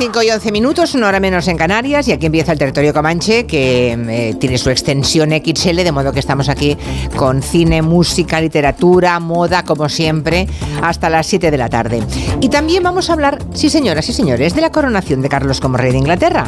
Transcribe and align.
5 0.00 0.22
y 0.22 0.30
11 0.30 0.50
minutos, 0.50 0.94
una 0.94 1.08
hora 1.08 1.20
menos 1.20 1.46
en 1.46 1.58
Canarias, 1.58 2.08
y 2.08 2.12
aquí 2.12 2.24
empieza 2.24 2.52
el 2.52 2.58
territorio 2.58 2.94
Comanche, 2.94 3.44
que 3.44 3.92
eh, 3.92 4.34
tiene 4.40 4.56
su 4.56 4.70
extensión 4.70 5.28
XL, 5.30 5.76
de 5.76 5.92
modo 5.92 6.10
que 6.10 6.20
estamos 6.20 6.48
aquí 6.48 6.74
con 7.16 7.42
cine, 7.42 7.82
música, 7.82 8.40
literatura, 8.40 9.20
moda, 9.20 9.62
como 9.62 9.90
siempre, 9.90 10.48
hasta 10.82 11.10
las 11.10 11.26
7 11.26 11.50
de 11.50 11.58
la 11.58 11.68
tarde. 11.68 12.02
Y 12.40 12.48
también 12.48 12.82
vamos 12.82 13.10
a 13.10 13.12
hablar, 13.12 13.40
sí 13.52 13.68
señoras 13.68 14.08
y 14.08 14.14
señores, 14.14 14.54
de 14.54 14.62
la 14.62 14.72
coronación 14.72 15.20
de 15.20 15.28
Carlos 15.28 15.60
como 15.60 15.76
rey 15.76 15.92
de 15.92 15.98
Inglaterra. 15.98 16.46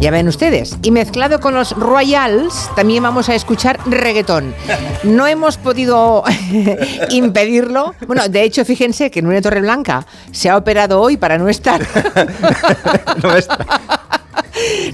Ya 0.00 0.10
ven 0.10 0.28
ustedes. 0.28 0.78
Y 0.82 0.90
mezclado 0.90 1.40
con 1.40 1.54
los 1.54 1.72
Royals, 1.72 2.70
también 2.74 3.02
vamos 3.02 3.28
a 3.28 3.34
escuchar 3.34 3.80
reggaetón. 3.84 4.54
No 5.02 5.26
hemos 5.26 5.58
podido 5.58 6.22
impedirlo. 7.10 7.94
Bueno, 8.06 8.28
de 8.28 8.44
hecho, 8.44 8.64
fíjense 8.64 9.10
que 9.10 9.20
Nuria 9.20 9.42
Torreblanca 9.42 10.06
se 10.30 10.48
ha 10.48 10.56
operado 10.56 11.02
hoy 11.02 11.16
para 11.18 11.36
no 11.36 11.48
estar. 11.48 11.84
no 13.22 13.36
está. 13.36 13.80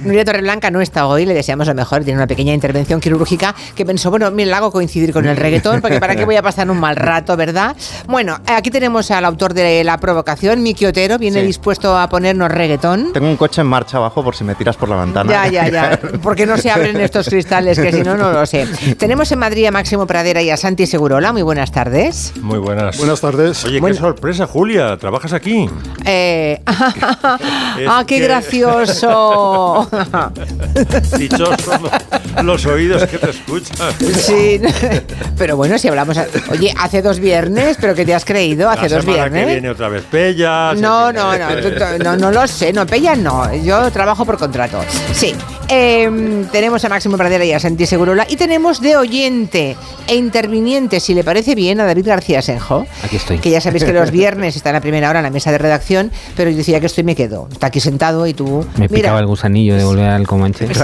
Nuria 0.04 0.24
Torreblanca 0.24 0.70
no 0.70 0.80
está 0.80 1.06
hoy, 1.06 1.24
le 1.26 1.34
deseamos 1.34 1.66
lo 1.66 1.74
mejor, 1.74 2.04
tiene 2.04 2.18
una 2.18 2.26
pequeña 2.26 2.52
intervención 2.52 3.00
quirúrgica 3.00 3.54
que 3.74 3.84
pensó, 3.86 4.10
bueno, 4.10 4.30
me 4.30 4.44
la 4.46 4.58
hago 4.58 4.70
coincidir 4.70 5.12
con 5.12 5.26
el 5.26 5.36
reggaetón, 5.36 5.80
porque 5.80 6.00
para 6.00 6.16
qué 6.16 6.24
voy 6.24 6.36
a 6.36 6.42
pasar 6.42 6.70
un 6.70 6.78
mal 6.78 6.96
rato, 6.96 7.36
¿verdad? 7.36 7.76
Bueno, 8.06 8.38
aquí 8.46 8.70
tenemos 8.70 9.10
al 9.10 9.24
autor 9.24 9.54
de 9.54 9.82
la 9.84 9.98
provocación, 9.98 10.62
Miki 10.62 10.86
Otero, 10.86 11.18
viene 11.18 11.40
Sí. 11.40 11.46
dispuesto 11.46 11.96
a 11.98 12.08
ponernos 12.08 12.50
reggaetón. 12.50 13.12
Tengo 13.12 13.28
un 13.28 13.36
coche 13.36 13.60
en 13.62 13.66
marcha 13.66 13.96
abajo 13.98 14.22
por 14.22 14.34
si 14.36 14.44
me 14.44 14.54
tiras 14.54 14.76
por 14.76 14.88
la 14.88 14.96
ventana. 14.96 15.30
Ya, 15.30 15.48
ya, 15.48 15.68
ya. 15.68 16.00
Porque 16.22 16.46
no 16.46 16.56
se 16.58 16.70
abren 16.70 17.00
estos 17.00 17.28
cristales, 17.28 17.78
que 17.78 17.92
si 17.92 18.02
no, 18.02 18.16
no 18.16 18.32
lo 18.32 18.46
sé. 18.46 18.66
Tenemos 18.98 19.30
en 19.32 19.38
Madrid 19.38 19.66
a 19.66 19.70
Máximo 19.70 20.06
Pradera 20.06 20.42
y 20.42 20.50
a 20.50 20.56
Santi 20.56 20.86
Segurola. 20.86 21.32
Muy 21.32 21.42
buenas 21.42 21.70
tardes. 21.72 22.32
Muy 22.40 22.58
buenas. 22.58 22.98
Buenas 22.98 23.20
tardes. 23.20 23.64
Oye, 23.64 23.80
Bueno. 23.80 23.94
qué 23.96 24.00
sorpresa, 24.00 24.46
Julia. 24.46 24.96
¿Trabajas 24.98 25.32
aquí? 25.32 25.68
Eh, 26.04 26.60
¡Ah, 26.66 28.04
qué 28.06 28.18
que- 28.18 28.24
gracioso! 28.24 29.63
Dichosos 31.18 31.80
los, 31.80 32.44
los 32.44 32.66
oídos 32.66 33.04
que 33.06 33.18
te 33.18 33.30
escuchan. 33.30 33.76
Sí, 34.14 34.60
pero 35.38 35.56
bueno, 35.56 35.78
si 35.78 35.88
hablamos. 35.88 36.16
a- 36.18 36.26
Oye, 36.50 36.72
hace 36.78 37.02
dos 37.02 37.18
viernes, 37.20 37.76
¿pero 37.80 37.94
qué 37.94 38.04
te 38.04 38.14
has 38.14 38.24
creído? 38.24 38.68
Hace 38.70 38.88
La 38.88 38.96
dos 38.96 39.04
semana 39.04 39.24
que 39.24 39.30
viernes. 39.30 39.46
viene 39.54 39.70
otra 39.70 39.88
vez 39.88 40.02
Pella. 40.10 40.74
No, 40.74 41.12
no, 41.12 41.36
no, 41.38 41.48
tú- 41.60 42.02
no, 42.04 42.16
no 42.16 42.30
lo 42.30 42.46
sé, 42.46 42.72
no, 42.72 42.86
Pella 42.86 43.14
no, 43.16 43.54
yo 43.54 43.90
trabajo 43.90 44.24
por 44.24 44.38
contrato. 44.38 44.80
Sí, 45.12 45.34
em, 45.68 46.44
tenemos 46.46 46.84
a 46.84 46.88
Máximo 46.88 47.16
Pradera 47.16 47.44
y 47.44 47.52
a 47.52 47.60
Santi 47.60 47.86
Segurola 47.86 48.26
y 48.28 48.36
tenemos 48.36 48.80
de 48.80 48.96
oyente 48.96 49.76
e 50.06 50.14
interviniente, 50.16 51.00
si 51.00 51.14
le 51.14 51.24
parece 51.24 51.54
bien, 51.54 51.80
a 51.80 51.84
David 51.86 52.06
García 52.06 52.42
Senjo. 52.42 52.86
Aquí 53.02 53.16
estoy. 53.16 53.38
Que 53.38 53.50
ya 53.50 53.60
sabéis 53.60 53.84
que 53.84 53.92
los 53.92 54.10
viernes 54.12 54.56
está 54.56 54.70
en 54.70 54.74
la 54.74 54.80
primera 54.80 55.08
hora 55.10 55.20
en 55.20 55.24
la 55.24 55.30
mesa 55.30 55.50
de 55.52 55.58
redacción, 55.58 56.10
pero 56.36 56.50
yo 56.50 56.56
decía 56.56 56.80
que 56.80 56.86
estoy 56.86 57.02
y 57.02 57.04
me 57.04 57.14
quedo. 57.16 57.48
Está 57.52 57.68
aquí 57.68 57.80
sentado 57.80 58.26
y 58.26 58.34
tú... 58.34 58.66
Me 58.76 58.88
picaba 58.88 59.18
el 59.20 59.26
gusanillo 59.54 59.76
de 59.76 59.84
volver 59.84 60.06
al 60.08 60.26
Comanche. 60.26 60.68
Sí, 60.74 60.80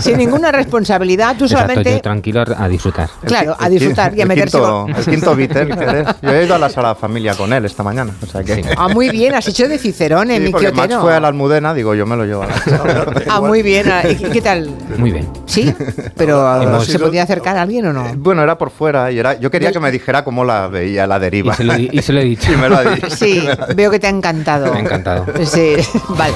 sin 0.00 0.18
ninguna 0.18 0.50
responsabilidad, 0.52 1.36
tú 1.38 1.44
Exacto, 1.44 1.66
solamente... 1.68 1.92
yo 1.92 2.00
tranquilo 2.00 2.44
a 2.56 2.68
disfrutar. 2.68 3.08
Claro, 3.24 3.56
a 3.58 3.66
El 3.66 3.72
disfrutar 3.72 4.12
y 4.16 4.22
a 4.22 4.24
quinto- 4.24 4.28
meterse... 4.28 4.56
El 4.58 4.62
con- 4.62 4.86
quinto, 4.94 5.32
el 5.32 5.68
quinto 5.68 5.82
eres. 5.82 6.08
Yo 6.22 6.30
he 6.32 6.44
ido 6.44 6.54
a 6.54 6.58
la 6.58 6.68
sala 6.70 6.94
familia 6.94 7.34
con 7.34 7.52
él 7.52 7.64
esta 7.64 7.82
mañana. 7.82 8.12
O 8.22 8.26
sea 8.26 8.42
que. 8.42 8.64
Ah, 8.76 8.88
muy 8.88 9.10
bien, 9.10 9.34
has 9.34 9.46
hecho 9.48 9.68
de 9.68 9.78
Cicerone, 9.78 10.36
Sí, 10.36 10.42
mi 10.44 10.50
porque 10.50 10.72
Max 10.72 10.94
fue 11.00 11.14
a 11.14 11.20
la 11.20 11.28
almudena, 11.28 11.74
digo, 11.74 11.94
yo 11.94 12.06
me 12.06 12.16
lo 12.16 12.24
llevo 12.24 12.42
a 12.42 12.46
la 12.46 12.58
sala. 12.58 13.06
Ah, 13.28 13.40
muy 13.40 13.62
bien. 13.62 13.90
ah, 13.90 14.02
¿y 14.08 14.14
¿Qué, 14.16 14.40
tal? 14.40 14.70
Muy 14.96 15.10
bien. 15.12 15.28
¿Sí? 15.46 15.74
Pero 16.16 16.80
¿se 16.84 16.92
sido- 16.92 17.06
podía 17.06 17.22
acercar 17.24 17.56
a 17.56 17.62
alguien 17.62 17.86
o 17.86 17.92
no? 17.92 18.04
Bueno, 18.16 18.42
era 18.42 18.56
por 18.56 18.70
fuera 18.70 19.10
y 19.12 19.18
era. 19.18 19.38
Yo 19.38 19.50
quería 19.50 19.72
que 19.72 19.80
me 19.80 19.90
dijera 19.90 20.24
cómo 20.24 20.44
la 20.44 20.68
veía 20.68 21.06
la 21.06 21.16
Y 21.18 21.20
deriva. 21.20 21.54
se 21.54 21.64
lo, 21.64 21.76
y 21.78 22.02
se 22.02 22.12
lo 22.12 22.20
he 22.20 22.24
dicho. 22.24 22.46
Sí, 22.46 22.56
me 22.56 22.68
lo 22.68 22.76
ha 22.78 22.84
dicho. 22.84 23.10
Sí, 23.10 23.42
veo 23.74 23.90
que 23.90 23.98
te 23.98 24.06
ha 24.06 24.10
encantado. 24.10 24.72
Me 24.72 24.78
ha 24.78 24.82
encantado. 24.82 25.26
Sí, 25.44 25.74
vale. 26.10 26.34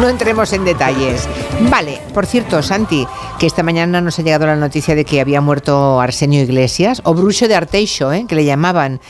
No 0.00 0.08
entremos 0.08 0.52
en 0.52 0.64
Vale, 1.70 2.00
por 2.12 2.26
cierto, 2.26 2.62
Santi, 2.62 3.06
que 3.38 3.46
esta 3.46 3.62
mañana 3.62 4.00
nos 4.00 4.18
ha 4.18 4.22
llegado 4.22 4.46
la 4.46 4.56
noticia 4.56 4.94
de 4.94 5.04
que 5.04 5.20
había 5.20 5.40
muerto 5.40 6.00
Arsenio 6.00 6.42
Iglesias, 6.42 7.00
o 7.04 7.14
Brucho 7.14 7.48
de 7.48 7.54
Arteixo, 7.54 8.12
¿eh? 8.12 8.26
que 8.28 8.34
le 8.34 8.44
llamaban. 8.44 9.00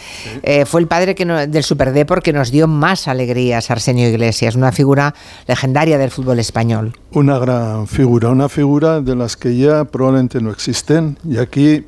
Eh, 0.42 0.64
fue 0.64 0.80
el 0.80 0.86
padre 0.86 1.14
que 1.14 1.24
no- 1.24 1.46
del 1.46 1.62
Superdepor 1.64 2.22
que 2.22 2.32
nos 2.32 2.50
dio 2.50 2.66
más 2.68 3.08
alegrías, 3.08 3.70
Arsenio 3.70 4.08
Iglesias, 4.08 4.54
una 4.54 4.72
figura 4.72 5.14
legendaria 5.46 5.98
del 5.98 6.10
fútbol 6.10 6.38
español. 6.38 6.92
Una 7.12 7.38
gran 7.38 7.86
figura, 7.86 8.28
una 8.30 8.48
figura 8.48 9.00
de 9.00 9.16
las 9.16 9.36
que 9.36 9.56
ya 9.56 9.84
probablemente 9.84 10.40
no 10.40 10.50
existen. 10.50 11.18
Y 11.28 11.38
aquí 11.38 11.84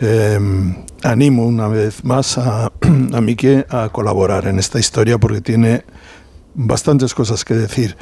eh, 0.00 0.38
animo 1.02 1.46
una 1.46 1.68
vez 1.68 2.04
más 2.04 2.38
a, 2.38 2.66
a 3.12 3.20
Miki 3.20 3.62
a 3.68 3.88
colaborar 3.90 4.46
en 4.46 4.58
esta 4.58 4.78
historia 4.78 5.18
porque 5.18 5.40
tiene 5.40 5.84
bastantes 6.54 7.14
cosas 7.14 7.44
que 7.44 7.54
decir, 7.54 7.96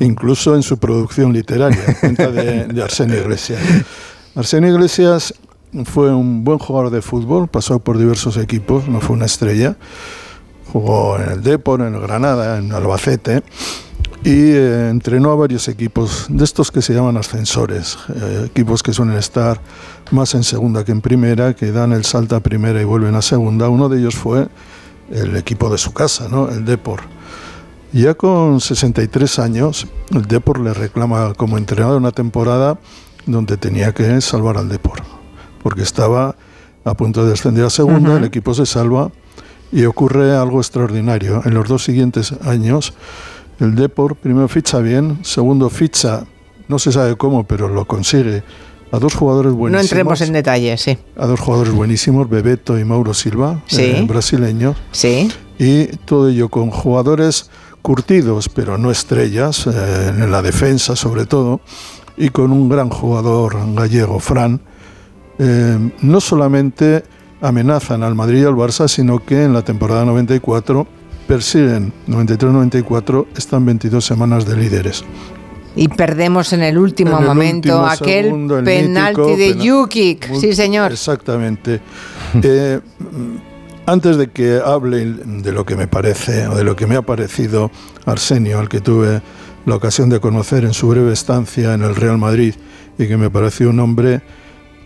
incluso 0.00 0.54
en 0.54 0.62
su 0.62 0.78
producción 0.78 1.32
literaria, 1.32 1.82
en 1.86 1.94
cuenta 1.94 2.30
de, 2.30 2.66
de 2.66 2.82
Arsenio 2.82 3.18
Iglesias. 3.18 3.60
Arsenio 4.34 4.72
Iglesias 4.74 5.34
fue 5.84 6.14
un 6.14 6.44
buen 6.44 6.58
jugador 6.58 6.90
de 6.90 7.02
fútbol, 7.02 7.48
pasó 7.48 7.78
por 7.78 7.98
diversos 7.98 8.36
equipos, 8.36 8.88
no 8.88 9.00
fue 9.00 9.16
una 9.16 9.26
estrella. 9.26 9.76
Jugó 10.72 11.18
en 11.18 11.30
el 11.30 11.42
Depor, 11.42 11.80
en 11.80 11.94
el 11.94 12.00
Granada, 12.00 12.58
en 12.58 12.72
Albacete 12.72 13.42
y 14.26 14.50
eh, 14.50 14.88
entrenó 14.90 15.30
a 15.30 15.36
varios 15.36 15.68
equipos 15.68 16.26
de 16.28 16.42
estos 16.42 16.72
que 16.72 16.82
se 16.82 16.92
llaman 16.92 17.16
ascensores, 17.16 17.96
eh, 18.12 18.46
equipos 18.46 18.82
que 18.82 18.92
suelen 18.92 19.16
estar 19.16 19.60
más 20.10 20.34
en 20.34 20.42
segunda 20.42 20.84
que 20.84 20.90
en 20.90 21.00
primera, 21.00 21.54
que 21.54 21.70
dan 21.70 21.92
el 21.92 22.04
salto 22.04 22.34
a 22.34 22.40
primera 22.40 22.80
y 22.82 22.84
vuelven 22.84 23.14
a 23.14 23.22
segunda. 23.22 23.68
Uno 23.68 23.88
de 23.88 24.00
ellos 24.00 24.16
fue 24.16 24.48
el 25.10 25.36
equipo 25.36 25.70
de 25.70 25.78
su 25.78 25.92
casa, 25.92 26.28
¿no? 26.28 26.48
el 26.48 26.64
Depor. 26.64 27.02
Ya 27.92 28.14
con 28.14 28.60
63 28.60 29.38
años, 29.38 29.86
el 30.10 30.26
Depor 30.26 30.60
le 30.60 30.74
reclama 30.74 31.32
como 31.34 31.56
entrenador 31.56 31.96
una 31.96 32.12
temporada 32.12 32.78
donde 33.26 33.56
tenía 33.56 33.92
que 33.92 34.20
salvar 34.20 34.58
al 34.58 34.68
Depor, 34.68 35.02
porque 35.62 35.82
estaba 35.82 36.36
a 36.84 36.94
punto 36.94 37.24
de 37.24 37.30
descender 37.30 37.64
a 37.64 37.70
segunda, 37.70 38.16
el 38.16 38.24
equipo 38.24 38.54
se 38.54 38.66
salva 38.66 39.10
y 39.72 39.84
ocurre 39.86 40.36
algo 40.36 40.58
extraordinario. 40.60 41.42
En 41.44 41.54
los 41.54 41.68
dos 41.68 41.84
siguientes 41.84 42.32
años, 42.44 42.92
el 43.60 43.74
Depor 43.74 44.14
primero 44.16 44.46
ficha 44.48 44.78
bien, 44.78 45.18
segundo 45.22 45.70
ficha, 45.70 46.24
no 46.68 46.78
se 46.78 46.92
sabe 46.92 47.16
cómo, 47.16 47.44
pero 47.44 47.68
lo 47.68 47.86
consigue, 47.86 48.42
a 48.92 48.98
dos 48.98 49.14
jugadores 49.14 49.52
No 49.52 49.58
buenísimos. 49.58 49.84
entremos 49.90 50.20
en 50.20 50.32
detalles, 50.32 50.80
sí. 50.82 50.98
A 51.16 51.26
dos 51.26 51.40
jugadores 51.40 51.72
buenísimos, 51.72 52.28
Bebeto 52.28 52.78
y 52.78 52.84
Mauro 52.84 53.14
Silva, 53.14 53.62
Sí. 53.66 53.82
eh, 53.82 54.04
brasileños 54.06 54.76
Sí. 54.92 55.28
y 55.58 55.86
todo 56.04 56.28
ello 56.28 56.48
con 56.50 56.70
jugadores 56.70 57.50
curtidos, 57.86 58.48
pero 58.48 58.76
no 58.78 58.90
estrellas, 58.90 59.68
eh, 59.68 60.08
en 60.08 60.28
la 60.32 60.42
defensa 60.42 60.96
sobre 60.96 61.24
todo, 61.24 61.60
y 62.16 62.30
con 62.30 62.50
un 62.50 62.68
gran 62.68 62.88
jugador 62.88 63.54
gallego, 63.76 64.18
Fran, 64.18 64.60
eh, 65.38 65.78
no 66.02 66.20
solamente 66.20 67.04
amenazan 67.40 68.02
al 68.02 68.16
Madrid 68.16 68.42
y 68.42 68.44
al 68.44 68.54
Barça, 68.56 68.88
sino 68.88 69.24
que 69.24 69.44
en 69.44 69.52
la 69.52 69.62
temporada 69.62 70.04
94 70.04 70.84
persiguen, 71.28 71.92
93-94, 72.08 73.26
están 73.36 73.64
22 73.64 74.04
semanas 74.04 74.44
de 74.46 74.56
líderes. 74.56 75.04
Y 75.76 75.86
perdemos 75.86 76.52
en 76.54 76.64
el 76.64 76.78
último 76.78 77.12
En 77.12 77.22
el 77.22 77.28
momento 77.28 77.68
último 77.68 77.86
aquel 77.86 78.24
segundo, 78.24 78.64
penalti 78.64 79.20
mítico 79.20 79.36
de 79.36 79.54
pena- 79.54 79.64
Jukic. 79.64 80.34
Sí, 80.40 80.54
señor. 80.54 80.90
Exactamente. 80.90 81.80
Eh, 82.42 82.80
antes 83.86 84.16
de 84.16 84.28
que 84.28 84.60
hable 84.64 85.04
de 85.04 85.52
lo 85.52 85.64
que 85.64 85.76
me 85.76 85.86
parece 85.86 86.48
o 86.48 86.56
de 86.56 86.64
lo 86.64 86.76
que 86.76 86.86
me 86.86 86.96
ha 86.96 87.02
parecido 87.02 87.70
Arsenio, 88.04 88.58
al 88.58 88.68
que 88.68 88.80
tuve 88.80 89.22
la 89.64 89.74
ocasión 89.76 90.08
de 90.08 90.20
conocer 90.20 90.64
en 90.64 90.74
su 90.74 90.88
breve 90.88 91.12
estancia 91.12 91.74
en 91.74 91.82
el 91.82 91.94
Real 91.94 92.18
Madrid 92.18 92.54
y 92.98 93.06
que 93.06 93.16
me 93.16 93.30
pareció 93.30 93.70
un 93.70 93.80
hombre 93.80 94.22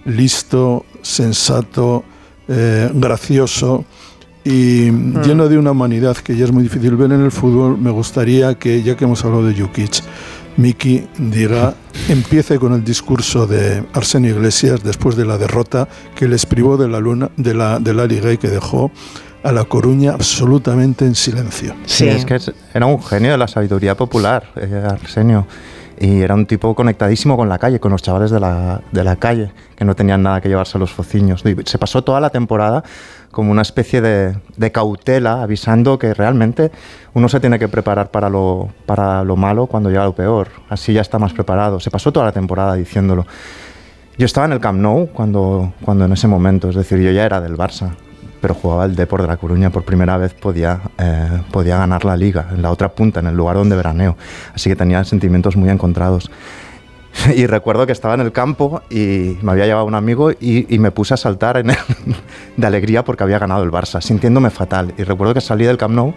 listo, 0.04 0.84
sensato, 1.02 2.04
eh, 2.48 2.90
gracioso 2.94 3.84
y 4.44 4.90
lleno 4.90 5.48
de 5.48 5.58
una 5.58 5.72
humanidad 5.72 6.16
que 6.16 6.34
ya 6.34 6.46
es 6.46 6.52
muy 6.52 6.62
difícil 6.62 6.96
ver 6.96 7.12
en 7.12 7.20
el 7.20 7.30
fútbol, 7.30 7.76
me 7.78 7.90
gustaría 7.90 8.54
que, 8.54 8.82
ya 8.82 8.96
que 8.96 9.04
hemos 9.04 9.22
hablado 9.24 9.46
de 9.46 9.54
Jukic, 9.54 10.02
Miki 10.60 11.08
diga, 11.16 11.72
empiece 12.10 12.58
con 12.58 12.74
el 12.74 12.84
discurso 12.84 13.46
de 13.46 13.82
Arsenio 13.94 14.34
Iglesias 14.34 14.84
después 14.84 15.16
de 15.16 15.24
la 15.24 15.38
derrota 15.38 15.88
que 16.14 16.28
les 16.28 16.44
privó 16.44 16.76
de 16.76 16.86
la, 16.86 17.00
luna, 17.00 17.30
de 17.38 17.54
la, 17.54 17.78
de 17.78 17.94
la 17.94 18.04
Liga 18.04 18.30
y 18.30 18.36
que 18.36 18.48
dejó 18.48 18.90
a 19.42 19.52
La 19.52 19.64
Coruña 19.64 20.12
absolutamente 20.12 21.06
en 21.06 21.14
silencio. 21.14 21.74
Sí, 21.86 22.08
es 22.08 22.26
que 22.26 22.38
era 22.74 22.84
un 22.84 23.02
genio 23.02 23.30
de 23.30 23.38
la 23.38 23.48
sabiduría 23.48 23.96
popular, 23.96 24.52
eh, 24.56 24.86
Arsenio. 24.86 25.46
Y 25.98 26.20
era 26.20 26.34
un 26.34 26.44
tipo 26.44 26.74
conectadísimo 26.74 27.38
con 27.38 27.48
la 27.48 27.58
calle, 27.58 27.80
con 27.80 27.92
los 27.92 28.02
chavales 28.02 28.30
de 28.30 28.40
la, 28.40 28.82
de 28.92 29.02
la 29.02 29.16
calle, 29.16 29.52
que 29.76 29.86
no 29.86 29.94
tenían 29.94 30.22
nada 30.22 30.42
que 30.42 30.50
llevarse 30.50 30.76
a 30.76 30.80
los 30.80 30.90
fociños. 30.90 31.42
Se 31.64 31.78
pasó 31.78 32.02
toda 32.02 32.20
la 32.20 32.28
temporada 32.28 32.84
como 33.30 33.52
una 33.52 33.62
especie 33.62 34.00
de, 34.00 34.36
de 34.56 34.72
cautela, 34.72 35.42
avisando 35.42 35.98
que 35.98 36.14
realmente 36.14 36.70
uno 37.14 37.28
se 37.28 37.40
tiene 37.40 37.58
que 37.58 37.68
preparar 37.68 38.10
para 38.10 38.28
lo, 38.28 38.70
para 38.86 39.22
lo 39.24 39.36
malo 39.36 39.66
cuando 39.66 39.88
llega 39.88 40.04
lo 40.04 40.14
peor. 40.14 40.48
Así 40.68 40.92
ya 40.92 41.00
está 41.00 41.18
más 41.18 41.32
preparado. 41.32 41.80
Se 41.80 41.90
pasó 41.90 42.12
toda 42.12 42.26
la 42.26 42.32
temporada 42.32 42.74
diciéndolo. 42.74 43.26
Yo 44.18 44.26
estaba 44.26 44.46
en 44.46 44.52
el 44.52 44.60
Camp 44.60 44.80
Nou 44.80 45.06
cuando, 45.06 45.72
cuando 45.82 46.04
en 46.04 46.12
ese 46.12 46.28
momento, 46.28 46.68
es 46.68 46.76
decir, 46.76 46.98
yo 46.98 47.10
ya 47.10 47.24
era 47.24 47.40
del 47.40 47.56
Barça. 47.56 47.90
pero 48.40 48.54
jugaba 48.54 48.84
el 48.84 48.96
Depor 48.96 49.22
de 49.22 49.28
La 49.28 49.36
Coruña. 49.36 49.70
Por 49.70 49.84
primera 49.84 50.16
vez 50.16 50.34
podía, 50.34 50.80
eh, 50.98 51.42
podía 51.50 51.78
ganar 51.78 52.04
la 52.04 52.16
liga, 52.16 52.48
en 52.52 52.62
la 52.62 52.70
otra 52.70 52.88
punta, 52.90 53.20
en 53.20 53.26
el 53.26 53.36
lugar 53.36 53.56
donde 53.56 53.76
veraneo. 53.76 54.16
Así 54.54 54.70
que 54.70 54.76
tenía 54.76 55.04
sentimientos 55.04 55.56
muy 55.56 55.70
encontrados. 55.70 56.30
Y 57.36 57.46
recuerdo 57.46 57.86
que 57.86 57.92
estaba 57.92 58.14
en 58.14 58.20
el 58.20 58.32
campo 58.32 58.82
y 58.90 59.36
me 59.42 59.52
había 59.52 59.66
llevado 59.66 59.84
un 59.86 59.94
amigo 59.94 60.30
y, 60.32 60.72
y 60.74 60.78
me 60.78 60.90
puse 60.90 61.14
a 61.14 61.16
saltar 61.16 61.56
en 61.58 61.70
el- 61.70 61.76
de 62.56 62.66
alegría 62.66 63.04
porque 63.04 63.24
había 63.24 63.38
ganado 63.38 63.62
el 63.62 63.70
Barça, 63.70 64.00
sintiéndome 64.00 64.50
fatal. 64.50 64.94
Y 64.96 65.02
recuerdo 65.04 65.34
que 65.34 65.40
salí 65.40 65.64
del 65.64 65.76
Camp 65.76 65.94
Nou, 65.94 66.14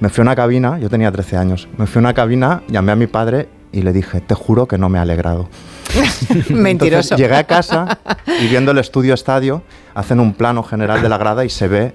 me 0.00 0.08
fui 0.08 0.20
a 0.20 0.24
una 0.24 0.36
cabina, 0.36 0.78
yo 0.78 0.90
tenía 0.90 1.10
13 1.10 1.36
años, 1.36 1.68
me 1.78 1.86
fui 1.86 2.00
a 2.00 2.00
una 2.00 2.14
cabina, 2.14 2.62
llamé 2.68 2.92
a 2.92 2.96
mi 2.96 3.06
padre 3.06 3.48
y 3.72 3.82
le 3.82 3.92
dije, 3.92 4.20
te 4.20 4.34
juro 4.34 4.66
que 4.66 4.78
no 4.78 4.88
me 4.88 4.98
he 4.98 5.00
alegrado. 5.00 5.48
Mentiroso. 6.50 7.14
Entonces, 7.14 7.18
llegué 7.18 7.34
a 7.36 7.44
casa 7.44 7.98
y 8.40 8.46
viendo 8.48 8.72
el 8.72 8.78
estudio 8.78 9.14
estadio, 9.14 9.62
hacen 9.94 10.20
un 10.20 10.34
plano 10.34 10.62
general 10.62 11.00
de 11.02 11.08
la 11.08 11.18
grada 11.18 11.44
y 11.44 11.48
se 11.50 11.68
ve 11.68 11.94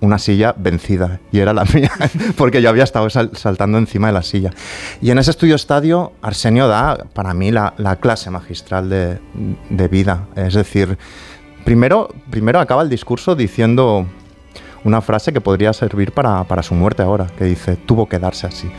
una 0.00 0.18
silla 0.18 0.54
vencida 0.56 1.20
y 1.32 1.38
era 1.40 1.52
la 1.52 1.64
mía 1.74 1.90
porque 2.36 2.60
yo 2.62 2.68
había 2.68 2.84
estado 2.84 3.08
sal- 3.10 3.30
saltando 3.34 3.78
encima 3.78 4.08
de 4.08 4.12
la 4.12 4.22
silla 4.22 4.50
y 5.00 5.10
en 5.10 5.18
ese 5.18 5.30
estudio 5.30 5.54
estadio 5.54 6.12
Arsenio 6.22 6.68
da 6.68 6.96
para 7.14 7.32
mí 7.34 7.50
la, 7.50 7.74
la 7.78 7.96
clase 7.96 8.30
magistral 8.30 8.88
de, 8.90 9.18
de 9.70 9.88
vida 9.88 10.26
es 10.36 10.54
decir 10.54 10.98
primero 11.64 12.08
primero 12.30 12.60
acaba 12.60 12.82
el 12.82 12.90
discurso 12.90 13.34
diciendo 13.34 14.06
una 14.84 15.00
frase 15.00 15.32
que 15.32 15.40
podría 15.40 15.72
servir 15.72 16.12
para, 16.12 16.44
para 16.44 16.62
su 16.62 16.74
muerte 16.74 17.02
ahora 17.02 17.26
que 17.38 17.44
dice 17.44 17.76
tuvo 17.76 18.08
que 18.08 18.18
darse 18.18 18.46
así 18.46 18.70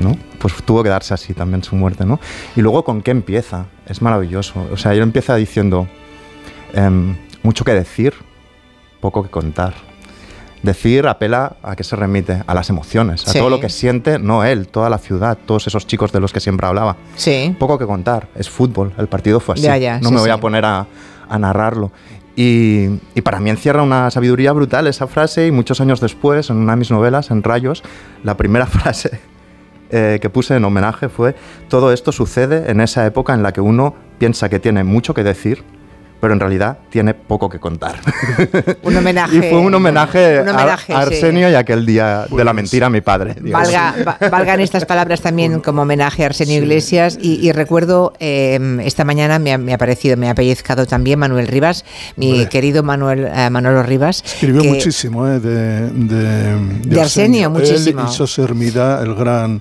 ¿no? 0.00 0.16
Pues 0.38 0.54
tuvo 0.64 0.82
que 0.82 0.88
darse 0.88 1.14
así 1.14 1.32
también 1.32 1.62
su 1.62 1.76
muerte, 1.76 2.04
¿no? 2.04 2.18
Y 2.56 2.60
luego 2.60 2.82
con 2.82 3.02
qué 3.02 3.12
empieza, 3.12 3.66
es 3.86 4.02
maravilloso. 4.02 4.66
O 4.72 4.76
sea, 4.76 4.92
él 4.94 5.00
empieza 5.00 5.36
diciendo 5.36 5.86
em, 6.72 7.14
mucho 7.44 7.64
que 7.64 7.72
decir, 7.72 8.12
poco 9.00 9.22
que 9.22 9.28
contar. 9.28 9.74
Decir 10.62 11.06
apela 11.08 11.56
a 11.62 11.74
qué 11.74 11.82
se 11.82 11.96
remite, 11.96 12.42
a 12.46 12.54
las 12.54 12.70
emociones, 12.70 13.26
a 13.26 13.32
Sí. 13.32 13.38
todo 13.38 13.50
lo 13.50 13.58
que 13.58 13.68
siente, 13.68 14.18
no 14.20 14.44
él, 14.44 14.68
toda 14.68 14.88
la 14.88 14.98
ciudad, 14.98 15.36
todos 15.44 15.66
esos 15.66 15.86
chicos 15.86 16.12
de 16.12 16.20
los 16.20 16.32
que 16.32 16.38
siempre 16.40 16.66
hablaba. 16.68 16.96
Sí. 17.16 17.56
Poco 17.58 17.78
que 17.78 17.86
contar, 17.86 18.28
es 18.36 18.48
fútbol, 18.48 18.92
el 18.96 19.08
partido 19.08 19.40
fue 19.40 19.54
así. 19.54 19.62
Ya, 19.64 19.76
ya, 19.76 19.98
no 19.98 20.10
sí, 20.10 20.14
me 20.14 20.20
voy 20.20 20.30
a 20.30 20.38
poner 20.38 20.64
a, 20.64 20.86
a 21.28 21.38
narrarlo. 21.38 21.90
Y, 22.36 22.86
y 23.14 23.20
para 23.22 23.40
mí 23.40 23.50
encierra 23.50 23.82
una 23.82 24.10
sabiduría 24.10 24.52
brutal 24.52 24.86
esa 24.86 25.06
frase 25.06 25.46
y 25.48 25.50
muchos 25.50 25.80
años 25.80 26.00
después, 26.00 26.48
en 26.48 26.56
una 26.58 26.72
de 26.74 26.78
mis 26.78 26.90
novelas, 26.90 27.30
en 27.30 27.42
Rayos, 27.42 27.82
la 28.22 28.36
primera 28.36 28.66
frase 28.66 29.20
eh, 29.90 30.18
que 30.22 30.30
puse 30.30 30.54
en 30.56 30.64
homenaje 30.64 31.08
fue, 31.08 31.34
todo 31.68 31.92
esto 31.92 32.12
sucede 32.12 32.70
en 32.70 32.80
esa 32.80 33.04
época 33.04 33.34
en 33.34 33.42
la 33.42 33.52
que 33.52 33.60
uno 33.60 33.94
piensa 34.18 34.48
que 34.48 34.58
tiene 34.60 34.84
mucho 34.84 35.12
que 35.12 35.24
decir, 35.24 35.62
pero 36.22 36.34
en 36.34 36.38
realidad 36.40 36.78
tiene 36.88 37.14
poco 37.14 37.48
que 37.48 37.58
contar. 37.58 37.96
Un 38.84 38.96
homenaje. 38.96 39.38
y 39.38 39.40
fue 39.40 39.58
un 39.58 39.74
homenaje, 39.74 40.40
Un 40.40 40.50
homenaje, 40.50 40.92
a, 40.92 40.98
a 41.00 41.06
sí. 41.06 41.08
Arsenio 41.14 41.50
y 41.50 41.54
aquel 41.56 41.84
día 41.84 42.26
de 42.30 42.44
la 42.44 42.52
mentira 42.52 42.86
a 42.86 42.90
mi 42.90 43.00
padre. 43.00 43.34
Valga, 43.40 43.92
va- 44.06 44.28
valgan 44.30 44.60
estas 44.60 44.84
palabras 44.84 45.20
también 45.20 45.58
como 45.58 45.82
homenaje 45.82 46.22
a 46.22 46.26
Arsenio 46.26 46.58
Iglesias 46.58 47.18
y, 47.20 47.44
y 47.44 47.50
recuerdo 47.50 48.12
eh, 48.20 48.78
esta 48.84 49.04
mañana 49.04 49.40
me 49.40 49.52
ha, 49.52 49.58
me 49.58 49.72
ha 49.72 49.74
aparecido, 49.74 50.16
me 50.16 50.30
ha 50.30 50.34
pellizcado 50.36 50.86
también 50.86 51.18
Manuel 51.18 51.48
Rivas, 51.48 51.84
mi 52.14 52.46
querido 52.46 52.84
Manuel 52.84 53.28
eh, 53.34 53.50
Manolo 53.50 53.82
Rivas. 53.82 54.22
Escribió 54.24 54.62
que- 54.62 54.68
muchísimo 54.68 55.26
eh, 55.26 55.40
de, 55.40 55.90
de, 55.90 56.56
De 56.84 57.00
Arsenio, 57.00 57.50
muchísimo. 57.50 58.02
Él 58.02 58.06
y 58.12 58.16
José 58.16 58.42
Hermida, 58.42 59.02
el 59.02 59.16
gran 59.16 59.60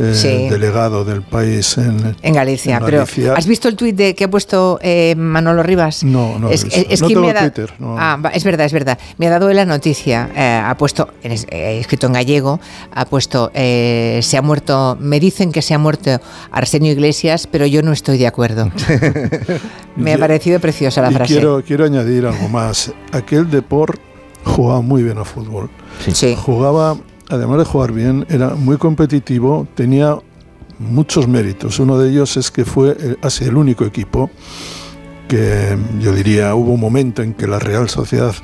eh, 0.00 0.14
Sí. 0.14 0.48
delegado 0.48 1.04
del 1.04 1.22
país 1.22 1.76
en, 1.78 2.16
En 2.22 2.34
Galicia, 2.34 2.78
en 2.78 2.84
pero 2.84 2.98
Galicia. 2.98 3.34
¿has 3.34 3.46
visto 3.46 3.68
el 3.68 3.76
tuit 3.76 3.94
de 3.94 4.14
que 4.14 4.24
ha 4.24 4.30
puesto 4.30 4.78
eh, 4.82 5.14
Manolo 5.16 5.62
Rivas? 5.62 6.02
No, 6.04 6.38
no 6.38 6.48
es, 6.50 6.64
visto. 6.64 6.80
es 6.88 7.00
No 7.02 7.08
que 7.08 7.14
tengo 7.14 7.26
me 7.26 7.30
ha 7.32 7.34
dado- 7.34 7.50
Twitter, 7.52 7.74
no. 7.78 7.96
Ah, 7.98 8.16
va, 8.24 8.30
es 8.30 8.42
verdad, 8.44 8.66
es 8.66 8.72
verdad. 8.72 8.98
Me 9.18 9.26
ha 9.26 9.30
dado 9.30 9.52
la 9.52 9.64
noticia, 9.66 10.30
eh, 10.34 10.62
ha 10.64 10.76
puesto, 10.76 11.08
eh, 11.22 11.78
escrito 11.80 12.06
en 12.06 12.14
gallego, 12.14 12.60
ha 12.94 13.04
puesto, 13.04 13.50
eh, 13.54 14.20
se 14.22 14.36
ha 14.36 14.42
muerto, 14.42 14.96
me 15.00 15.20
dicen 15.20 15.52
que 15.52 15.62
se 15.62 15.74
ha 15.74 15.78
muerto 15.78 16.20
Arsenio 16.50 16.92
Iglesias, 16.92 17.46
pero 17.46 17.66
yo 17.66 17.82
no 17.82 17.92
estoy 17.92 18.16
de 18.18 18.26
acuerdo. 18.26 18.70
me 19.96 20.14
ha 20.14 20.18
parecido 20.18 20.60
preciosa 20.60 21.02
la 21.02 21.10
y 21.10 21.14
frase. 21.14 21.32
quiero, 21.34 21.62
quiero 21.64 21.84
añadir 21.84 22.26
algo 22.26 22.48
más. 22.48 22.92
Aquel 23.12 23.50
Deport 23.50 24.00
jugaba 24.44 24.80
muy 24.80 25.02
bien 25.02 25.18
a 25.18 25.24
fútbol. 25.24 25.68
Sí. 26.12 26.34
Jugaba, 26.38 26.96
además 27.30 27.58
de 27.58 27.64
jugar 27.64 27.92
bien, 27.92 28.26
era 28.28 28.50
muy 28.54 28.76
competitivo, 28.76 29.66
tenía 29.74 30.16
muchos 30.78 31.28
méritos. 31.28 31.78
Uno 31.78 31.98
de 31.98 32.10
ellos 32.10 32.36
es 32.36 32.50
que 32.50 32.64
fue 32.64 33.16
así 33.22 33.44
el 33.44 33.56
único 33.56 33.84
equipo 33.84 34.30
que 35.28 35.78
yo 36.00 36.12
diría 36.12 36.54
hubo 36.54 36.72
un 36.72 36.80
momento 36.80 37.22
en 37.22 37.34
que 37.34 37.46
la 37.46 37.60
Real 37.60 37.88
Sociedad 37.88 38.34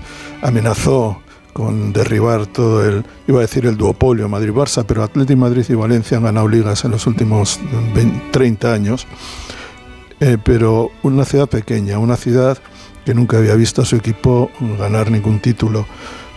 amenazó 0.40 1.20
con 1.52 1.92
derribar 1.92 2.46
todo 2.46 2.86
el, 2.86 3.04
iba 3.26 3.38
a 3.38 3.40
decir 3.40 3.64
el 3.66 3.76
duopolio 3.76 4.28
Madrid-Barça, 4.28 4.84
pero 4.86 5.02
Atlético 5.02 5.40
Madrid 5.40 5.64
y 5.68 5.74
Valencia 5.74 6.18
han 6.18 6.24
ganado 6.24 6.46
ligas 6.46 6.84
en 6.84 6.90
los 6.90 7.06
últimos 7.06 7.58
20, 7.94 8.30
30 8.30 8.72
años. 8.72 9.06
Eh, 10.20 10.38
pero 10.42 10.90
una 11.02 11.24
ciudad 11.24 11.48
pequeña, 11.48 11.98
una 11.98 12.16
ciudad 12.16 12.58
que 13.04 13.14
nunca 13.14 13.38
había 13.38 13.54
visto 13.54 13.82
a 13.82 13.84
su 13.84 13.96
equipo 13.96 14.50
ganar 14.78 15.10
ningún 15.10 15.40
título, 15.40 15.86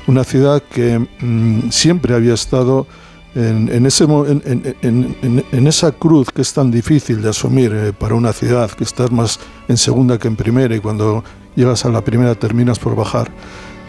una 0.08 0.24
ciudad 0.24 0.62
que 0.64 1.00
mm, 1.22 1.70
siempre 1.72 2.16
había 2.16 2.34
estado 2.34 2.88
en, 3.36 3.70
en 3.72 3.86
ese, 3.86 4.06
en, 4.06 4.42
en- 4.46 4.76
en- 4.82 5.18
en- 5.22 5.46
en 5.52 5.68
esa 5.68 5.92
cruz 5.92 6.30
que 6.32 6.42
es 6.42 6.52
tan 6.54 6.72
difícil 6.72 7.22
de 7.22 7.30
asumir 7.30 7.72
eh, 7.74 7.94
para 7.98 8.16
una 8.16 8.34
ciudad, 8.34 8.72
que 8.72 8.84
estás 8.84 9.12
más 9.12 9.40
en 9.68 9.78
segunda 9.78 10.18
que 10.18 10.28
en 10.28 10.36
primera 10.36 10.76
y 10.76 10.80
cuando 10.80 11.24
llegas 11.56 11.86
a 11.86 11.90
la 11.90 12.02
primera 12.02 12.34
terminas 12.36 12.80
por 12.80 12.96
bajar. 12.96 13.30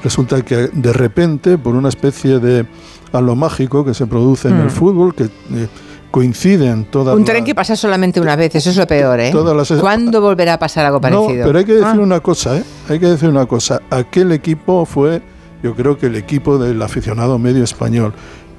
Resulta 0.04 0.42
que 0.42 0.68
de 0.72 0.92
repente, 0.92 1.56
por 1.58 1.74
una 1.74 1.88
especie 1.88 2.38
de 2.38 2.66
halo 3.12 3.34
mágico 3.34 3.84
que 3.84 3.94
se 3.94 4.06
produce 4.06 4.48
en 4.48 4.58
Mm. 4.58 4.62
el 4.62 4.70
fútbol, 4.70 5.14
que 5.14 5.24
eh, 5.24 5.68
coinciden 6.10 6.84
todas 6.86 7.14
Un 7.16 7.24
tren 7.24 7.44
que 7.44 7.54
pasa 7.54 7.76
solamente 7.76 8.20
una 8.20 8.34
vez, 8.36 8.54
eso 8.54 8.70
es 8.70 8.76
lo 8.76 8.86
peor, 8.86 9.20
¿eh? 9.20 9.30
Todas 9.30 9.56
las- 9.56 9.80
¿Cuándo 9.80 10.20
volverá 10.20 10.54
a 10.54 10.58
pasar 10.58 10.84
algo 10.86 11.00
parecido? 11.00 11.40
No, 11.40 11.44
pero 11.46 11.58
hay 11.58 11.64
que 11.64 11.72
decir 11.74 11.86
Ah, 11.98 12.00
una 12.00 12.20
cosa, 12.20 12.58
¿eh? 12.58 12.64
Hay 12.88 12.98
que 12.98 13.06
decir 13.06 13.28
una 13.28 13.46
cosa. 13.46 13.80
Aquel 13.90 14.32
equipo 14.32 14.84
fue, 14.84 15.22
yo 15.62 15.74
creo 15.74 15.98
que 15.98 16.06
el 16.06 16.16
equipo 16.16 16.58
del 16.58 16.80
aficionado 16.82 17.38
medio 17.38 17.64
español. 17.64 18.12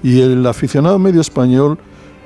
Y 0.04 0.22
el 0.22 0.46
aficionado 0.48 0.98
medio 1.00 1.22
español, 1.22 1.78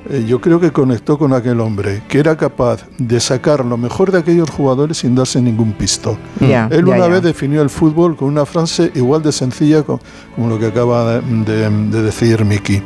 eh, 0.09 0.23
yo 0.27 0.39
creo 0.39 0.59
que 0.59 0.71
conectó 0.71 1.17
con 1.17 1.33
aquel 1.33 1.59
hombre, 1.59 2.03
que 2.07 2.19
era 2.19 2.37
capaz 2.37 2.85
de 2.97 3.19
sacar 3.19 3.65
lo 3.65 3.75
mejor 3.77 4.11
de 4.11 4.19
aquellos 4.19 4.49
jugadores 4.49 4.97
sin 4.99 5.15
darse 5.15 5.41
ningún 5.41 5.73
pisto. 5.73 6.17
ya, 6.39 6.67
Él 6.71 6.85
ya, 6.85 6.91
una 6.93 6.99
ya. 6.99 7.07
vez 7.07 7.21
definió 7.23 7.61
el 7.61 7.69
fútbol 7.69 8.15
con 8.15 8.29
una 8.29 8.45
frase 8.45 8.91
igual 8.95 9.23
de 9.23 9.31
sencilla 9.31 9.83
co- 9.83 9.99
como 10.35 10.47
lo 10.49 10.57
que 10.59 10.67
acaba 10.67 11.15
de, 11.19 11.21
de- 11.21 11.69
de 11.89 12.01
decir 12.01 12.45
Miki. 12.45 12.81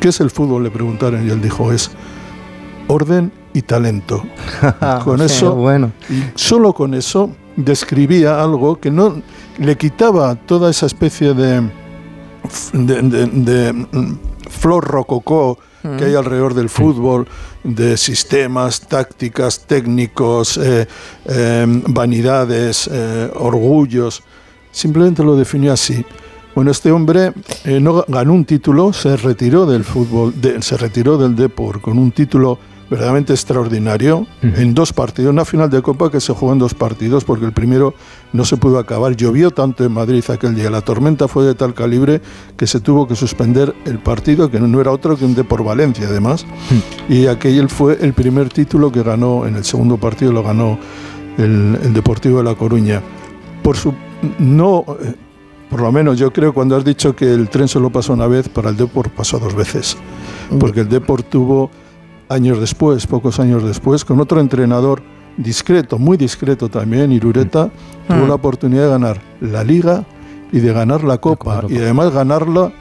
¿Qué 0.00 0.08
es 0.08 0.20
el 0.20 0.30
fútbol? 0.30 0.62
Le 0.64 0.70
preguntaron 0.70 1.26
y 1.26 1.30
él 1.30 1.40
dijo 1.42 1.72
es 1.72 1.90
orden 2.88 3.32
y 3.52 3.62
talento. 3.62 4.22
con 5.04 5.18
Sí, 5.18 5.24
eso 5.24 5.54
bueno. 5.56 5.92
y 6.08 6.22
solo 6.34 6.72
con 6.72 6.94
eso 6.94 7.30
describía 7.64 8.42
algo 8.42 8.78
que 8.80 8.90
no 8.90 9.22
le 9.58 9.76
quitaba 9.76 10.34
toda 10.34 10.70
esa 10.70 10.86
especie 10.86 11.34
de, 11.34 11.62
de, 12.72 13.02
de- 13.02 13.26
de, 13.26 13.72
mm, 13.72 14.18
flor 14.48 14.84
rococó 14.84 15.58
que 15.96 16.04
hay 16.04 16.14
alrededor 16.14 16.52
del 16.52 16.68
fútbol, 16.68 17.26
de 17.64 17.96
sistemas, 17.96 18.82
tácticas, 18.82 19.60
técnicos, 19.66 20.58
eh, 20.58 20.86
eh, 21.24 21.64
vanidades, 21.88 22.86
eh, 22.92 23.30
orgullos. 23.34 24.22
Simplemente 24.72 25.24
lo 25.24 25.36
definió 25.36 25.72
así. 25.72 26.04
Bueno, 26.54 26.70
este 26.70 26.92
hombre 26.92 27.32
eh, 27.64 27.80
no 27.80 28.04
ganó 28.08 28.34
un 28.34 28.44
título, 28.44 28.92
se 28.92 29.16
retiró 29.16 29.64
del 29.64 29.84
fútbol, 29.84 30.34
se 30.60 30.76
retiró 30.76 31.16
del 31.16 31.34
Depor 31.34 31.80
con 31.80 31.96
un 31.98 32.12
título 32.12 32.58
verdaderamente 32.90 33.32
extraordinario 33.32 34.26
en 34.42 34.74
dos 34.74 34.92
partidos, 34.92 35.32
una 35.32 35.44
final 35.44 35.70
de 35.70 35.80
Copa 35.80 36.10
que 36.10 36.20
se 36.20 36.32
jugó 36.32 36.52
en 36.52 36.58
dos 36.58 36.74
partidos 36.74 37.24
porque 37.24 37.46
el 37.46 37.52
primero 37.52 37.94
no 38.32 38.44
se 38.44 38.56
pudo 38.56 38.78
acabar. 38.78 39.14
Llovió 39.14 39.52
tanto 39.52 39.84
en 39.84 39.92
Madrid 39.92 40.24
aquel 40.28 40.56
día, 40.56 40.70
la 40.70 40.82
tormenta 40.82 41.28
fue 41.28 41.44
de 41.44 41.54
tal 41.54 41.72
calibre 41.72 42.20
que 42.56 42.66
se 42.66 42.80
tuvo 42.80 43.06
que 43.06 43.14
suspender 43.14 43.74
el 43.84 44.00
partido, 44.00 44.50
que 44.50 44.58
no 44.58 44.80
era 44.80 44.90
otro 44.90 45.16
que 45.16 45.24
un 45.24 45.34
Depor 45.34 45.62
Valencia 45.62 46.08
además, 46.08 46.44
y 47.08 47.26
aquel 47.26 47.68
fue 47.68 47.98
el 48.00 48.12
primer 48.12 48.48
título 48.48 48.90
que 48.90 49.02
ganó, 49.02 49.46
en 49.46 49.54
el 49.54 49.64
segundo 49.64 49.96
partido 49.96 50.32
lo 50.32 50.42
ganó 50.42 50.78
el, 51.38 51.78
el 51.82 51.94
Deportivo 51.94 52.38
de 52.38 52.44
La 52.44 52.56
Coruña. 52.56 53.00
Por 53.62 53.76
su 53.76 53.94
no 54.38 54.84
eh, 55.00 55.14
por 55.70 55.80
lo 55.80 55.92
menos 55.92 56.18
yo 56.18 56.32
creo 56.32 56.52
cuando 56.52 56.76
has 56.76 56.84
dicho 56.84 57.14
que 57.14 57.32
el 57.32 57.48
tren 57.48 57.68
solo 57.68 57.90
pasó 57.90 58.12
una 58.12 58.26
vez, 58.26 58.48
para 58.48 58.70
el 58.70 58.76
Depor 58.76 59.08
pasó 59.10 59.38
dos 59.38 59.54
veces. 59.54 59.96
Porque 60.58 60.80
el 60.80 60.88
Depor 60.88 61.22
tuvo 61.22 61.70
años 62.30 62.58
después, 62.60 63.06
pocos 63.06 63.38
años 63.40 63.62
después, 63.62 64.04
con 64.04 64.18
otro 64.20 64.40
entrenador 64.40 65.02
discreto, 65.36 65.98
muy 65.98 66.16
discreto 66.16 66.68
también, 66.68 67.12
Irureta, 67.12 67.70
tuvo 68.08 68.24
Mm. 68.24 68.28
la 68.28 68.34
oportunidad 68.34 68.84
de 68.84 68.88
ganar 68.90 69.20
la 69.40 69.62
Liga 69.64 70.04
y 70.52 70.60
de 70.60 70.72
ganar 70.72 71.04
la 71.04 71.18
Copa. 71.18 71.60
Copa. 71.62 71.72
Y 71.72 71.76
además 71.76 72.12
ganarla 72.12 72.72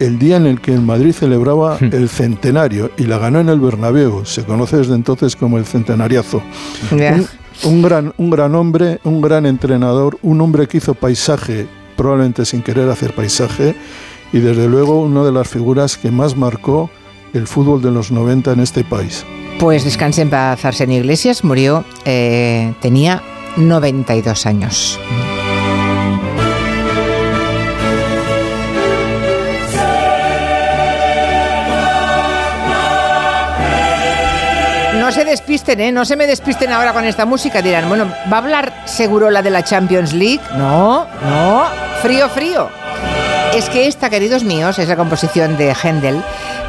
el 0.00 0.18
día 0.18 0.36
en 0.36 0.46
el 0.46 0.60
que 0.60 0.74
el 0.74 0.80
Madrid 0.82 1.12
celebraba 1.12 1.78
el 1.80 2.08
centenario 2.08 2.90
y 2.96 3.04
la 3.04 3.18
ganó 3.18 3.40
en 3.40 3.48
el 3.48 3.60
Bernabéu. 3.60 4.24
Se 4.24 4.44
conoce 4.44 4.78
desde 4.78 4.94
entonces 4.94 5.36
como 5.36 5.56
el 5.58 5.64
centenariazo. 5.66 6.42
Ya. 6.96 7.14
Un, 7.14 7.26
un 7.72 7.82
gran, 7.82 8.12
un 8.18 8.30
gran 8.30 8.54
hombre, 8.56 8.98
un 9.04 9.20
gran 9.20 9.46
entrenador, 9.46 10.18
un 10.22 10.40
hombre 10.40 10.66
que 10.66 10.78
hizo 10.78 10.94
paisaje 10.94 11.66
probablemente 11.96 12.44
sin 12.44 12.62
querer 12.62 12.88
hacer 12.90 13.14
paisaje 13.14 13.76
y 14.32 14.40
desde 14.40 14.68
luego 14.68 15.00
una 15.00 15.22
de 15.22 15.30
las 15.30 15.46
figuras 15.48 15.96
que 15.96 16.10
más 16.10 16.36
marcó 16.36 16.90
el 17.34 17.46
fútbol 17.46 17.82
de 17.82 17.90
los 17.90 18.10
90 18.10 18.52
en 18.52 18.60
este 18.60 18.84
país. 18.84 19.26
Pues 19.58 19.84
descanse 19.84 20.22
en 20.22 20.30
paz 20.30 20.64
Arsenio 20.64 20.98
Iglesias, 20.98 21.44
murió, 21.44 21.84
eh, 22.04 22.72
tenía 22.80 23.22
92 23.56 24.46
años. 24.46 24.98
No 34.98 35.12
se 35.12 35.24
despisten, 35.26 35.80
¿eh? 35.80 35.92
No 35.92 36.06
se 36.06 36.16
me 36.16 36.26
despisten 36.26 36.72
ahora 36.72 36.94
con 36.94 37.04
esta 37.04 37.26
música. 37.26 37.60
Dirán, 37.60 37.88
bueno, 37.88 38.06
¿va 38.32 38.38
a 38.38 38.40
hablar 38.40 38.72
seguro 38.86 39.30
la 39.30 39.42
de 39.42 39.50
la 39.50 39.62
Champions 39.62 40.14
League? 40.14 40.40
No, 40.56 41.06
no, 41.22 41.64
frío, 42.00 42.28
frío. 42.30 42.83
Es 43.54 43.68
que 43.68 43.86
esta, 43.86 44.10
queridos 44.10 44.42
míos, 44.42 44.80
es 44.80 44.88
la 44.88 44.96
composición 44.96 45.56
de 45.56 45.72
Händel 45.72 46.20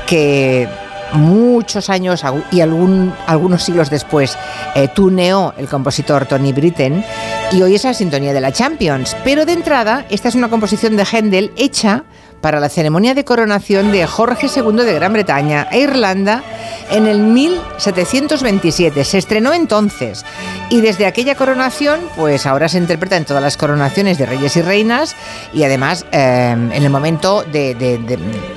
que 0.05 0.69
muchos 1.13 1.89
años 1.89 2.23
y 2.51 2.61
algunos 2.61 3.63
siglos 3.63 3.89
después 3.89 4.37
eh, 4.75 4.87
tuneó 4.93 5.55
el 5.57 5.67
compositor 5.67 6.27
Tony 6.27 6.53
Britten 6.53 7.03
y 7.51 7.63
hoy 7.63 7.73
es 7.73 7.85
la 7.85 7.95
sintonía 7.95 8.33
de 8.33 8.41
la 8.41 8.51
Champions. 8.51 9.17
Pero 9.23 9.47
de 9.47 9.53
entrada, 9.53 10.05
esta 10.11 10.29
es 10.29 10.35
una 10.35 10.49
composición 10.49 10.95
de 10.95 11.05
Händel 11.05 11.51
hecha 11.57 12.03
para 12.45 12.59
la 12.59 12.69
ceremonia 12.69 13.15
de 13.15 13.25
coronación 13.25 13.91
de 13.91 14.05
Jorge 14.05 14.45
II 14.55 14.75
de 14.85 14.93
Gran 14.93 15.13
Bretaña 15.13 15.67
e 15.71 15.79
Irlanda 15.79 16.43
en 16.91 17.07
el 17.07 17.17
1727. 17.21 19.03
Se 19.03 19.17
estrenó 19.17 19.51
entonces 19.51 20.23
y 20.69 20.79
desde 20.79 21.07
aquella 21.07 21.33
coronación, 21.33 22.01
pues 22.15 22.45
ahora 22.45 22.69
se 22.69 22.77
interpreta 22.77 23.17
en 23.17 23.25
todas 23.25 23.41
las 23.41 23.57
coronaciones 23.57 24.19
de 24.19 24.27
reyes 24.27 24.55
y 24.57 24.61
reinas 24.61 25.15
y 25.55 25.63
además 25.63 26.05
eh, 26.11 26.51
en 26.51 26.71
el 26.71 26.89
momento 26.91 27.41
de, 27.51 27.73
de- 27.73 27.97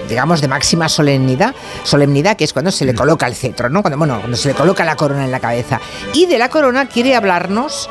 digamos, 0.07 0.42
de 0.42 0.49
máxima 0.49 0.90
solemnidad, 0.90 1.54
solemnidad 1.85 2.37
que 2.37 2.45
es 2.45 2.52
cuando 2.52 2.71
se 2.71 2.85
le 2.85 2.95
coloca 2.95 3.26
el 3.26 3.35
cetro, 3.35 3.71
¿no? 3.71 3.80
Cuando, 3.80 3.97
bueno, 3.97 4.18
cuando 4.18 4.37
se 4.37 4.49
le 4.49 4.54
coloca 4.54 4.85
la 4.85 4.97
corona 4.97 5.25
en 5.25 5.30
la 5.30 5.40
cabeza. 5.40 5.80
Y 6.12 6.26
de 6.26 6.37
la 6.37 6.50
corona 6.50 6.88
quiere 6.88 7.14
hablarnos 7.16 7.88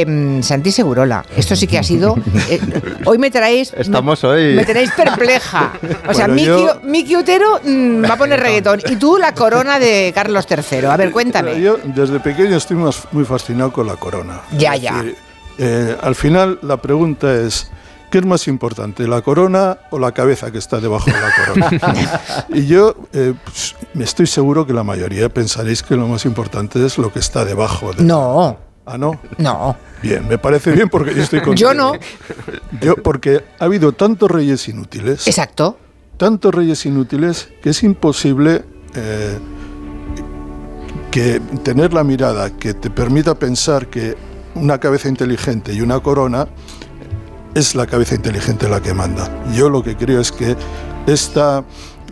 em, 0.00 0.42
Santi 0.42 0.72
Segurola. 0.72 1.24
Esto 1.36 1.54
sí 1.54 1.66
que 1.66 1.78
ha 1.78 1.82
sido. 1.82 2.14
eh, 2.48 2.60
hoy 3.04 3.18
me 3.18 3.30
traéis. 3.30 3.72
Estamos 3.76 4.22
me, 4.22 4.28
hoy- 4.28 4.54
Me 4.54 4.64
tenéis 4.64 4.90
perpleja. 4.92 5.72
O 6.08 6.14
sea, 6.14 6.26
Bueno, 6.28 6.34
Miki, 6.34 6.46
yo- 6.46 6.80
Miki 6.82 7.16
Otero 7.16 7.60
mm, 7.62 8.04
va 8.04 8.14
a 8.14 8.16
poner 8.16 8.40
reggaetón. 8.40 8.80
Y 8.88 8.96
tú 8.96 9.18
la 9.18 9.34
corona 9.34 9.78
de 9.78 10.12
Carlos 10.14 10.46
III. 10.50 10.86
A 10.86 10.96
ver, 10.96 11.10
cuéntame. 11.12 11.60
Yo 11.60 11.76
desde 11.84 12.20
pequeño 12.20 12.56
estoy 12.56 12.76
más- 12.78 13.06
muy 13.12 13.24
fascinado 13.24 13.72
con 13.72 13.86
la 13.86 13.96
corona. 13.96 14.40
Ya, 14.56 14.74
Es 14.74 14.82
ya. 14.82 14.94
decir, 14.96 15.16
eh, 15.58 15.96
al 16.00 16.14
final 16.14 16.58
la 16.62 16.78
pregunta 16.78 17.34
es, 17.34 17.70
¿qué 18.10 18.18
es 18.18 18.24
más 18.24 18.48
importante, 18.48 19.06
la 19.06 19.20
corona 19.20 19.76
o 19.90 19.98
la 19.98 20.12
cabeza 20.12 20.50
que 20.50 20.58
está 20.58 20.80
debajo 20.80 21.06
de 21.06 21.12
la 21.20 21.30
corona? 21.70 22.20
y 22.48 22.66
yo 22.66 22.94
eh, 23.12 23.34
pues, 23.44 23.74
me 23.94 24.04
estoy 24.04 24.26
seguro 24.26 24.66
que 24.66 24.72
la 24.72 24.84
mayoría 24.84 25.28
pensaréis 25.28 25.82
que 25.82 25.96
lo 25.96 26.06
más 26.08 26.24
importante 26.24 26.84
es 26.84 26.96
lo 26.98 27.12
que 27.12 27.18
está 27.18 27.44
debajo. 27.44 27.92
De 27.92 28.02
No, 28.04 28.56
Ah, 28.84 28.98
no. 28.98 29.18
no. 29.38 29.76
Bien, 30.02 30.26
me 30.26 30.38
parece 30.38 30.72
bien 30.72 30.88
porque 30.88 31.14
yo 31.14 31.22
estoy 31.22 31.40
contigo. 31.44 31.70
Yo 31.70 31.74
no. 31.74 31.92
Yo, 32.80 32.96
porque 32.96 33.44
ha 33.60 33.64
habido 33.64 33.92
tantos 33.92 34.30
reyes 34.30 34.66
inútiles 34.68 35.26
Exacto. 35.28 35.78
tantos 36.16 36.52
reyes 36.54 36.84
inútiles 36.86 37.48
que 37.62 37.70
es 37.70 37.82
imposible 37.84 38.64
eh, 38.94 39.38
que 41.10 41.40
tener 41.62 41.92
la 41.92 42.04
mirada 42.04 42.50
que 42.56 42.74
te 42.74 42.90
permita 42.90 43.34
pensar 43.34 43.86
que 43.88 44.16
una 44.54 44.78
cabeza 44.78 45.08
inteligente 45.08 45.72
y 45.72 45.80
una 45.80 46.00
corona 46.00 46.48
es 47.54 47.74
la 47.74 47.86
cabeza 47.86 48.14
inteligente 48.14 48.68
la 48.68 48.80
que 48.80 48.94
manda. 48.94 49.30
Yo 49.54 49.68
lo 49.68 49.82
que 49.82 49.96
creo 49.96 50.20
es 50.20 50.32
que 50.32 50.56
esta 51.06 51.64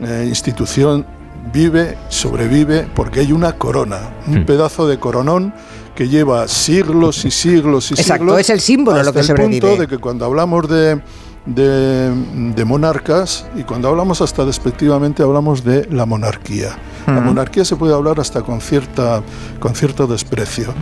eh, 0.02 0.26
institución 0.28 1.06
vive, 1.52 1.96
sobrevive, 2.10 2.86
porque 2.94 3.20
hay 3.20 3.32
una 3.32 3.52
corona, 3.54 3.98
un 4.26 4.40
Hmm. 4.42 4.46
pedazo 4.46 4.86
de 4.86 4.98
coronón 4.98 5.54
que 6.00 6.08
lleva 6.08 6.48
siglos 6.48 7.26
y 7.26 7.30
siglos 7.30 7.90
y 7.90 7.92
Exacto, 7.94 8.24
siglos. 8.24 8.40
es 8.40 8.48
el 8.48 8.60
símbolo 8.62 8.96
lo 8.96 9.00
hasta 9.02 9.12
que 9.12 9.18
el 9.20 9.26
sobrevive. 9.26 9.60
punto 9.60 9.80
de 9.82 9.86
que 9.86 9.98
cuando 9.98 10.24
hablamos 10.24 10.66
de, 10.66 10.98
de, 11.44 12.10
de 12.54 12.64
monarcas 12.64 13.44
y 13.54 13.64
cuando 13.64 13.90
hablamos 13.90 14.22
hasta 14.22 14.46
despectivamente 14.46 15.22
hablamos 15.22 15.62
de 15.62 15.86
la 15.90 16.06
monarquía. 16.06 16.70
La 17.06 17.20
monarquía 17.20 17.66
se 17.66 17.76
puede 17.76 17.92
hablar 17.92 18.18
hasta 18.18 18.40
con, 18.40 18.62
cierta, 18.62 19.22
con 19.58 19.74
cierto 19.74 20.06
desprecio. 20.06 20.72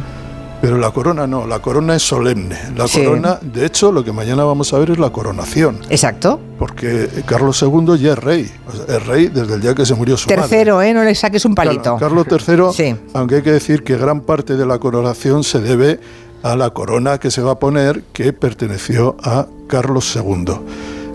Pero 0.60 0.76
la 0.76 0.90
corona 0.90 1.24
no, 1.26 1.46
la 1.46 1.60
corona 1.60 1.94
es 1.94 2.02
solemne. 2.02 2.58
La 2.76 2.88
Sí. 2.88 3.04
corona, 3.04 3.38
de 3.40 3.64
hecho, 3.64 3.92
lo 3.92 4.02
que 4.02 4.10
mañana 4.12 4.42
vamos 4.42 4.72
a 4.72 4.78
ver 4.78 4.90
es 4.90 4.98
la 4.98 5.10
coronación, 5.10 5.78
Exacto. 5.88 6.40
porque 6.58 7.08
Carlos 7.26 7.62
II 7.62 7.96
ya 7.96 8.12
es 8.14 8.18
rey, 8.18 8.50
o 8.66 8.72
sea, 8.72 8.96
es 8.96 9.06
rey 9.06 9.26
desde 9.28 9.54
el 9.54 9.60
día 9.60 9.74
que 9.76 9.86
se 9.86 9.94
murió 9.94 10.16
su 10.16 10.28
madre. 10.28 10.42
Tercero, 10.42 10.82
¿eh? 10.82 10.92
No 10.92 11.04
le 11.04 11.14
saques 11.14 11.44
un 11.44 11.54
palito. 11.54 11.96
Carlos 11.98 12.26
III, 12.28 12.72
Sí. 12.72 12.96
aunque 13.14 13.36
hay 13.36 13.42
que 13.42 13.52
decir 13.52 13.84
que 13.84 13.96
gran 13.96 14.20
parte 14.22 14.56
de 14.56 14.66
la 14.66 14.78
coronación 14.80 15.44
se 15.44 15.60
debe 15.60 16.00
a 16.42 16.56
la 16.56 16.70
corona 16.70 17.18
que 17.18 17.30
se 17.30 17.40
va 17.40 17.52
a 17.52 17.58
poner 17.60 18.02
que 18.12 18.32
perteneció 18.32 19.16
a 19.22 19.46
Carlos 19.68 20.14
II. 20.16 20.54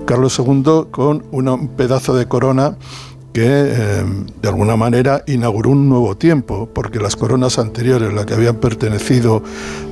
Carlos 0.06 0.38
II 0.40 0.86
con 0.92 1.24
un 1.32 1.68
pedazo 1.76 2.16
de 2.16 2.28
corona 2.28 2.76
que 3.34 3.44
eh, 3.46 4.04
de 4.42 4.48
alguna 4.48 4.76
manera 4.76 5.24
inauguró 5.28 5.72
un 5.72 5.90
nuevo 5.90 6.16
tiempo, 6.16 6.70
porque 6.74 7.00
las 7.00 7.16
coronas 7.16 7.58
anteriores, 7.58 8.14
las 8.14 8.26
que 8.26 8.36
habían 8.36 8.58
pertenecido 8.58 9.44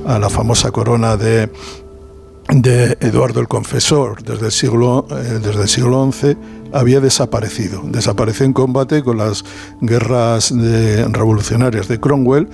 a 0.06 0.18
la 0.18 0.30
famosa 0.30 0.70
corona 0.70 1.16
de, 1.16 1.50
Eduardo 2.48 3.40
el 3.40 3.48
Confesor 3.48 4.22
desde 4.22 4.46
el 4.46 4.52
siglo, 4.52 5.06
eh, 5.10 5.40
desde 5.42 5.62
el 5.62 5.68
siglo 5.68 6.10
XI 6.12 6.36
había 6.72 7.00
desaparecido. 7.00 7.82
Desapareció 7.84 8.46
en 8.46 8.52
combate 8.52 9.02
con 9.02 9.18
las 9.18 9.44
guerras 9.80 10.52
revolucionarias 10.52 11.88
de 11.88 11.98
Cromwell 11.98 12.48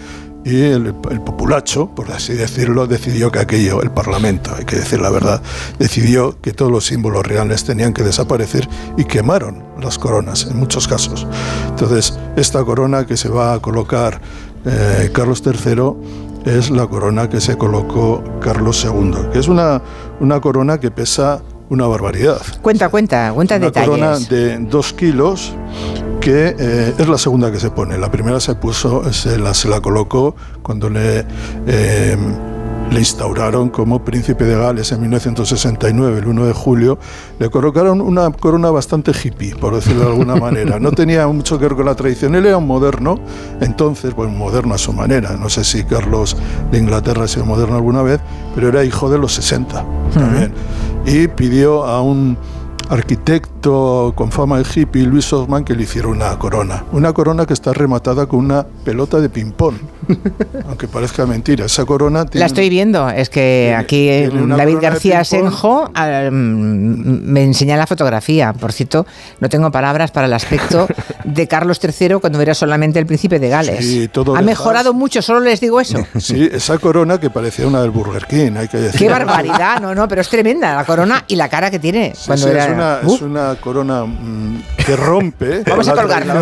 y 0.45 0.63
el, 0.63 0.95
el 1.11 1.21
populacho, 1.21 1.89
por 1.95 2.11
así 2.13 2.35
decirlo, 2.35 2.87
decidió 2.87 3.31
que 3.31 3.41
aquello, 3.41 3.83
el 3.83 3.91
Parlamento, 3.91 4.55
hay 4.57 4.65
que 4.65 4.77
decir 4.77 5.01
la 5.01 5.11
verdad, 5.11 5.43
decidió 5.79 6.41
que 6.41 6.53
todos 6.53 6.71
los 6.71 6.87
símbolos 6.87 7.27
reales 7.27 7.65
tenían 7.65 7.93
que 7.93 8.03
desaparecer 8.03 8.69
y 8.97 9.05
quemaron 9.05 9.63
las 9.81 9.99
coronas 9.99 10.47
en 10.51 10.59
muchos 10.59 10.89
casos. 10.89 11.27
Entonces, 11.69 12.19
esta 12.37 12.65
corona 12.65 13.07
que 13.07 13.17
se 13.17 13.29
va 13.29 13.55
a 13.55 13.61
colocar 13.61 14.21
eh, 14.65 15.11
Carlos 15.13 15.43
III 15.45 15.93
es 16.45 16.71
la 16.71 16.87
corona 16.87 17.29
que 17.29 17.41
se 17.41 17.57
colocó 17.57 18.23
Carlos 18.41 18.85
II, 18.85 19.31
que 19.33 19.39
es 19.39 19.49
una, 19.49 19.83
una 20.21 20.41
corona 20.41 20.79
que 20.79 20.91
pesa 20.91 21.43
una 21.69 21.87
barbaridad. 21.87 22.41
Cuenta, 22.63 22.89
cuenta, 22.89 23.33
cuenta 23.33 23.57
una 23.57 23.67
detalles. 23.67 23.89
corona 23.89 24.19
de 24.19 24.59
dos 24.59 24.93
kilos 24.93 25.53
que 26.21 26.55
eh, 26.59 26.95
es 26.99 27.09
la 27.09 27.19
segunda 27.19 27.51
que 27.51 27.61
se 27.61 27.71
pone. 27.71 27.99
La 27.99 28.11
primera 28.11 28.41
se 28.41 28.55
puso, 28.55 29.13
se 29.13 29.39
la, 29.39 29.55
se 29.55 29.69
la 29.69 29.81
colocó 29.81 30.35
cuando 30.63 30.91
le, 30.91 31.25
eh, 31.67 32.17
le 32.91 32.99
instauraron 32.99 33.69
como 33.69 34.05
príncipe 34.05 34.45
de 34.45 34.57
Gales 34.57 34.93
en 34.93 35.01
1969, 35.01 36.19
el 36.19 36.27
1 36.27 36.47
de 36.47 36.53
julio. 36.53 36.99
Le 37.39 37.51
colocaron 37.51 38.01
una 38.01 38.31
corona 38.31 38.71
bastante 38.71 39.13
hippie, 39.13 39.55
por 39.55 39.75
decirlo 39.75 40.05
de 40.05 40.11
alguna 40.11 40.37
manera. 40.41 40.79
No 40.79 40.93
tenía 40.93 41.27
mucho 41.27 41.59
que 41.59 41.67
ver 41.67 41.77
con 41.77 41.87
la 41.87 41.95
tradición. 41.95 42.35
Él 42.35 42.47
era 42.47 42.57
un 42.57 42.67
moderno, 42.67 43.19
entonces, 43.61 44.15
pues 44.15 44.31
moderno 44.31 44.75
a 44.75 44.79
su 44.79 44.93
manera. 44.93 45.37
No 45.37 45.49
sé 45.49 45.65
si 45.65 45.85
Carlos 45.85 46.37
de 46.71 46.79
Inglaterra 46.79 47.25
ha 47.25 47.29
sido 47.29 47.45
moderno 47.45 47.77
alguna 47.77 48.03
vez, 48.03 48.21
pero 48.55 48.69
era 48.69 48.85
hijo 48.85 49.11
de 49.11 49.19
los 49.19 49.35
60 49.35 49.85
también. 50.15 50.53
Y 51.07 51.29
pidió 51.29 51.85
a 51.85 52.03
un 52.03 52.37
arquitecto 52.89 54.13
con 54.15 54.33
fama 54.33 54.59
de 54.59 54.67
hippie, 54.75 55.05
Luis 55.05 55.33
Osman, 55.33 55.65
que 55.65 55.75
le 55.75 55.83
hiciera 55.83 56.09
una 56.09 56.39
corona. 56.39 56.85
Una 56.93 57.13
corona 57.13 57.47
que 57.47 57.53
está 57.53 57.73
rematada 57.73 58.27
con 58.27 58.41
una 58.41 58.67
pelota 58.85 59.21
de 59.21 59.29
ping-pong. 59.29 59.77
Aunque 60.69 60.89
parezca 60.89 61.27
mentira, 61.27 61.67
esa 61.67 61.85
corona 61.85 62.25
tiene. 62.27 62.41
La 62.41 62.47
estoy 62.47 62.69
viendo, 62.69 63.09
es 63.09 63.29
que 63.29 63.67
Tiene- 63.69 63.77
aquí 63.77 64.09
eh, 64.09 64.29
tiene 64.31 64.45
una 64.45 64.57
David 64.57 64.79
García. 64.81 65.25
Senjo 65.25 65.91
ah, 65.95 66.29
mm, 66.31 66.35
me 67.31 67.43
enseña 67.45 67.77
la 67.77 67.87
fotografía. 67.87 68.53
Por 68.53 68.73
cierto, 68.73 69.07
no 69.41 69.49
tengo 69.49 69.71
palabras 69.71 70.11
para 70.11 70.27
el 70.27 70.33
aspecto 70.33 70.87
de 71.25 71.47
Carlos 71.49 71.81
III 71.83 72.17
cuando 72.21 72.41
era 72.41 72.55
solamente 72.55 72.99
el 72.99 73.07
príncipe 73.07 73.39
de 73.39 73.49
Gales. 73.49 73.85
Sí, 73.85 74.09
todo 74.09 74.37
ha 74.37 74.43
mejorado 74.43 74.95
mucho, 74.95 75.23
solo 75.23 75.41
les 75.41 75.61
digo 75.61 75.81
eso. 75.81 75.99
Sí, 76.19 76.49
esa 76.53 76.79
corona 76.79 77.19
que 77.19 77.31
parecía 77.31 77.67
una 77.67 77.81
del 77.81 77.91
Burger 77.91 78.27
King, 78.27 78.53
hay 78.57 78.69
que 78.69 78.77
decir. 78.79 78.99
Qué 78.99 79.09
barbaridad, 79.09 79.81
no, 79.81 79.95
no, 79.95 80.09
pero 80.09 80.21
es 80.21 80.29
tremenda 80.29 80.75
la 80.75 80.85
corona 80.85 81.25
y 81.29 81.37
la 81.37 81.49
cara 81.49 81.71
que 81.71 81.79
tiene 81.79 82.13
Sí, 82.15 82.27
cuando 82.27 82.47
sí, 82.47 82.51
era. 82.51 82.65
es, 82.67 82.71
una, 82.73 82.99
Uh, 83.03 83.15
es 83.15 83.23
una 83.23 83.55
corona 83.57 84.05
mm, 84.05 84.63
que 84.85 84.97
rompe. 84.97 85.63
Vamos 85.67 85.89
a 85.89 85.95
colgarlo. 85.95 86.35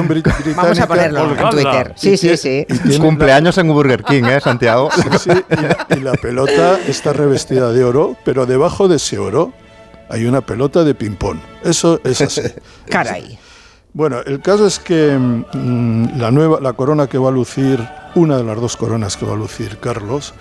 Vamos 0.57 0.81
a 0.81 0.87
ponerlo 0.87 1.31
en. 1.33 1.51
Twitter. 1.51 1.93
Sí, 1.97 2.17
sí, 2.17 2.37
sí. 2.37 2.67
y 2.85 2.99
en 3.59 3.69
Burger 3.69 4.03
King, 4.05 4.25
¿eh, 4.25 4.41
Santiago? 4.41 4.89
sí, 5.19 5.31
y, 5.31 5.57
la, 5.57 5.87
y 5.97 6.01
la 6.01 6.13
pelota 6.13 6.79
está 6.87 7.13
revestida 7.13 7.73
de 7.73 7.83
oro, 7.85 8.17
pero 8.25 8.47
debajo 8.47 8.87
de 8.89 8.97
ese 8.97 9.19
oro 9.19 9.53
hay 10.09 10.25
una 10.27 10.41
pelota 10.41 10.85
de 10.85 10.95
ping-pong. 10.95 11.39
Eso 11.65 12.01
es 12.05 12.21
así. 12.21 12.43
Caray. 12.91 13.39
Bueno, 13.93 14.21
el 14.27 14.41
caso 14.41 14.67
es 14.67 14.79
que 14.79 15.17
mm, 15.19 16.19
la 16.21 16.31
nueva, 16.31 16.61
la 16.61 16.75
corona 16.75 17.09
que 17.09 17.19
va 17.19 17.31
a 17.31 17.33
lucir, 17.33 17.85
una 18.15 18.37
de 18.37 18.45
las 18.45 18.61
dos 18.61 18.77
coronas 18.77 19.17
que 19.17 19.27
va 19.27 19.33
a 19.33 19.37
lucir 19.37 19.79
Carlos, 19.79 20.33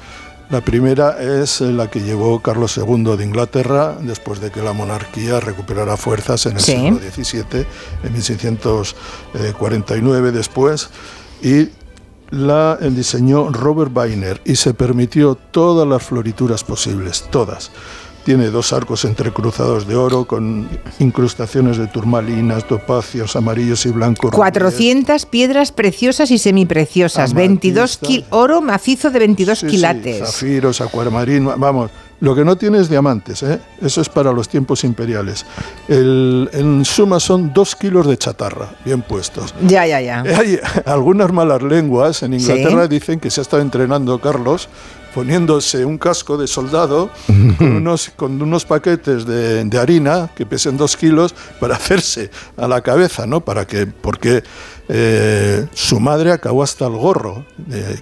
La 0.51 0.61
primera 0.61 1.17
es 1.19 1.59
eh, 1.61 1.71
la 1.71 1.89
que 1.89 2.01
llevó 2.01 2.39
Carlos 2.39 2.77
II 2.77 3.15
de 3.17 3.23
Inglaterra 3.23 3.95
después 3.99 4.39
de 4.39 4.51
que 4.51 4.61
la 4.61 4.73
monarquía 4.73 5.39
recuperara 5.39 5.97
fuerzas 5.97 6.45
en 6.45 6.57
el 6.57 6.61
Sí. 6.61 6.73
siglo 6.73 6.99
XVII, 6.99 7.65
en 8.03 8.13
1649 8.13 10.31
después, 10.31 10.89
y 11.41 11.69
la 12.31 12.77
diseñó 12.77 13.49
Robert 13.49 13.91
Weiner 13.95 14.41
y 14.45 14.55
se 14.55 14.73
permitió 14.73 15.35
todas 15.35 15.87
las 15.87 16.03
florituras 16.03 16.63
posibles, 16.63 17.25
todas. 17.31 17.71
Tiene 18.25 18.49
dos 18.49 18.73
arcos 18.73 19.05
entrecruzados 19.05 19.85
de 19.87 19.95
oro 19.95 20.25
con 20.25 20.67
incrustaciones 20.97 21.77
de 21.77 21.85
turmalinas, 21.85 22.67
topacios, 22.67 23.35
amarillos 23.35 23.85
y 23.85 23.91
blancos. 23.91 24.31
rubíes. 24.31 24.37
400 24.37 25.25
piedras 25.27 25.71
preciosas 25.71 26.31
y 26.31 26.39
semipreciosas, 26.39 27.35
22 27.35 27.77
Amatista. 28.01 28.07
kil 28.07 28.25
oro 28.31 28.61
macizo 28.61 29.11
de 29.11 29.19
22 29.19 29.59
Sí, 29.59 29.65
sí, 29.67 29.71
quilates. 29.75 30.19
zafiros, 30.19 30.81
acuarmarín, 30.81 31.45
vamos. 31.57 31.91
Lo 32.21 32.33
que 32.33 32.45
no 32.45 32.55
tiene 32.55 32.79
es 32.79 32.89
diamantes, 32.89 33.43
¿eh? 33.43 33.59
eso 33.81 33.99
es 34.01 34.07
para 34.09 34.31
los 34.31 34.47
tiempos 34.47 34.83
imperiales. 34.85 35.45
El- 35.87 36.49
en 36.53 36.85
suma 36.85 37.19
son 37.19 37.53
dos 37.53 37.75
kilos 37.75 38.07
de 38.07 38.17
chatarra, 38.17 38.69
bien 38.85 39.01
puestos. 39.01 39.53
ya, 39.67 39.85
ya, 39.85 39.99
ya. 40.01 40.21
Hay 40.39 40.57
algunas 40.85 41.31
malas 41.33 41.61
lenguas 41.61 42.23
en 42.23 42.33
Inglaterra 42.35 42.83
Sí. 42.83 42.89
dicen 42.89 43.19
que 43.19 43.29
se 43.29 43.41
ha 43.41 43.43
estado 43.43 43.61
entrenando 43.61 44.19
Carlos 44.19 44.69
poniéndose 45.15 45.85
un 45.85 45.97
casco 45.97 46.35
de 46.37 46.45
soldado 46.45 47.09
con 47.57 47.77
unos, 47.77 48.11
con 48.17 48.41
unos 48.41 48.65
paquetes 48.65 49.25
de, 49.25 49.63
de 49.63 49.77
harina 49.79 50.29
que 50.35 50.45
pesen 50.45 50.75
dos 50.75 50.97
kilos 50.97 51.33
para 51.57 51.75
hacerse 51.75 52.29
a 52.57 52.67
la 52.67 52.81
cabeza, 52.81 53.25
¿no? 53.25 53.39
Para 53.39 53.65
que, 53.65 53.87
porque 53.87 54.43
eh, 54.89 55.67
su 55.73 56.01
madre 56.01 56.33
acabó 56.33 56.63
hasta 56.63 56.87
el 56.87 56.97
gorro, 56.97 57.45
eh, 57.71 57.97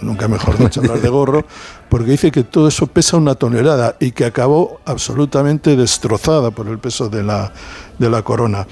nunca 0.00 0.26
mejor 0.26 0.56
dicho 0.56 0.80
hablar 0.80 1.02
de 1.02 1.08
gorro, 1.10 1.44
porque 1.90 2.12
dice 2.12 2.30
que 2.30 2.44
todo 2.44 2.68
eso 2.68 2.86
pesa 2.86 3.18
una 3.18 3.34
tonelada 3.34 3.96
y 4.00 4.12
que 4.12 4.24
acabó 4.24 4.80
absolutamente 4.86 5.76
destrozada 5.76 6.50
por 6.50 6.66
el 6.68 6.78
peso 6.78 7.10
de 7.10 7.24
la, 7.24 7.52
de 7.98 8.08
la 8.08 8.22
corona. 8.22 8.66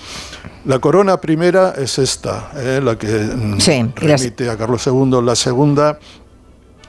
La 0.65 0.79
corona 0.79 1.21
primera 1.21 1.75
es 1.77 1.99
esta, 1.99 2.53
eh, 2.57 2.81
la 2.83 2.97
que 2.97 3.07
mm, 3.07 3.61
Sí, 3.61 3.93
remite 3.95 4.49
a 4.49 4.57
Carlos 4.57 4.85
II. 4.87 5.21
La 5.23 5.37
segunda 5.37 5.99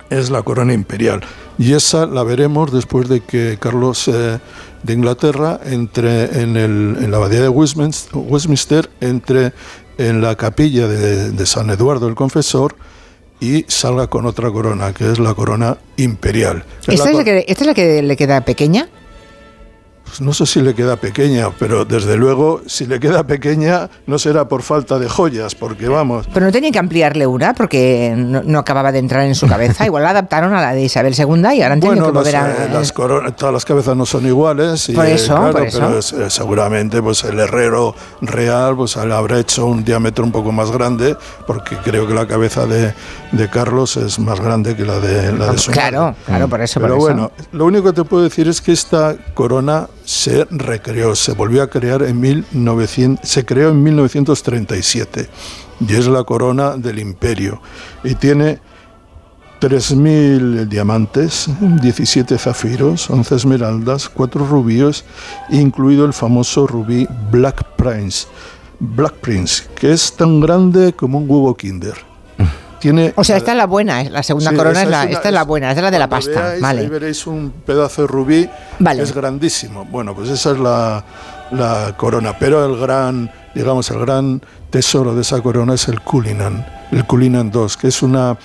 es 0.09 0.29
la 0.29 0.41
corona 0.41 0.73
imperial. 0.73 1.21
Y 1.57 1.73
esa 1.73 2.05
la 2.05 2.23
veremos 2.23 2.71
después 2.71 3.09
de 3.09 3.21
que 3.21 3.57
Carlos 3.59 4.07
eh, 4.07 4.39
de 4.83 4.93
Inglaterra 4.93 5.59
entre 5.65 6.41
en, 6.41 6.55
el- 6.57 6.97
en 7.01 7.11
la 7.11 7.17
abadía 7.17 7.41
de 7.41 7.49
Westminster, 7.49 8.11
Westminster, 8.15 8.89
entre 9.01 9.53
en 9.97 10.21
la 10.21 10.35
capilla 10.35 10.87
de, 10.87 11.31
de 11.31 11.45
San 11.45 11.69
Eduardo 11.71 12.07
el 12.07 12.15
Confesor 12.15 12.75
y 13.39 13.65
salga 13.67 14.07
con 14.07 14.25
otra 14.25 14.51
corona, 14.51 14.93
que 14.93 15.11
es 15.11 15.19
la 15.19 15.33
corona 15.33 15.77
imperial. 15.97 16.63
Es 16.83 16.89
¿Esta 16.95 17.05
la 17.05 17.11
es, 17.11 17.17
la 17.17 17.23
que, 17.23 17.45
¿Esta 17.47 17.63
es 17.63 17.67
la 17.67 17.73
que 17.73 18.01
le 18.01 18.15
queda 18.15 18.41
pequeña? 18.41 18.89
Pues 20.07 20.21
no 20.21 20.33
sé 20.33 20.45
si 20.45 20.61
le 20.61 20.73
queda 20.73 20.95
pequeña, 20.95 21.49
pero 21.59 21.85
desde 21.85 22.15
luego 22.17 22.61
si 22.65 22.85
le 22.85 22.99
queda 22.99 23.25
pequeña 23.25 23.89
no 24.05 24.17
será 24.17 24.47
por 24.47 24.61
falta 24.63 24.97
de 24.99 25.07
joyas, 25.09 25.53
porque 25.55 25.87
vamos, 25.87 26.27
Pero 26.33 26.45
no 26.45 26.51
tenía 26.51 26.71
que 26.71 26.79
ampliarle 26.79 27.27
una 27.27 27.53
porque 27.53 28.13
no, 28.17 28.41
no 28.43 28.59
acababa 28.59 28.91
de 28.91 28.99
entrar 28.99 29.23
en 29.23 29.35
su 29.35 29.47
cabeza. 29.47 29.85
Igual 29.85 30.03
la 30.03 30.11
adaptaron 30.11 30.53
a 30.53 30.61
la 30.61 30.73
de 30.73 30.83
Isabel 30.83 31.13
II 31.17 31.25
y 31.55 31.61
ahora 31.61 31.73
han 31.73 31.79
tenido 31.81 32.11
Bueno, 32.11 32.23
que 32.23 32.31
las, 32.31 32.43
volver 32.47 32.61
a... 32.61 32.65
eh, 32.65 32.69
las 32.73 32.93
coronas- 32.93 33.35
todas 33.35 33.53
las 33.53 33.65
cabezas 33.65 33.95
no 33.97 34.05
son 34.05 34.25
iguales. 34.25 34.87
Y, 34.89 34.93
Por 34.93 35.05
eso, 35.05 35.35
claro, 35.35 35.51
por 35.51 35.61
eso. 35.67 35.79
Pero 35.79 35.99
es, 35.99 36.13
eh, 36.13 36.29
seguramente 36.29 37.01
pues, 37.01 37.23
el 37.23 37.39
herrero 37.39 37.93
real 38.21 38.75
pues, 38.75 38.95
le 38.95 39.13
habrá 39.13 39.39
hecho 39.39 39.65
un 39.65 39.83
diámetro 39.83 40.23
un 40.23 40.31
poco 40.31 40.51
más 40.51 40.71
grande, 40.71 41.15
porque 41.45 41.75
creo 41.77 42.07
que 42.07 42.13
la 42.13 42.27
cabeza 42.27 42.65
de, 42.65 42.93
de 43.31 43.49
Carlos 43.49 43.97
es 43.97 44.19
más 44.19 44.39
grande 44.39 44.75
que 44.75 44.85
la 44.85 44.99
de, 44.99 45.31
la 45.33 45.51
de 45.51 45.57
su 45.57 45.71
Claro, 45.71 46.01
madre. 46.01 46.15
claro, 46.25 46.47
por 46.47 46.61
eso. 46.61 46.79
Pero 46.79 46.97
por 46.97 47.09
eso. 47.11 47.13
bueno, 47.13 47.31
lo 47.51 47.65
único 47.65 47.85
que 47.93 48.01
te 48.01 48.03
puedo 48.03 48.23
decir 48.23 48.47
es 48.47 48.61
que 48.61 48.71
esta 48.71 49.15
corona 49.33 49.87
se 50.07 50.45
recreó, 50.49 51.17
se 51.17 51.33
volvió 51.33 51.61
a 51.61 51.69
crear 51.69 52.01
en 52.01 52.21
1900, 52.21 53.27
se 53.29 53.43
creó 53.43 53.71
en 53.71 53.83
1937 53.83 55.27
y 55.85 55.95
es 55.95 56.07
la 56.07 56.23
corona 56.23 56.77
del 56.77 56.99
imperio 56.99 57.61
y 58.05 58.15
tiene 58.15 58.61
3.000 59.59 60.69
diamantes, 60.69 61.49
17 61.59 62.37
zafiros, 62.37 63.09
11 63.09 63.35
esmeraldas, 63.35 64.07
4 64.07 64.47
rubíes, 64.47 65.03
incluido 65.49 66.05
el 66.05 66.13
famoso 66.13 66.67
rubí 66.67 67.05
Black 67.29 67.75
Prince, 67.75 68.27
Black 68.79 69.15
Prince, 69.15 69.65
que 69.75 69.91
es 69.91 70.15
tan 70.15 70.39
grande 70.39 70.93
como 70.93 71.17
un 71.17 71.29
huevo 71.29 71.53
Kinder. 71.57 72.06
Tiene 72.79 73.11
O 73.15 73.23
sea, 73.23 73.37
esta 73.37 73.51
es 73.51 73.57
la 73.57 73.65
buena, 73.65 74.01
es 74.01 74.11
la 74.11 74.21
segunda 74.23 74.51
Sí, 74.51 74.55
corona 74.57 74.83
es 74.83 74.89
la, 74.89 75.01
una- 75.03 75.11
esta 75.11 75.27
es 75.29 75.33
la 75.33 75.43
buena, 75.43 75.71
es 75.71 75.81
la 75.81 75.89
de 75.91 75.99
la 75.99 76.07
pasta. 76.09 76.29
veáis, 76.31 76.53
Ahí 76.55 76.61
vale. 76.61 76.89
veréis 76.89 77.25
un 77.27 77.51
pedazo 77.65 78.03
de 78.03 78.07
rubí 78.07 78.49
Vale. 78.79 78.99
que 78.99 79.03
es 79.03 79.13
grandísimo. 79.15 79.85
Bueno, 79.85 80.13
pues 80.15 80.29
esa 80.29 80.51
es 80.51 80.59
la, 80.59 81.03
la 81.51 81.95
corona. 81.97 82.37
Pero 82.37 82.63
el 82.65 82.79
gran, 82.79 83.31
digamos, 83.55 83.89
el 83.89 83.99
gran 83.99 84.41
tesoro 84.69 85.15
de 85.15 85.21
esa 85.21 85.41
corona 85.41 85.73
es 85.73 85.87
el 85.87 86.01
Cullinan, 86.01 86.65
el 86.91 87.05
Cullinan 87.05 87.51
II, 87.53 87.65
que 87.81 87.87
es 87.87 88.03
una, 88.03 88.37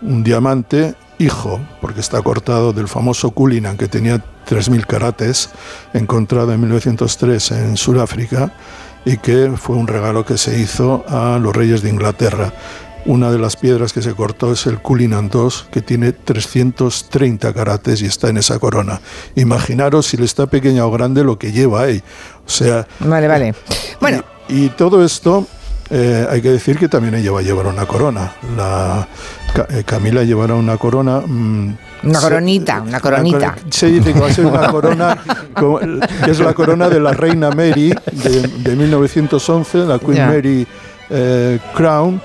un 0.00 0.24
diamante 0.24 0.94
hijo, 1.18 1.60
porque 1.80 2.00
está 2.00 2.20
cortado 2.22 2.72
del 2.72 2.88
famoso 2.88 3.30
Cullinan, 3.30 3.76
que 3.76 3.88
tenía 3.88 4.22
3.000 4.48 4.86
carates, 4.86 5.50
encontrado 5.92 6.52
en 6.52 6.60
1903 6.60 7.50
en 7.52 7.76
Sudáfrica, 7.76 8.52
y 9.04 9.18
que 9.18 9.52
fue 9.56 9.76
un 9.76 9.86
regalo 9.86 10.24
que 10.24 10.36
se 10.36 10.58
hizo 10.58 11.04
a 11.08 11.38
los 11.38 11.54
reyes 11.54 11.80
de 11.82 11.90
Inglaterra. 11.90 12.52
Una 13.06 13.30
de 13.30 13.38
las 13.38 13.54
piedras 13.56 13.92
que 13.92 14.02
se 14.02 14.14
cortó 14.14 14.52
es 14.52 14.66
el 14.66 14.78
Cullinan 14.80 15.30
II, 15.32 15.48
que 15.70 15.80
tiene 15.80 16.10
330 16.12 17.52
carates 17.54 18.02
y 18.02 18.06
está 18.06 18.28
en 18.28 18.36
esa 18.36 18.58
corona. 18.58 19.00
Imaginaros 19.36 20.06
si 20.06 20.16
le 20.16 20.24
está 20.24 20.46
pequeña 20.46 20.84
o 20.84 20.90
grande 20.90 21.22
lo 21.22 21.38
que 21.38 21.52
lleva 21.52 21.82
ahí. 21.82 22.02
O 22.44 22.50
sea, 22.50 22.86
Vale, 23.00 23.28
vale. 23.28 23.54
Bueno, 24.00 24.24
y, 24.48 24.64
y 24.64 24.68
todo 24.70 25.04
esto, 25.04 25.46
eh, 25.90 26.26
hay 26.28 26.42
que 26.42 26.50
decir 26.50 26.78
que 26.78 26.88
también 26.88 27.14
ella 27.14 27.30
va 27.30 27.38
a 27.40 27.42
llevar 27.42 27.66
una 27.68 27.86
corona. 27.86 28.32
La, 28.56 29.06
eh, 29.70 29.84
Camila 29.86 30.24
llevará 30.24 30.54
una 30.54 30.76
corona. 30.76 31.20
mm, 31.24 31.76
Una 32.02 32.18
se- 32.20 32.24
coronita, 32.28 32.80
una 32.82 32.98
coronita. 32.98 33.54
cor- 33.54 33.72
Se 33.72 33.86
dice 33.86 34.12
que 34.14 34.20
va 34.20 34.26
a 34.26 34.32
ser 34.32 34.46
una 34.46 34.68
corona, 34.72 35.16
que 36.24 36.30
es 36.32 36.40
la 36.40 36.54
corona 36.54 36.88
de 36.88 36.98
la 36.98 37.12
reina 37.12 37.50
Mary 37.50 37.94
de, 38.12 38.48
de 38.48 38.74
1911, 38.76 39.78
la 39.86 39.98
Queen 40.00 40.14
Ya. 40.14 40.26
Mary 40.26 40.66
eh, 41.10 41.60
Crown, 41.74 42.20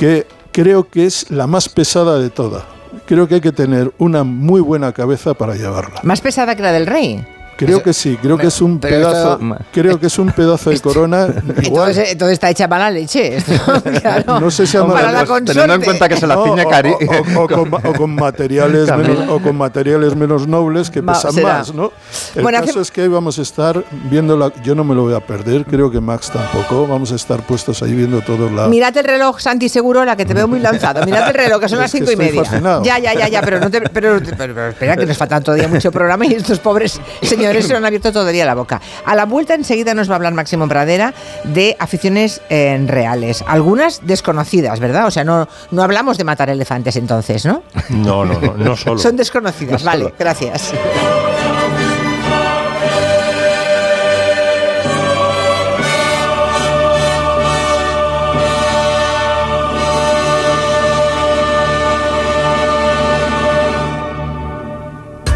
que 0.00 0.26
creo 0.50 0.88
que 0.88 1.04
es 1.04 1.30
la 1.30 1.46
más 1.46 1.68
pesada 1.68 2.18
de 2.18 2.30
todas. 2.30 2.64
Creo 3.04 3.28
que 3.28 3.34
hay 3.34 3.40
que 3.42 3.52
tener 3.52 3.92
una 3.98 4.24
muy 4.24 4.62
buena 4.62 4.92
cabeza 4.92 5.34
para 5.34 5.54
llevarla. 5.54 6.00
más 6.04 6.22
pesada 6.22 6.56
que 6.56 6.62
la 6.62 6.72
del 6.72 6.86
rey. 6.86 7.22
Creo 7.66 7.82
que 7.82 7.92
sí, 7.92 8.18
creo 8.20 8.36
que 8.38 8.46
es 8.48 8.60
un 8.60 8.78
pedazo, 8.80 9.32
esto- 9.34 9.56
creo 9.72 10.00
que 10.00 10.06
es 10.06 10.18
un 10.18 10.30
pedazo 10.32 10.70
de 10.70 10.80
corona. 10.80 11.26
igual- 11.62 11.90
Entonces, 11.90 12.12
entonces 12.12 12.32
está 12.34 12.50
hecha 12.50 12.66
mala 12.68 12.90
leche. 12.90 13.36
esto, 13.36 13.52
claro. 14.00 14.40
No 14.40 14.50
sé 14.50 14.66
si 14.66 14.76
para 14.78 15.12
la 15.12 15.24
Pues, 15.24 15.44
teniendo 15.44 15.74
en 15.74 15.82
cuenta 15.82 16.08
que 16.08 16.16
se 16.16 16.26
la 16.26 16.34
No, 16.36 16.44
ciñe 16.44 16.64
o- 16.64 16.68
cari. 16.68 16.90
o, 16.90 17.38
o- 17.40 17.44
o 17.44 17.48
con, 17.48 17.74
o 17.74 17.92
con 17.94 18.14
materiales 18.14 18.88
menos, 18.96 19.28
o 19.28 19.40
con 19.40 19.56
materiales 19.56 20.14
menos 20.16 20.46
nobles 20.46 20.90
que 20.90 21.02
pesan 21.02 21.32
será. 21.32 21.58
más, 21.58 21.74
¿no? 21.74 21.92
El 22.34 22.42
Bueno, 22.42 22.58
caso 22.60 22.70
hace- 22.70 22.80
es 22.80 22.90
que 22.90 23.02
hoy 23.02 23.08
vamos 23.08 23.38
a 23.38 23.42
estar 23.42 23.84
viendo 24.10 24.36
la, 24.36 24.52
yo 24.62 24.74
no 24.74 24.84
me 24.84 24.94
lo 24.94 25.02
voy 25.02 25.14
a 25.14 25.20
perder, 25.20 25.64
creo 25.64 25.90
que 25.90 26.00
Max 26.00 26.30
tampoco, 26.30 26.86
vamos 26.86 27.12
a 27.12 27.16
estar 27.16 27.40
puestos 27.46 27.82
ahí 27.82 27.92
viendo 27.94 28.20
todos 28.22 28.50
la 28.52 28.66
Mirad 28.68 28.96
el 28.96 29.04
reloj, 29.04 29.38
Santi 29.40 29.68
Seguro, 29.68 30.04
la 30.04 30.16
que 30.16 30.24
te 30.24 30.34
veo 30.34 30.48
muy 30.48 30.60
lanzado. 30.60 31.04
Mirad 31.04 31.28
el 31.28 31.34
reloj, 31.34 31.60
que 31.60 31.68
son 31.68 31.78
las 31.80 31.92
que 31.92 31.98
cinco 31.98 32.12
y 32.12 32.16
media. 32.16 32.44
fascinado. 32.44 32.82
Ya, 32.84 32.98
ya, 32.98 33.14
ya, 33.14 33.28
ya, 33.28 33.42
pero, 33.42 33.60
no 33.60 33.70
te- 33.70 33.80
pero, 33.82 34.18
pero- 34.20 34.36
pero 34.36 34.68
espera, 34.68 34.96
que 34.96 35.06
nos 35.06 35.16
falta 35.16 35.40
todavía 35.40 35.68
mucho 35.68 35.90
programa 35.92 36.26
y 36.26 36.34
estos 36.34 36.58
pobres 36.58 37.00
señores 37.22 37.49
se 37.62 37.72
lo 37.72 37.78
han 37.78 37.84
abierto 37.84 38.12
todavía 38.12 38.44
la 38.44 38.54
boca. 38.54 38.80
A 39.04 39.14
la 39.14 39.26
vuelta 39.26 39.54
enseguida 39.54 39.94
nos 39.94 40.08
va 40.08 40.14
a 40.14 40.16
hablar 40.16 40.34
Máximo 40.34 40.68
Pradera 40.68 41.14
de 41.44 41.76
aficiones 41.78 42.40
eh, 42.48 42.82
reales. 42.86 43.44
Algunas 43.46 44.06
desconocidas, 44.06 44.80
¿verdad? 44.80 45.06
O 45.06 45.10
sea, 45.10 45.24
no, 45.24 45.48
no 45.70 45.82
hablamos 45.82 46.18
de 46.18 46.24
matar 46.24 46.50
elefantes 46.50 46.96
entonces, 46.96 47.44
¿no? 47.46 47.62
No, 47.88 48.24
no, 48.24 48.40
no, 48.40 48.54
no 48.54 48.76
solo. 48.76 48.98
Son 49.10 49.16
desconocidas, 49.16 49.84
vale, 49.84 50.14
gracias. 50.18 50.72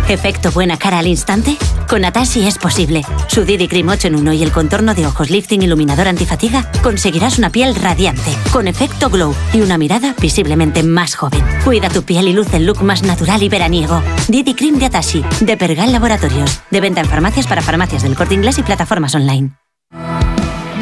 ¿Efecto 0.09 0.53
buena 0.53 0.77
cara 0.77 0.99
al 0.99 1.07
instante? 1.07 1.57
Con 1.95 2.05
Atashi 2.05 2.45
es 2.45 2.59
posible. 2.59 3.03
Su 3.29 3.45
Didi 3.45 3.69
Cream 3.69 3.89
8 3.89 4.09
en 4.09 4.17
1 4.17 4.33
y 4.33 4.43
el 4.43 4.51
contorno 4.51 4.97
de 4.97 5.07
ojos 5.07 5.31
lifting 5.31 5.63
iluminador 5.63 6.09
antifatiga 6.09 6.69
conseguirás 6.83 7.39
una 7.39 7.51
piel 7.51 7.73
radiante, 7.77 8.37
con 8.51 8.67
efecto 8.67 9.11
glow 9.11 9.33
y 9.53 9.61
una 9.61 9.79
mirada 9.79 10.13
visiblemente 10.19 10.83
más 10.83 11.15
joven. 11.15 11.41
Cuida 11.63 11.89
tu 11.91 12.03
piel 12.03 12.27
y 12.27 12.33
luce 12.33 12.57
el 12.57 12.67
look 12.67 12.83
más 12.83 13.05
natural 13.05 13.45
y 13.45 13.49
veraniego. 13.49 14.03
Didi 14.27 14.55
Cream 14.55 14.81
de 14.81 14.87
Atashi, 14.87 15.25
de 15.41 15.57
Pergal 15.57 15.93
Laboratorios. 15.93 16.63
De 16.69 16.81
venta 16.81 17.01
en 17.01 17.07
farmacias 17.07 17.47
para 17.47 17.63
farmacias 17.63 18.03
del 18.03 18.17
corte 18.17 18.35
inglés 18.35 18.59
y 18.59 18.65
plataformas 18.65 19.15
online. 19.15 19.53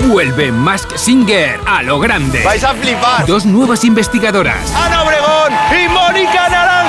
Vuelve 0.09 0.51
Mask 0.51 0.96
Singer 0.96 1.61
a 1.66 1.83
lo 1.83 2.01
grande. 2.01 2.42
¡Vais 2.42 2.64
a 2.64 2.72
flipar! 2.72 3.27
Dos 3.27 3.44
nuevas 3.44 3.85
investigadoras. 3.85 4.72
¡Ana 4.75 5.03
Obregón 5.03 5.53
y 5.72 5.88
Mónica 5.90 6.48
Naranjo! 6.48 6.82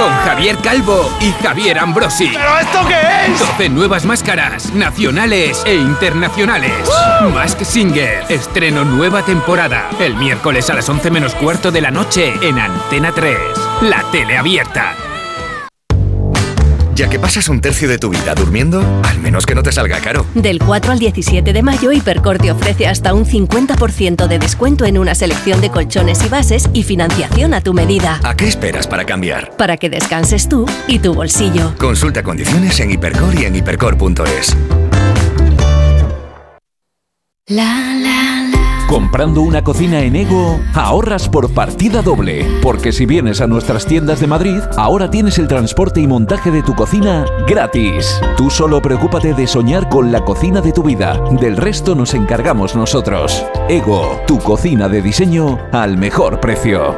Con 0.00 0.14
Javier 0.24 0.56
Calvo 0.62 1.14
y 1.20 1.30
Javier 1.42 1.78
Ambrosi. 1.78 2.28
¿Pero 2.28 2.58
esto 2.58 2.88
qué 2.88 3.30
es? 3.30 3.38
12 3.38 3.68
nuevas 3.68 4.06
máscaras, 4.06 4.72
nacionales 4.72 5.62
e 5.66 5.74
internacionales. 5.74 6.72
Mask 7.34 7.60
Singer, 7.60 8.24
estreno 8.30 8.86
nueva 8.86 9.22
temporada. 9.22 9.90
El 9.98 10.16
miércoles 10.16 10.70
a 10.70 10.74
las 10.74 10.88
11 10.88 11.10
menos 11.10 11.34
cuarto 11.34 11.70
de 11.70 11.82
la 11.82 11.90
noche 11.90 12.32
en 12.40 12.58
Antena 12.58 13.12
3. 13.12 13.36
La 13.82 14.02
tele 14.10 14.38
abierta. 14.38 14.94
Ya 17.00 17.08
que 17.08 17.18
pasas 17.18 17.48
un 17.48 17.62
tercio 17.62 17.88
de 17.88 17.96
tu 17.96 18.10
vida 18.10 18.34
durmiendo, 18.34 18.84
al 19.04 19.18
menos 19.20 19.46
que 19.46 19.54
no 19.54 19.62
te 19.62 19.72
salga 19.72 20.00
caro. 20.00 20.26
Del 20.34 20.58
4 20.58 20.92
al 20.92 20.98
17 20.98 21.50
de 21.54 21.62
mayo, 21.62 21.92
Hipercor 21.92 22.36
te 22.36 22.52
ofrece 22.52 22.86
hasta 22.86 23.14
un 23.14 23.24
50% 23.24 24.26
de 24.26 24.38
descuento 24.38 24.84
en 24.84 24.98
una 24.98 25.14
selección 25.14 25.62
de 25.62 25.70
colchones 25.70 26.22
y 26.22 26.28
bases 26.28 26.68
y 26.74 26.82
financiación 26.82 27.54
a 27.54 27.62
tu 27.62 27.72
medida. 27.72 28.20
¿A 28.22 28.36
qué 28.36 28.46
esperas 28.46 28.86
para 28.86 29.06
cambiar? 29.06 29.56
Para 29.56 29.78
que 29.78 29.88
descanses 29.88 30.46
tú 30.46 30.66
y 30.88 30.98
tu 30.98 31.14
bolsillo. 31.14 31.74
Consulta 31.78 32.22
condiciones 32.22 32.78
en 32.80 32.90
Hipercor 32.90 33.34
y 33.34 33.46
en 33.46 33.56
hipercor.es. 33.56 34.54
Comprando 38.90 39.42
una 39.42 39.62
cocina 39.62 40.00
en 40.00 40.16
Ego, 40.16 40.58
ahorras 40.74 41.28
por 41.28 41.54
partida 41.54 42.02
doble. 42.02 42.44
Porque 42.60 42.90
si 42.90 43.06
vienes 43.06 43.40
a 43.40 43.46
nuestras 43.46 43.86
tiendas 43.86 44.18
de 44.18 44.26
Madrid, 44.26 44.58
ahora 44.76 45.08
tienes 45.08 45.38
el 45.38 45.46
transporte 45.46 46.00
y 46.00 46.08
montaje 46.08 46.50
de 46.50 46.64
tu 46.64 46.74
cocina 46.74 47.24
gratis. 47.46 48.20
Tú 48.36 48.50
solo 48.50 48.82
preocúpate 48.82 49.32
de 49.32 49.46
soñar 49.46 49.88
con 49.88 50.10
la 50.10 50.24
cocina 50.24 50.60
de 50.60 50.72
tu 50.72 50.82
vida. 50.82 51.22
Del 51.40 51.56
resto 51.56 51.94
nos 51.94 52.14
encargamos 52.14 52.74
nosotros. 52.74 53.46
Ego, 53.68 54.20
tu 54.26 54.38
cocina 54.38 54.88
de 54.88 55.02
diseño 55.02 55.60
al 55.70 55.96
mejor 55.96 56.40
precio. 56.40 56.96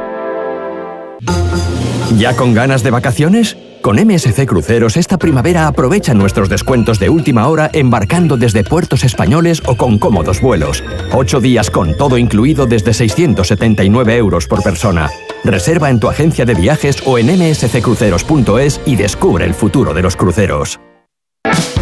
¿Ya 2.17 2.35
con 2.35 2.55
ganas 2.55 2.81
de 2.81 2.89
vacaciones? 2.89 3.55
Con 3.83 3.97
MSC 3.97 4.45
Cruceros 4.45 4.95
esta 4.95 5.17
primavera 5.17 5.67
aprovecha 5.67 6.13
nuestros 6.13 6.47
descuentos 6.47 6.99
de 6.99 7.09
última 7.09 7.49
hora 7.49 7.69
embarcando 7.73 8.37
desde 8.37 8.63
puertos 8.63 9.03
españoles 9.03 9.61
o 9.65 9.75
con 9.75 9.99
cómodos 9.99 10.39
vuelos. 10.39 10.81
Ocho 11.11 11.41
días 11.41 11.69
con 11.69 11.97
todo 11.97 12.17
incluido 12.17 12.65
desde 12.65 12.93
679 12.93 14.15
euros 14.15 14.47
por 14.47 14.63
persona. 14.63 15.09
Reserva 15.43 15.89
en 15.89 15.99
tu 15.99 16.07
agencia 16.07 16.45
de 16.45 16.53
viajes 16.53 17.03
o 17.05 17.17
en 17.17 17.27
msccruceros.es 17.27 18.79
y 18.85 18.95
descubre 18.95 19.43
el 19.43 19.53
futuro 19.53 19.93
de 19.93 20.01
los 20.01 20.15
cruceros. 20.15 20.79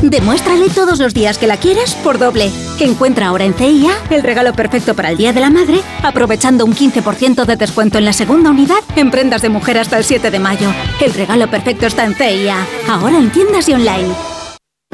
Demuéstrale 0.01 0.69
todos 0.69 0.99
los 0.99 1.13
días 1.13 1.37
que 1.37 1.47
la 1.47 1.57
quieres 1.57 1.93
por 1.95 2.17
doble. 2.17 2.51
Encuentra 2.79 3.27
ahora 3.27 3.45
en 3.45 3.53
CIA 3.53 3.91
el 4.09 4.23
regalo 4.23 4.53
perfecto 4.53 4.95
para 4.95 5.09
el 5.11 5.17
Día 5.17 5.31
de 5.31 5.41
la 5.41 5.49
Madre, 5.51 5.81
aprovechando 6.01 6.65
un 6.65 6.73
15% 6.73 7.45
de 7.45 7.55
descuento 7.55 7.99
en 7.99 8.05
la 8.05 8.13
segunda 8.13 8.49
unidad 8.49 8.83
en 8.95 9.11
prendas 9.11 9.41
de 9.41 9.49
mujer 9.49 9.77
hasta 9.77 9.97
el 9.97 10.03
7 10.03 10.31
de 10.31 10.39
mayo. 10.39 10.73
El 10.99 11.13
regalo 11.13 11.49
perfecto 11.49 11.85
está 11.85 12.05
en 12.05 12.15
CIA, 12.15 12.65
ahora 12.89 13.19
en 13.19 13.31
tiendas 13.31 13.69
y 13.69 13.73
online. 13.73 14.30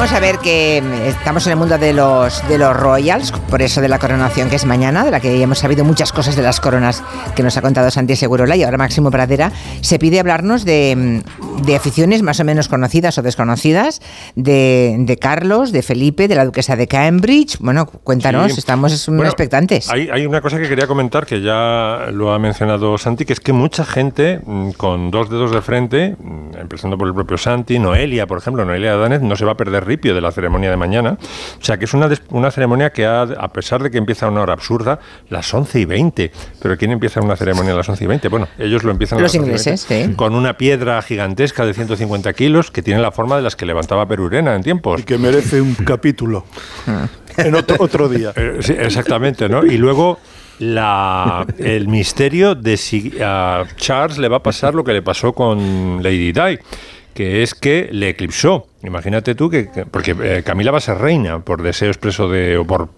Vamos 0.05 0.17
a 0.17 0.19
ver 0.19 0.37
que 0.37 0.83
estamos 1.07 1.47
en 1.47 1.53
el 1.53 1.57
mundo 1.57 1.79
de 1.79 1.91
los, 1.91 2.47
de 2.47 2.59
los 2.59 2.77
royals, 2.77 3.31
por 3.31 3.63
eso 3.63 3.81
de 3.81 3.87
la 3.87 3.97
coronación 3.97 4.51
que 4.51 4.55
es 4.55 4.63
mañana, 4.63 5.03
de 5.03 5.09
la 5.09 5.19
que 5.19 5.41
hemos 5.41 5.57
sabido 5.57 5.83
muchas 5.83 6.11
cosas 6.11 6.35
de 6.35 6.43
las 6.43 6.59
coronas 6.61 7.01
que 7.35 7.41
nos 7.41 7.57
ha 7.57 7.63
contado 7.63 7.89
Santi 7.89 8.15
Segurola 8.15 8.55
y 8.55 8.61
ahora 8.61 8.77
Máximo 8.77 9.09
Pradera. 9.09 9.51
Se 9.81 9.97
pide 9.97 10.19
hablarnos 10.19 10.63
de, 10.63 11.23
de 11.63 11.75
aficiones 11.75 12.21
más 12.21 12.39
o 12.39 12.43
menos 12.43 12.67
conocidas 12.67 13.17
o 13.17 13.23
desconocidas 13.23 13.99
de, 14.35 14.95
de, 14.99 15.17
Carlos, 15.17 15.71
de 15.71 15.81
Felipe, 15.81 16.27
de 16.27 16.35
la 16.35 16.45
duquesa 16.45 16.75
de 16.75 16.85
Cambridge. 16.85 17.57
Bueno, 17.59 17.87
cuéntanos, 17.87 18.53
Sí. 18.53 18.59
estamos 18.59 19.07
Bueno, 19.07 19.23
expectantes. 19.25 19.89
Hay, 19.89 20.09
hay 20.11 20.27
una 20.27 20.41
cosa 20.41 20.59
que 20.59 20.69
quería 20.69 20.85
comentar 20.85 21.25
que 21.25 21.41
ya 21.41 22.09
lo 22.11 22.31
ha 22.31 22.37
mencionado 22.37 22.95
Santi, 22.99 23.25
que 23.25 23.33
es 23.33 23.39
que 23.39 23.53
mucha 23.53 23.83
gente 23.83 24.39
mm, 24.45 24.71
con 24.73 25.09
dos 25.09 25.31
dedos 25.31 25.49
de 25.51 25.63
frente, 25.63 26.15
mm, 26.19 26.57
empezando 26.59 26.95
por 26.95 27.07
el 27.07 27.15
propio 27.15 27.39
Santi, 27.39 27.79
Noelia, 27.79 28.27
por 28.27 28.37
ejemplo, 28.37 28.65
Noelia 28.65 28.95
Danez, 28.97 29.21
no 29.21 29.35
se 29.35 29.45
va 29.45 29.53
a 29.53 29.57
perder 29.57 29.94
ripio 29.95 30.13
de 30.13 30.21
la 30.21 30.31
ceremonia 30.31 30.69
de 30.69 30.77
mañana. 30.77 31.17
O 31.59 31.63
sea, 31.63 31.77
que 31.77 31.85
es 31.85 31.93
una, 31.93 32.09
una 32.29 32.51
ceremonia 32.51 32.91
que, 32.91 33.05
ha, 33.05 33.21
a 33.21 33.47
pesar 33.53 33.81
de 33.81 33.89
que 33.89 33.97
empieza 33.97 34.25
a 34.25 34.29
una 34.29 34.41
hora 34.41 34.53
absurda, 34.53 34.99
las 35.29 35.53
11 35.53 35.79
y 35.79 35.85
20. 35.85 36.31
Pero 36.61 36.77
¿quién 36.77 36.91
empieza 36.91 37.21
una 37.21 37.35
ceremonia 37.35 37.73
a 37.73 37.77
las 37.77 37.87
11 37.89 38.03
y 38.03 38.07
20? 38.07 38.27
Bueno, 38.27 38.47
ellos 38.57 38.83
lo 38.83 38.91
empiezan 38.91 39.19
a 39.19 39.21
Los 39.21 39.33
las 39.33 39.41
11 39.41 39.45
y 39.45 39.49
ingleses, 39.49 39.87
20, 39.89 40.07
sí. 40.09 40.15
Con 40.15 40.35
una 40.35 40.57
piedra 40.57 41.01
gigantesca 41.01 41.65
de 41.65 41.73
150 41.73 42.33
kilos 42.33 42.71
que 42.71 42.81
tiene 42.81 43.01
la 43.01 43.11
forma 43.11 43.37
de 43.37 43.41
las 43.41 43.55
que 43.55 43.65
levantaba 43.65 44.07
Perurena 44.07 44.55
en 44.55 44.63
tiempos. 44.63 45.01
Y 45.01 45.03
que 45.03 45.17
merece 45.17 45.61
un 45.61 45.75
capítulo 45.75 46.45
en 47.37 47.55
otro, 47.55 47.77
otro 47.79 48.09
día. 48.09 48.33
Eh, 48.35 48.57
sí, 48.61 48.75
exactamente, 48.77 49.47
¿no? 49.47 49.65
Y 49.65 49.77
luego 49.77 50.19
la, 50.59 51.45
el 51.57 51.87
misterio 51.87 52.55
de 52.55 52.77
si 52.77 53.13
a 53.21 53.65
Charles 53.75 54.17
le 54.17 54.27
va 54.27 54.37
a 54.37 54.43
pasar 54.43 54.73
lo 54.73 54.83
que 54.83 54.93
le 54.93 55.01
pasó 55.01 55.33
con 55.33 56.01
Lady 56.01 56.31
Di, 56.31 56.59
que 57.13 57.43
es 57.43 57.53
que 57.53 57.89
le 57.91 58.09
eclipsó. 58.09 58.67
Imagínate 58.85 59.35
tú 59.35 59.49
que, 59.49 59.69
que- 59.69 59.85
porque 59.85 60.15
eh, 60.21 60.43
Camila 60.45 60.71
va 60.71 60.77
a 60.77 60.81
ser 60.81 60.97
reina 60.97 61.39
por 61.39 61.61
deseo 61.61 61.89
expreso 61.89 62.29
de 62.29 62.57
o 62.57 62.65
por 62.65 62.89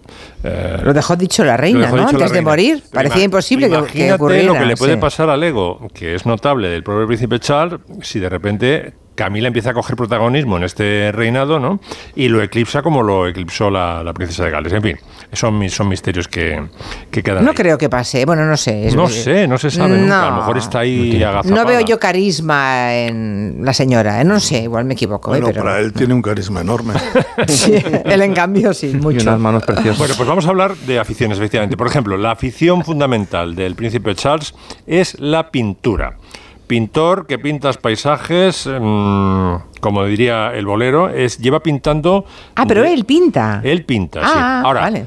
eh, 0.44 0.78
Lo 0.82 0.92
dejó 0.92 1.16
dicho 1.16 1.44
la 1.44 1.56
reina, 1.56 1.90
¿no? 1.90 2.08
Antes 2.08 2.30
de 2.32 2.42
morir. 2.42 2.82
Parecía 2.92 3.22
ima- 3.22 3.24
imposible 3.24 3.68
que, 3.68 3.82
que 3.92 4.12
ocurriera. 4.12 4.52
lo 4.52 4.58
que 4.58 4.66
le 4.66 4.76
puede 4.76 4.94
sí. 4.94 5.00
pasar 5.00 5.30
al 5.30 5.42
ego, 5.42 5.88
que 5.94 6.14
es 6.14 6.26
notable 6.26 6.68
del 6.68 6.82
propio 6.82 7.06
príncipe 7.06 7.38
Charles, 7.40 7.80
si 8.02 8.18
de 8.20 8.28
repente 8.28 8.92
Camila 9.14 9.48
empieza 9.48 9.70
a 9.70 9.74
coger 9.74 9.96
protagonismo 9.96 10.58
en 10.58 10.62
este 10.62 11.10
reinado, 11.10 11.58
¿no? 11.58 11.80
Y 12.14 12.28
lo 12.28 12.40
eclipsa 12.40 12.82
como 12.82 13.02
lo 13.02 13.26
eclipsó 13.26 13.68
la, 13.68 14.04
la 14.04 14.14
princesa 14.14 14.44
de 14.44 14.50
Gales. 14.52 14.72
En 14.72 14.80
fin, 14.82 14.96
son, 15.32 15.58
mis- 15.58 15.74
son 15.74 15.88
misterios 15.88 16.28
que, 16.28 16.62
que 17.10 17.20
quedan 17.24 17.42
No 17.44 17.50
ahí. 17.50 17.56
creo 17.56 17.76
que 17.78 17.88
pase, 17.88 18.24
bueno, 18.24 18.44
no 18.44 18.56
sé. 18.56 18.86
es- 18.86 18.94
No 18.94 19.08
sé, 19.08 19.48
no 19.48 19.58
se 19.58 19.72
sabe 19.72 19.96
nunca. 19.98 20.22
A 20.22 20.24
lo 20.26 20.30
No. 20.30 20.36
mejor 20.38 20.58
está 20.58 20.78
ahí 20.80 21.20
agazapada. 21.20 21.52
No 21.62 21.68
veo 21.68 21.80
yo 21.80 21.98
carisma 21.98 22.94
en 22.94 23.58
la 23.64 23.72
señora, 23.72 24.20
¿eh? 24.20 24.24
no 24.24 24.38
sé, 24.38 24.62
igual 24.62 24.84
me 24.84 24.94
equivoco. 24.94 25.34
¿eh? 25.34 25.40
Bueno, 25.40 25.46
pero... 25.52 25.64
para 25.64 25.77
él 25.78 25.92
tiene 25.92 26.14
un 26.14 26.22
carisma 26.22 26.60
enorme. 26.60 26.94
Sí, 27.46 27.74
él 28.04 28.22
en 28.22 28.34
cambio 28.34 28.74
sí, 28.74 28.88
mucho. 28.88 29.22
unas 29.22 29.38
manos 29.38 29.62
preciosas. 29.64 29.96
Bueno, 29.98 30.14
pues 30.16 30.28
vamos 30.28 30.46
a 30.46 30.48
hablar 30.50 30.76
de 30.76 30.98
aficiones, 30.98 31.38
efectivamente. 31.38 31.76
Por 31.76 31.86
ejemplo, 31.86 32.16
la 32.16 32.32
afición 32.32 32.84
fundamental 32.84 33.54
del 33.54 33.74
príncipe 33.74 34.14
Charles 34.14 34.54
es 34.86 35.18
la 35.20 35.50
pintura. 35.50 36.16
Pintor 36.66 37.26
que 37.26 37.38
pintas 37.38 37.78
paisajes, 37.78 38.66
mm, 38.68 39.54
como 39.80 40.04
diría 40.04 40.52
el 40.54 40.66
bolero, 40.66 41.08
es 41.08 41.38
lleva 41.38 41.60
pintando. 41.60 42.26
Ah, 42.56 42.64
pero 42.66 42.84
él 42.84 43.04
pinta. 43.06 43.60
Él 43.64 43.84
pinta, 43.84 44.20
sí. 44.20 44.32
Ah, 44.34 44.62
Ahora, 44.64 44.80
vale. 44.82 45.06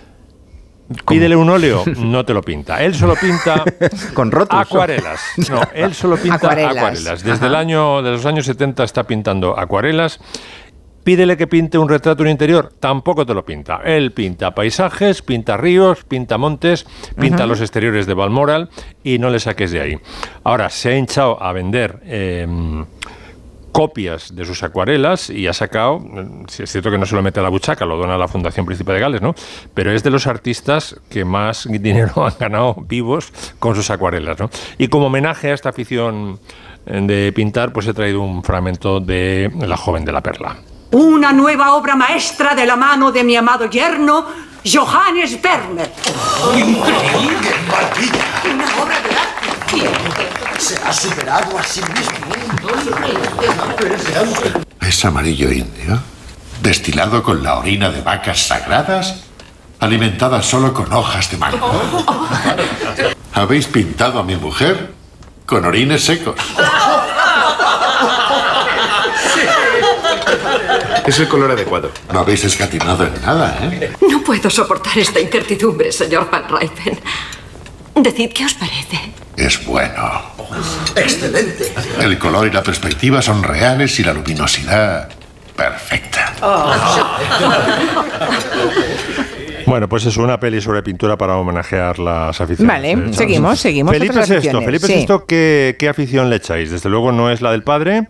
pídele 1.07 1.36
un 1.36 1.49
óleo, 1.49 1.84
no 1.97 2.25
te 2.25 2.34
lo 2.34 2.41
pinta. 2.41 2.81
Él 2.81 2.95
solo 2.95 3.13
pinta 3.15 3.63
Con 4.15 4.31
rotos. 4.31 4.60
acuarelas. 4.60 5.21
No, 5.51 5.62
él 5.75 5.93
solo 5.93 6.17
pinta 6.17 6.36
Acuarelas. 6.38 6.75
acuarelas. 6.77 7.23
Desde 7.23 7.34
Ajá. 7.45 7.47
el 7.47 7.55
año 7.55 8.01
de 8.01 8.12
los 8.12 8.25
años 8.25 8.45
70 8.47 8.84
está 8.84 9.03
pintando 9.03 9.57
acuarelas. 9.60 10.19
Pídele 11.04 11.36
que 11.38 11.48
pinte 11.48 11.78
un 11.78 11.90
retrato 11.90 12.24
en 12.24 12.30
interior, 12.30 12.72
tampoco 12.80 13.26
te 13.26 13.34
lo 13.34 13.44
pinta. 13.44 13.82
Él 13.84 14.12
pinta 14.12 14.52
paisajes, 14.52 15.22
pinta 15.22 15.58
ríos, 15.58 16.04
pinta 16.04 16.38
montes, 16.38 16.86
pinta 17.20 17.46
los 17.46 17.62
exteriores 17.62 18.06
de 18.06 18.14
Balmoral 18.14 18.70
y 19.04 19.18
no 19.18 19.30
le 19.30 19.40
saques 19.40 19.72
de 19.72 19.82
ahí. 19.82 19.98
Ahora, 20.44 20.70
se 20.70 20.90
ha 20.90 20.98
hinchado 20.98 21.42
a 21.42 21.54
vender 21.54 22.00
eh, 22.04 22.48
copias 23.72 24.36
de 24.36 24.46
sus 24.46 24.64
acuarelas 24.64 25.30
y 25.30 25.48
ha 25.48 25.54
sacado, 25.54 26.04
si 26.48 26.64
es 26.64 26.72
cierto 26.72 26.92
que 26.92 26.98
no 26.98 27.06
se 27.06 27.16
lo 27.16 27.24
mete 27.24 27.40
a 27.40 27.44
la 27.44 27.50
buchaca, 27.50 27.86
lo 27.86 27.98
dona 27.98 28.16
a 28.16 28.18
la 28.18 28.28
Fundación 28.28 28.66
Príncipe 28.66 28.94
de 28.94 29.00
Gales, 29.00 29.22
¿no? 29.22 29.34
Pero 29.74 29.92
es 29.92 30.04
de 30.04 30.12
los 30.12 30.28
artistas 30.28 31.00
que 31.10 31.26
más 31.26 31.68
dinero 31.70 32.26
han 32.26 32.34
ganado 32.40 32.76
vivos 32.88 33.32
con 33.60 33.76
sus 33.76 33.90
acuarelas, 33.90 34.40
¿no? 34.40 34.50
Y 34.78 34.88
como 34.88 35.08
homenaje 35.08 35.52
a 35.52 35.54
esta 35.54 35.70
afición 35.70 36.40
eh, 36.86 37.02
de 37.02 37.32
pintar, 37.34 37.74
pues 37.74 37.88
he 37.88 37.94
traído 37.94 38.22
un 38.22 38.44
fragmento 38.44 39.00
de 39.00 39.52
La 39.60 39.78
joven 39.78 40.06
de 40.06 40.12
la 40.12 40.22
perla. 40.22 40.58
Una 40.91 41.32
nueva 41.32 41.73
obra 41.75 41.95
maestra 41.95 42.54
de 42.54 42.65
la 42.65 42.75
mano 42.75 43.13
de 43.13 43.23
mi 43.23 43.34
amado 43.38 43.69
yerno, 43.69 44.25
Johannes 44.65 45.41
Vermeer. 45.41 45.89
¡Increíble! 46.54 47.49
¡Maravilla! 47.69 48.25
Una 48.54 48.65
obra 48.84 48.99
de 48.99 49.15
arte. 49.15 50.60
Se 50.60 50.75
ha 50.75 50.91
superado 50.91 51.58
a 51.58 51.63
sí 51.63 51.82
mismo. 51.82 52.12
¿Es 54.82 55.06
amarillo 55.06 55.49
indio? 55.49 55.97
¿Destilado 56.62 57.23
con 57.23 57.41
la 57.41 57.58
orina 57.58 57.89
de 57.89 58.01
vacas 58.01 58.47
sagradas? 58.47 59.23
¿Alimentada 59.80 60.43
solo 60.43 60.73
con 60.73 60.91
hojas 60.91 61.32
de 61.32 61.38
mango? 61.38 61.82
¿Habéis 63.34 63.67
pintado 63.67 64.19
a 64.19 64.23
mi 64.23 64.36
mujer 64.36 64.93
con 65.45 65.63
orines 65.63 66.04
secos? 66.04 66.36
Es 71.06 71.20
el 71.20 71.28
color 71.28 71.52
adecuado. 71.52 71.92
No 72.14 72.20
habéis 72.20 72.44
escatimado 72.44 73.06
en 73.06 73.22
nada, 73.22 73.58
¿eh? 73.64 73.92
No 74.10 74.24
puedo 74.24 74.50
soportar 74.50 74.98
esta 74.98 75.20
incertidumbre, 75.20 75.92
señor 75.92 76.30
Van 76.32 76.48
Ruypen. 76.48 77.00
Decid 77.96 78.32
qué 78.34 78.46
os 78.46 78.54
parece. 78.54 79.00
Es 79.36 79.66
bueno. 79.66 80.22
¡Excelente! 80.96 81.74
El 82.00 82.18
color 82.18 82.48
y 82.48 82.52
la 82.52 82.64
perspectiva 82.64 83.22
son 83.22 83.44
reales 83.44 84.00
y 84.00 84.04
la 84.04 84.14
luminosidad 84.14 85.10
perfecta. 85.56 86.34
Bueno, 89.66 89.88
pues 89.88 90.06
es 90.06 90.18
una 90.18 90.38
peli 90.40 90.60
sobre 90.60 90.82
pintura 90.84 91.18
para 91.18 91.38
homenajear 91.38 91.98
las 92.00 92.42
aficiones. 92.42 92.68
Vale, 92.68 92.94
Charles. 92.94 93.16
seguimos, 93.16 93.60
seguimos, 93.60 93.94
Felipe 93.94 94.20
VI, 94.20 94.66
Felipe 94.66 94.88
sí. 94.88 95.06
VI, 95.08 95.16
¿qué, 95.28 95.76
¿qué 95.80 95.88
afición 95.88 96.30
le 96.30 96.38
echáis? 96.38 96.72
Desde 96.72 96.90
luego 96.90 97.12
no 97.14 97.30
es 97.32 97.42
la 97.42 97.52
del 97.52 97.64
padre, 97.64 98.10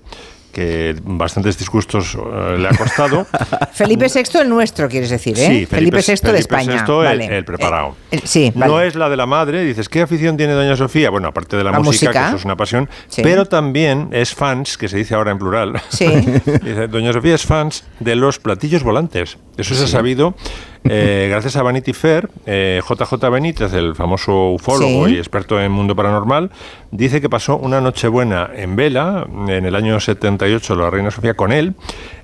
que 0.52 0.96
bastantes 1.04 1.58
disgustos 1.58 2.16
eh, 2.16 2.58
le 2.60 2.68
ha 2.68 2.72
costado. 2.78 3.26
Felipe 3.74 4.08
VI 4.14 4.40
el 4.40 4.50
nuestro, 4.50 4.88
quieres 4.90 5.10
decir, 5.10 5.38
¿eh? 5.40 5.48
Sí, 5.48 5.66
Felipe, 5.66 5.98
VI 5.98 6.12
de 6.14 6.18
Felipe 6.18 6.40
España. 6.40 6.86
VI, 6.86 6.92
el- 6.94 7.04
vale. 7.06 7.38
el, 7.38 7.46
preparado. 7.46 7.96
Eh, 8.12 8.18
eh, 8.18 8.22
sí, 8.24 8.52
vale. 8.56 8.72
No 8.72 8.82
es 8.82 8.96
la 8.96 9.10
de 9.10 9.18
la 9.18 9.26
madre, 9.26 9.64
dices, 9.64 9.88
¿qué 9.90 10.02
afición 10.02 10.38
tiene 10.38 10.54
doña 10.54 10.76
Sofía? 10.76 11.10
Bueno, 11.10 11.30
aparte 11.30 11.58
de 11.58 11.64
la, 11.64 11.72
La 11.72 11.80
música, 11.80 12.10
música. 12.10 12.22
que 12.24 12.28
eso 12.30 12.38
es 12.38 12.46
una 12.46 12.58
pasión, 12.58 12.90
Sí. 13.08 13.22
pero 13.24 13.46
también 13.46 14.10
es 14.12 14.34
fans, 14.36 14.78
que 14.78 14.88
se 14.88 14.98
dice 14.98 15.16
ahora 15.16 15.32
en 15.32 15.40
plural. 15.40 15.82
Sí. 15.90 16.06
Dice, 16.62 16.88
doña 16.88 17.14
Sofía 17.14 17.36
es 17.36 17.46
fans 17.46 17.84
de 18.00 18.16
los 18.16 18.40
platillos 18.40 18.84
volantes. 18.84 19.38
Eso 19.58 19.76
se 19.76 19.84
ha 19.86 19.88
sabido 19.88 20.36
eh, 20.84 21.28
gracias 21.30 21.56
a 21.56 21.64
Vanity 21.64 21.94
Fair. 21.94 22.30
eh, 22.46 22.82
JJ 22.88 23.30
Benítez, 23.30 23.74
el 23.74 23.96
famoso 23.96 24.50
ufólogo 24.52 25.08
Sí. 25.08 25.16
y 25.16 25.18
experto 25.18 25.62
en 25.62 25.72
mundo 25.72 25.96
paranormal, 25.96 26.52
dice 26.92 27.22
que 27.22 27.30
pasó 27.30 27.58
una 27.58 27.82
nochebuena 27.82 28.50
en 28.56 28.76
vela 28.76 29.28
en 29.48 29.66
el 29.66 29.76
año 29.76 30.00
78, 30.00 30.76
la 30.76 30.90
reina 30.90 31.12
Sofía, 31.12 31.36
con 31.36 31.52
él, 31.52 31.76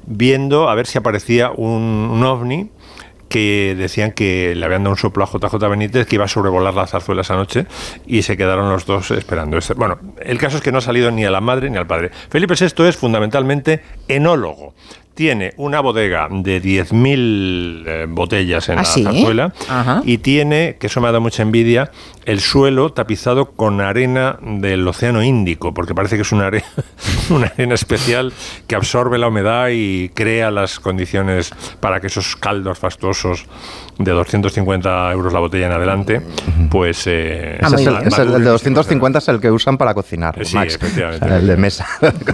viendo 0.05 0.69
a 0.69 0.75
ver 0.75 0.87
si 0.87 0.97
aparecía 0.97 1.51
un, 1.55 2.09
un 2.11 2.23
ovni 2.23 2.69
que 3.29 3.75
decían 3.77 4.13
que 4.13 4.55
le 4.55 4.65
habían 4.65 4.83
dado 4.85 4.91
un 4.91 4.97
soplo 4.97 5.25
a 5.25 5.27
JJ 5.27 5.55
Benítez 5.69 6.07
que 6.07 6.15
iba 6.15 6.23
a 6.23 6.29
sobrevolar 6.29 6.73
la 6.73 6.87
zarzuela 6.87 7.21
esa 7.23 7.35
noche 7.35 7.65
y 8.05 8.21
se 8.21 8.37
quedaron 8.37 8.69
los 8.69 8.85
dos 8.85 9.11
esperando. 9.11 9.57
Este- 9.57 9.73
Bueno, 9.73 9.97
el 10.21 10.37
caso 10.37 10.55
es 10.55 10.63
que 10.63 10.71
no 10.71 10.77
ha 10.77 10.81
salido 10.81 11.11
ni 11.11 11.25
a 11.25 11.29
la 11.29 11.41
madre 11.41 11.69
ni 11.69 11.75
al 11.77 11.85
padre. 11.85 12.09
Felipe 12.29 12.53
VI 12.57 12.87
es 12.87 12.95
fundamentalmente 12.95 13.81
enólogo. 14.07 14.73
Tiene 15.17 15.53
una 15.57 15.79
bodega 15.79 16.27
de 16.29 16.61
10.000 16.61 17.83
eh, 17.87 18.05
botellas 18.07 18.69
en 18.69 18.75
¿Ah, 18.77 18.81
la 18.83 18.85
sí? 18.85 19.01
zarzuela 19.03 19.51
Ajá. 19.67 20.01
y 20.05 20.19
tiene, 20.19 20.77
que 20.79 20.85
eso 20.85 21.01
me 21.01 21.07
ha 21.07 21.11
dado 21.11 21.21
mucha 21.21 21.41
envidia, 21.41 21.89
el 22.25 22.39
suelo 22.39 22.91
tapizado 22.93 23.51
con 23.53 23.81
arena 23.81 24.37
del 24.43 24.87
Océano 24.87 25.23
Índico, 25.23 25.73
porque 25.73 25.95
parece 25.95 26.17
que 26.17 26.21
es 26.21 26.31
una 26.31 26.45
arena, 26.47 26.65
una 27.31 27.47
arena 27.47 27.73
especial 27.73 28.31
que 28.67 28.75
absorbe 28.75 29.17
la 29.17 29.29
humedad 29.29 29.69
y 29.71 30.09
crea 30.09 30.51
las 30.51 30.79
condiciones 30.79 31.51
para 31.79 31.99
que 31.99 32.07
esos 32.07 32.35
caldos 32.35 32.77
fastuosos 32.77 33.45
de 33.97 34.11
250 34.11 35.11
euros 35.13 35.33
la 35.33 35.39
botella 35.39 35.65
en 35.65 35.71
adelante, 35.71 36.21
pues... 36.69 37.05
eh, 37.07 37.57
Ese 37.59 37.75
es 37.75 37.87
el, 37.87 37.95
es 37.95 38.19
el- 38.19 38.25
el 38.27 38.27
de 38.27 38.29
maduren. 38.29 38.43
250 38.43 39.17
es 39.17 39.27
el 39.29 39.39
que 39.41 39.49
usan 39.49 39.79
para 39.79 39.95
cocinar, 39.95 40.37
Sí, 40.45 40.53
Max. 40.55 40.75
efectivamente. 40.75 41.25
O 41.25 41.27
sea, 41.27 41.37
el 41.37 41.47
de 41.47 41.57
mesa. 41.57 41.87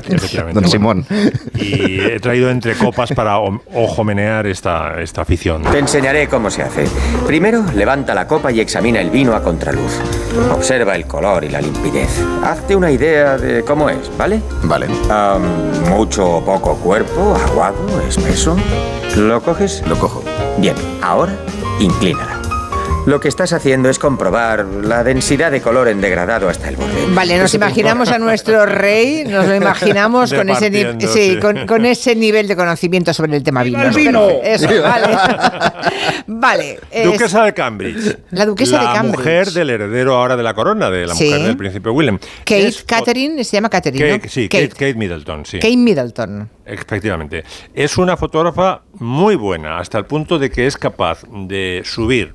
Efectivamente. 0.10 0.60
Don 0.60 0.69
Simón. 0.69 1.06
Y 1.56 2.02
he 2.02 2.19
traído 2.19 2.50
entre 2.50 2.72
copas 2.75 3.12
para 3.13 3.39
ojomenear 3.39 4.47
esta, 4.47 5.01
esta 5.01 5.21
afición. 5.21 5.63
Te 5.63 5.79
enseñaré 5.79 6.27
cómo 6.27 6.49
se 6.49 6.63
hace. 6.63 6.86
Primero, 7.25 7.63
levanta 7.75 8.13
la 8.13 8.27
copa 8.27 8.51
y 8.51 8.59
examina 8.59 9.01
el 9.01 9.09
vino 9.09 9.36
a 9.36 9.43
contraluz. 9.43 9.99
Observa 10.51 10.95
el 10.95 11.05
color 11.05 11.43
y 11.43 11.49
la 11.49 11.62
limpidez. 11.62 12.23
Hazte 12.43 12.75
una 12.75 12.91
idea 12.91 13.38
de 13.38 13.63
cómo 13.63 13.89
es, 13.89 14.12
¿vale? 14.17 14.41
Vale. 14.63 14.88
mucho 15.89 16.38
o 16.38 16.45
poco 16.45 16.75
cuerpo, 16.77 17.36
aguado, 17.36 18.01
espeso. 18.07 18.55
¿Lo 19.15 19.41
coges? 19.41 19.83
Lo 19.88 19.97
cojo. 19.97 20.23
Bien, 20.57 20.75
ahora 21.01 21.33
inclínala. 21.79 22.33
Lo 23.05 23.19
que 23.19 23.27
estás 23.27 23.51
haciendo 23.51 23.89
es 23.89 23.99
comprobar 23.99 24.63
la 24.65 25.03
densidad 25.03 25.51
de 25.51 25.61
color 25.61 25.89
en 25.89 25.99
degradado 25.99 26.47
hasta 26.47 26.69
el 26.69 26.77
borde. 26.77 26.93
Vale, 27.13 27.37
nos 27.37 27.53
imaginamos 27.53 28.09
a 28.09 28.17
nuestro 28.17 28.65
rey, 28.65 29.25
nos 29.25 29.45
lo 29.45 29.55
imaginamos 29.55 30.33
con 30.33 30.49
ese, 30.49 30.95
sí, 31.01 31.07
sí. 31.07 31.39
Con, 31.41 31.67
con 31.67 31.85
ese 31.85 32.15
nivel 32.15 32.47
de 32.47 32.55
conocimiento 32.55 33.13
sobre 33.13 33.35
el 33.35 33.43
tema 33.43 33.61
vino. 33.63 33.81
el 33.83 33.91
vino! 33.93 34.29
Eso, 34.41 34.67
vale. 34.83 35.17
vale. 36.27 36.79
es- 36.89 37.05
Duquesa 37.11 37.43
de 37.43 37.53
Cambridge. 37.53 38.17
La 38.31 38.45
duquesa 38.45 38.79
de 38.79 38.85
La 38.85 38.93
Cambridge. 38.93 39.17
mujer 39.17 39.51
del 39.51 39.69
heredero 39.69 40.15
ahora 40.15 40.37
de 40.37 40.43
la 40.43 40.53
corona, 40.53 40.89
de 40.89 41.05
la 41.05 41.13
Sí. 41.13 41.25
mujer 41.25 41.41
del 41.43 41.57
príncipe 41.57 41.89
William. 41.89 42.17
Kate 42.45 42.67
Es- 42.67 42.83
Catherine, 42.85 43.43
se 43.43 43.57
llama 43.57 43.69
Catherine, 43.69 44.11
Kate- 44.11 44.23
¿no? 44.23 44.29
sí, 44.29 44.47
Kate, 44.47 44.69
Kate 44.69 44.93
Middleton, 44.95 45.45
sí. 45.45 45.59
Kate 45.59 45.75
Middleton. 45.75 46.49
Efectivamente. 46.65 47.43
Es 47.73 47.97
una 47.97 48.15
fotógrafa 48.15 48.83
muy 48.93 49.35
buena, 49.35 49.79
hasta 49.79 49.97
el 49.97 50.05
punto 50.05 50.39
de 50.39 50.49
que 50.49 50.67
es 50.67 50.77
capaz 50.77 51.23
de 51.29 51.81
subir 51.83 52.33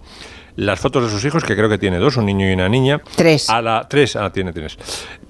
las 0.59 0.81
fotos 0.81 1.05
de 1.05 1.11
sus 1.11 1.25
hijos, 1.25 1.45
que 1.45 1.55
creo 1.55 1.69
que 1.69 1.79
tiene 1.79 1.99
dos, 1.99 2.17
un 2.17 2.27
niño 2.27 2.51
y 2.51 2.53
una 2.53 2.69
niña. 2.69 3.01
Tres. 3.15 3.49
A 3.49 3.63
la, 3.63 3.87
tres, 3.89 4.17
ah, 4.17 4.33
tiene 4.33 4.53
tres. 4.53 4.77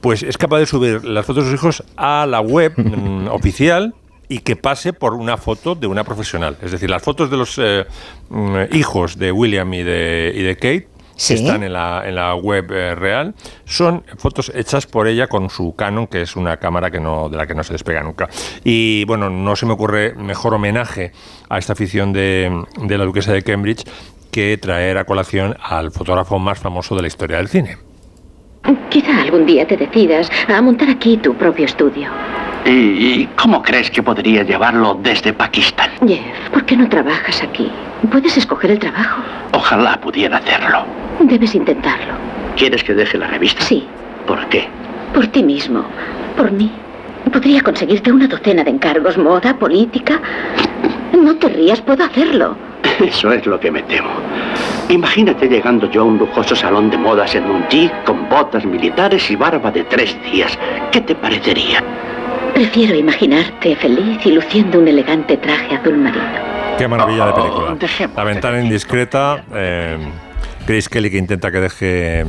Pues 0.00 0.22
es 0.22 0.38
capaz 0.38 0.58
de 0.58 0.64
subir 0.64 1.04
las 1.04 1.26
fotos 1.26 1.44
de 1.44 1.50
sus 1.50 1.60
hijos 1.60 1.84
a 1.98 2.24
la 2.26 2.40
web 2.40 2.72
mm, 2.78 3.28
oficial 3.28 3.94
y 4.30 4.38
que 4.38 4.56
pase 4.56 4.94
por 4.94 5.12
una 5.12 5.36
foto 5.36 5.74
de 5.74 5.86
una 5.86 6.02
profesional. 6.02 6.56
Es 6.62 6.72
decir, 6.72 6.88
las 6.88 7.02
fotos 7.02 7.30
de 7.30 7.36
los 7.36 7.58
eh, 7.58 7.84
mm, 8.30 8.74
hijos 8.74 9.18
de 9.18 9.30
William 9.30 9.72
y 9.74 9.82
de, 9.82 10.32
y 10.34 10.42
de 10.42 10.54
Kate 10.56 10.88
Sí. 11.18 11.34
que 11.34 11.40
están 11.40 11.64
en 11.64 11.72
la, 11.72 12.04
en 12.06 12.14
la 12.14 12.36
web 12.36 12.70
eh, 12.70 12.94
real, 12.94 13.34
son 13.64 14.04
fotos 14.18 14.52
hechas 14.54 14.86
por 14.86 15.08
ella 15.08 15.26
con 15.26 15.50
su 15.50 15.74
Canon, 15.74 16.06
que 16.06 16.22
es 16.22 16.36
una 16.36 16.58
cámara 16.58 16.92
que 16.92 17.00
no, 17.00 17.28
de 17.28 17.36
la 17.36 17.44
que 17.44 17.56
no 17.56 17.64
se 17.64 17.72
despega 17.72 18.04
nunca. 18.04 18.28
Y 18.62 19.04
bueno, 19.04 19.28
no 19.28 19.56
se 19.56 19.66
me 19.66 19.72
ocurre 19.72 20.14
mejor 20.14 20.54
homenaje 20.54 21.10
a 21.48 21.58
esta 21.58 21.72
afición 21.72 22.12
de, 22.12 22.64
de 22.82 22.98
la 22.98 23.04
duquesa 23.04 23.32
de 23.32 23.42
Cambridge 23.42 23.82
que 24.30 24.56
traer 24.58 24.98
a 24.98 25.04
colación 25.04 25.56
al 25.62 25.90
fotógrafo 25.90 26.38
más 26.38 26.58
famoso 26.58 26.94
de 26.96 27.02
la 27.02 27.08
historia 27.08 27.38
del 27.38 27.48
cine. 27.48 27.78
Quizá 28.90 29.22
algún 29.22 29.46
día 29.46 29.66
te 29.66 29.76
decidas 29.76 30.30
a 30.48 30.60
montar 30.60 30.90
aquí 30.90 31.16
tu 31.16 31.34
propio 31.34 31.64
estudio. 31.64 32.08
¿Y, 32.66 32.70
y 32.70 33.28
cómo 33.36 33.62
crees 33.62 33.90
que 33.90 34.02
podría 34.02 34.42
llevarlo 34.42 34.98
desde 35.02 35.32
Pakistán? 35.32 35.90
Jeff, 36.06 36.50
¿por 36.52 36.64
qué 36.66 36.76
no 36.76 36.88
trabajas 36.88 37.42
aquí? 37.42 37.70
Puedes 38.10 38.36
escoger 38.36 38.72
el 38.72 38.78
trabajo. 38.78 39.22
Ojalá 39.52 40.00
pudiera 40.00 40.38
hacerlo. 40.38 40.84
Debes 41.20 41.54
intentarlo. 41.54 42.14
¿Quieres 42.56 42.82
que 42.84 42.94
deje 42.94 43.16
la 43.16 43.28
revista? 43.28 43.62
Sí. 43.62 43.86
¿Por 44.26 44.46
qué? 44.48 44.68
Por 45.14 45.26
ti 45.28 45.42
mismo. 45.42 45.84
Por 46.36 46.52
mí. 46.52 46.70
Podría 47.32 47.62
conseguirte 47.62 48.12
una 48.12 48.26
docena 48.28 48.64
de 48.64 48.70
encargos, 48.70 49.16
moda, 49.16 49.56
política. 49.56 50.20
No 51.12 51.36
te 51.36 51.48
rías, 51.48 51.80
puedo 51.80 52.04
hacerlo. 52.04 52.56
Eso 53.00 53.32
es 53.32 53.46
lo 53.46 53.58
que 53.58 53.70
me 53.70 53.82
temo. 53.82 54.10
Imagínate 54.88 55.48
llegando 55.48 55.90
yo 55.90 56.02
a 56.02 56.04
un 56.04 56.18
lujoso 56.18 56.56
salón 56.56 56.90
de 56.90 56.96
modas 56.96 57.34
en 57.34 57.44
un 57.44 57.66
jeep 57.68 57.92
con 58.04 58.28
botas 58.28 58.64
militares 58.64 59.30
y 59.30 59.36
barba 59.36 59.70
de 59.70 59.84
tres 59.84 60.16
días. 60.30 60.58
¿Qué 60.90 61.00
te 61.00 61.14
parecería? 61.14 61.82
Prefiero 62.54 62.94
imaginarte 62.96 63.76
feliz 63.76 64.24
y 64.24 64.32
luciendo 64.32 64.78
un 64.78 64.88
elegante 64.88 65.36
traje 65.36 65.76
azul 65.76 65.96
marino. 65.98 66.24
Qué 66.78 66.88
maravilla 66.88 67.26
de 67.26 67.32
película. 67.32 67.72
Oh. 67.72 68.16
La 68.16 68.24
ventana 68.24 68.60
indiscreta. 68.60 69.44
eh, 69.54 69.98
Grace 70.66 70.88
Kelly 70.90 71.10
que 71.10 71.18
intenta 71.18 71.50
que 71.50 71.60
deje 71.60 72.24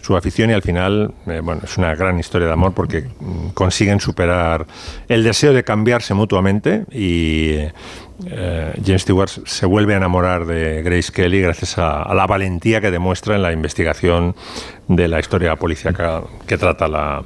su 0.00 0.16
afición 0.16 0.50
y 0.50 0.52
al 0.52 0.62
final, 0.62 1.14
eh, 1.26 1.40
bueno, 1.42 1.62
es 1.64 1.78
una 1.78 1.94
gran 1.94 2.18
historia 2.18 2.46
de 2.46 2.52
amor 2.52 2.74
porque 2.74 3.04
mm, 3.18 3.48
consiguen 3.54 4.00
superar 4.00 4.66
el 5.08 5.24
deseo 5.24 5.54
de 5.54 5.64
cambiarse 5.64 6.12
mutuamente 6.12 6.84
y 6.92 7.56
eh, 8.26 8.72
James 8.84 9.02
Stewart 9.02 9.28
se 9.28 9.66
vuelve 9.66 9.94
a 9.94 9.96
enamorar 9.96 10.46
de 10.46 10.82
Grace 10.82 11.12
Kelly 11.12 11.40
gracias 11.40 11.78
a, 11.78 12.02
a 12.02 12.14
la 12.14 12.26
valentía 12.26 12.80
que 12.80 12.90
demuestra 12.90 13.34
en 13.34 13.42
la 13.42 13.52
investigación 13.52 14.34
de 14.88 15.08
la 15.08 15.18
historia 15.20 15.56
policíaca 15.56 16.20
que 16.46 16.58
trata 16.58 16.86
la, 16.88 17.22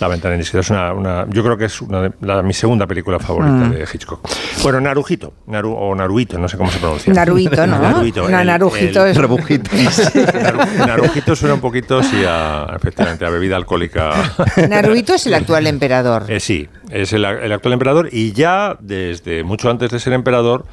la 0.00 0.08
ventana 0.08 0.34
indiscreta. 0.34 0.60
Es 0.62 0.70
una, 0.70 0.92
una- 0.94 1.26
yo 1.28 1.42
creo 1.42 1.56
que 1.58 1.66
es 1.66 1.80
una 1.82 2.02
de- 2.02 2.12
la- 2.22 2.42
mi 2.42 2.54
segunda 2.54 2.86
película 2.86 3.18
favorita 3.18 3.52
Mm. 3.52 3.70
de 3.72 3.82
Hitchcock. 3.92 4.26
Bueno, 4.62 4.80
Narujito, 4.80 5.34
Naru, 5.46 5.74
o 5.74 5.94
Naruito, 5.94 6.38
no 6.38 6.48
sé 6.48 6.56
cómo 6.56 6.70
se 6.70 6.78
pronuncia. 6.78 7.12
Naruito, 7.12 7.66
¿no? 7.66 7.78
Naruito, 7.82 8.28
No, 8.28 8.40
el- 8.40 8.46
Narujito 8.46 9.04
el- 9.04 9.10
es- 9.10 9.16
Rebujito. 9.18 9.70
Naru- 9.76 10.86
Narujito 10.86 11.36
suena 11.36 11.54
un 11.54 11.60
poquito, 11.60 12.02
sí, 12.02 12.22
a, 12.26 12.66
efectivamente, 12.76 13.24
a 13.26 13.30
bebida 13.30 13.56
alcohólica. 13.56 14.12
Naruhito 14.68 15.14
es 15.14 15.26
el 15.26 15.34
actual 15.34 15.66
emperador. 15.66 16.24
Eh, 16.28 16.40
sí, 16.40 16.68
es 16.90 17.12
el, 17.12 17.24
el 17.24 17.52
actual 17.52 17.74
emperador 17.74 18.08
y 18.10 18.32
ya 18.32 18.76
desde 18.80 19.44
mucho 19.44 19.70
antes 19.70 19.90
de 19.90 19.98
ser 20.00 20.12
emperador 20.14 20.64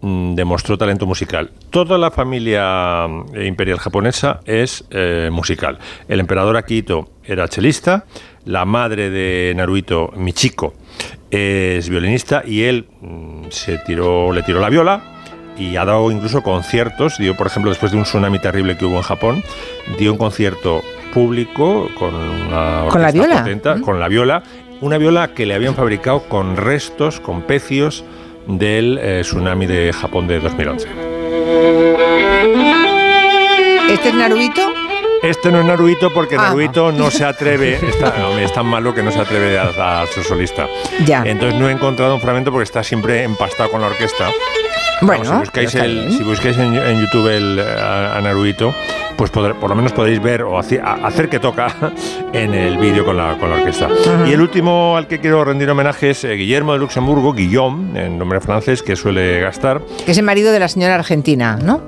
demostró 0.00 0.78
talento 0.78 1.06
musical. 1.06 1.50
Toda 1.70 1.98
la 1.98 2.10
familia 2.10 3.06
eh, 3.34 3.46
imperial 3.46 3.78
japonesa 3.78 4.40
es 4.44 4.84
eh, 4.90 5.28
musical. 5.32 5.78
El 6.08 6.20
emperador 6.20 6.56
Akihito 6.56 7.10
era 7.24 7.48
chelista, 7.48 8.04
la 8.44 8.64
madre 8.64 9.10
de 9.10 9.52
Naruhito, 9.56 10.12
Michiko, 10.16 10.74
es 11.30 11.88
violinista 11.88 12.42
y 12.46 12.62
él 12.62 12.86
mm, 13.00 13.46
se 13.50 13.78
tiró, 13.78 14.32
le 14.32 14.42
tiró 14.42 14.60
la 14.60 14.70
viola 14.70 15.02
y 15.58 15.76
ha 15.76 15.84
dado 15.84 16.10
incluso 16.10 16.42
conciertos. 16.42 17.18
Dio, 17.18 17.36
por 17.36 17.48
ejemplo, 17.48 17.70
después 17.70 17.92
de 17.92 17.98
un 17.98 18.04
tsunami 18.04 18.38
terrible 18.38 18.76
que 18.76 18.84
hubo 18.84 18.96
en 18.96 19.02
Japón, 19.02 19.42
dio 19.98 20.12
un 20.12 20.18
concierto 20.18 20.82
público 21.12 21.88
con 21.98 22.14
una 22.14 22.86
¿Con 22.88 23.02
la 23.02 23.10
viola? 23.10 23.38
potente, 23.38 23.80
con 23.80 23.98
la 23.98 24.08
viola, 24.08 24.42
una 24.80 24.98
viola 24.98 25.34
que 25.34 25.46
le 25.46 25.54
habían 25.54 25.74
fabricado 25.74 26.20
con 26.28 26.56
restos, 26.56 27.18
con 27.20 27.42
pecios 27.42 28.04
del 28.48 28.98
eh, 29.00 29.20
tsunami 29.22 29.66
de 29.66 29.92
Japón 29.92 30.26
de 30.26 30.40
2011. 30.40 30.88
¿Este 33.90 34.08
es 34.08 34.14
Naruhito? 34.14 34.62
Este 35.22 35.50
no 35.50 35.60
es 35.60 35.66
Naruhito 35.66 36.12
porque 36.12 36.36
Ah. 36.36 36.42
Naruhito 36.48 36.92
no 36.92 37.10
se 37.10 37.24
atreve, 37.24 37.74
está, 37.88 38.14
es 38.40 38.52
tan 38.52 38.66
malo 38.66 38.94
que 38.94 39.02
no 39.02 39.10
se 39.10 39.20
atreve 39.20 39.58
a, 39.58 40.02
a 40.02 40.06
ser 40.06 40.24
solista. 40.24 40.66
Ya. 41.04 41.22
Entonces 41.24 41.58
no 41.58 41.68
he 41.68 41.72
encontrado 41.72 42.14
un 42.14 42.20
fragmento 42.20 42.50
porque 42.50 42.64
está 42.64 42.82
siempre 42.82 43.22
empastado 43.24 43.70
con 43.70 43.80
la 43.80 43.88
orquesta. 43.88 44.30
Bueno, 45.00 45.24
si 45.24 45.30
buscáis, 45.32 45.74
el- 45.76 46.12
si 46.16 46.22
buscáis 46.24 46.56
en, 46.58 46.74
en 46.74 47.00
YouTube 47.00 47.28
el, 47.28 47.60
a, 47.60 48.16
a 48.16 48.20
Naruhito, 48.20 48.74
pues 49.18 49.30
podré- 49.32 49.54
por 49.54 49.68
lo 49.68 49.74
menos 49.76 49.92
podéis 49.92 50.22
ver 50.22 50.42
o 50.44 50.56
hacer 50.58 51.28
que 51.28 51.40
toca 51.40 51.74
en 52.32 52.54
el 52.54 52.78
vídeo 52.78 53.04
con 53.04 53.16
la, 53.16 53.36
con 53.36 53.50
la 53.50 53.56
orquesta. 53.56 53.88
Y 54.26 54.32
el 54.32 54.40
último 54.40 54.96
al 54.96 55.08
que 55.08 55.18
quiero 55.18 55.44
rendir 55.44 55.68
homenaje 55.68 56.10
es 56.10 56.22
eh, 56.24 56.34
Guillermo 56.34 56.72
de 56.72 56.78
Luxemburgo, 56.78 57.32
Guillaume, 57.34 58.06
en 58.06 58.16
nombre 58.16 58.40
francés, 58.40 58.82
que 58.82 58.94
suele 58.96 59.40
gastar. 59.40 59.82
Que 60.06 60.12
es 60.12 60.18
el 60.18 60.24
marido 60.24 60.52
de 60.52 60.60
la 60.60 60.68
señora 60.68 60.94
argentina, 60.94 61.58
¿no? 61.62 61.80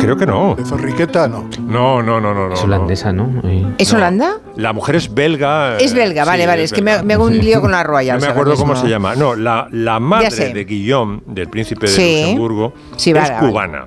Creo 0.00 0.16
que 0.16 0.26
no. 0.26 0.54
De 0.54 0.64
Zorriqueta, 0.64 1.28
no. 1.28 1.48
No, 1.60 2.02
no, 2.02 2.20
no, 2.20 2.34
no. 2.34 2.52
Es 2.54 2.62
holandesa, 2.62 3.12
¿no? 3.12 3.40
Eh, 3.44 3.64
¿Es 3.78 3.92
Holanda? 3.92 4.36
La 4.56 4.72
mujer 4.72 4.96
es 4.96 5.12
belga. 5.14 5.76
Es 5.78 5.94
belga, 5.94 6.24
vale, 6.24 6.42
sí, 6.42 6.46
vale. 6.46 6.62
Es, 6.64 6.72
que 6.72 6.82
me, 6.82 7.02
me 7.02 7.14
hago 7.14 7.24
un 7.24 7.38
lío 7.38 7.60
con 7.60 7.70
la 7.72 7.82
Royal. 7.84 8.18
No 8.18 8.26
me 8.26 8.32
acuerdo 8.32 8.56
cómo 8.56 8.74
se 8.76 8.88
llama. 8.88 9.14
No, 9.14 9.34
la, 9.34 9.68
la 9.70 9.98
madre 10.00 10.52
de 10.52 10.64
Guillaume, 10.64 11.20
del 11.26 11.48
príncipe 11.48 11.86
de 11.86 11.92
Sí. 11.92 12.20
Luxemburgo, 12.22 12.72
Sí, 12.96 13.10
es 13.10 13.16
vale, 13.30 13.52
vale. 13.52 13.78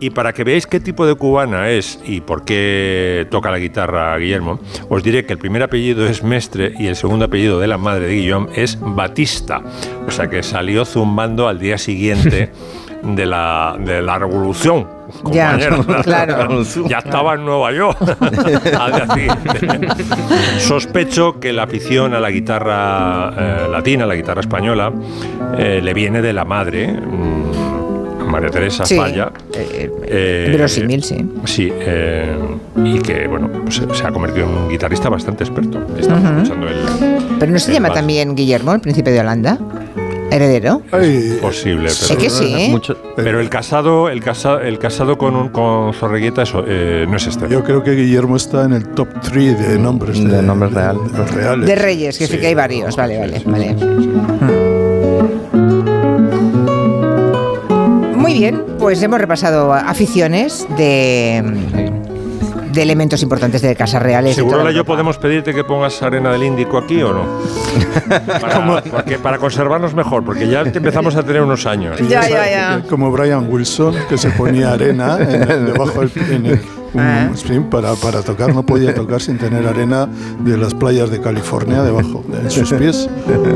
Y 0.00 0.10
para 0.10 0.32
que 0.32 0.44
veáis 0.44 0.66
qué 0.66 0.80
tipo 0.80 1.06
de 1.06 1.14
cubana 1.14 1.68
es 1.68 2.00
y 2.04 2.22
por 2.22 2.44
qué 2.44 3.26
toca 3.30 3.50
la 3.50 3.58
guitarra 3.58 4.16
Guillermo, 4.16 4.58
os 4.88 5.02
diré 5.02 5.26
que 5.26 5.34
el 5.34 5.38
primer 5.38 5.62
apellido 5.62 6.06
es 6.06 6.22
Mestre 6.22 6.72
y 6.78 6.86
el 6.86 6.96
segundo 6.96 7.26
apellido 7.26 7.60
de 7.60 7.66
la 7.66 7.76
madre 7.76 8.06
de 8.06 8.14
Guillaume 8.14 8.48
es 8.54 8.78
Batista. 8.80 9.62
O 10.06 10.10
sea 10.10 10.28
que 10.28 10.42
salió 10.42 10.86
zumbando 10.86 11.48
al 11.48 11.58
día 11.58 11.76
siguiente 11.76 12.50
de 13.02 13.26
la, 13.26 13.76
de 13.78 14.02
la 14.02 14.18
revolución. 14.18 14.86
Ya, 15.32 15.58
claro. 16.02 16.62
Ya 16.88 16.98
estaba 16.98 17.34
en 17.34 17.44
Nueva 17.44 17.72
York. 17.72 17.98
Sospecho 20.58 21.40
que 21.40 21.52
la 21.52 21.64
afición 21.64 22.14
a 22.14 22.20
la 22.20 22.30
guitarra 22.30 23.32
eh, 23.36 23.68
latina, 23.70 24.04
a 24.04 24.06
la 24.06 24.14
guitarra 24.14 24.40
española, 24.40 24.92
eh, 25.58 25.80
le 25.82 25.94
viene 25.94 26.22
de 26.22 26.32
la 26.32 26.44
madre, 26.44 26.88
mm, 26.92 27.79
María 28.30 28.50
Teresa 28.50 28.84
Sí, 28.84 28.96
Falla. 28.96 29.30
eh, 29.54 29.90
Eh, 30.06 30.48
verosímil, 30.50 31.02
sí. 31.02 31.16
Sí, 31.44 31.70
eh, 31.72 32.36
y 32.84 32.98
que 33.00 33.26
bueno, 33.26 33.48
pues, 33.64 33.76
se- 33.76 33.94
se 33.94 34.06
ha 34.06 34.10
convertido 34.10 34.46
en 34.48 34.56
un 34.56 34.68
guitarrista 34.68 35.08
bastante 35.08 35.44
experto. 35.44 35.78
Estamos 35.98 36.24
Ujú. 36.24 36.32
escuchando 36.42 36.68
el. 36.68 36.76
Pero 37.38 37.52
no 37.52 37.58
se 37.58 37.72
llama 37.72 37.92
también 37.92 38.34
Guillermo, 38.34 38.72
el 38.74 38.80
príncipe 38.80 39.10
de 39.10 39.20
Holanda. 39.20 39.58
¿Heredero? 40.32 40.80
Posible, 41.42 41.88
Es 41.88 42.06
pero, 42.08 42.20
que 42.20 42.30
sí. 42.30 42.72
pero 43.16 43.40
el 43.40 43.48
casado, 43.50 44.08
el 44.08 44.22
casado, 44.22 44.60
el 44.60 44.78
casado 44.78 45.18
con 45.18 45.34
un, 45.34 45.48
con 45.48 45.92
Zorreguieta 45.92 46.42
eso, 46.44 46.62
eh, 46.68 47.04
no 47.08 47.16
es 47.16 47.26
este. 47.26 47.48
Yo 47.48 47.64
creo 47.64 47.82
que 47.82 47.96
Guillermo 47.96 48.36
está 48.36 48.64
en 48.64 48.74
el 48.74 48.86
top 48.90 49.08
3 49.22 49.58
de 49.58 49.76
nombres 49.76 50.22
de, 50.24 50.40
nombres 50.40 50.72
real. 50.72 50.98
los 51.16 51.34
reales. 51.34 51.66
De 51.66 51.74
Reyes, 51.74 52.16
que 52.16 52.28
sí 52.28 52.38
que 52.38 52.46
hay 52.46 52.54
varios. 52.54 52.94
Vale, 52.94 53.18
vale, 53.18 53.42
vale. 53.44 54.59
Bien, 58.40 58.64
pues 58.78 59.02
hemos 59.02 59.20
repasado 59.20 59.74
aficiones 59.74 60.66
de, 60.78 61.42
de 62.72 62.82
elementos 62.82 63.22
importantes 63.22 63.60
de 63.60 63.76
casas 63.76 64.02
reales. 64.02 64.34
de 64.34 64.42
¿Seguro 64.42 64.70
yo 64.70 64.82
podemos 64.86 65.18
pedirte 65.18 65.52
que 65.52 65.62
pongas 65.62 66.00
arena 66.02 66.32
del 66.32 66.44
Índico 66.44 66.78
aquí 66.78 67.02
o 67.02 67.12
no? 67.12 67.24
Para, 68.40 68.82
porque, 68.90 69.18
para 69.18 69.38
conservarnos 69.38 69.94
mejor, 69.94 70.24
porque 70.24 70.48
ya 70.48 70.62
empezamos 70.62 71.16
a 71.16 71.22
tener 71.22 71.42
unos 71.42 71.66
años. 71.66 72.00
Y 72.00 72.08
ya 72.08 72.22
sabes, 72.22 72.84
Como 72.88 73.10
Brian 73.12 73.46
Wilson, 73.52 73.94
que 74.08 74.16
se 74.16 74.30
ponía 74.30 74.72
arena 74.72 75.18
en 75.20 75.42
el- 75.50 75.66
debajo 75.66 76.00
del 76.00 76.10
en 76.32 76.46
el- 76.46 76.60
un- 76.94 77.00
Ah. 77.00 77.30
sí, 77.34 77.58
para, 77.70 77.94
para 77.94 78.22
tocar, 78.22 78.54
no 78.54 78.64
podía 78.64 78.94
tocar 78.94 79.20
sin 79.20 79.38
tener 79.38 79.66
arena 79.66 80.08
de 80.40 80.56
las 80.56 80.74
playas 80.74 81.10
de 81.10 81.20
California 81.20 81.82
debajo 81.82 82.24
de 82.28 82.50
sus 82.50 82.72
pies. 82.72 83.08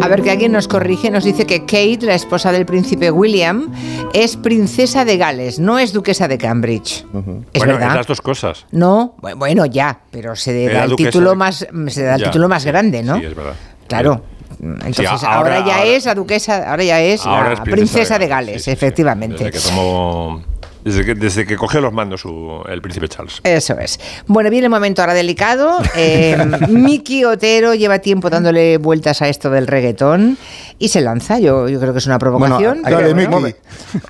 A 0.02 0.08
ver, 0.08 0.22
que 0.22 0.30
alguien 0.30 0.52
nos 0.52 0.68
corrige, 0.68 1.10
nos 1.10 1.24
dice 1.24 1.46
que 1.46 1.60
Kate, 1.60 1.98
la 2.02 2.14
esposa 2.14 2.52
del 2.52 2.66
príncipe 2.66 3.10
William, 3.10 3.70
es 4.12 4.36
princesa 4.36 5.04
de 5.04 5.16
Gales, 5.16 5.58
no 5.58 5.78
es 5.78 5.92
duquesa 5.92 6.28
de 6.28 6.38
Cambridge. 6.38 7.04
Es 7.52 7.60
bueno, 7.60 7.72
verdad. 7.74 7.88
es 7.90 7.94
las 7.96 8.06
dos 8.06 8.20
cosas. 8.20 8.66
No, 8.70 9.14
Bu- 9.20 9.36
bueno, 9.36 9.66
ya, 9.66 10.00
pero 10.10 10.36
se 10.36 10.64
Era 10.64 10.80
da 10.80 10.84
el 10.84 10.96
título 10.96 11.30
de- 11.30 11.36
más 11.36 11.66
se 11.88 12.02
da 12.02 12.14
el 12.14 12.20
Ya, 12.20 12.26
título 12.26 12.48
más 12.48 12.64
grande, 12.64 13.02
¿no? 13.02 13.18
Sí, 13.18 13.24
es 13.26 13.34
verdad. 13.34 13.54
Claro. 13.88 14.22
Entonces 14.60 14.96
Sí, 14.96 15.26
ahora, 15.26 15.56
ahora- 15.56 15.66
ya 15.66 15.76
ahora- 15.78 15.84
es 15.90 16.04
la 16.06 16.14
duquesa, 16.14 16.70
ahora 16.70 16.84
ya 16.84 17.00
es 17.00 17.26
Ahora 17.26 17.48
la 17.48 17.54
es 17.54 17.60
princesa, 17.60 18.18
de 18.18 18.28
Gales, 18.28 18.68
efectivamente. 18.68 19.44
Desde 19.44 19.58
que 19.58 19.68
tomó. 19.68 20.42
Desde 20.84 21.04
que, 21.04 21.14
desde 21.14 21.46
que 21.46 21.56
cogió 21.56 21.80
los 21.80 21.92
mandos 21.92 22.20
su- 22.20 22.62
el 22.68 22.82
príncipe 22.82 23.08
Charles. 23.08 23.40
Eso 23.42 23.78
es. 23.78 23.98
Bueno, 24.26 24.50
viene 24.50 24.66
el 24.66 24.70
momento 24.70 25.00
ahora 25.02 25.14
delicado. 25.14 25.78
Eh, 25.96 26.36
Miki 26.68 27.24
Otero 27.24 27.72
lleva 27.74 28.00
tiempo 28.00 28.28
dándole 28.28 28.76
vueltas 28.78 29.22
a 29.22 29.28
esto 29.28 29.48
del 29.48 29.66
reggaetón 29.66 30.36
y 30.78 30.88
se 30.88 31.00
lanza. 31.00 31.38
Yo, 31.38 31.68
yo 31.68 31.80
creo 31.80 31.92
que 31.92 32.00
es 32.00 32.06
una 32.06 32.18
provocación. 32.18 32.82
Bueno, 32.82 32.98
pero 32.98 33.08
dale. 33.14 33.14
Miki. 33.14 33.54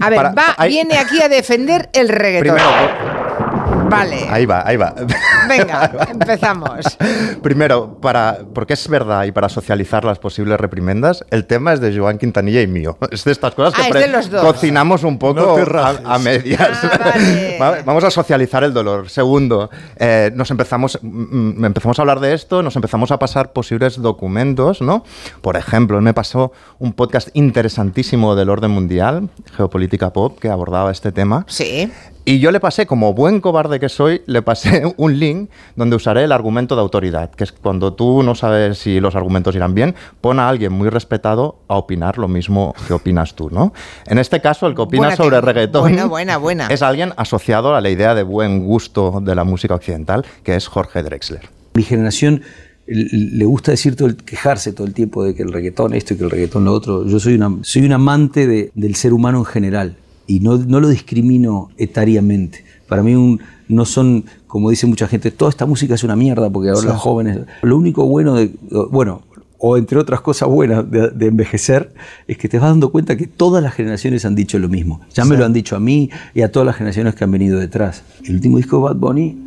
A 0.00 0.10
ver, 0.10 0.16
Para- 0.16 0.32
va, 0.32 0.54
hay- 0.56 0.70
viene 0.70 0.98
aquí 0.98 1.20
a 1.22 1.28
defender 1.28 1.88
el 1.92 2.08
reggaetón. 2.08 2.56
Primero, 2.56 3.13
Vale. 3.88 4.26
Ahí 4.30 4.46
va, 4.46 4.66
ahí 4.66 4.76
va. 4.76 4.94
Venga, 5.48 5.90
empezamos. 6.10 6.80
Primero, 7.42 7.98
para, 8.00 8.38
porque 8.54 8.72
es 8.74 8.88
verdad 8.88 9.24
y 9.24 9.32
para 9.32 9.48
socializar 9.48 10.04
las 10.04 10.18
posibles 10.18 10.58
reprimendas, 10.58 11.24
el 11.30 11.46
tema 11.46 11.72
es 11.74 11.80
de 11.80 11.96
Joan 11.96 12.18
Quintanilla 12.18 12.60
y 12.62 12.66
mío. 12.66 12.96
Es 13.10 13.24
de 13.24 13.32
estas 13.32 13.54
cosas 13.54 13.74
Ah, 13.78 13.82
que 13.92 13.98
es 13.98 14.06
de 14.06 14.10
los 14.12 14.30
dos. 14.30 14.42
cocinamos 14.42 15.04
un 15.04 15.18
poco 15.18 15.40
No 15.58 15.80
a, 16.04 16.18
medias. 16.18 16.70
Va- 17.60 17.82
Vamos 17.84 18.02
a 18.04 18.10
socializar 18.10 18.64
el 18.64 18.72
dolor. 18.72 19.08
Segundo, 19.10 19.70
eh, 19.96 20.32
nos 20.34 20.50
empezamos, 20.50 20.98
mm, 21.00 21.58
mm, 21.60 21.64
empezamos 21.64 21.98
a 21.98 22.02
hablar 22.02 22.20
de 22.20 22.34
esto, 22.34 22.62
nos 22.62 22.74
empezamos 22.76 23.10
a 23.12 23.18
pasar 23.18 23.52
posibles 23.52 24.00
documentos, 24.00 24.80
¿no? 24.82 25.04
Por 25.42 25.56
ejemplo, 25.56 26.00
me 26.00 26.14
pasó 26.14 26.52
un 26.78 26.92
podcast 26.94 27.28
interesantísimo 27.34 28.34
del 28.34 28.48
orden 28.50 28.70
mundial, 28.70 29.28
Geopolítica 29.56 30.12
Pop, 30.12 30.38
que 30.40 30.48
abordaba 30.48 30.90
este 30.90 31.12
tema. 31.12 31.44
Sí. 31.48 31.92
Y 32.26 32.38
yo 32.38 32.50
le 32.52 32.58
pasé, 32.58 32.86
como 32.86 33.12
buen 33.12 33.40
cobarde 33.42 33.78
que 33.78 33.90
soy, 33.90 34.22
le 34.26 34.40
pasé 34.40 34.82
un 34.96 35.18
link 35.18 35.50
donde 35.76 35.96
usaré 35.96 36.24
el 36.24 36.32
argumento 36.32 36.74
de 36.74 36.80
autoridad, 36.80 37.30
que 37.30 37.44
es 37.44 37.52
cuando 37.52 37.92
tú 37.92 38.22
no 38.22 38.34
sabes 38.34 38.78
si 38.78 38.98
los 38.98 39.14
argumentos 39.14 39.54
irán 39.54 39.74
bien, 39.74 39.94
pon 40.22 40.40
a 40.40 40.48
alguien 40.48 40.72
muy 40.72 40.88
respetado 40.88 41.56
a 41.68 41.76
opinar 41.76 42.16
lo 42.16 42.26
mismo 42.28 42.74
que 42.86 42.94
opinas 42.94 43.34
tú, 43.34 43.50
¿no? 43.50 43.74
En 44.06 44.16
este 44.18 44.40
caso, 44.40 44.66
el 44.66 44.74
que 44.74 44.80
opina 44.82 45.08
Buena 45.08 45.16
sobre 45.16 45.40
reggaetón 45.42 45.82
Buena, 45.82 46.06
buena, 46.06 46.36
buena. 46.38 46.66
es 46.68 46.80
alguien 46.80 47.12
asociado 47.18 47.74
a 47.74 47.80
la 47.82 47.90
idea 47.90 48.14
de 48.14 48.22
buen 48.22 48.64
gusto 48.64 49.20
de 49.22 49.34
la 49.34 49.44
música 49.44 49.74
occidental, 49.74 50.24
que 50.42 50.56
es 50.56 50.66
Jorge 50.66 51.02
Drexler. 51.02 51.42
Mi 51.74 51.82
generación 51.82 52.40
le 52.86 53.44
gusta 53.44 53.70
decir 53.70 53.96
todo 53.96 54.08
el- 54.08 54.16
quejarse 54.16 54.72
todo 54.72 54.86
el 54.86 54.94
tiempo 54.94 55.24
de 55.24 55.34
que 55.34 55.42
el 55.42 55.52
reggaetón 55.52 55.92
esto 55.94 56.14
y 56.14 56.16
que 56.16 56.24
el 56.24 56.30
reggaetón 56.30 56.64
lo 56.64 56.72
otro. 56.72 57.06
Yo 57.06 57.18
soy, 57.20 57.34
una, 57.34 57.58
soy 57.62 57.84
un 57.84 57.92
amante 57.92 58.46
de- 58.46 58.70
del 58.74 58.94
ser 58.94 59.12
humano 59.12 59.38
en 59.38 59.44
general 59.44 59.96
y 60.26 60.40
no, 60.40 60.56
no 60.58 60.80
lo 60.80 60.88
discrimino 60.88 61.68
etariamente. 61.76 62.64
Para 62.88 63.02
mí 63.02 63.14
un- 63.14 63.40
no 63.68 63.84
son, 63.84 64.24
como 64.46 64.70
dice 64.70 64.86
mucha 64.86 65.06
gente, 65.08 65.30
toda 65.30 65.50
esta 65.50 65.64
música 65.66 65.94
es 65.94 66.04
una 66.04 66.16
mierda 66.16 66.50
porque 66.50 66.68
ahora 66.68 66.82
Sí. 66.82 66.86
los 66.88 66.96
jóvenes... 66.96 67.38
Lo 67.62 67.78
único 67.78 68.06
bueno 68.06 68.34
de... 68.34 68.50
Bueno, 68.90 69.22
o 69.58 69.78
entre 69.78 69.98
otras 69.98 70.20
cosas 70.20 70.48
buenas 70.48 70.90
de, 70.90 71.08
de 71.10 71.26
envejecer, 71.26 71.94
es 72.28 72.36
que 72.36 72.48
te 72.48 72.58
vas 72.58 72.68
dando 72.68 72.92
cuenta 72.92 73.16
que 73.16 73.26
todas 73.26 73.62
las 73.62 73.72
generaciones 73.72 74.26
han 74.26 74.34
dicho 74.34 74.58
lo 74.58 74.68
mismo. 74.68 75.00
Ya 75.14 75.24
me 75.24 75.36
lo 75.38 75.46
han 75.46 75.54
dicho 75.54 75.74
a 75.76 75.80
mí 75.80 76.10
y 76.34 76.42
a 76.42 76.52
todas 76.52 76.66
las 76.66 76.76
generaciones 76.76 77.14
que 77.14 77.24
han 77.24 77.30
venido 77.30 77.58
detrás. 77.58 78.02
El 78.24 78.34
último 78.34 78.58
disco 78.58 78.76
de 78.76 78.82
Bad 78.84 78.96
Bunny 78.96 79.38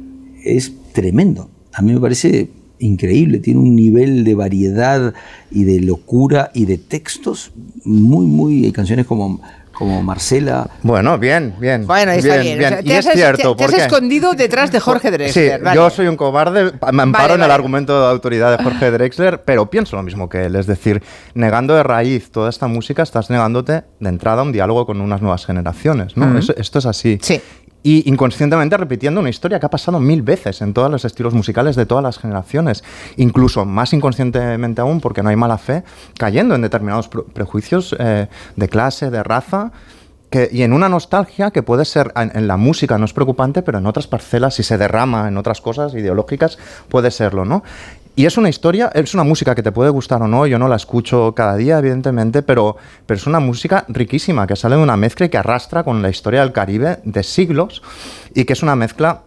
es 0.44 0.74
tremendo. 0.94 1.50
A 1.74 1.84
mí 1.84 1.94
me 1.94 2.00
parece 2.00 2.50
increíble, 2.80 3.38
tiene 3.40 3.60
un 3.60 3.76
nivel 3.76 4.24
de 4.24 4.34
variedad 4.34 5.14
y 5.52 5.64
de 5.66 5.80
locura 5.82 6.50
y 6.56 6.66
de 6.66 6.80
textos 6.80 7.52
muy, 7.86 8.26
muy... 8.26 8.66
Hay 8.66 8.72
canciones 8.72 9.06
como, 9.06 9.40
como 9.78 10.02
Marcela. 10.02 10.68
Bueno, 10.82 11.18
bien, 11.20 11.54
bien. 11.60 11.86
Bueno, 11.86 12.12
está 12.12 12.38
bien. 12.38 12.58
O 12.58 12.68
sea, 12.68 12.82
Y 12.84 12.92
es 12.92 13.06
cierto, 13.14 13.56
te- 13.56 13.66
te 13.68 13.76
has 13.76 13.82
escondido 13.84 14.34
detrás 14.34 14.72
de 14.72 14.80
Jorge 14.80 15.10
Sí, 15.10 15.14
Drexler. 15.14 15.62
vale. 15.62 15.76
yo 15.76 15.90
soy 15.92 16.08
un 16.08 16.16
cobarde, 16.16 16.72
me 16.92 17.04
amparo 17.04 17.30
Vale, 17.30 17.36
en 17.36 17.44
el 17.44 17.52
argumento 17.52 18.00
de 18.02 18.08
autoridad 18.10 18.58
de 18.58 18.64
Jorge 18.64 18.90
Drexler, 18.90 19.44
pero 19.44 19.70
pienso 19.70 19.96
lo 19.96 20.04
mismo 20.04 20.30
que 20.30 20.46
él. 20.46 20.56
Es 20.56 20.66
decir, 20.66 21.04
negando 21.36 21.76
de 21.76 21.84
raíz 21.84 22.32
toda 22.32 22.50
esta 22.50 22.68
música, 22.68 23.04
estás 23.04 23.30
negándote 23.30 23.84
de 24.00 24.10
entrada 24.10 24.42
un 24.42 24.52
diálogo 24.52 24.86
con 24.86 25.00
unas 25.00 25.22
nuevas 25.22 25.46
generaciones. 25.46 26.18
¿no? 26.18 26.38
Eso- 26.38 26.56
esto 26.58 26.80
es 26.80 26.86
así. 26.88 27.20
Y 27.84 28.10
inconscientemente 28.10 28.76
repitiendo 28.76 29.22
una 29.22 29.30
historia 29.30 29.60
que 29.60 29.66
ha 29.66 29.70
pasado 29.70 30.00
mil 30.00 30.22
veces 30.22 30.62
en 30.62 30.74
todos 30.74 30.92
los 30.92 31.06
estilos 31.06 31.34
musicales 31.34 31.76
de 31.76 31.86
todas 31.86 32.04
las 32.04 32.18
generaciones, 32.18 32.84
incluso 33.16 33.66
más 33.66 33.94
inconscientemente 33.94 34.82
aún, 34.82 35.00
porque 35.00 35.24
no 35.24 35.30
hay 35.30 35.36
mala 35.36 35.58
fe, 35.58 35.84
cayendo 36.18 36.56
en 36.56 36.62
determinados 36.62 37.08
prejuicios 37.08 37.96
eh, 37.98 38.28
de 38.56 38.70
clase, 38.70 39.10
de 39.10 39.24
raza, 39.24 39.72
y 40.52 40.64
en 40.64 40.74
una 40.74 40.90
nostalgia 40.90 41.52
que 41.52 41.64
puede 41.64 41.86
ser 41.86 42.12
en 42.16 42.48
la 42.48 42.58
música 42.58 42.98
no 42.98 43.06
es 43.06 43.14
preocupante, 43.14 43.62
pero 43.62 43.78
en 43.78 43.86
otras 43.86 44.08
parcelas, 44.08 44.56
si 44.56 44.64
se 44.64 44.78
derrama 44.78 45.30
en 45.30 45.38
otras 45.38 45.62
cosas 45.62 45.94
ideológicas, 45.94 46.58
puede 46.90 47.12
serlo, 47.12 47.46
¿no? 47.46 47.64
Y 48.18 48.26
es 48.26 48.36
una 48.36 48.50
historia, 48.50 48.90
es 48.96 49.14
una 49.14 49.24
música 49.24 49.54
que 49.54 49.62
te 49.62 49.72
puede 49.72 49.92
gustar 49.92 50.24
o 50.24 50.28
no, 50.28 50.48
yo 50.48 50.58
no 50.58 50.68
la 50.68 50.76
escucho 50.76 51.36
cada 51.36 51.56
día, 51.56 51.78
evidentemente, 51.78 52.42
pero, 52.42 52.76
pero 53.06 53.16
es 53.16 53.28
una 53.28 53.40
música 53.40 53.86
riquísima, 53.90 54.48
que 54.48 54.56
sale 54.56 54.76
de 54.76 54.82
una 54.82 54.98
mezcla 54.98 55.28
y 55.28 55.30
que 55.30 55.38
arrastra 55.38 55.84
con 55.84 56.02
la 56.02 56.10
historia 56.10 56.40
del 56.40 56.52
Caribe 56.52 56.98
de 57.04 57.22
siglos 57.22 57.84
y 58.34 58.46
que 58.46 58.54
es 58.54 58.64
una 58.64 58.76
mezcla 58.76 59.22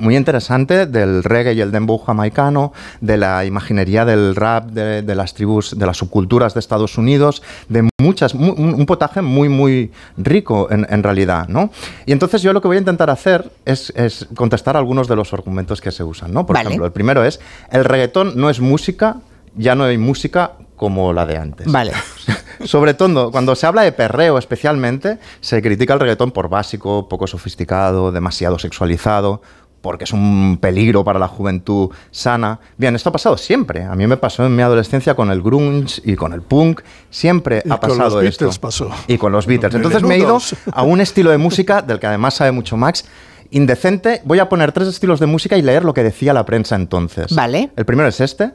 muy 0.00 0.16
interesante 0.16 0.86
del 0.86 1.22
reggae 1.22 1.52
y 1.54 1.60
el 1.60 1.70
dembow 1.70 1.98
jamaicano, 1.98 2.72
de 3.00 3.16
la 3.18 3.44
imaginería 3.44 4.04
del 4.04 4.34
rap 4.34 4.70
de, 4.70 5.02
de 5.02 5.14
las 5.14 5.34
tribus, 5.34 5.78
de 5.78 5.86
las 5.86 5.98
subculturas 5.98 6.54
de 6.54 6.60
Estados 6.60 6.96
Unidos, 6.98 7.42
de 7.68 7.88
muchas, 8.00 8.34
mu- 8.34 8.52
un, 8.54 8.74
un 8.74 8.86
potaje 8.86 9.22
muy, 9.22 9.48
muy 9.48 9.92
rico 10.16 10.68
en, 10.70 10.86
en 10.88 11.02
realidad, 11.02 11.46
¿no? 11.48 11.70
Y 12.06 12.12
entonces 12.12 12.42
yo 12.42 12.52
lo 12.52 12.60
que 12.62 12.68
voy 12.68 12.78
a 12.78 12.80
intentar 12.80 13.10
hacer 13.10 13.50
es, 13.64 13.92
es 13.96 14.26
contestar 14.34 14.76
algunos 14.76 15.08
de 15.08 15.16
los 15.16 15.32
argumentos 15.32 15.80
que 15.80 15.90
se 15.92 16.02
usan, 16.02 16.32
¿no? 16.32 16.46
Por 16.46 16.54
Vale. 16.56 16.68
ejemplo, 16.68 16.86
el 16.86 16.92
primero 16.92 17.22
es, 17.24 17.38
el 17.70 17.84
reggaetón 17.84 18.32
no 18.36 18.48
es 18.50 18.60
música, 18.60 19.16
ya 19.56 19.74
no 19.74 19.84
hay 19.84 19.98
música 19.98 20.52
como 20.76 21.12
la 21.12 21.26
de 21.26 21.36
antes. 21.36 21.70
Vale. 21.70 21.92
Sobre 22.64 22.94
todo, 22.94 23.30
cuando 23.32 23.54
se 23.56 23.66
habla 23.66 23.82
de 23.82 23.90
perreo 23.92 24.38
especialmente, 24.38 25.18
se 25.40 25.60
critica 25.62 25.94
el 25.94 26.00
reggaetón 26.00 26.30
por 26.30 26.48
básico, 26.48 27.08
poco 27.08 27.26
sofisticado, 27.26 28.12
demasiado 28.12 28.58
sexualizado, 28.58 29.42
porque 29.82 30.04
es 30.04 30.12
un 30.12 30.58
peligro 30.60 31.04
para 31.04 31.18
la 31.18 31.28
juventud 31.28 31.90
sana. 32.10 32.58
Bien, 32.78 32.94
esto 32.96 33.10
ha 33.10 33.12
pasado 33.12 33.36
siempre. 33.36 33.84
A 33.84 33.94
mí 33.94 34.06
me 34.06 34.16
pasó 34.16 34.46
en 34.46 34.56
mi 34.56 34.62
adolescencia 34.62 35.14
con 35.14 35.30
el 35.30 35.42
grunge 35.42 36.00
y 36.04 36.16
con 36.16 36.32
el 36.32 36.40
punk. 36.40 36.80
Siempre 37.10 37.62
Y 37.64 37.70
ha 37.70 37.78
con 37.78 37.90
los 37.90 37.98
pasado 37.98 38.20
esto. 38.22 38.44
Beatles 38.46 38.58
pasó. 38.58 38.90
Y 39.08 39.18
con 39.18 39.32
los 39.32 39.46
Beatles. 39.46 39.74
Entonces 39.74 40.02
me 40.02 40.14
he 40.14 40.18
ido 40.20 40.38
a 40.72 40.82
un 40.82 41.00
estilo 41.00 41.30
de 41.30 41.38
música 41.38 41.82
del 41.82 41.98
que 41.98 42.06
además 42.06 42.34
sabe 42.34 42.52
mucho 42.52 42.76
Max. 42.76 43.04
Indecente, 43.50 44.22
voy 44.24 44.38
a 44.38 44.48
poner 44.48 44.72
tres 44.72 44.88
estilos 44.88 45.20
de 45.20 45.26
música 45.26 45.58
y 45.58 45.62
leer 45.62 45.84
lo 45.84 45.92
que 45.92 46.02
decía 46.02 46.32
la 46.32 46.46
prensa 46.46 46.74
entonces. 46.74 47.34
Vale. 47.34 47.70
El 47.76 47.84
primero 47.84 48.08
es 48.08 48.18
este. 48.20 48.52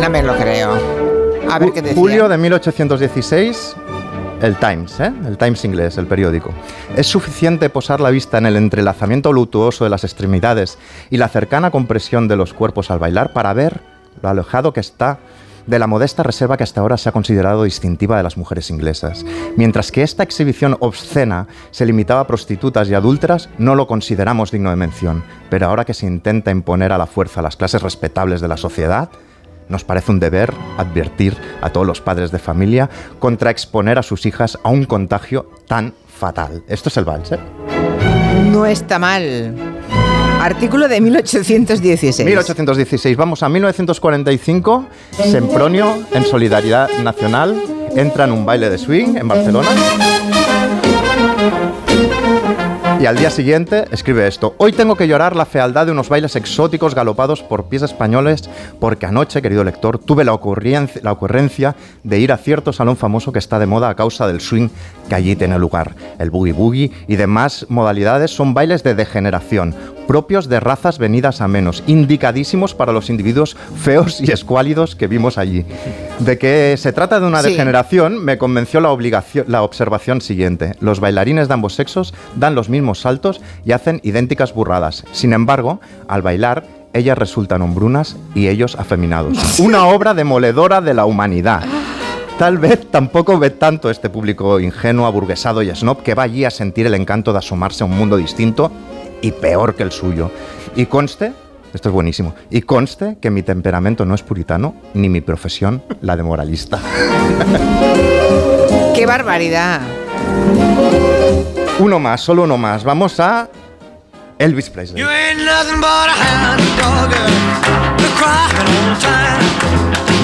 No 0.00 0.08
me 0.08 0.22
lo 0.22 0.36
creo. 0.36 0.78
A 1.50 1.58
ver 1.58 1.72
qué 1.72 1.82
decía. 1.82 1.98
Julio 1.98 2.28
de 2.28 2.38
1816, 2.38 3.74
el 4.40 4.56
Times, 4.56 5.00
¿eh? 5.00 5.12
el 5.26 5.36
Times 5.36 5.64
inglés, 5.64 5.98
el 5.98 6.06
periódico. 6.06 6.52
Es 6.96 7.06
suficiente 7.06 7.68
posar 7.70 8.00
la 8.00 8.10
vista 8.10 8.38
en 8.38 8.46
el 8.46 8.56
entrelazamiento 8.56 9.28
voluptuoso 9.28 9.84
de 9.84 9.90
las 9.90 10.04
extremidades 10.04 10.78
y 11.10 11.18
la 11.18 11.28
cercana 11.28 11.70
compresión 11.70 12.28
de 12.28 12.36
los 12.36 12.54
cuerpos 12.54 12.90
al 12.90 12.98
bailar 12.98 13.32
para 13.32 13.52
ver 13.52 13.80
lo 14.22 14.28
alejado 14.28 14.72
que 14.72 14.80
está 14.80 15.18
de 15.66 15.78
la 15.78 15.86
modesta 15.86 16.22
reserva 16.22 16.56
que 16.56 16.64
hasta 16.64 16.80
ahora 16.80 16.96
se 16.96 17.08
ha 17.08 17.12
considerado 17.12 17.64
distintiva 17.64 18.16
de 18.16 18.22
las 18.22 18.36
mujeres 18.36 18.70
inglesas. 18.70 19.24
Mientras 19.56 19.92
que 19.92 20.02
esta 20.02 20.22
exhibición 20.22 20.76
obscena 20.80 21.46
se 21.70 21.86
limitaba 21.86 22.20
a 22.20 22.26
prostitutas 22.26 22.88
y 22.88 22.94
adúlteras, 22.94 23.48
no 23.58 23.74
lo 23.74 23.86
consideramos 23.86 24.50
digno 24.50 24.70
de 24.70 24.76
mención. 24.76 25.22
Pero 25.48 25.66
ahora 25.66 25.84
que 25.84 25.94
se 25.94 26.06
intenta 26.06 26.50
imponer 26.50 26.92
a 26.92 26.98
la 26.98 27.06
fuerza 27.06 27.40
a 27.40 27.42
las 27.42 27.56
clases 27.56 27.82
respetables 27.82 28.40
de 28.40 28.48
la 28.48 28.56
sociedad, 28.56 29.10
nos 29.70 29.84
parece 29.84 30.12
un 30.12 30.20
deber 30.20 30.52
advertir 30.76 31.36
a 31.62 31.70
todos 31.70 31.86
los 31.86 32.00
padres 32.00 32.30
de 32.30 32.38
familia 32.38 32.90
contra 33.18 33.50
exponer 33.50 33.98
a 33.98 34.02
sus 34.02 34.26
hijas 34.26 34.58
a 34.62 34.68
un 34.68 34.84
contagio 34.84 35.48
tan 35.66 35.94
fatal. 36.06 36.62
Esto 36.68 36.90
es 36.90 36.96
el 36.96 37.04
vals, 37.04 37.32
¿eh? 37.32 37.38
No 38.50 38.66
está 38.66 38.98
mal. 38.98 39.54
Artículo 40.40 40.88
de 40.88 41.00
1816. 41.00 42.24
1816. 42.24 43.16
Vamos 43.16 43.42
a 43.42 43.48
1945. 43.48 44.86
Sempronio, 45.30 45.94
en 46.12 46.24
solidaridad 46.24 46.88
nacional, 47.02 47.60
entra 47.94 48.24
en 48.24 48.32
un 48.32 48.46
baile 48.46 48.70
de 48.70 48.78
swing 48.78 49.16
en 49.16 49.28
Barcelona. 49.28 49.68
Y 53.00 53.06
al 53.06 53.16
día 53.16 53.30
siguiente 53.30 53.86
escribe 53.92 54.26
esto. 54.26 54.54
Hoy 54.58 54.72
tengo 54.72 54.94
que 54.94 55.08
llorar 55.08 55.34
la 55.34 55.46
fealdad 55.46 55.86
de 55.86 55.92
unos 55.92 56.10
bailes 56.10 56.36
exóticos 56.36 56.94
galopados 56.94 57.42
por 57.42 57.64
pies 57.64 57.80
españoles 57.80 58.50
porque 58.78 59.06
anoche, 59.06 59.40
querido 59.40 59.64
lector, 59.64 59.98
tuve 59.98 60.22
la 60.22 60.34
ocurrencia, 60.34 61.00
la 61.02 61.12
ocurrencia 61.12 61.76
de 62.04 62.18
ir 62.18 62.30
a 62.30 62.36
cierto 62.36 62.74
salón 62.74 62.98
famoso 62.98 63.32
que 63.32 63.38
está 63.38 63.58
de 63.58 63.64
moda 63.64 63.88
a 63.88 63.94
causa 63.94 64.26
del 64.26 64.42
swing 64.42 64.68
que 65.08 65.14
allí 65.14 65.34
tiene 65.34 65.58
lugar. 65.58 65.94
El 66.18 66.28
boogie 66.28 66.52
boogie 66.52 66.92
y 67.08 67.16
demás 67.16 67.64
modalidades 67.70 68.32
son 68.32 68.52
bailes 68.52 68.82
de 68.82 68.94
degeneración, 68.94 69.74
propios 70.10 70.48
de 70.48 70.58
razas 70.58 70.98
venidas 70.98 71.40
a 71.40 71.46
menos, 71.46 71.84
indicadísimos 71.86 72.74
para 72.74 72.92
los 72.92 73.10
individuos 73.10 73.56
feos 73.80 74.20
y 74.20 74.32
escuálidos 74.32 74.96
que 74.96 75.06
vimos 75.06 75.38
allí. 75.38 75.64
De 76.18 76.36
que 76.36 76.74
se 76.78 76.92
trata 76.92 77.20
de 77.20 77.28
una 77.28 77.42
Sí. 77.42 77.50
degeneración 77.50 78.18
me 78.18 78.36
convenció 78.36 78.80
la, 78.80 78.90
obligación, 78.90 79.44
la 79.46 79.62
observación 79.62 80.20
siguiente. 80.20 80.74
Los 80.80 80.98
bailarines 80.98 81.46
de 81.46 81.54
ambos 81.54 81.74
sexos 81.74 82.12
dan 82.34 82.56
los 82.56 82.68
mismos 82.68 83.02
saltos 83.02 83.40
y 83.64 83.70
hacen 83.70 84.00
idénticas 84.02 84.52
burradas. 84.52 85.04
Sin 85.12 85.32
embargo, 85.32 85.80
al 86.08 86.22
bailar, 86.22 86.64
ellas 86.92 87.16
resultan 87.16 87.62
hombrunas 87.62 88.16
y 88.34 88.48
ellos 88.48 88.74
afeminados. 88.74 89.38
Una 89.60 89.86
obra 89.86 90.12
demoledora 90.12 90.80
de 90.80 90.92
la 90.92 91.04
humanidad. 91.04 91.62
Tal 92.36 92.58
vez 92.58 92.90
tampoco 92.90 93.38
ve 93.38 93.50
tanto 93.50 93.90
este 93.90 94.10
público 94.10 94.58
ingenuo, 94.58 95.06
aburguesado 95.06 95.62
y 95.62 95.72
snob 95.72 96.02
que 96.02 96.16
va 96.16 96.24
allí 96.24 96.44
a 96.44 96.50
sentir 96.50 96.86
el 96.86 96.94
encanto 96.94 97.32
de 97.32 97.38
asomarse 97.38 97.84
a 97.84 97.86
un 97.86 97.96
mundo 97.96 98.16
distinto 98.16 98.72
y 99.22 99.32
peor 99.32 99.74
que 99.74 99.82
el 99.82 99.92
suyo. 99.92 100.30
Y 100.76 100.86
conste, 100.86 101.32
esto 101.72 101.88
es 101.88 101.92
buenísimo, 101.92 102.34
y 102.50 102.62
conste 102.62 103.18
que 103.20 103.30
mi 103.30 103.42
temperamento 103.42 104.04
no 104.04 104.14
es 104.14 104.22
puritano, 104.22 104.74
ni 104.94 105.08
mi 105.08 105.20
profesión 105.20 105.82
la 106.00 106.16
de 106.16 106.22
moralista. 106.22 106.78
¡Qué 108.94 109.06
barbaridad! 109.06 109.80
Uno 111.78 111.98
más, 111.98 112.20
solo 112.20 112.42
uno 112.42 112.58
más. 112.58 112.84
Vamos 112.84 113.18
a 113.20 113.48
Elvis 114.38 114.68
Presley. 114.68 115.00
You 115.00 115.08
ain't 115.08 115.42
nothing 115.44 115.80
but 115.80 116.08
a 116.08 116.12
hound 116.12 116.60
dog, 116.78 117.10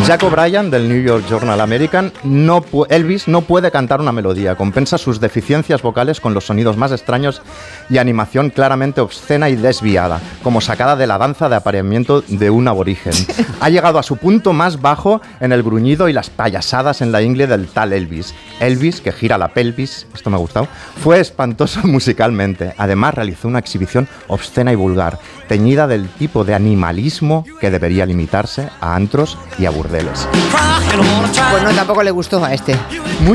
Jack 0.07 0.23
O'Brien 0.23 0.71
del 0.71 0.89
New 0.89 1.03
York 1.03 1.25
Journal 1.29 1.61
American, 1.61 2.13
no 2.23 2.65
Elvis 2.91 3.27
no 3.27 3.41
puede 3.41 3.73
cantar 3.73 4.01
una 4.01 4.13
melodía, 4.13 4.55
compensa 4.55 4.99
sus 4.99 5.19
deficiencias 5.19 5.83
vocales 5.83 6.21
con 6.21 6.33
los 6.33 6.47
sonidos 6.47 6.77
más 6.77 6.93
extraños 6.93 7.43
y 7.91 7.99
animación 7.99 8.51
claramente 8.51 9.01
obscena 9.01 9.49
y 9.49 9.57
desviada, 9.57 10.21
como 10.45 10.61
sacada 10.61 10.95
de 10.95 11.09
la 11.09 11.19
danza 11.19 11.49
de 11.49 11.57
apareamiento 11.57 12.21
de 12.21 12.51
un 12.51 12.69
aborigen. 12.69 13.13
Ha 13.59 13.71
llegado 13.71 13.99
a 13.99 14.03
su 14.03 14.19
punto 14.19 14.53
más 14.53 14.83
bajo 14.83 15.23
en 15.41 15.51
el 15.51 15.63
gruñido 15.63 16.11
y 16.11 16.13
las 16.13 16.29
payasadas 16.29 17.01
en 17.01 17.11
la 17.11 17.23
ingle 17.23 17.47
del 17.47 17.69
tal 17.69 17.95
Elvis. 17.95 18.35
Elvis, 18.61 19.01
que 19.01 19.13
gira 19.13 19.39
la 19.39 19.49
pelvis, 19.49 20.07
esto 20.15 20.29
me 20.29 20.37
ha 20.37 20.41
gustado, 20.41 20.69
fue 21.03 21.21
espantoso 21.21 21.81
musicalmente. 21.85 22.75
Además 22.77 23.15
realizó 23.15 23.49
una 23.49 23.59
exhibición 23.59 24.09
obscena 24.29 24.73
y 24.73 24.77
vulgar, 24.77 25.19
teñida 25.49 25.87
del 25.87 26.07
tipo 26.11 26.45
de 26.45 26.55
animalismo 26.55 27.47
que 27.61 27.71
debería 27.71 28.05
limitarse 28.05 28.69
a 28.81 28.95
antros 28.95 29.39
y 29.59 29.65
a 29.65 29.71
burdeles. 29.71 29.95
Pues 30.05 31.62
no, 31.62 31.70
tampoco 31.74 32.03
le 32.03 32.11
gustó 32.11 32.44
a 32.44 32.53
este. 32.55 32.76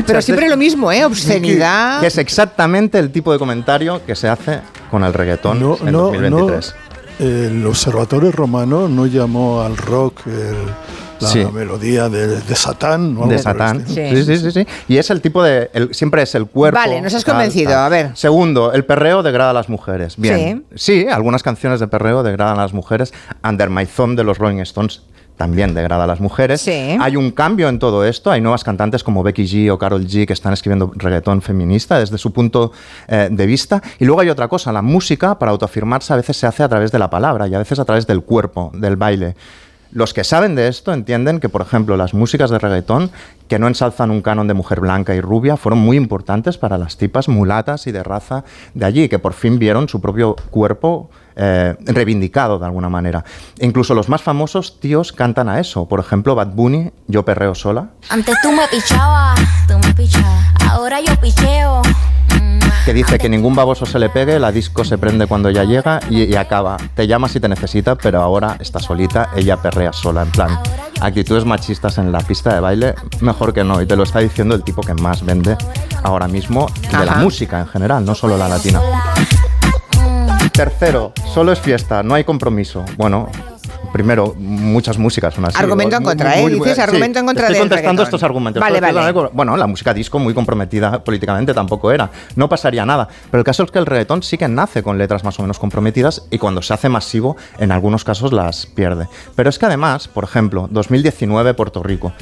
Pero 0.06 0.22
siempre 0.22 0.48
lo 0.48 0.56
mismo, 0.56 0.90
¿eh? 0.92 1.04
Obscenidad. 1.04 2.00
Que 2.00 2.06
es 2.08 2.18
exactamente 2.18 2.98
el 2.98 3.10
tipo 3.10 3.32
de 3.32 3.38
comentario 3.38 4.04
que 4.04 4.14
se 4.14 4.28
hace 4.28 4.60
con 4.90 5.04
el 5.04 5.12
reggaetón 5.14 5.60
No, 5.60 5.76
en 5.80 5.92
no, 5.92 5.98
2023. 6.10 6.74
no. 7.18 7.26
El 7.26 7.66
Observatorio 7.66 8.32
Romano 8.32 8.88
no 8.88 9.06
llamó 9.06 9.62
al 9.62 9.76
rock 9.76 10.20
el- 10.26 10.56
la 11.20 11.28
Sí. 11.28 11.44
melodía 11.52 12.08
de, 12.08 12.40
de 12.40 12.54
Satán. 12.56 13.16
o 13.16 13.22
algo 13.22 13.32
de 13.32 13.38
Satán. 13.38 13.86
Sí. 13.86 14.24
sí, 14.24 14.36
sí, 14.38 14.50
sí. 14.50 14.66
Y 14.88 14.96
es 14.96 15.08
el 15.10 15.20
tipo 15.20 15.40
de. 15.42 15.70
el- 15.72 15.94
siempre 15.94 16.22
es 16.22 16.34
el 16.34 16.46
cuerpo. 16.46 16.80
Vale, 16.80 17.00
nos 17.00 17.14
has 17.14 17.22
tal, 17.24 17.34
convencido, 17.34 17.70
tal. 17.70 17.84
a 17.84 17.88
ver. 17.88 18.10
Segundo, 18.16 18.72
el 18.72 18.84
perreo 18.84 19.22
degrada 19.22 19.50
a 19.50 19.54
las 19.54 19.68
mujeres. 19.68 20.14
Bien. 20.16 20.64
Sí. 20.74 21.06
algunas 21.08 21.44
canciones 21.44 21.78
de 21.78 21.86
perreo 21.86 22.24
degradan 22.24 22.58
a 22.58 22.62
las 22.62 22.72
mujeres. 22.72 23.12
Under 23.48 23.70
My 23.70 23.86
Thumb 23.86 24.16
de 24.16 24.24
los 24.24 24.38
Rolling 24.38 24.58
Stones 24.62 25.02
también 25.36 25.74
degrada 25.74 26.04
a 26.04 26.06
las 26.06 26.20
mujeres. 26.20 26.66
Hay 26.68 27.16
un 27.16 27.30
cambio 27.30 27.68
en 27.68 27.78
todo 27.78 28.04
esto. 28.04 28.30
Hay 28.30 28.40
nuevas 28.40 28.64
cantantes 28.64 29.02
como 29.02 29.22
Becky 29.22 29.44
G 29.44 29.70
o 29.72 29.78
Carol 29.78 30.06
G 30.06 30.26
que 30.26 30.32
están 30.32 30.52
escribiendo 30.52 30.92
reggaetón 30.94 31.42
feminista 31.42 31.98
desde 31.98 32.18
su 32.18 32.32
punto 32.32 32.72
eh, 33.08 33.28
de 33.30 33.46
vista. 33.46 33.82
Y 33.98 34.04
luego 34.04 34.20
hay 34.20 34.30
otra 34.30 34.48
cosa. 34.48 34.72
La 34.72 34.82
música, 34.82 35.38
para 35.38 35.52
autoafirmarse, 35.52 36.12
a 36.12 36.16
veces 36.16 36.36
se 36.36 36.46
hace 36.46 36.62
a 36.62 36.68
través 36.68 36.92
de 36.92 36.98
la 36.98 37.10
palabra 37.10 37.48
y 37.48 37.54
a 37.54 37.58
veces 37.58 37.78
a 37.78 37.84
través 37.84 38.06
del 38.06 38.22
cuerpo, 38.22 38.70
del 38.74 38.96
baile. 38.96 39.34
Los 39.92 40.14
que 40.14 40.24
saben 40.24 40.54
de 40.54 40.68
esto 40.68 40.92
entienden 40.92 41.38
que, 41.38 41.50
por 41.50 41.60
ejemplo, 41.60 41.98
las 41.98 42.14
músicas 42.14 42.50
de 42.50 42.58
reggaetón 42.58 43.10
que 43.46 43.58
no 43.58 43.68
ensalzan 43.68 44.10
un 44.10 44.22
canon 44.22 44.48
de 44.48 44.54
mujer 44.54 44.80
blanca 44.80 45.14
y 45.14 45.20
rubia 45.20 45.58
fueron 45.58 45.80
muy 45.80 45.98
importantes 45.98 46.56
para 46.56 46.78
las 46.78 46.96
tipas 46.96 47.28
mulatas 47.28 47.86
y 47.86 47.92
de 47.92 48.02
raza 48.02 48.44
de 48.72 48.86
allí, 48.86 49.08
que 49.10 49.18
por 49.18 49.34
fin 49.34 49.58
vieron 49.58 49.90
su 49.90 50.00
propio 50.00 50.34
cuerpo 50.50 51.10
eh, 51.36 51.76
reivindicado 51.80 52.58
de 52.58 52.64
alguna 52.64 52.88
manera. 52.88 53.22
Incluso 53.60 53.94
los 53.94 54.08
más 54.08 54.22
famosos 54.22 54.80
tíos 54.80 55.12
cantan 55.12 55.50
a 55.50 55.60
eso. 55.60 55.86
Por 55.86 56.00
ejemplo, 56.00 56.34
Bad 56.34 56.54
Bunny, 56.54 56.90
Yo 57.06 57.24
perreo 57.24 57.54
sola, 57.54 57.90
Antes 58.08 58.36
tú 58.42 58.50
me 58.50 58.66
pichabas, 58.68 59.38
tú 59.68 59.74
me 59.78 59.92
pichabas. 59.94 60.46
Ahora 60.70 61.00
yo 61.00 61.14
picheo. 61.20 61.82
Que 62.84 62.92
dice 62.92 63.18
que 63.18 63.28
ningún 63.28 63.54
baboso 63.54 63.86
se 63.86 63.98
le 63.98 64.08
pegue, 64.08 64.38
la 64.38 64.50
disco 64.50 64.84
se 64.84 64.98
prende 64.98 65.26
cuando 65.26 65.48
ella 65.48 65.64
llega 65.64 66.00
y, 66.10 66.24
y 66.24 66.36
acaba. 66.36 66.76
Te 66.94 67.06
llama 67.06 67.28
si 67.28 67.38
te 67.38 67.48
necesita, 67.48 67.94
pero 67.94 68.20
ahora 68.20 68.56
está 68.58 68.80
solita, 68.80 69.30
ella 69.36 69.56
perrea 69.56 69.92
sola. 69.92 70.22
En 70.22 70.30
plan, 70.30 70.58
actitudes 71.00 71.44
machistas 71.44 71.98
en 71.98 72.10
la 72.10 72.20
pista 72.20 72.54
de 72.54 72.60
baile, 72.60 72.94
mejor 73.20 73.52
que 73.52 73.62
no. 73.62 73.80
Y 73.80 73.86
te 73.86 73.94
lo 73.94 74.02
está 74.02 74.18
diciendo 74.18 74.54
el 74.54 74.64
tipo 74.64 74.82
que 74.82 74.94
más 74.94 75.24
vende 75.24 75.56
ahora 76.02 76.26
mismo 76.26 76.66
de 76.90 77.04
la 77.04 77.16
música 77.16 77.60
en 77.60 77.68
general, 77.68 78.04
no 78.04 78.14
solo 78.14 78.36
la 78.36 78.48
latina. 78.48 78.80
Tercero, 80.52 81.12
solo 81.32 81.52
es 81.52 81.60
fiesta, 81.60 82.02
no 82.02 82.14
hay 82.14 82.24
compromiso. 82.24 82.84
Bueno. 82.96 83.28
Primero, 83.92 84.34
muchas 84.38 84.96
músicas 84.98 85.34
son 85.34 85.44
así. 85.44 85.56
Argumento 85.58 85.96
en 85.96 86.02
contra, 86.02 86.30
muy- 86.30 86.38
¿eh? 86.38 86.42
muy- 86.42 86.52
Dices 86.60 86.76
sí, 86.76 86.80
argumento 86.80 87.18
en 87.18 87.26
contra 87.26 87.44
Estoy 87.44 87.54
del 87.54 87.62
contestando 87.68 87.90
reggaetón. 87.90 88.06
estos 88.06 88.22
argumentos. 88.22 88.60
Vale, 88.60 88.80
vale. 88.80 89.12
bueno, 89.32 89.56
la 89.56 89.66
música 89.66 89.92
disco 89.92 90.18
muy 90.18 90.32
comprometida 90.34 91.04
políticamente 91.04 91.52
tampoco 91.52 91.92
era. 91.92 92.10
No 92.36 92.48
pasaría 92.48 92.86
nada. 92.86 93.06
Pero 93.30 93.40
el 93.40 93.44
caso 93.44 93.64
es 93.64 93.70
que 93.70 93.78
el 93.78 93.86
reggaetón 93.86 94.22
sí 94.22 94.38
que 94.38 94.48
nace 94.48 94.82
con 94.82 94.96
letras 94.98 95.24
más 95.24 95.38
o 95.38 95.42
menos 95.42 95.58
comprometidas 95.58 96.22
y 96.30 96.38
cuando 96.38 96.62
se 96.62 96.72
hace 96.72 96.88
masivo, 96.88 97.36
en 97.58 97.70
algunos 97.72 98.04
casos 98.04 98.32
las 98.32 98.66
pierde. 98.66 99.08
Pero 99.36 99.50
es 99.50 99.58
que 99.58 99.66
además, 99.66 100.08
por 100.08 100.24
ejemplo, 100.24 100.68
2019 100.70 101.54
Puerto 101.54 101.82
Rico. 101.82 102.12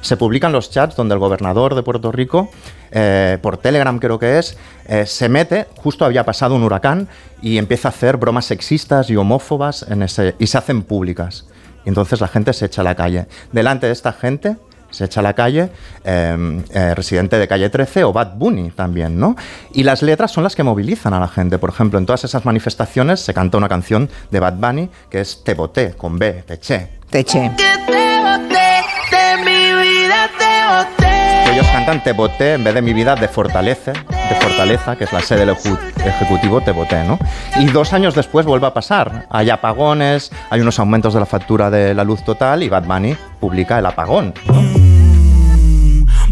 Se 0.00 0.16
publican 0.16 0.52
los 0.52 0.70
chats 0.70 0.96
donde 0.96 1.14
el 1.14 1.20
gobernador 1.20 1.74
de 1.74 1.82
Puerto 1.82 2.10
Rico, 2.10 2.50
eh, 2.90 3.38
por 3.42 3.58
Telegram 3.58 3.98
creo 3.98 4.18
que 4.18 4.38
es, 4.38 4.56
eh, 4.86 5.06
se 5.06 5.28
mete, 5.28 5.66
justo 5.76 6.04
había 6.04 6.24
pasado 6.24 6.54
un 6.54 6.62
huracán, 6.62 7.08
y 7.42 7.58
empieza 7.58 7.88
a 7.88 7.90
hacer 7.90 8.16
bromas 8.16 8.46
sexistas 8.46 9.10
y 9.10 9.16
homófobas 9.16 9.84
en 9.88 10.02
ese, 10.02 10.34
y 10.38 10.46
se 10.46 10.58
hacen 10.58 10.82
públicas. 10.82 11.46
Y 11.84 11.88
entonces 11.88 12.20
la 12.20 12.28
gente 12.28 12.52
se 12.52 12.66
echa 12.66 12.82
a 12.82 12.84
la 12.84 12.94
calle. 12.94 13.26
Delante 13.52 13.86
de 13.86 13.92
esta 13.92 14.12
gente 14.12 14.56
se 14.90 15.04
echa 15.04 15.20
a 15.20 15.22
la 15.22 15.34
calle 15.34 15.70
eh, 16.04 16.62
eh, 16.70 16.94
Residente 16.94 17.38
de 17.38 17.48
Calle 17.48 17.70
13 17.70 18.04
o 18.04 18.12
Bad 18.12 18.34
Bunny 18.34 18.70
también, 18.70 19.18
¿no? 19.18 19.36
Y 19.72 19.84
las 19.84 20.02
letras 20.02 20.32
son 20.32 20.44
las 20.44 20.56
que 20.56 20.62
movilizan 20.62 21.14
a 21.14 21.20
la 21.20 21.28
gente. 21.28 21.58
Por 21.58 21.70
ejemplo, 21.70 21.98
en 21.98 22.06
todas 22.06 22.24
esas 22.24 22.44
manifestaciones 22.44 23.20
se 23.20 23.34
canta 23.34 23.58
una 23.58 23.68
canción 23.68 24.10
de 24.30 24.40
Bad 24.40 24.54
Bunny 24.54 24.90
que 25.08 25.20
es 25.20 25.42
Te 25.44 25.54
boté, 25.54 25.92
con 25.92 26.18
B, 26.18 26.44
te 26.46 26.54
eché. 26.54 26.98
Te 27.08 27.20
eché. 27.20 27.52
Te 27.56 28.20
boté, 28.20 29.44
mi 29.44 29.69
vida 30.10 30.28
te 30.38 31.04
boté. 31.06 31.52
Ellos 31.52 31.66
cantan 31.68 32.02
Te 32.02 32.12
boté 32.12 32.54
en 32.54 32.64
vez 32.64 32.74
de 32.74 32.82
mi 32.82 32.92
vida 32.92 33.14
de 33.14 33.28
Fortalece, 33.28 33.92
de 33.92 34.34
Fortaleza, 34.40 34.96
que 34.96 35.04
es 35.04 35.12
la 35.12 35.20
sede 35.20 35.40
del 35.40 35.56
ejecutivo, 36.04 36.60
Te 36.60 36.72
boté, 36.72 37.02
¿no? 37.04 37.18
Y 37.58 37.66
dos 37.66 37.92
años 37.92 38.14
después 38.14 38.46
vuelve 38.46 38.66
a 38.66 38.74
pasar. 38.74 39.26
Hay 39.30 39.50
apagones, 39.50 40.32
hay 40.50 40.60
unos 40.60 40.78
aumentos 40.78 41.14
de 41.14 41.20
la 41.20 41.26
factura 41.26 41.70
de 41.70 41.94
la 41.94 42.04
luz 42.04 42.24
total 42.24 42.62
y 42.62 42.68
Bad 42.68 42.84
Bunny 42.84 43.16
publica 43.38 43.78
el 43.78 43.86
apagón. 43.86 44.34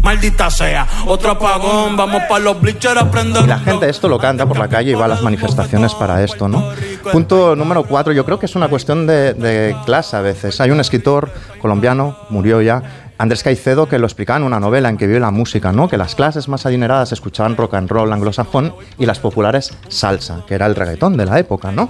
Maldita 0.01 0.49
sea, 0.49 0.87
otro 1.05 1.31
apagón, 1.31 1.97
vamos 1.97 2.23
para 2.23 2.39
los 2.39 2.59
bleachers 2.59 2.99
a 2.99 3.11
prender. 3.11 3.43
Y 3.43 3.47
la 3.47 3.59
gente 3.59 3.89
esto 3.89 4.07
lo 4.07 4.17
canta 4.17 4.45
por 4.45 4.57
la 4.57 4.67
calle 4.67 4.91
y 4.91 4.93
va 4.93 5.05
a 5.05 5.09
las 5.09 5.21
manifestaciones 5.21 5.93
para 5.93 6.23
esto, 6.23 6.47
¿no? 6.47 6.71
Punto 7.11 7.55
número 7.55 7.83
cuatro, 7.83 8.13
yo 8.13 8.25
creo 8.25 8.39
que 8.39 8.45
es 8.45 8.55
una 8.55 8.69
cuestión 8.69 9.05
de, 9.05 9.33
de 9.33 9.75
clase 9.85 10.15
a 10.15 10.21
veces. 10.21 10.59
Hay 10.61 10.71
un 10.71 10.79
escritor 10.79 11.31
colombiano, 11.61 12.15
murió 12.29 12.61
ya, 12.61 12.81
Andrés 13.19 13.43
Caicedo, 13.43 13.89
que 13.89 13.99
lo 13.99 14.07
explicaba 14.07 14.37
en 14.37 14.43
una 14.43 14.61
novela 14.61 14.87
en 14.87 14.97
que 14.97 15.05
vio 15.05 15.19
la 15.19 15.29
música, 15.29 15.73
¿no? 15.73 15.89
Que 15.89 15.97
las 15.97 16.15
clases 16.15 16.47
más 16.47 16.65
adineradas 16.65 17.11
escuchaban 17.11 17.57
rock 17.57 17.73
and 17.73 17.89
roll 17.89 18.13
anglosajón 18.13 18.73
y 18.97 19.05
las 19.05 19.19
populares 19.19 19.73
salsa, 19.89 20.45
que 20.47 20.55
era 20.55 20.65
el 20.65 20.73
reggaetón 20.73 21.17
de 21.17 21.25
la 21.25 21.37
época, 21.37 21.73
¿no? 21.73 21.89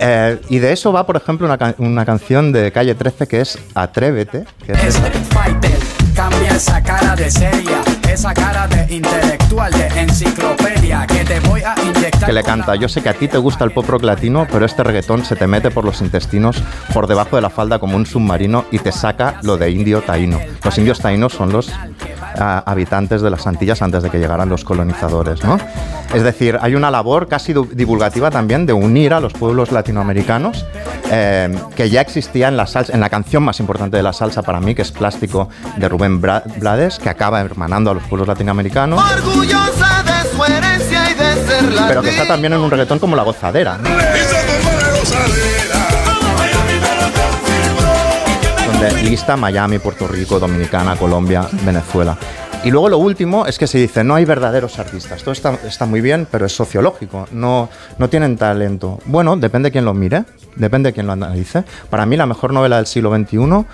Eh, 0.00 0.40
y 0.48 0.58
de 0.58 0.72
eso 0.72 0.90
va, 0.90 1.04
por 1.04 1.16
ejemplo, 1.16 1.46
una, 1.46 1.74
una 1.76 2.06
canción 2.06 2.50
de 2.50 2.72
Calle 2.72 2.94
13 2.94 3.28
que 3.28 3.42
es 3.42 3.58
Atrévete, 3.74 4.46
que 4.64 4.72
es 4.72 4.98
cambia 6.14 6.56
esa 6.56 6.82
cara 6.82 7.14
de 7.14 7.30
esa 8.12 8.34
cara 8.34 8.66
de 8.66 8.94
intelectual, 8.94 9.72
de 9.72 9.86
enciclopedia, 10.00 11.06
que 11.06 11.24
te 11.24 11.40
voy 11.40 11.62
a 11.62 11.74
inyectar. 11.80 12.26
que 12.26 12.32
le 12.32 12.42
canta, 12.42 12.74
yo 12.74 12.88
sé 12.88 13.02
que 13.02 13.08
a 13.08 13.14
ti 13.14 13.28
te 13.28 13.38
gusta 13.38 13.64
el 13.64 13.70
pop 13.70 13.88
rock 13.88 14.02
latino, 14.02 14.46
pero 14.50 14.64
este 14.64 14.82
reggaetón 14.82 15.24
se 15.24 15.36
te 15.36 15.46
mete 15.46 15.70
por 15.70 15.84
los 15.84 16.00
intestinos, 16.00 16.62
por 16.92 17.06
debajo 17.06 17.36
de 17.36 17.42
la 17.42 17.50
falda 17.50 17.78
como 17.78 17.96
un 17.96 18.06
submarino 18.06 18.64
y 18.72 18.78
te 18.78 18.90
saca 18.90 19.36
lo 19.42 19.56
de 19.56 19.70
indio 19.70 20.02
taíno. 20.02 20.40
Los 20.64 20.76
indios 20.78 21.00
taínos 21.00 21.32
son 21.32 21.52
los 21.52 21.70
ah, 22.38 22.62
habitantes 22.66 23.22
de 23.22 23.30
las 23.30 23.46
Antillas 23.46 23.80
antes 23.80 24.02
de 24.02 24.10
que 24.10 24.18
llegaran 24.18 24.48
los 24.48 24.64
colonizadores, 24.64 25.44
¿no? 25.44 25.58
Es 26.12 26.24
decir, 26.24 26.58
hay 26.60 26.74
una 26.74 26.90
labor 26.90 27.28
casi 27.28 27.54
divulgativa 27.72 28.30
también 28.30 28.66
de 28.66 28.72
unir 28.72 29.14
a 29.14 29.20
los 29.20 29.32
pueblos 29.32 29.70
latinoamericanos 29.70 30.66
eh, 31.12 31.56
que 31.76 31.88
ya 31.88 32.00
existía 32.00 32.48
en 32.48 32.56
la 32.56 32.66
salsa, 32.66 32.92
en 32.92 33.00
la 33.00 33.08
canción 33.08 33.44
más 33.44 33.60
importante 33.60 33.96
de 33.96 34.02
la 34.02 34.12
salsa 34.12 34.42
para 34.42 34.60
mí, 34.60 34.74
que 34.74 34.82
es 34.82 34.90
Plástico 34.90 35.48
de 35.76 35.88
Rubén 35.88 36.20
Blades, 36.20 36.98
que 36.98 37.08
acaba 37.08 37.40
hermanando 37.40 37.92
a 37.92 37.94
los 37.94 37.99
pueblos 38.08 38.28
latinoamericanos 38.28 39.00
Orgullosa 39.12 40.02
de 40.02 40.30
su 40.30 40.44
herencia 40.44 41.10
y 41.10 41.14
de 41.14 41.46
ser 41.46 41.72
la 41.72 41.88
pero 41.88 42.02
que 42.02 42.10
está 42.10 42.26
también 42.26 42.52
en 42.52 42.60
un 42.60 42.70
reggaetón 42.70 42.98
como 42.98 43.16
La 43.16 43.22
Gozadera, 43.22 43.78
¿no? 43.78 43.88
donde 48.66 49.02
lista 49.02 49.36
Miami, 49.36 49.78
Puerto 49.78 50.06
Rico, 50.06 50.38
Dominicana, 50.38 50.96
Colombia, 50.96 51.46
Venezuela. 51.64 52.16
Y 52.62 52.70
luego 52.70 52.90
lo 52.90 52.98
último 52.98 53.46
es 53.46 53.58
que 53.58 53.66
se 53.66 53.78
dice, 53.78 54.04
no 54.04 54.14
hay 54.14 54.26
verdaderos 54.26 54.78
artistas. 54.78 55.22
Todo 55.22 55.32
está, 55.32 55.58
está 55.66 55.86
muy 55.86 56.02
bien, 56.02 56.26
pero 56.30 56.44
es 56.44 56.52
sociológico. 56.52 57.26
No, 57.32 57.70
no 57.96 58.10
tienen 58.10 58.36
talento. 58.36 58.98
Bueno, 59.06 59.36
depende 59.36 59.68
de 59.68 59.72
quién 59.72 59.86
lo 59.86 59.94
mire, 59.94 60.24
depende 60.56 60.90
de 60.90 60.92
quién 60.92 61.06
lo 61.06 61.12
analice. 61.12 61.64
Para 61.88 62.04
mí 62.04 62.18
la 62.18 62.26
mejor 62.26 62.52
novela 62.52 62.76
del 62.76 62.86
siglo 62.86 63.14
XXI, 63.16 63.64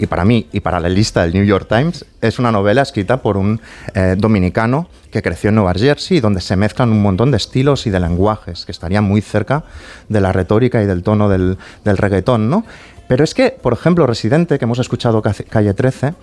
y 0.00 0.06
para 0.06 0.24
mí 0.24 0.46
y 0.52 0.60
para 0.60 0.80
la 0.80 0.88
lista 0.88 1.22
del 1.22 1.34
New 1.34 1.44
York 1.44 1.66
Times, 1.68 2.04
es 2.20 2.38
una 2.38 2.50
novela 2.50 2.82
escrita 2.82 3.18
por 3.22 3.36
un 3.36 3.60
eh, 3.94 4.14
dominicano 4.18 4.88
que 5.10 5.20
creció 5.22 5.48
en 5.50 5.56
Nueva 5.56 5.74
Jersey, 5.74 6.20
donde 6.20 6.40
se 6.40 6.56
mezclan 6.56 6.90
un 6.90 7.02
montón 7.02 7.30
de 7.30 7.36
estilos 7.36 7.86
y 7.86 7.90
de 7.90 8.00
lenguajes 8.00 8.64
que 8.64 8.72
estarían 8.72 9.04
muy 9.04 9.20
cerca 9.20 9.64
de 10.08 10.20
la 10.20 10.32
retórica 10.32 10.82
y 10.82 10.86
del 10.86 11.02
tono 11.02 11.28
del, 11.28 11.58
del 11.84 11.96
reggaetón, 11.98 12.48
¿no? 12.48 12.64
Pero 13.08 13.24
es 13.24 13.34
que, 13.34 13.50
por 13.50 13.72
ejemplo, 13.72 14.06
Residente, 14.06 14.58
que 14.58 14.64
hemos 14.64 14.78
escuchado 14.78 15.20
ca- 15.20 15.34
Calle 15.48 15.74
13, 15.74 16.14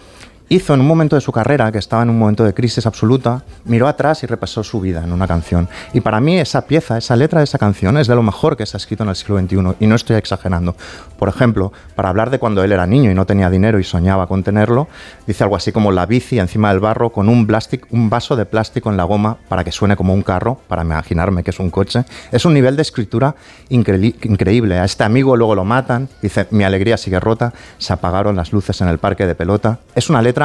hizo 0.50 0.74
en 0.74 0.80
un 0.82 0.88
momento 0.88 1.16
de 1.16 1.22
su 1.22 1.32
carrera, 1.32 1.72
que 1.72 1.78
estaba 1.78 2.04
en 2.04 2.10
un 2.10 2.18
momento 2.18 2.44
de 2.44 2.54
crisis 2.54 2.86
absoluta, 2.86 3.44
miró 3.66 3.88
atrás 3.88 4.24
y 4.24 4.28
repasó 4.28 4.64
su 4.64 4.80
vida 4.80 5.04
en 5.04 5.12
una 5.12 5.28
canción. 5.28 5.68
Y 5.94 6.02
para 6.02 6.20
mí 6.22 6.40
esa 6.40 6.62
pieza, 6.68 6.98
esa 6.98 7.16
letra 7.16 7.40
de 7.40 7.44
esa 7.44 7.58
canción 7.58 7.98
es 7.98 8.08
de 8.08 8.16
lo 8.16 8.24
mejor 8.24 8.56
que 8.56 8.66
se 8.66 8.78
ha 8.78 8.80
escrito 8.80 9.04
en 9.04 9.10
el 9.10 9.16
siglo 9.16 9.40
XXI, 9.40 9.76
y 9.80 9.88
no 9.88 9.96
estoy 9.96 10.16
exagerando. 10.16 10.76
Por 11.20 11.30
ejemplo, 11.30 11.74
para 11.96 12.10
hablar 12.10 12.30
de 12.30 12.40
cuando 12.40 12.64
él 12.64 12.72
era 12.72 12.88
niño 12.88 13.12
y 13.12 13.14
no 13.14 13.26
tenía 13.26 13.50
dinero 13.50 13.80
y 13.80 13.84
soñaba 13.84 14.28
con 14.28 14.44
tenerlo, 14.44 14.88
dice 15.26 15.44
algo 15.44 15.56
así 15.56 15.72
como 15.72 15.92
la 15.92 16.06
bici 16.06 16.40
encima 16.40 16.70
del 16.70 16.80
barro 16.80 17.12
con 17.12 17.28
un, 17.28 17.46
plástico, 17.48 17.88
un 17.92 18.10
vaso 18.10 18.36
de 18.36 18.46
plástico 18.46 18.90
en 18.90 18.98
la 18.98 19.04
goma 19.04 19.38
para 19.50 19.64
que 19.64 19.72
suene 19.72 19.96
como 19.98 20.14
un 20.14 20.22
carro, 20.22 20.60
para 20.68 20.84
imaginarme 20.84 21.44
que 21.44 21.52
es 21.52 21.60
un 21.60 21.70
coche. 21.70 22.06
Es 22.32 22.46
un 22.46 22.54
nivel 22.54 22.76
de 22.76 22.84
escritura 22.84 23.36
incre- 23.70 24.16
increíble. 24.24 24.78
A 24.80 24.86
este 24.86 25.04
amigo 25.04 25.36
luego 25.36 25.56
lo 25.56 25.66
matan, 25.66 26.08
dice, 26.22 26.48
mi 26.52 26.64
alegría 26.64 26.98
sigue 26.98 27.20
rota, 27.20 27.54
se 27.80 27.92
apagaron 27.94 28.36
las 28.36 28.54
luces 28.54 28.80
en 28.82 28.88
el 28.88 28.98
parque 29.00 29.26
de 29.26 29.36
pelota. 29.36 29.80
Es 29.96 30.10
una 30.10 30.22
letra 30.22 30.37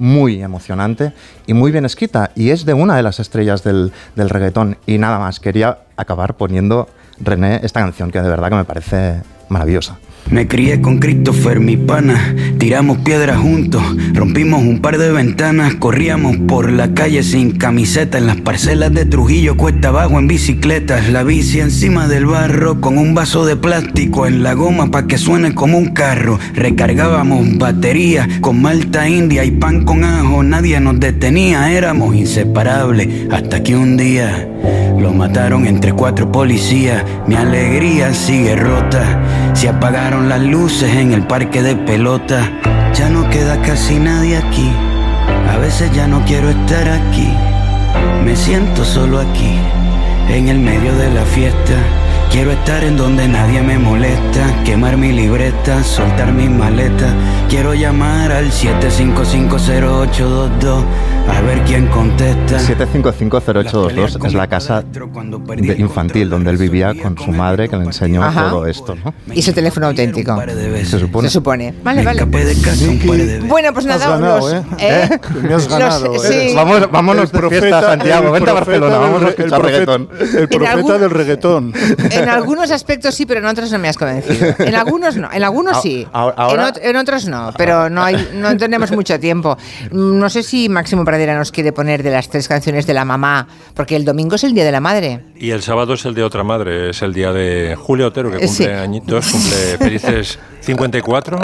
muy 0.00 0.42
emocionante 0.42 1.12
y 1.46 1.54
muy 1.54 1.70
bien 1.70 1.84
escrita 1.84 2.32
y 2.34 2.50
es 2.50 2.64
de 2.64 2.74
una 2.74 2.96
de 2.96 3.04
las 3.04 3.20
estrellas 3.20 3.62
del, 3.62 3.92
del 4.16 4.30
reggaetón. 4.30 4.78
Y 4.86 4.98
nada 4.98 5.20
más, 5.20 5.38
quería 5.38 5.78
acabar 5.96 6.34
poniendo 6.34 6.88
René 7.20 7.60
esta 7.62 7.80
canción 7.80 8.10
que 8.10 8.20
de 8.20 8.28
verdad 8.28 8.48
que 8.48 8.56
me 8.56 8.64
parece 8.64 9.20
maravillosa. 9.50 9.98
Me 10.30 10.46
crié 10.46 10.80
con 10.80 10.98
Christopher, 10.98 11.58
mi 11.58 11.76
pana. 11.76 12.36
Tiramos 12.58 12.98
piedras 12.98 13.40
juntos, 13.40 13.82
rompimos 14.14 14.62
un 14.62 14.78
par 14.78 14.96
de 14.96 15.10
ventanas. 15.10 15.74
Corríamos 15.74 16.36
por 16.46 16.70
la 16.70 16.94
calle 16.94 17.24
sin 17.24 17.50
camiseta. 17.58 18.18
En 18.18 18.26
las 18.26 18.36
parcelas 18.36 18.94
de 18.94 19.06
Trujillo, 19.06 19.56
cuesta 19.56 19.88
abajo 19.88 20.20
en 20.20 20.28
bicicletas. 20.28 21.10
La 21.10 21.24
bici 21.24 21.58
encima 21.58 22.06
del 22.06 22.26
barro 22.26 22.80
con 22.80 22.96
un 22.96 23.12
vaso 23.12 23.44
de 23.44 23.56
plástico 23.56 24.28
en 24.28 24.44
la 24.44 24.54
goma 24.54 24.92
pa' 24.92 25.08
que 25.08 25.18
suene 25.18 25.52
como 25.52 25.78
un 25.78 25.94
carro. 25.94 26.38
Recargábamos 26.54 27.58
baterías 27.58 28.28
con 28.40 28.62
malta 28.62 29.08
india 29.08 29.44
y 29.44 29.50
pan 29.50 29.84
con 29.84 30.04
ajo. 30.04 30.44
Nadie 30.44 30.78
nos 30.78 31.00
detenía, 31.00 31.72
éramos 31.72 32.14
inseparables. 32.14 33.08
Hasta 33.32 33.64
que 33.64 33.74
un 33.74 33.96
día 33.96 34.48
lo 34.96 35.12
mataron 35.12 35.66
entre 35.66 35.92
cuatro 35.92 36.30
policías. 36.30 37.04
Mi 37.26 37.34
alegría 37.34 38.14
sigue 38.14 38.54
rota. 38.54 39.39
Se 39.54 39.68
apagaron 39.68 40.28
las 40.28 40.40
luces 40.40 40.94
en 40.94 41.12
el 41.12 41.26
parque 41.26 41.62
de 41.62 41.76
pelota. 41.76 42.50
Ya 42.94 43.08
no 43.08 43.28
queda 43.30 43.60
casi 43.62 43.98
nadie 43.98 44.36
aquí. 44.36 44.70
A 45.48 45.58
veces 45.58 45.92
ya 45.92 46.06
no 46.06 46.24
quiero 46.24 46.50
estar 46.50 46.88
aquí. 46.88 47.28
Me 48.24 48.36
siento 48.36 48.84
solo 48.84 49.18
aquí, 49.20 49.58
en 50.28 50.48
el 50.48 50.58
medio 50.58 50.94
de 50.96 51.10
la 51.10 51.24
fiesta. 51.24 51.74
Quiero 52.30 52.52
estar 52.52 52.84
en 52.84 52.96
donde 52.96 53.26
nadie 53.26 53.60
me 53.60 53.76
molesta, 53.78 54.62
quemar 54.64 54.96
mi 54.96 55.10
libreta, 55.12 55.82
soltar 55.82 56.32
mis 56.32 56.48
maletas. 56.48 57.12
Quiero 57.48 57.74
llamar 57.74 58.30
al 58.30 58.52
7550822 58.52 60.84
a 61.28 61.40
ver 61.42 61.60
quién 61.64 61.86
contesta. 61.88 62.58
7550822 62.60 64.24
es 64.26 64.34
la 64.34 64.46
casa 64.48 64.82
de 64.82 65.74
infantil 65.78 66.30
donde 66.30 66.50
él 66.50 66.56
vivía 66.56 66.94
con 66.94 67.18
su 67.18 67.32
madre 67.32 67.68
que 67.68 67.76
le 67.76 67.84
enseñó 67.84 68.22
Ajá. 68.22 68.50
todo 68.50 68.66
esto, 68.66 68.94
¿no? 69.04 69.12
Y 69.34 69.42
su 69.42 69.52
teléfono 69.52 69.88
auténtico. 69.88 70.40
Se 70.84 70.98
supone. 71.00 71.28
Se 71.28 71.32
supone. 71.34 71.74
Vale, 71.82 72.04
vale. 72.04 72.24
Bueno, 72.24 73.72
pues 73.72 73.86
nada, 73.86 74.08
ganado, 74.08 74.38
los- 74.38 74.52
¿eh? 74.52 74.62
¿eh? 74.78 75.08
Me 75.42 75.54
has 75.54 75.64
Los- 75.64 75.68
ganado, 75.68 76.14
¿eh? 76.14 76.18
sí. 76.48 76.52
Vamos, 76.54 76.88
vámonos 76.90 77.32
de 77.32 77.48
fiesta, 77.48 77.82
Santiago. 77.82 78.30
Vente 78.30 78.50
a 78.50 78.54
Barcelona, 78.54 78.98
vamos 78.98 79.22
a 79.24 79.28
escuchar 79.30 79.46
el 79.46 79.50
profeta- 79.50 79.96
reggaetón. 79.96 80.08
El 80.40 80.48
profeta 80.48 80.98
del 80.98 81.10
reggaetón. 81.10 81.72
En 82.22 82.28
algunos 82.28 82.70
aspectos 82.70 83.14
sí, 83.14 83.26
pero 83.26 83.40
en 83.40 83.46
otros 83.46 83.70
no 83.72 83.78
me 83.78 83.88
has 83.88 83.96
convencido. 83.96 84.54
En 84.58 84.74
algunos 84.74 85.16
no, 85.16 85.30
en 85.32 85.42
algunos 85.42 85.80
sí. 85.82 86.06
ahora- 86.12 86.68
En, 86.68 86.74
ot- 86.74 86.80
en 86.82 86.96
otros 86.96 87.26
no, 87.26 87.52
pero 87.56 87.88
no 87.90 88.02
hay, 88.02 88.28
no 88.34 88.56
tenemos 88.56 88.90
mucho 88.92 89.18
tiempo. 89.18 89.56
Mm, 89.90 90.18
No 90.18 90.28
sé 90.30 90.42
si 90.42 90.68
Máximo 90.68 91.04
Pradera 91.04 91.36
nos 91.36 91.50
quiere 91.52 91.72
poner 91.72 92.02
de 92.02 92.10
las 92.10 92.28
tres 92.28 92.46
canciones 92.48 92.86
de 92.86 92.94
la 92.94 93.04
mamá, 93.04 93.46
porque 93.74 93.96
el 93.96 94.04
domingo 94.04 94.34
es 94.36 94.44
el 94.44 94.54
día 94.54 94.64
de 94.64 94.72
la 94.72 94.80
madre. 94.80 95.24
Y 95.42 95.52
el 95.52 95.62
sábado 95.62 95.94
es 95.94 96.04
el 96.04 96.12
de 96.14 96.22
otra 96.22 96.44
madre, 96.44 96.90
es 96.90 97.00
el 97.00 97.14
día 97.14 97.32
de 97.32 97.74
Julio 97.74 98.08
Otero, 98.08 98.30
que 98.30 98.36
cumple 98.46 98.48
sí. 98.66 98.66
añitos, 98.66 99.26
cumple 99.26 99.78
felices 99.78 100.38
54. 100.60 101.38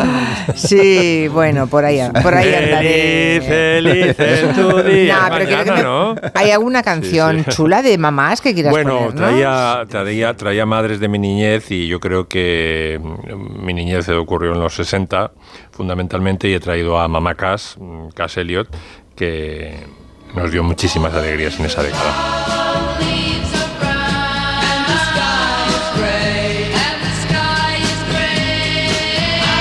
Sí, 0.54 1.28
bueno, 1.32 1.66
por 1.66 1.82
ahí, 1.86 2.00
por 2.22 2.34
ahí 2.34 2.52
andaré. 2.54 3.40
Feliz, 3.40 4.14
feliz 4.14 4.54
tu 4.54 4.82
día. 4.82 5.16
Nah, 5.16 5.28
pero 5.38 5.44
Mañana, 5.50 5.74
me- 5.76 5.82
¿no? 5.82 6.14
¿Hay 6.34 6.50
alguna 6.50 6.82
canción 6.82 7.38
Sí, 7.38 7.44
sí. 7.48 7.56
chula 7.56 7.80
de 7.80 7.96
mamás 7.96 8.42
que 8.42 8.52
quieras 8.52 8.70
Bueno, 8.70 8.98
poner, 8.98 9.14
¿no? 9.14 9.20
traía, 9.20 9.84
traía, 9.88 10.36
traía 10.36 10.66
madres 10.66 11.00
de 11.00 11.08
mi 11.08 11.18
niñez 11.18 11.70
y 11.70 11.88
yo 11.88 11.98
creo 11.98 12.28
que 12.28 13.00
mm, 13.02 13.64
mi 13.64 13.72
niñez 13.72 14.10
ocurrió 14.10 14.52
en 14.52 14.60
los 14.60 14.74
60 14.74 15.30
fundamentalmente 15.70 16.48
y 16.48 16.52
he 16.54 16.60
traído 16.60 16.98
a 17.00 17.08
Mamá 17.08 17.34
Cass, 17.34 17.76
mm, 17.80 18.08
Cass 18.08 18.36
Elliot, 18.36 18.68
que 19.16 19.74
nos 20.34 20.50
dio 20.52 20.62
muchísimas 20.62 21.14
alegrías 21.14 21.58
en 21.58 21.64
esa 21.64 21.82
década. 21.82 22.85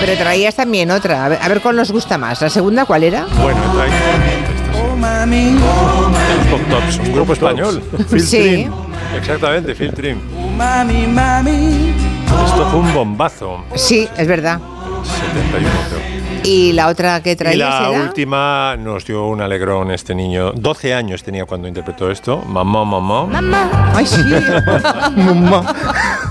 Pero 0.06 0.20
traías 0.20 0.54
también 0.54 0.92
otra. 0.92 1.26
A 1.26 1.30
ver, 1.30 1.40
a 1.42 1.50
ver 1.50 1.62
cuál 1.62 1.78
nos 1.78 1.92
gusta 1.92 2.20
más. 2.20 2.40
¿La 2.40 2.52
segunda 2.52 2.86
cuál 2.86 3.04
era? 3.04 3.26
Bueno, 3.42 3.60
he 3.60 3.70
traído 3.76 3.98
los 4.06 4.16
Pop 6.52 6.62
Tops, 6.70 7.00
un 7.00 7.12
grupo 7.12 7.34
español. 7.34 7.82
Sí. 8.20 8.70
Exactamente, 9.18 9.74
Phil 9.74 9.92
Trim. 9.94 10.20
Mami, 10.56 11.08
mami. 11.08 11.96
Esto 12.46 12.70
fue 12.70 12.82
un 12.82 12.94
bombazo. 12.94 13.66
Sí, 13.74 14.08
es 14.16 14.28
verdad. 14.28 14.60
71 15.04 15.70
creo. 15.90 16.25
¿Y 16.46 16.74
la 16.74 16.88
otra 16.88 17.22
que 17.22 17.32
Y 17.32 17.36
traías 17.36 17.82
la 17.82 17.90
última 17.90 18.76
nos 18.78 19.06
dio 19.06 19.26
un 19.26 19.42
alegrón 19.42 19.92
este 19.92 20.14
niño. 20.14 20.52
12 20.54 20.94
años 20.94 21.24
tenía 21.24 21.46
cuando 21.46 21.68
interpretó 21.68 22.12
esto. 22.12 22.42
Mamá, 22.48 22.86
mamá. 22.86 23.26
Mamá. 23.26 23.92
Ay, 23.96 24.06
sí. 24.06 24.22
Mamá. 25.16 25.74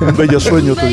Un 0.01 0.17
bello 0.17 0.39
sueño 0.39 0.75
tu. 0.75 0.87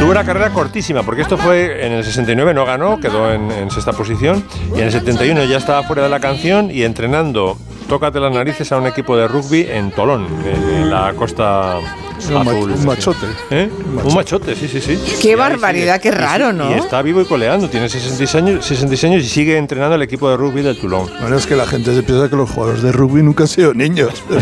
Tuvo 0.00 0.10
una 0.10 0.24
carrera 0.24 0.50
cortísima, 0.50 1.02
porque 1.02 1.22
esto 1.22 1.38
fue 1.38 1.86
en 1.86 1.92
el 1.92 2.04
69, 2.04 2.52
no 2.52 2.66
ganó, 2.66 3.00
quedó 3.00 3.32
en, 3.32 3.50
en 3.50 3.70
sexta 3.70 3.92
posición. 3.92 4.44
Y 4.74 4.78
en 4.80 4.86
el 4.86 4.92
71 4.92 5.44
ya 5.44 5.56
estaba 5.56 5.82
fuera 5.84 6.02
de 6.02 6.08
la 6.08 6.20
canción 6.20 6.70
y 6.70 6.82
entrenando 6.82 7.56
Tócate 7.88 8.18
las 8.18 8.32
narices 8.32 8.72
a 8.72 8.78
un 8.78 8.86
equipo 8.86 9.16
de 9.16 9.28
rugby 9.28 9.66
en 9.68 9.90
Tolón, 9.90 10.26
en, 10.44 10.76
en 10.76 10.90
la 10.90 11.12
costa 11.14 11.80
Un 12.28 12.34
ma- 12.34 12.40
azul. 12.42 12.70
un 12.72 12.86
machote. 12.86 13.26
¿Eh? 13.50 13.70
Un 14.04 14.14
machote, 14.14 14.54
sí, 14.54 14.68
sí, 14.68 14.80
sí. 14.80 14.98
Qué 15.20 15.32
Y 15.32 15.34
barbaridad, 15.34 16.00
qué 16.00 16.10
sigue. 16.10 16.20
Raro, 16.20 16.52
¿no? 16.52 16.70
Y 16.70 16.74
está 16.78 17.02
vivo 17.02 17.20
y 17.20 17.24
coleando, 17.24 17.68
tiene 17.68 17.88
66 17.88 18.34
años, 18.36 18.64
66 18.64 19.12
años 19.12 19.24
y 19.24 19.28
sigue 19.28 19.56
entrenando 19.56 19.96
el 19.96 20.02
equipo 20.02 20.30
de 20.30 20.36
rugby 20.36 20.62
del 20.62 20.78
Toulon. 20.78 21.10
Bueno, 21.20 21.36
es 21.36 21.46
que 21.46 21.56
la 21.56 21.66
gente 21.66 21.94
se 21.94 22.02
piensa 22.02 22.28
que 22.28 22.36
los 22.36 22.50
jugadores 22.50 22.82
de 22.82 22.92
rugby 22.92 23.22
nunca 23.22 23.44
han 23.44 23.48
sido 23.48 23.74
niños. 23.74 24.12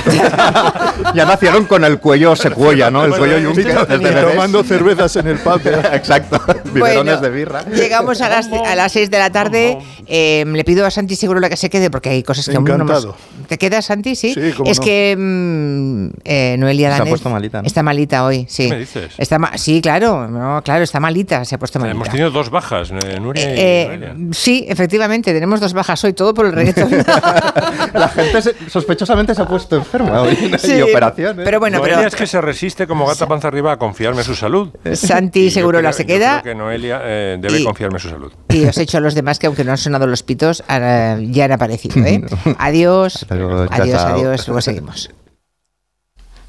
Ya 1.14 1.24
nacieron 1.26 1.64
con 1.66 1.84
el 1.84 1.98
cuello 1.98 2.36
secuoya, 2.36 2.90
¿no? 2.90 3.04
El 3.04 3.12
cuello 3.14 3.38
Y 3.38 3.42
yunque 3.42 3.64
to- 3.64 3.84
desde 3.86 3.94
y 4.10 4.14
bebés. 4.14 4.30
tomando 4.32 4.62
cervezas 4.62 5.16
en 5.16 5.26
el 5.26 5.38
pub. 5.38 5.60
Exacto. 5.92 6.40
Biberones 6.72 7.20
de 7.20 7.30
birra. 7.30 7.64
Llegamos 7.64 8.20
a 8.20 8.28
las, 8.28 8.48
a 8.52 8.74
las 8.74 8.92
6 8.92 9.10
de 9.10 9.18
la 9.18 9.30
tarde. 9.30 9.78
Eh, 10.06 10.44
le 10.46 10.64
pido 10.64 10.86
a 10.86 10.90
Santi 10.90 11.16
seguro 11.16 11.40
que 11.48 11.56
se 11.56 11.68
quede 11.70 11.90
porque 11.90 12.10
hay 12.10 12.22
cosas 12.22 12.48
que 12.48 12.56
aún 12.56 12.64
no 12.64 12.74
hemos- 12.74 12.82
Encantado. 12.90 13.16
¿Te 13.48 13.58
quedas, 13.58 13.86
Santi? 13.86 14.14
Sí. 14.14 14.32
Sí, 14.34 14.52
cómo 14.56 14.70
es 14.70 14.78
no. 14.78 14.84
que 14.84 15.16
mm, 15.18 16.06
eh, 16.24 16.56
Noelia 16.58 16.96
Se 16.96 17.02
ha 17.02 17.06
puesto 17.06 17.28
malita, 17.30 17.61
¿no? 17.62 17.66
Está 17.66 17.82
malita 17.82 18.24
hoy, 18.24 18.46
sí. 18.48 18.64
¿Qué 18.64 18.68
me 18.74 18.78
dices? 18.80 19.14
Está 19.18 19.38
ma- 19.38 19.56
sí, 19.56 19.80
claro, 19.80 20.28
no, 20.28 20.60
claro, 20.62 20.84
está 20.84 21.00
malita, 21.00 21.44
se 21.44 21.54
ha 21.54 21.58
puesto 21.58 21.78
malita. 21.78 21.94
Hemos 21.96 22.08
tenido 22.10 22.30
dos 22.30 22.50
bajas, 22.50 22.90
eh, 22.90 23.18
Nuria 23.20 23.44
y 23.44 23.54
Eh, 23.58 23.84
Noelia. 23.88 24.16
sí, 24.34 24.66
efectivamente, 24.68 25.32
tenemos 25.32 25.60
dos 25.60 25.72
bajas 25.72 26.02
hoy, 26.04 26.12
todo 26.12 26.34
por 26.34 26.46
el 26.46 26.52
reggaetón. 26.52 26.90
La 27.94 28.08
gente 28.08 28.42
se- 28.42 28.70
sospechosamente 28.70 29.34
se 29.34 29.42
ha 29.42 29.46
puesto 29.46 29.76
enferma 29.76 30.22
hoy 30.22 30.36
Sí, 30.58 30.74
y 30.76 30.82
operaciones. 30.82 31.44
pero 31.44 31.58
bueno, 31.60 31.78
Noelia 31.78 31.96
pero- 31.96 32.08
es 32.08 32.14
que 32.14 32.26
se 32.26 32.40
resiste 32.40 32.86
como 32.86 33.06
gata 33.06 33.26
panza 33.26 33.48
arriba 33.48 33.72
a 33.72 33.78
confiarme 33.78 34.22
su 34.22 34.34
salud. 34.34 34.70
Santi 34.94 35.40
Y 35.40 35.44
yo 35.48 35.50
seguro 35.54 35.78
creo- 35.78 35.88
la 35.90 35.92
se 35.92 36.02
yo 36.04 36.06
queda. 36.08 36.40
creo 36.42 36.54
que 36.54 36.58
Noelia 36.58 37.00
eh, 37.04 37.38
debe 37.40 37.60
Y- 37.60 37.64
confiarme 37.64 37.98
su 37.98 38.08
salud. 38.08 38.32
Y 38.48 38.64
os 38.64 38.76
he 38.78 38.82
hecho 38.82 38.98
a 38.98 39.00
los 39.00 39.14
demás 39.14 39.38
que 39.38 39.46
aunque 39.46 39.64
no 39.64 39.72
han 39.72 39.78
sonado 39.78 40.06
los 40.06 40.22
pitos, 40.22 40.62
ya 40.68 41.44
han 41.44 41.52
aparecido. 41.52 42.04
¿eh? 42.04 42.22
Adiós. 42.58 43.26
Adiós, 43.30 44.00
adiós. 44.02 44.48
Luego 44.48 44.60
seguimos. 44.60 45.10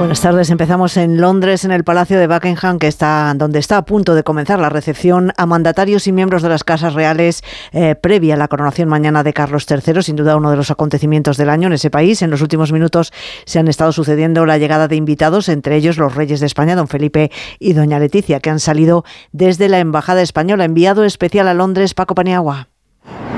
Buenas 0.00 0.22
tardes. 0.22 0.48
Empezamos 0.48 0.96
en 0.96 1.20
Londres, 1.20 1.66
en 1.66 1.72
el 1.72 1.84
Palacio 1.84 2.18
de 2.18 2.26
Buckingham, 2.26 2.78
que 2.78 2.86
está 2.86 3.34
donde 3.36 3.58
está 3.58 3.76
a 3.76 3.84
punto 3.84 4.14
de 4.14 4.24
comenzar 4.24 4.58
la 4.58 4.70
recepción 4.70 5.34
a 5.36 5.44
mandatarios 5.44 6.06
y 6.06 6.12
miembros 6.12 6.40
de 6.40 6.48
las 6.48 6.64
casas 6.64 6.94
reales 6.94 7.42
eh, 7.72 7.94
previa 7.96 8.32
a 8.32 8.38
la 8.38 8.48
coronación 8.48 8.88
mañana 8.88 9.22
de 9.22 9.34
Carlos 9.34 9.66
III. 9.70 10.02
Sin 10.02 10.16
duda 10.16 10.38
uno 10.38 10.50
de 10.50 10.56
los 10.56 10.70
acontecimientos 10.70 11.36
del 11.36 11.50
año 11.50 11.66
en 11.66 11.74
ese 11.74 11.90
país. 11.90 12.22
En 12.22 12.30
los 12.30 12.40
últimos 12.40 12.72
minutos 12.72 13.12
se 13.44 13.58
han 13.58 13.68
estado 13.68 13.92
sucediendo 13.92 14.46
la 14.46 14.56
llegada 14.56 14.88
de 14.88 14.96
invitados, 14.96 15.50
entre 15.50 15.76
ellos 15.76 15.98
los 15.98 16.14
reyes 16.14 16.40
de 16.40 16.46
España, 16.46 16.76
don 16.76 16.88
Felipe 16.88 17.30
y 17.58 17.74
doña 17.74 17.98
Leticia, 17.98 18.40
que 18.40 18.48
han 18.48 18.58
salido 18.58 19.04
desde 19.32 19.68
la 19.68 19.80
embajada 19.80 20.22
española. 20.22 20.64
Enviado 20.64 21.04
especial 21.04 21.46
a 21.46 21.52
Londres, 21.52 21.92
Paco 21.92 22.14
Paniagua. 22.14 22.68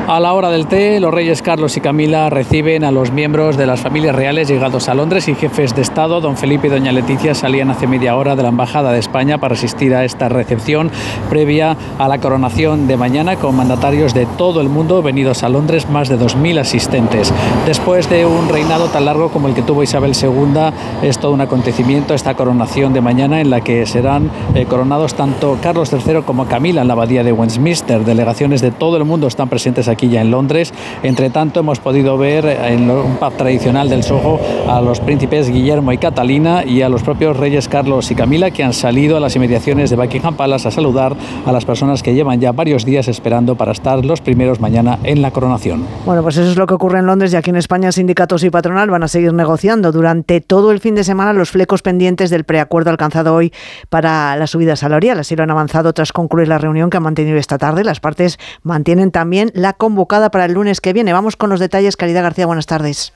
A 0.08 0.18
la 0.18 0.32
hora 0.32 0.50
del 0.50 0.66
té, 0.66 0.98
los 0.98 1.14
reyes 1.14 1.42
Carlos 1.42 1.76
y 1.76 1.80
Camila 1.80 2.28
reciben 2.28 2.82
a 2.82 2.90
los 2.90 3.12
miembros 3.12 3.56
de 3.56 3.66
las 3.66 3.80
familias 3.80 4.16
reales 4.16 4.48
llegados 4.48 4.88
a 4.88 4.94
Londres 4.94 5.28
y 5.28 5.36
jefes 5.36 5.76
de 5.76 5.82
Estado. 5.82 6.20
Don 6.20 6.36
Felipe 6.36 6.66
y 6.66 6.70
doña 6.70 6.90
Leticia 6.90 7.36
salían 7.36 7.70
hace 7.70 7.86
media 7.86 8.16
hora 8.16 8.34
de 8.34 8.42
la 8.42 8.48
Embajada 8.48 8.92
de 8.92 8.98
España 8.98 9.38
para 9.38 9.54
asistir 9.54 9.94
a 9.94 10.04
esta 10.04 10.28
recepción 10.28 10.90
previa 11.30 11.76
a 11.98 12.08
la 12.08 12.18
coronación 12.18 12.88
de 12.88 12.96
mañana 12.96 13.36
con 13.36 13.54
mandatarios 13.54 14.12
de 14.12 14.26
todo 14.26 14.60
el 14.60 14.68
mundo 14.68 15.02
venidos 15.02 15.44
a 15.44 15.48
Londres, 15.48 15.88
más 15.88 16.08
de 16.08 16.18
2.000 16.18 16.58
asistentes. 16.58 17.32
Después 17.64 18.10
de 18.10 18.26
un 18.26 18.48
reinado 18.48 18.88
tan 18.88 19.04
largo 19.04 19.30
como 19.30 19.46
el 19.46 19.54
que 19.54 19.62
tuvo 19.62 19.84
Isabel 19.84 20.14
II, 20.20 20.72
es 21.02 21.18
todo 21.18 21.32
un 21.32 21.42
acontecimiento 21.42 22.12
esta 22.12 22.34
coronación 22.34 22.92
de 22.92 23.00
mañana 23.00 23.40
en 23.40 23.50
la 23.50 23.60
que 23.60 23.86
serán 23.86 24.30
eh, 24.56 24.66
coronados 24.66 25.14
tanto 25.14 25.58
Carlos 25.62 25.92
III 25.92 26.22
como 26.26 26.46
Camila 26.46 26.82
en 26.82 26.88
la 26.88 26.94
abadía 26.94 27.22
de 27.22 27.32
Westminster. 27.32 28.04
Delegaciones 28.04 28.60
de 28.60 28.72
todo 28.72 28.96
el 28.96 29.04
mundo 29.04 29.28
están 29.28 29.48
presentes 29.48 29.88
aquí 29.92 30.08
ya 30.08 30.20
en 30.20 30.30
Londres. 30.30 30.72
Entre 31.02 31.30
tanto, 31.30 31.60
hemos 31.60 31.80
podido 31.80 32.18
ver 32.18 32.46
en 32.46 32.90
un 32.90 33.16
pub 33.16 33.32
tradicional 33.36 33.88
del 33.88 34.02
Soho 34.02 34.40
a 34.68 34.80
los 34.80 35.00
príncipes 35.00 35.50
Guillermo 35.50 35.92
y 35.92 35.98
Catalina 35.98 36.64
y 36.64 36.82
a 36.82 36.88
los 36.88 37.02
propios 37.02 37.36
reyes 37.36 37.68
Carlos 37.68 38.10
y 38.10 38.14
Camila 38.14 38.50
que 38.50 38.64
han 38.64 38.72
salido 38.72 39.16
a 39.16 39.20
las 39.20 39.36
inmediaciones 39.36 39.90
de 39.90 39.96
Buckingham 39.96 40.34
Palace 40.34 40.68
a 40.68 40.70
saludar 40.70 41.14
a 41.46 41.52
las 41.52 41.64
personas 41.64 42.02
que 42.02 42.14
llevan 42.14 42.40
ya 42.40 42.52
varios 42.52 42.84
días 42.84 43.08
esperando 43.08 43.56
para 43.56 43.72
estar 43.72 44.04
los 44.04 44.20
primeros 44.20 44.60
mañana 44.60 44.98
en 45.04 45.22
la 45.22 45.30
coronación. 45.30 45.86
Bueno, 46.04 46.22
pues 46.22 46.36
eso 46.36 46.50
es 46.50 46.56
lo 46.56 46.66
que 46.66 46.74
ocurre 46.74 46.98
en 46.98 47.06
Londres 47.06 47.32
y 47.32 47.36
aquí 47.36 47.50
en 47.50 47.56
España 47.56 47.92
sindicatos 47.92 48.44
y 48.44 48.50
patronal 48.50 48.90
van 48.90 49.02
a 49.02 49.08
seguir 49.08 49.32
negociando 49.32 49.92
durante 49.92 50.40
todo 50.40 50.72
el 50.72 50.80
fin 50.80 50.94
de 50.94 51.04
semana 51.04 51.32
los 51.32 51.50
flecos 51.50 51.82
pendientes 51.82 52.30
del 52.30 52.44
preacuerdo 52.44 52.90
alcanzado 52.90 53.34
hoy 53.34 53.52
para 53.88 54.36
la 54.36 54.46
subida 54.46 54.76
salarial. 54.76 55.18
Así 55.18 55.36
lo 55.36 55.42
han 55.42 55.50
avanzado 55.50 55.92
tras 55.92 56.12
concluir 56.12 56.48
la 56.48 56.58
reunión 56.58 56.90
que 56.90 56.96
han 56.96 57.02
mantenido 57.02 57.38
esta 57.38 57.58
tarde. 57.58 57.84
Las 57.84 58.00
partes 58.00 58.38
mantienen 58.62 59.10
también 59.10 59.50
la 59.54 59.74
convocada 59.82 60.30
para 60.30 60.44
el 60.44 60.52
lunes 60.52 60.80
que 60.80 60.92
viene. 60.92 61.12
Vamos 61.12 61.34
con 61.34 61.50
los 61.50 61.58
detalles. 61.58 61.96
Caridad 61.96 62.22
García, 62.22 62.46
buenas 62.46 62.66
tardes. 62.66 63.12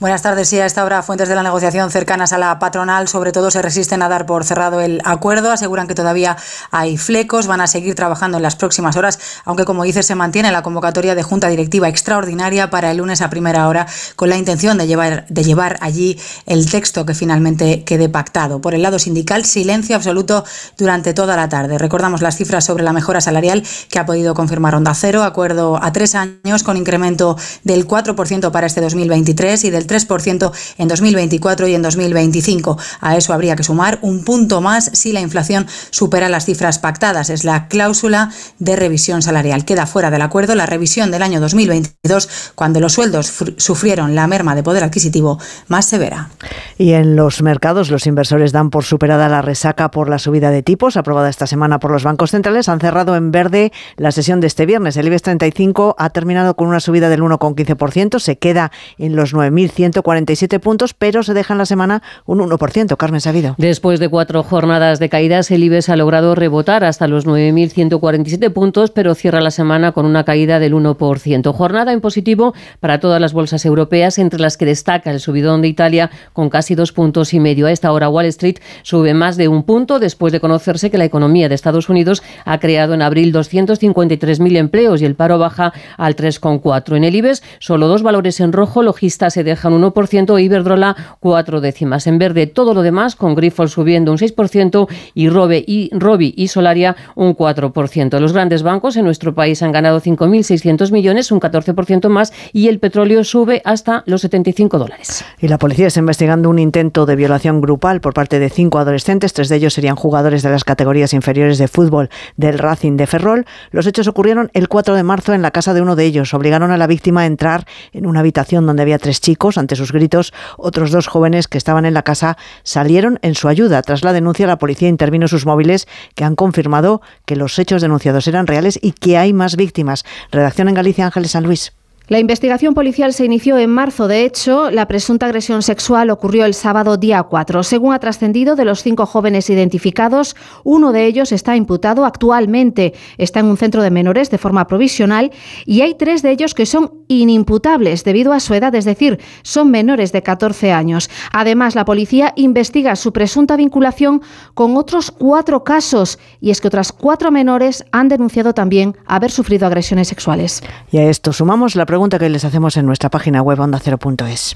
Buenas 0.00 0.22
tardes. 0.22 0.48
Sí, 0.48 0.58
a 0.58 0.66
esta 0.66 0.84
hora 0.84 1.04
fuentes 1.04 1.28
de 1.28 1.36
la 1.36 1.44
negociación 1.44 1.88
cercanas 1.88 2.32
a 2.32 2.38
la 2.38 2.58
patronal 2.58 3.06
sobre 3.06 3.30
todo 3.30 3.52
se 3.52 3.62
resisten 3.62 4.02
a 4.02 4.08
dar 4.08 4.26
por 4.26 4.42
cerrado 4.44 4.80
el 4.80 5.00
acuerdo. 5.04 5.52
Aseguran 5.52 5.86
que 5.86 5.94
todavía 5.94 6.36
hay 6.72 6.96
flecos, 6.96 7.46
van 7.46 7.60
a 7.60 7.68
seguir 7.68 7.94
trabajando 7.94 8.38
en 8.38 8.42
las 8.42 8.56
próximas 8.56 8.96
horas, 8.96 9.20
aunque 9.44 9.64
como 9.64 9.84
dice 9.84 10.02
se 10.02 10.16
mantiene 10.16 10.50
la 10.50 10.62
convocatoria 10.62 11.14
de 11.14 11.22
junta 11.22 11.46
directiva 11.46 11.88
extraordinaria 11.88 12.70
para 12.70 12.90
el 12.90 12.96
lunes 12.96 13.20
a 13.22 13.30
primera 13.30 13.68
hora 13.68 13.86
con 14.16 14.30
la 14.30 14.36
intención 14.36 14.78
de 14.78 14.88
llevar, 14.88 15.26
de 15.28 15.44
llevar 15.44 15.78
allí 15.80 16.18
el 16.46 16.68
texto 16.68 17.06
que 17.06 17.14
finalmente 17.14 17.84
quede 17.84 18.08
pactado. 18.08 18.60
Por 18.60 18.74
el 18.74 18.82
lado 18.82 18.98
sindical, 18.98 19.44
silencio 19.44 19.94
absoluto 19.94 20.44
durante 20.76 21.14
toda 21.14 21.36
la 21.36 21.48
tarde. 21.48 21.78
Recordamos 21.78 22.20
las 22.20 22.36
cifras 22.36 22.64
sobre 22.64 22.82
la 22.82 22.92
mejora 22.92 23.20
salarial 23.20 23.62
que 23.90 24.00
ha 24.00 24.06
podido 24.06 24.34
confirmar 24.34 24.74
Onda 24.74 24.92
Cero, 24.92 25.22
acuerdo 25.22 25.78
a 25.80 25.92
tres 25.92 26.16
años 26.16 26.64
con 26.64 26.76
incremento 26.76 27.36
del 27.62 27.86
4% 27.86 28.50
para 28.50 28.66
este 28.66 28.80
2023 28.80 29.64
y 29.64 29.70
del 29.70 29.83
3% 29.86 30.52
en 30.78 30.88
2024 30.88 31.68
y 31.68 31.74
en 31.74 31.82
2025. 31.82 32.78
A 33.00 33.16
eso 33.16 33.32
habría 33.32 33.56
que 33.56 33.64
sumar 33.64 33.98
un 34.02 34.24
punto 34.24 34.60
más 34.60 34.90
si 34.92 35.12
la 35.12 35.20
inflación 35.20 35.66
supera 35.90 36.28
las 36.28 36.44
cifras 36.44 36.78
pactadas. 36.78 37.30
Es 37.30 37.44
la 37.44 37.68
cláusula 37.68 38.30
de 38.58 38.76
revisión 38.76 39.22
salarial. 39.22 39.64
Queda 39.64 39.86
fuera 39.86 40.10
del 40.10 40.22
acuerdo 40.22 40.54
la 40.54 40.66
revisión 40.66 41.10
del 41.10 41.22
año 41.22 41.40
2022 41.40 42.28
cuando 42.54 42.80
los 42.80 42.92
sueldos 42.92 43.32
sufrieron 43.56 44.14
la 44.14 44.26
merma 44.26 44.54
de 44.54 44.62
poder 44.62 44.84
adquisitivo 44.84 45.38
más 45.68 45.86
severa. 45.86 46.30
Y 46.78 46.92
en 46.92 47.16
los 47.16 47.42
mercados 47.42 47.90
los 47.90 48.06
inversores 48.06 48.52
dan 48.52 48.70
por 48.70 48.84
superada 48.84 49.28
la 49.28 49.42
resaca 49.42 49.90
por 49.90 50.08
la 50.08 50.18
subida 50.18 50.50
de 50.50 50.62
tipos 50.62 50.96
aprobada 50.96 51.28
esta 51.28 51.46
semana 51.46 51.78
por 51.78 51.90
los 51.90 52.04
bancos 52.04 52.30
centrales. 52.30 52.68
Han 52.68 52.80
cerrado 52.80 53.16
en 53.16 53.30
verde 53.30 53.72
la 53.96 54.12
sesión 54.12 54.40
de 54.40 54.46
este 54.46 54.66
viernes. 54.66 54.96
El 54.96 55.06
IBEX 55.06 55.22
35 55.22 55.96
ha 55.98 56.10
terminado 56.10 56.54
con 56.56 56.68
una 56.68 56.80
subida 56.80 57.08
del 57.08 57.22
1,15%. 57.22 58.18
Se 58.18 58.38
queda 58.38 58.70
en 58.98 59.16
los 59.16 59.34
9.000 59.34 59.70
147 59.74 60.60
puntos, 60.60 60.94
pero 60.94 61.22
se 61.22 61.34
deja 61.34 61.54
en 61.54 61.58
la 61.58 61.66
semana 61.66 62.02
un 62.26 62.38
1%. 62.38 62.96
Carmen 62.96 63.20
Sabido. 63.20 63.54
Después 63.58 64.00
de 64.00 64.08
cuatro 64.08 64.42
jornadas 64.42 64.98
de 64.98 65.08
caídas, 65.08 65.50
el 65.50 65.64
IBEX 65.64 65.88
ha 65.88 65.96
logrado 65.96 66.34
rebotar 66.34 66.84
hasta 66.84 67.08
los 67.08 67.26
9.147 67.26 68.52
puntos, 68.52 68.90
pero 68.90 69.14
cierra 69.14 69.40
la 69.40 69.50
semana 69.50 69.92
con 69.92 70.06
una 70.06 70.24
caída 70.24 70.58
del 70.58 70.74
1%. 70.74 71.52
Jornada 71.52 71.92
en 71.92 72.00
positivo 72.00 72.54
para 72.80 73.00
todas 73.00 73.20
las 73.20 73.32
bolsas 73.32 73.64
europeas, 73.64 74.18
entre 74.18 74.40
las 74.40 74.56
que 74.56 74.64
destaca 74.64 75.10
el 75.10 75.20
subidón 75.20 75.62
de 75.62 75.68
Italia 75.68 76.10
con 76.32 76.48
casi 76.48 76.74
dos 76.74 76.92
puntos 76.92 77.34
y 77.34 77.40
medio. 77.40 77.66
A 77.66 77.72
esta 77.72 77.92
hora 77.92 78.08
Wall 78.08 78.26
Street 78.26 78.58
sube 78.82 79.14
más 79.14 79.36
de 79.36 79.48
un 79.48 79.64
punto 79.64 79.98
después 79.98 80.32
de 80.32 80.40
conocerse 80.40 80.90
que 80.90 80.98
la 80.98 81.04
economía 81.04 81.48
de 81.48 81.54
Estados 81.54 81.88
Unidos 81.88 82.22
ha 82.44 82.58
creado 82.58 82.94
en 82.94 83.02
abril 83.02 83.32
253.000 83.32 84.56
empleos 84.56 85.02
y 85.02 85.04
el 85.04 85.14
paro 85.14 85.38
baja 85.38 85.72
al 85.96 86.16
3,4. 86.16 86.96
En 86.96 87.04
el 87.04 87.14
IBEX 87.14 87.42
solo 87.58 87.88
dos 87.88 88.02
valores 88.02 88.40
en 88.40 88.52
rojo, 88.52 88.82
Logista 88.82 89.30
se 89.30 89.44
deja 89.44 89.63
un 89.68 89.82
1%, 89.82 90.42
Iberdrola 90.42 90.96
cuatro 91.20 91.60
décimas. 91.60 92.06
En 92.06 92.18
verde 92.18 92.46
todo 92.46 92.74
lo 92.74 92.82
demás, 92.82 93.16
con 93.16 93.34
Grifols 93.34 93.72
subiendo 93.72 94.12
un 94.12 94.18
6% 94.18 94.88
y 95.14 95.28
Robe 95.28 95.64
y 95.66 95.90
Robi 95.92 96.34
y 96.36 96.48
Solaria 96.48 96.96
un 97.14 97.36
4%. 97.36 98.18
Los 98.18 98.32
grandes 98.32 98.62
bancos 98.62 98.96
en 98.96 99.04
nuestro 99.04 99.34
país 99.34 99.62
han 99.62 99.72
ganado 99.72 100.00
5.600 100.00 100.92
millones, 100.92 101.30
un 101.32 101.40
14% 101.40 102.08
más, 102.08 102.32
y 102.52 102.68
el 102.68 102.78
petróleo 102.78 103.24
sube 103.24 103.62
hasta 103.64 104.02
los 104.06 104.20
75 104.22 104.78
dólares. 104.78 105.24
Y 105.40 105.48
la 105.48 105.58
policía 105.58 105.86
está 105.86 106.00
investigando 106.00 106.48
un 106.48 106.58
intento 106.58 107.06
de 107.06 107.16
violación 107.16 107.60
grupal 107.60 108.00
por 108.00 108.14
parte 108.14 108.38
de 108.38 108.50
cinco 108.50 108.78
adolescentes. 108.78 109.32
Tres 109.32 109.48
de 109.48 109.56
ellos 109.56 109.74
serían 109.74 109.96
jugadores 109.96 110.42
de 110.42 110.50
las 110.50 110.64
categorías 110.64 111.12
inferiores 111.12 111.58
de 111.58 111.68
fútbol 111.68 112.10
del 112.36 112.58
Racing 112.58 112.96
de 112.96 113.06
Ferrol. 113.06 113.46
Los 113.70 113.86
hechos 113.86 114.08
ocurrieron 114.08 114.50
el 114.54 114.68
4 114.68 114.94
de 114.94 115.02
marzo 115.02 115.34
en 115.34 115.42
la 115.42 115.50
casa 115.50 115.74
de 115.74 115.82
uno 115.82 115.96
de 115.96 116.04
ellos. 116.04 116.34
Obligaron 116.34 116.70
a 116.70 116.76
la 116.76 116.86
víctima 116.86 117.22
a 117.22 117.26
entrar 117.26 117.66
en 117.92 118.06
una 118.06 118.20
habitación 118.20 118.66
donde 118.66 118.82
había 118.82 118.98
tres 118.98 119.20
chicos 119.20 119.53
ante 119.58 119.76
sus 119.76 119.92
gritos, 119.92 120.32
otros 120.56 120.90
dos 120.90 121.06
jóvenes 121.06 121.48
que 121.48 121.58
estaban 121.58 121.84
en 121.86 121.94
la 121.94 122.02
casa 122.02 122.36
salieron 122.62 123.18
en 123.22 123.34
su 123.34 123.48
ayuda. 123.48 123.82
Tras 123.82 124.04
la 124.04 124.12
denuncia, 124.12 124.46
la 124.46 124.58
policía 124.58 124.88
intervino 124.88 125.28
sus 125.28 125.46
móviles 125.46 125.86
que 126.14 126.24
han 126.24 126.36
confirmado 126.36 127.02
que 127.26 127.36
los 127.36 127.58
hechos 127.58 127.82
denunciados 127.82 128.26
eran 128.28 128.46
reales 128.46 128.78
y 128.80 128.92
que 128.92 129.18
hay 129.18 129.32
más 129.32 129.56
víctimas. 129.56 130.04
Redacción 130.30 130.68
en 130.68 130.74
Galicia, 130.74 131.06
Ángeles 131.06 131.32
San 131.32 131.44
Luis. 131.44 131.72
La 132.06 132.18
investigación 132.18 132.74
policial 132.74 133.14
se 133.14 133.24
inició 133.24 133.56
en 133.56 133.70
marzo. 133.70 134.08
De 134.08 134.26
hecho, 134.26 134.70
la 134.70 134.86
presunta 134.86 135.24
agresión 135.24 135.62
sexual 135.62 136.10
ocurrió 136.10 136.44
el 136.44 136.52
sábado 136.52 136.98
día 136.98 137.22
4. 137.22 137.62
Según 137.62 137.94
ha 137.94 137.98
trascendido 137.98 138.56
de 138.56 138.66
los 138.66 138.82
cinco 138.82 139.06
jóvenes 139.06 139.48
identificados, 139.48 140.36
uno 140.64 140.92
de 140.92 141.06
ellos 141.06 141.32
está 141.32 141.56
imputado 141.56 142.04
actualmente. 142.04 142.92
Está 143.16 143.40
en 143.40 143.46
un 143.46 143.56
centro 143.56 143.82
de 143.82 143.90
menores 143.90 144.30
de 144.30 144.36
forma 144.36 144.66
provisional 144.66 145.32
y 145.64 145.80
hay 145.80 145.94
tres 145.94 146.20
de 146.20 146.32
ellos 146.32 146.52
que 146.52 146.66
son 146.66 146.92
inimputables 147.08 148.04
debido 148.04 148.34
a 148.34 148.40
su 148.40 148.52
edad, 148.52 148.74
es 148.74 148.84
decir, 148.84 149.18
son 149.42 149.70
menores 149.70 150.12
de 150.12 150.22
14 150.22 150.72
años. 150.72 151.08
Además, 151.32 151.74
la 151.74 151.86
policía 151.86 152.34
investiga 152.36 152.96
su 152.96 153.14
presunta 153.14 153.56
vinculación 153.56 154.20
con 154.52 154.76
otros 154.76 155.10
cuatro 155.10 155.64
casos 155.64 156.18
y 156.38 156.50
es 156.50 156.60
que 156.60 156.68
otras 156.68 156.92
cuatro 156.92 157.30
menores 157.30 157.86
han 157.92 158.08
denunciado 158.08 158.52
también 158.52 158.94
haber 159.06 159.30
sufrido 159.30 159.66
agresiones 159.66 160.08
sexuales. 160.08 160.62
Y 160.90 160.98
a 160.98 161.08
esto 161.08 161.32
sumamos 161.32 161.76
la 161.76 161.86
pregunta 161.94 162.18
que 162.18 162.28
les 162.28 162.44
hacemos 162.44 162.76
en 162.76 162.86
nuestra 162.86 163.08
página 163.08 163.40
web 163.40 163.60
ondacero.es. 163.60 164.52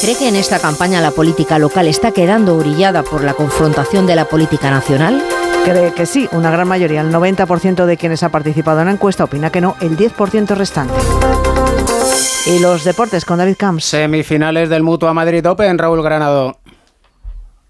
¿Cree 0.00 0.16
que 0.16 0.26
en 0.26 0.36
esta 0.36 0.58
campaña 0.58 1.02
la 1.02 1.10
política 1.10 1.58
local 1.58 1.86
está 1.86 2.12
quedando 2.12 2.56
orillada 2.56 3.02
por 3.02 3.22
la 3.22 3.34
confrontación 3.34 4.06
de 4.06 4.16
la 4.16 4.24
política 4.24 4.70
nacional? 4.70 5.22
Cree 5.66 5.92
que 5.92 6.06
sí, 6.06 6.30
una 6.32 6.50
gran 6.50 6.66
mayoría, 6.66 7.02
el 7.02 7.12
90% 7.12 7.84
de 7.84 7.96
quienes 7.98 8.22
ha 8.22 8.30
participado 8.30 8.80
en 8.80 8.86
la 8.86 8.92
encuesta 8.92 9.24
opina 9.24 9.50
que 9.50 9.60
no, 9.60 9.76
el 9.82 9.98
10% 9.98 10.56
restante. 10.56 10.94
Y 12.46 12.60
los 12.60 12.84
deportes 12.84 13.26
con 13.26 13.36
David 13.36 13.56
Camps. 13.58 13.84
Semifinales 13.84 14.70
del 14.70 14.82
Mutua 14.82 15.12
Madrid 15.12 15.46
Open, 15.46 15.76
Raúl 15.76 16.02
Granado. 16.02 16.58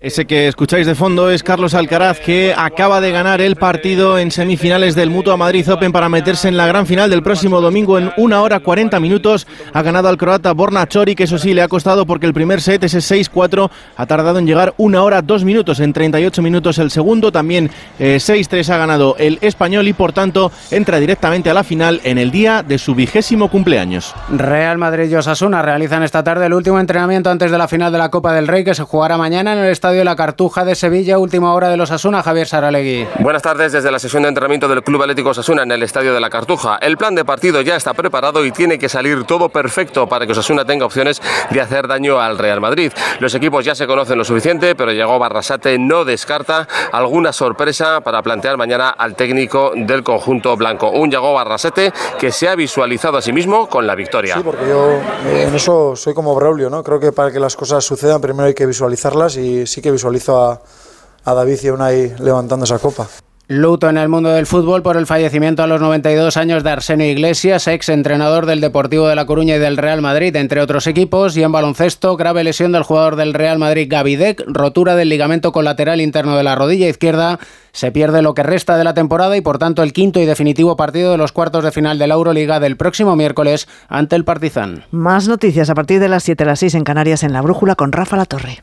Ese 0.01 0.27
que 0.27 0.47
escucháis 0.47 0.87
de 0.87 0.95
fondo 0.95 1.29
es 1.29 1.43
Carlos 1.43 1.75
Alcaraz, 1.75 2.21
que 2.21 2.55
acaba 2.57 3.01
de 3.01 3.11
ganar 3.11 3.41
el 3.41 3.57
partido 3.57 4.17
en 4.17 4.31
semifinales 4.31 4.95
del 4.95 5.11
Mutua 5.11 5.37
Madrid 5.37 5.69
Open 5.69 5.91
para 5.91 6.09
meterse 6.09 6.47
en 6.47 6.57
la 6.57 6.69
gran 6.69 6.87
final 6.87 7.11
del 7.11 7.25
próximo 7.25 7.61
domingo 7.61 7.99
en 7.99 8.13
una 8.17 8.41
hora 8.43 8.61
40 8.61 9.01
minutos. 9.01 9.49
Ha 9.73 9.83
ganado 9.83 10.09
al 10.09 10.17
croata 10.17 10.53
Borna 10.53 10.87
Chori, 10.87 11.17
que 11.17 11.25
eso 11.25 11.37
sí 11.37 11.53
le 11.53 11.63
ha 11.63 11.67
costado 11.67 12.07
porque 12.07 12.27
el 12.27 12.33
primer 12.33 12.61
set, 12.61 12.85
ese 12.85 12.99
6-4, 12.99 13.71
ha 13.97 14.07
tardado 14.07 14.39
en 14.39 14.47
llegar 14.47 14.73
una 14.77 15.03
hora 15.03 15.21
2 15.21 15.43
minutos, 15.43 15.81
en 15.81 15.93
38 15.93 16.43
minutos 16.43 16.79
el 16.79 16.93
segundo. 16.93 17.33
También 17.33 17.69
6-3 17.99 18.69
eh, 18.69 18.73
ha 18.73 18.77
ganado 18.77 19.17
el 19.19 19.39
español 19.41 19.89
y 19.89 19.95
por 19.95 20.13
tanto 20.13 20.53
entra 20.71 21.01
directamente 21.01 21.51
a 21.51 21.55
la 21.55 21.65
final 21.65 22.01
en 22.05 22.19
el 22.19 22.31
día 22.31 22.63
de 22.63 22.79
su 22.79 22.95
vigésimo 22.95 23.51
cumpleaños. 23.51 24.15
Real 24.31 24.79
Madrid 24.79 25.11
y 25.11 25.17
Osasuna 25.17 25.61
realizan 25.61 26.05
esta 26.05 26.23
tarde 26.23 26.47
el 26.47 26.55
último 26.55 26.79
entrenamiento 26.79 27.31
antes 27.31 27.51
de 27.51 27.59
la 27.59 27.67
final 27.67 27.91
de 27.91 27.99
la 27.99 28.11
Copa 28.11 28.33
del 28.33 28.47
Rey 28.47 28.63
que 28.63 28.77
se 28.77 28.85
jugará 28.85 29.19
mañana 29.19 29.55
en 29.55 29.59
el 29.59 29.73
estadio 29.73 29.88
estadio 29.89 30.05
La 30.05 30.17
Cartuja 30.17 30.67
de 30.67 30.75
Sevilla, 30.75 31.19
última 31.19 31.55
hora 31.55 31.71
de 31.71 31.79
los 31.79 31.91
Asuna, 31.91 32.23
Javier 32.23 32.47
Saralegui. 32.47 33.09
Buenas 33.21 33.41
tardes 33.41 33.73
desde 33.73 33.91
la 33.91 33.99
sesión 33.99 34.23
de 34.23 34.29
entrenamiento 34.29 34.69
del 34.69 34.83
Club 34.83 35.01
Atlético 35.01 35.31
Osasuna 35.31 35.63
en 35.63 35.73
el 35.73 35.83
estadio 35.83 36.13
de 36.13 36.21
La 36.21 36.29
Cartuja. 36.29 36.77
El 36.83 36.99
plan 36.99 37.15
de 37.15 37.25
partido 37.25 37.63
ya 37.63 37.75
está 37.75 37.95
preparado 37.95 38.45
y 38.45 38.53
tiene 38.53 38.79
que 38.79 38.91
salir 38.91 39.25
todo 39.25 39.49
perfecto 39.49 40.07
para 40.07 40.27
que 40.27 40.33
Osasuna 40.33 40.67
tenga 40.67 40.85
opciones 40.85 41.23
de 41.51 41.61
hacer 41.63 41.89
daño 41.89 42.21
al 42.21 42.37
Real 42.37 42.61
Madrid. 42.61 42.93
Los 43.19 43.35
equipos 43.35 43.65
ya 43.65 43.75
se 43.75 43.87
conocen 43.87 44.19
lo 44.19 44.27
suficiente, 44.27 44.75
pero 44.75 44.93
llegó 44.93 45.19
Barrasate 45.19 45.79
no 45.79 46.05
descarta 46.05 46.69
alguna 46.93 47.33
sorpresa 47.33 48.03
para 48.03 48.21
plantear 48.21 48.59
mañana 48.59 48.91
al 48.91 49.15
técnico 49.15 49.73
del 49.75 50.03
conjunto 50.03 50.55
blanco. 50.59 50.91
Un 50.91 51.11
Yago 51.11 51.33
Barrasate 51.33 51.95
que 52.19 52.31
se 52.31 52.47
ha 52.47 52.55
visualizado 52.55 53.17
a 53.17 53.23
sí 53.23 53.33
mismo 53.33 53.71
con 53.71 53.87
la 53.87 53.95
victoria. 53.95 54.35
Sí, 54.35 54.43
porque 54.45 54.69
yo 54.69 54.91
eh, 55.31 55.47
en 55.49 55.55
eso 55.55 55.97
soy 55.97 56.13
como 56.13 56.35
Braulio, 56.35 56.69
¿no? 56.69 56.83
Creo 56.83 57.01
que 57.01 57.11
para 57.13 57.33
que 57.33 57.41
las 57.41 57.57
cosas 57.57 57.83
sucedan 57.83 58.21
primero 58.21 58.49
hay 58.49 58.55
que 58.55 58.67
visualizarlas 58.67 59.39
y 59.39 59.67
sí 59.79 59.83
que 59.83 59.93
visualizo 59.93 60.43
a, 60.43 60.61
a 61.25 61.35
David 61.35 61.59
y 61.63 61.69
a 61.69 61.73
Unai 61.73 62.15
levantando 62.19 62.65
esa 62.65 62.79
copa. 62.79 63.07
Luto 63.51 63.89
en 63.89 63.97
el 63.97 64.11
mundo 64.11 64.29
del 64.29 64.45
fútbol 64.45 64.83
por 64.83 64.99
el 64.99 65.07
fallecimiento 65.07 65.63
a 65.63 65.67
los 65.67 65.81
92 65.81 66.37
años 66.37 66.63
de 66.63 66.71
Arsenio 66.71 67.07
Iglesias, 67.07 67.67
ex 67.67 67.89
entrenador 67.89 68.45
del 68.45 68.61
Deportivo 68.61 69.09
de 69.09 69.15
La 69.15 69.25
Coruña 69.25 69.57
y 69.57 69.59
del 69.59 69.79
Real 69.79 70.03
Madrid, 70.03 70.37
entre 70.37 70.61
otros 70.61 70.87
equipos, 70.87 71.35
y 71.35 71.43
en 71.43 71.53
baloncesto, 71.53 72.15
grave 72.19 72.45
lesión 72.45 72.73
del 72.73 72.83
jugador 72.83 73.17
del 73.17 73.33
Real 73.33 73.59
Madrid 73.59 73.89
Gavidec, 73.89 74.45
rotura 74.49 74.97
del 74.97 75.09
ligamento 75.09 75.51
colateral 75.51 76.03
interno 76.03 76.37
de 76.37 76.43
la 76.43 76.57
rodilla 76.57 76.91
izquierda, 76.91 77.39
se 77.73 77.91
pierde 77.91 78.21
lo 78.21 78.35
que 78.35 78.43
resta 78.43 78.77
de 78.77 78.85
la 78.85 78.93
temporada 78.93 79.35
y 79.35 79.41
por 79.41 79.57
tanto 79.57 79.83
el 79.83 79.95
quinto 79.95 80.21
y 80.21 80.27
definitivo 80.27 80.77
partido 80.77 81.13
de 81.13 81.17
los 81.19 81.33
cuartos 81.33 81.65
de 81.65 81.73
final 81.73 81.99
de 81.99 82.07
la 82.07 82.17
Euroliga 82.17 82.61
del 82.61 82.77
próximo 82.77 83.17
miércoles 83.17 83.67
ante 83.89 84.15
el 84.15 84.27
Partizan. 84.27 84.85
Más 84.91 85.27
noticias 85.27 85.71
a 85.71 85.75
partir 85.75 86.01
de 86.01 86.11
las 86.11 86.25
7 86.25 86.43
a 86.43 86.49
las 86.49 86.59
6 86.59 86.75
en 86.75 86.85
Canarias 86.85 87.23
en 87.23 87.33
La 87.33 87.41
Brújula 87.41 87.77
con 87.77 87.93
Rafa 87.93 88.19
La 88.19 88.27
Torre. 88.27 88.63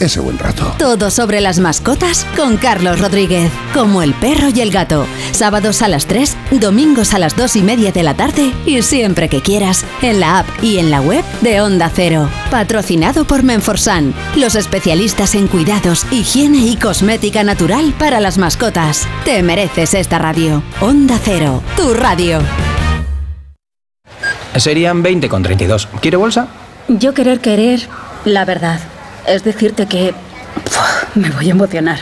ese 0.00 0.20
buen 0.20 0.38
rato. 0.38 0.74
Todo 0.78 1.10
sobre 1.10 1.40
las 1.40 1.58
mascotas 1.58 2.26
con 2.36 2.56
Carlos 2.56 3.00
Rodríguez. 3.00 3.50
Como 3.74 4.02
el 4.02 4.14
perro 4.14 4.48
y 4.54 4.60
el 4.60 4.70
gato. 4.70 5.06
Sábados 5.32 5.82
a 5.82 5.88
las 5.88 6.06
3, 6.06 6.36
domingos 6.52 7.14
a 7.14 7.18
las 7.18 7.36
2 7.36 7.56
y 7.56 7.62
media 7.62 7.92
de 7.92 8.02
la 8.02 8.14
tarde 8.14 8.52
y 8.66 8.82
siempre 8.82 9.28
que 9.28 9.42
quieras 9.42 9.84
en 10.02 10.20
la 10.20 10.40
app 10.40 10.46
y 10.62 10.78
en 10.78 10.90
la 10.90 11.00
web 11.00 11.24
de 11.40 11.60
Onda 11.60 11.90
Cero. 11.94 12.28
Patrocinado 12.50 13.24
por 13.24 13.42
Menforsan, 13.42 14.14
los 14.36 14.54
especialistas 14.54 15.34
en 15.34 15.48
cuidados, 15.48 16.06
higiene 16.10 16.58
y 16.58 16.76
cosmética 16.76 17.44
natural 17.44 17.94
para 17.98 18.20
las 18.20 18.38
mascotas. 18.38 19.06
Te 19.24 19.42
mereces 19.42 19.94
esta 19.94 20.18
radio. 20.18 20.62
Onda 20.80 21.18
Cero, 21.22 21.62
tu 21.76 21.94
radio. 21.94 22.40
Serían 24.56 25.02
20 25.02 25.28
con 25.28 25.42
32. 25.42 25.88
¿Quiere 26.00 26.16
bolsa? 26.16 26.48
Yo 26.88 27.14
querer 27.14 27.40
querer, 27.40 27.80
la 28.24 28.44
verdad, 28.44 28.80
es 29.28 29.44
decirte 29.44 29.86
que 29.86 30.14
Puf, 30.64 31.16
me 31.16 31.30
voy 31.30 31.48
a 31.48 31.50
emocionar. 31.52 32.00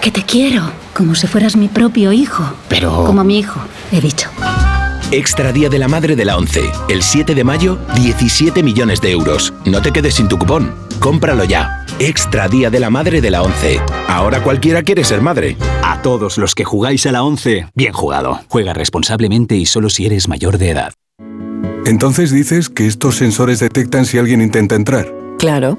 Que 0.00 0.10
te 0.10 0.22
quiero, 0.22 0.70
como 0.94 1.14
si 1.14 1.26
fueras 1.26 1.56
mi 1.56 1.68
propio 1.68 2.12
hijo. 2.12 2.44
Pero... 2.68 3.04
Como 3.04 3.24
mi 3.24 3.38
hijo, 3.38 3.60
he 3.92 4.00
dicho. 4.00 4.30
Extra 5.10 5.52
Día 5.52 5.68
de 5.68 5.78
la 5.78 5.88
Madre 5.88 6.16
de 6.16 6.24
la 6.24 6.36
ONCE. 6.36 6.70
El 6.88 7.02
7 7.02 7.34
de 7.34 7.44
mayo, 7.44 7.78
17 7.94 8.62
millones 8.62 9.00
de 9.00 9.12
euros. 9.12 9.52
No 9.64 9.80
te 9.80 9.92
quedes 9.92 10.14
sin 10.14 10.28
tu 10.28 10.38
cupón. 10.38 10.74
Cómpralo 11.00 11.44
ya. 11.44 11.84
Extra 11.98 12.48
Día 12.48 12.70
de 12.70 12.80
la 12.80 12.90
Madre 12.90 13.20
de 13.20 13.30
la 13.30 13.42
ONCE. 13.42 13.80
Ahora 14.08 14.42
cualquiera 14.42 14.82
quiere 14.82 15.04
ser 15.04 15.22
madre. 15.22 15.56
A 15.82 16.02
todos 16.02 16.38
los 16.38 16.54
que 16.54 16.64
jugáis 16.64 17.06
a 17.06 17.12
la 17.12 17.22
11, 17.22 17.68
bien 17.74 17.92
jugado. 17.92 18.40
Juega 18.48 18.74
responsablemente 18.74 19.56
y 19.56 19.66
solo 19.66 19.90
si 19.90 20.06
eres 20.06 20.28
mayor 20.28 20.58
de 20.58 20.70
edad. 20.70 20.92
Entonces 21.84 22.32
dices 22.32 22.68
que 22.68 22.86
estos 22.86 23.16
sensores 23.16 23.60
detectan 23.60 24.06
si 24.06 24.18
alguien 24.18 24.42
intenta 24.42 24.74
entrar. 24.74 25.14
Claro, 25.38 25.78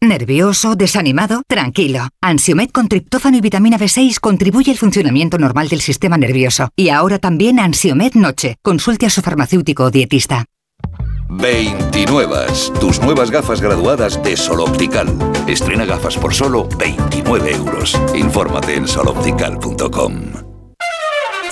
¿Nervioso? 0.00 0.76
¿Desanimado? 0.76 1.42
Tranquilo. 1.48 2.08
Ansiomed 2.22 2.70
con 2.70 2.88
triptófano 2.88 3.36
y 3.36 3.40
vitamina 3.40 3.78
B6 3.78 4.20
contribuye 4.20 4.70
al 4.70 4.78
funcionamiento 4.78 5.38
normal 5.38 5.68
del 5.68 5.80
sistema 5.80 6.16
nervioso. 6.16 6.68
Y 6.76 6.90
ahora 6.90 7.18
también 7.18 7.58
Ansiomed 7.58 8.14
Noche. 8.14 8.56
Consulte 8.62 9.06
a 9.06 9.10
su 9.10 9.22
farmacéutico 9.22 9.84
o 9.84 9.90
dietista. 9.90 10.44
29. 11.30 12.46
Tus 12.80 13.00
nuevas 13.00 13.30
gafas 13.30 13.60
graduadas 13.60 14.22
de 14.22 14.36
Sol 14.36 14.60
Optical. 14.60 15.08
Estrena 15.48 15.84
gafas 15.84 16.16
por 16.16 16.32
solo 16.32 16.68
29 16.78 17.52
euros. 17.52 18.00
Infórmate 18.14 18.76
en 18.76 18.86
soloptical.com. 18.86 20.47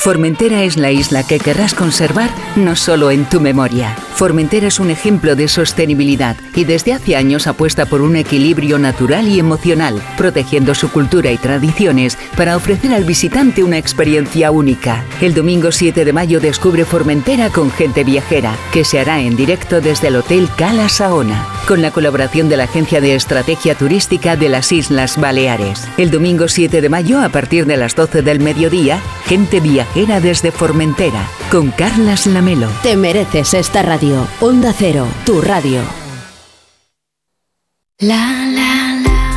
Formentera 0.07 0.63
es 0.63 0.77
la 0.77 0.93
isla 0.93 1.25
que 1.27 1.41
querrás 1.41 1.75
conservar 1.75 2.31
no 2.55 2.77
solo 2.77 3.11
en 3.11 3.29
tu 3.29 3.41
memoria. 3.41 3.97
Formentera 4.15 4.69
es 4.69 4.79
un 4.79 4.93
ejemplo 4.93 5.35
de 5.35 5.49
sostenibilidad 5.49 6.37
y 6.55 6.63
desde 6.63 6.93
hace 6.93 7.17
años 7.17 7.49
apuesta 7.49 7.87
por 7.87 8.03
un 8.03 8.15
equilibrio 8.15 8.79
natural 8.79 9.27
y 9.27 9.41
emocional, 9.41 10.01
protegiendo 10.17 10.77
su 10.77 10.93
cultura 10.93 11.33
y 11.33 11.39
tradiciones 11.39 12.17
para 12.37 12.57
ofrecer 12.57 12.95
al 12.95 13.03
visitante 13.03 13.65
una 13.65 13.79
experiencia 13.79 14.53
única. 14.53 15.03
El 15.21 15.35
domingo 15.35 15.73
7 15.73 16.05
de 16.05 16.13
mayo 16.13 16.39
descubre 16.39 16.85
Formentera 16.85 17.51
con 17.51 17.73
gente 17.73 18.05
viajera, 18.05 18.55
que 18.73 18.85
se 18.85 19.01
hará 19.01 19.21
en 19.21 19.35
directo 19.35 19.81
desde 19.81 20.07
el 20.07 20.15
Hotel 20.15 20.49
Cala 20.57 20.89
Saona, 20.89 21.56
con 21.67 21.83
la 21.83 21.91
colaboración 21.91 22.49
de 22.49 22.57
la 22.57 22.65
Agencia 22.65 23.01
de 23.01 23.15
Estrategia 23.15 23.75
Turística 23.75 24.37
de 24.37 24.49
las 24.49 24.73
Islas 24.73 25.21
Baleares. 25.21 25.87
El 25.97 26.11
domingo 26.11 26.49
7 26.49 26.81
de 26.81 26.89
mayo, 26.89 27.21
a 27.21 27.29
partir 27.29 27.67
de 27.67 27.77
las 27.77 27.95
12 27.95 28.23
del 28.23 28.41
mediodía, 28.41 29.01
gente 29.27 29.61
viajera 29.61 30.21
desde 30.21 30.53
Formentera, 30.53 31.29
con 31.51 31.71
Carlas 31.71 32.27
Lamelo. 32.27 32.69
Te 32.83 32.97
mereces 32.97 33.55
esta 33.55 33.83
radio. 33.83 34.27
Onda 34.41 34.73
Cero, 34.77 35.07
tu 35.25 35.41
radio. 35.41 35.83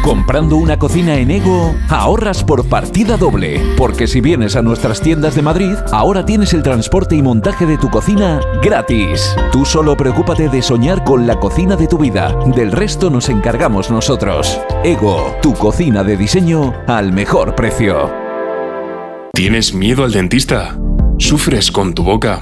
Comprando 0.09 0.57
una 0.57 0.79
cocina 0.79 1.19
en 1.19 1.29
Ego, 1.29 1.75
ahorras 1.87 2.43
por 2.43 2.67
partida 2.67 3.15
doble. 3.15 3.61
Porque 3.77 4.07
si 4.07 4.21
vienes 4.21 4.55
a 4.55 4.63
nuestras 4.63 5.01
tiendas 5.01 5.35
de 5.35 5.43
Madrid, 5.43 5.75
ahora 5.91 6.25
tienes 6.25 6.51
el 6.55 6.63
transporte 6.63 7.15
y 7.15 7.21
montaje 7.21 7.67
de 7.67 7.77
tu 7.77 7.91
cocina 7.91 8.41
gratis. 8.63 9.35
Tú 9.51 9.65
solo 9.65 9.95
preocúpate 9.95 10.49
de 10.49 10.63
soñar 10.63 11.03
con 11.03 11.27
la 11.27 11.39
cocina 11.39 11.75
de 11.75 11.85
tu 11.87 11.99
vida. 11.99 12.35
Del 12.55 12.71
resto 12.71 13.11
nos 13.11 13.29
encargamos 13.29 13.91
nosotros. 13.91 14.59
Ego, 14.83 15.37
tu 15.43 15.53
cocina 15.53 16.03
de 16.03 16.17
diseño 16.17 16.73
al 16.87 17.13
mejor 17.13 17.53
precio. 17.53 18.11
¿Tienes 19.31 19.75
miedo 19.75 20.03
al 20.03 20.11
dentista? 20.11 20.75
¿Sufres 21.19 21.71
con 21.71 21.93
tu 21.93 22.03
boca? 22.03 22.41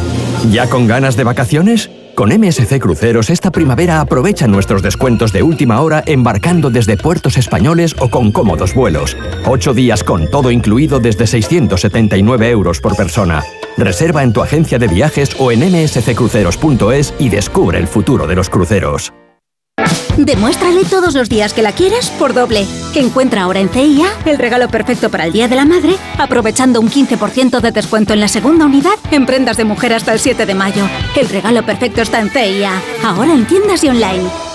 ¿Ya 0.49 0.67
con 0.67 0.87
ganas 0.87 1.15
de 1.15 1.23
vacaciones? 1.23 1.89
Con 2.15 2.29
MSC 2.29 2.79
Cruceros 2.79 3.29
esta 3.29 3.51
primavera 3.51 4.01
aprovecha 4.01 4.47
nuestros 4.47 4.81
descuentos 4.81 5.31
de 5.31 5.43
última 5.43 5.81
hora 5.81 6.03
embarcando 6.05 6.69
desde 6.69 6.97
puertos 6.97 7.37
españoles 7.37 7.95
o 7.99 8.09
con 8.09 8.31
cómodos 8.31 8.73
vuelos. 8.73 9.15
Ocho 9.45 9.73
días 9.73 10.03
con 10.03 10.29
todo 10.29 10.51
incluido 10.51 10.99
desde 10.99 11.27
679 11.27 12.49
euros 12.49 12.81
por 12.81 12.95
persona. 12.95 13.43
Reserva 13.77 14.23
en 14.23 14.33
tu 14.33 14.41
agencia 14.41 14.77
de 14.79 14.87
viajes 14.87 15.29
o 15.39 15.51
en 15.51 15.59
msccruceros.es 15.59 17.13
y 17.19 17.29
descubre 17.29 17.79
el 17.79 17.87
futuro 17.87 18.27
de 18.27 18.35
los 18.35 18.49
cruceros. 18.49 19.13
Demuéstrale 20.17 20.85
todos 20.85 21.15
los 21.15 21.29
días 21.29 21.53
que 21.53 21.61
la 21.61 21.71
quieres 21.71 22.09
por 22.11 22.33
doble. 22.33 22.65
Encuentra 22.95 23.43
ahora 23.43 23.59
en 23.59 23.69
CIA 23.69 24.07
el 24.25 24.37
regalo 24.37 24.67
perfecto 24.67 25.09
para 25.09 25.25
el 25.25 25.33
Día 25.33 25.47
de 25.47 25.55
la 25.55 25.65
Madre, 25.65 25.95
aprovechando 26.17 26.79
un 26.79 26.89
15% 26.89 27.59
de 27.59 27.71
descuento 27.71 28.13
en 28.13 28.19
la 28.19 28.27
segunda 28.27 28.65
unidad 28.65 28.97
en 29.11 29.25
prendas 29.25 29.57
de 29.57 29.65
mujer 29.65 29.93
hasta 29.93 30.13
el 30.13 30.19
7 30.19 30.45
de 30.45 30.53
mayo. 30.53 30.87
El 31.15 31.29
regalo 31.29 31.65
perfecto 31.65 32.01
está 32.01 32.19
en 32.19 32.29
CIA, 32.29 32.81
ahora 33.03 33.33
en 33.33 33.47
tiendas 33.47 33.83
y 33.83 33.89
online. 33.89 34.50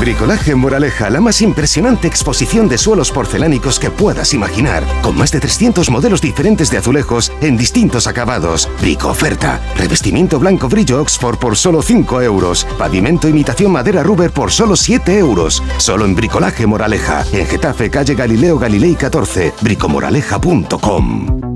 Bricolaje 0.00 0.54
Moraleja, 0.54 1.08
la 1.08 1.20
más 1.20 1.40
impresionante 1.40 2.06
exposición 2.08 2.68
de 2.68 2.78
suelos 2.78 3.10
porcelánicos 3.10 3.78
que 3.78 3.90
puedas 3.90 4.34
imaginar, 4.34 4.84
con 5.00 5.16
más 5.16 5.32
de 5.32 5.40
300 5.40 5.88
modelos 5.90 6.20
diferentes 6.20 6.70
de 6.70 6.78
azulejos 6.78 7.32
en 7.40 7.56
distintos 7.56 8.06
acabados. 8.06 8.68
Brico 8.80 9.08
oferta, 9.08 9.60
revestimiento 9.76 10.38
blanco 10.38 10.68
brillo 10.68 11.00
Oxford 11.00 11.38
por 11.38 11.56
solo 11.56 11.80
5 11.80 12.22
euros, 12.22 12.66
pavimento 12.76 13.28
imitación 13.28 13.72
madera 13.72 14.02
Ruber 14.02 14.30
por 14.30 14.52
solo 14.52 14.76
7 14.76 15.18
euros. 15.18 15.62
Solo 15.78 16.04
en 16.04 16.14
Bricolaje 16.14 16.66
Moraleja, 16.66 17.24
en 17.32 17.46
Getafe, 17.46 17.88
calle 17.90 18.14
Galileo 18.14 18.58
Galilei 18.58 18.94
14, 18.94 19.54
bricomoraleja.com. 19.62 21.54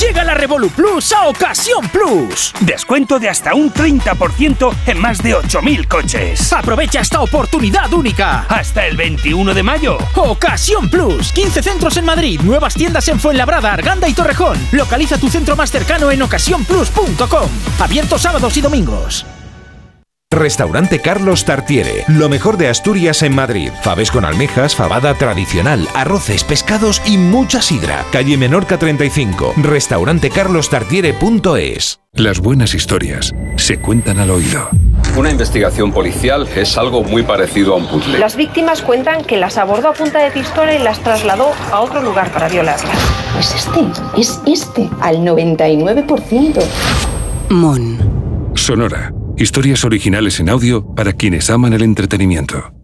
Llega 0.00 0.24
la 0.24 0.34
Revolu 0.34 0.70
Plus 0.70 1.12
a 1.12 1.28
Ocasión 1.28 1.88
Plus. 1.88 2.52
Descuento 2.60 3.18
de 3.18 3.28
hasta 3.28 3.54
un 3.54 3.72
30% 3.72 4.74
en 4.86 4.98
más 4.98 5.22
de 5.22 5.36
8.000 5.36 5.88
coches. 5.88 6.52
Aprovecha 6.52 7.00
esta 7.00 7.20
oportunidad 7.20 7.92
única. 7.92 8.46
Hasta 8.48 8.86
el 8.86 8.96
21 8.96 9.54
de 9.54 9.62
mayo. 9.62 9.98
Ocasión 10.14 10.88
Plus. 10.88 11.32
15 11.32 11.62
centros 11.62 11.96
en 11.96 12.04
Madrid. 12.04 12.40
Nuevas 12.42 12.74
tiendas 12.74 13.06
en 13.08 13.20
Fuenlabrada, 13.20 13.72
Arganda 13.72 14.08
y 14.08 14.14
Torrejón. 14.14 14.58
Localiza 14.72 15.18
tu 15.18 15.28
centro 15.28 15.56
más 15.56 15.70
cercano 15.70 16.10
en 16.10 16.22
ocasiónplus.com. 16.22 17.48
Abierto 17.78 18.18
sábados 18.18 18.56
y 18.56 18.60
domingos. 18.60 19.26
Restaurante 20.32 20.98
Carlos 20.98 21.44
Tartiere, 21.44 22.04
lo 22.08 22.28
mejor 22.30 22.56
de 22.56 22.68
Asturias 22.68 23.22
en 23.22 23.34
Madrid. 23.34 23.70
Faves 23.82 24.10
con 24.10 24.24
almejas, 24.24 24.74
fabada 24.74 25.12
tradicional, 25.14 25.86
arroces, 25.94 26.42
pescados 26.42 27.02
y 27.06 27.18
mucha 27.18 27.60
sidra. 27.60 28.06
Calle 28.10 28.38
Menorca 28.38 28.78
35, 28.78 29.52
restaurantecarlostartiere.es. 29.58 32.00
Las 32.14 32.40
buenas 32.40 32.74
historias 32.74 33.34
se 33.56 33.78
cuentan 33.78 34.20
al 34.20 34.30
oído. 34.30 34.70
Una 35.18 35.30
investigación 35.30 35.92
policial 35.92 36.48
es 36.56 36.78
algo 36.78 37.04
muy 37.04 37.24
parecido 37.24 37.74
a 37.74 37.76
un 37.76 37.86
puzzle. 37.86 38.18
Las 38.18 38.34
víctimas 38.34 38.80
cuentan 38.80 39.24
que 39.24 39.36
las 39.36 39.58
abordó 39.58 39.88
a 39.88 39.92
punta 39.92 40.20
de 40.20 40.30
pistola 40.30 40.74
y 40.74 40.78
las 40.78 41.00
trasladó 41.00 41.50
a 41.70 41.80
otro 41.80 42.00
lugar 42.00 42.32
para 42.32 42.48
violarlas. 42.48 42.90
Es 43.38 43.54
este, 43.54 43.86
es 44.16 44.40
este, 44.46 44.88
al 45.02 45.18
99%. 45.18 46.62
Mon. 47.50 48.52
Sonora. 48.54 49.12
Historias 49.36 49.84
originales 49.84 50.40
en 50.40 50.50
audio 50.50 50.94
para 50.94 51.14
quienes 51.14 51.48
aman 51.50 51.72
el 51.72 51.82
entretenimiento. 51.82 52.81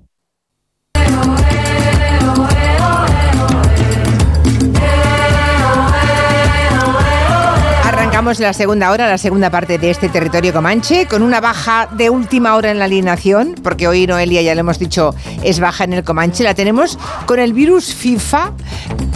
Arrancamos 8.29 8.41
la 8.47 8.53
segunda 8.53 8.91
hora, 8.91 9.09
la 9.09 9.17
segunda 9.17 9.49
parte 9.49 9.79
de 9.79 9.89
este 9.91 10.11
territorio 10.11 10.53
comanche, 10.53 11.07
con 11.07 11.23
una 11.23 11.41
baja 11.41 11.89
de 11.97 12.11
última 12.11 12.57
hora 12.57 12.71
en 12.71 12.79
la 12.79 12.85
alineación, 12.85 13.55
porque 13.63 13.89
hoy 13.89 14.07
Noelia, 14.07 14.43
ya 14.43 14.55
lo 14.55 14.61
hemos 14.61 14.79
dicho, 14.79 15.15
es 15.43 15.61
baja 15.61 15.85
en 15.85 15.95
el 15.95 16.05
Comanche. 16.05 16.45
La 16.45 16.53
tenemos 16.53 16.99
con 17.25 17.39
el 17.39 17.55
virus 17.55 17.95
FIFA, 17.95 18.53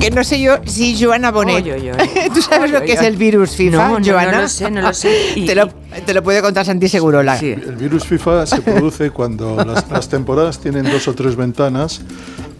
que 0.00 0.10
no 0.10 0.24
sé 0.24 0.40
yo 0.40 0.60
si 0.64 0.98
Joana 0.98 1.30
Bonet. 1.30 1.62
Oy, 1.62 1.72
oy, 1.72 1.90
oy. 1.90 1.96
¿Tú 2.34 2.40
sabes 2.40 2.62
Oy, 2.64 2.70
lo 2.70 2.78
oy, 2.78 2.86
que 2.86 2.92
es 2.94 3.02
el 3.02 3.18
virus 3.18 3.50
FIFA, 3.50 3.76
No, 3.76 3.98
no, 4.00 4.06
Joana? 4.06 4.32
no 4.32 4.40
lo 4.40 4.48
sé, 4.48 4.70
no 4.70 4.80
lo 4.80 4.94
sé. 4.94 5.10
Y- 5.36 5.44
te, 5.44 5.54
lo, 5.56 5.68
te 5.68 6.14
lo 6.14 6.22
puede 6.22 6.40
contar 6.40 6.64
Santi 6.64 6.88
Segurola. 6.88 7.36
El 7.38 7.76
virus 7.76 8.06
FIFA 8.06 8.46
se 8.46 8.62
produce 8.62 9.10
cuando 9.10 9.56
las, 9.62 9.90
las 9.90 10.08
temporadas 10.08 10.58
tienen 10.58 10.84
dos 10.90 11.06
o 11.06 11.14
tres 11.14 11.36
ventanas 11.36 12.00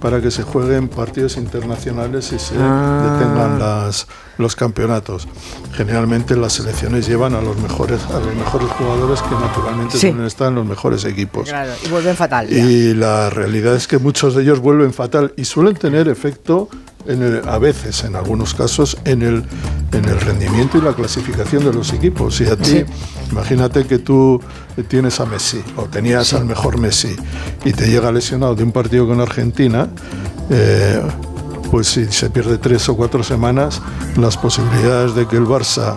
para 0.03 0.21
que 0.21 0.31
se 0.33 0.43
jueguen 0.43 0.89
partidos 0.89 1.37
internacionales 1.37 2.33
y 2.33 2.39
se 2.39 2.55
Ah. 2.59 3.17
detengan 3.19 3.59
las, 3.59 4.07
los 4.37 4.57
campeonatos. 4.57 5.29
Generalmente 5.75 6.37
las 6.37 6.55
selecciones 6.55 7.07
llevan 7.07 7.35
a 7.35 7.41
los 7.41 7.57
mejores, 7.59 8.01
a 8.07 8.19
los 8.19 8.35
mejores 8.35 8.69
jugadores 8.71 9.23
que 9.23 9.35
naturalmente 9.35 9.93
Sí. 9.99 10.09
suelen 10.09 10.27
estar 10.27 10.49
en 10.49 10.57
los 10.57 10.67
mejores 10.67 11.05
equipos. 11.05 11.49
Claro, 11.49 11.73
y 11.85 11.89
vuelven 11.89 12.17
fatal. 12.17 12.49
ya. 12.49 12.57
Y 12.59 12.95
la 12.95 13.31
realidad 13.31 13.75
es 13.77 13.87
que 13.87 13.99
muchos 13.99 14.35
de 14.35 14.43
ellos 14.43 14.59
vuelven 14.61 14.93
fatal 14.93 15.33
y 15.37 15.45
suelen 15.45 15.77
tener 15.77 16.09
efecto 16.09 16.69
en 17.07 17.23
el- 17.23 17.49
a 17.49 17.59
veces, 17.59 18.05
en 18.05 18.17
algunos 18.17 18.55
casos, 18.55 18.97
en 19.05 19.23
el, 19.23 19.45
en 19.93 20.05
el 20.05 20.21
rendimiento 20.21 20.79
y 20.79 20.83
la 20.83 20.95
clasificación 20.95 21.65
de 21.65 21.73
los 21.73 21.93
equipos. 21.93 22.37
Si 22.37 22.45
a 22.47 22.57
ti, 22.57 22.71
Sí. 22.71 22.85
imagínate 23.31 23.87
que 23.87 23.99
tú 23.99 24.41
tienes 24.89 25.21
a 25.21 25.27
Messi 25.27 25.63
o 25.77 25.83
tenías 25.85 26.33
al 26.35 26.45
mejor 26.45 26.79
Messi 26.79 27.15
y 27.65 27.73
te 27.73 27.89
llega 27.89 28.11
lesionado 28.13 28.55
de 28.55 28.63
un 28.65 28.73
partido 28.73 29.07
con 29.07 29.21
Argentina, 29.21 29.89
eh, 30.51 31.01
pues 31.71 31.89
si 31.89 32.07
se 32.07 32.29
pierde 32.31 32.59
tres 32.59 32.89
o 32.89 32.97
cuatro 32.97 33.23
semanas, 33.23 33.81
las 34.17 34.37
posibilidades 34.37 35.15
de 35.15 35.27
que 35.27 35.37
el 35.37 35.45
Barça 35.47 35.97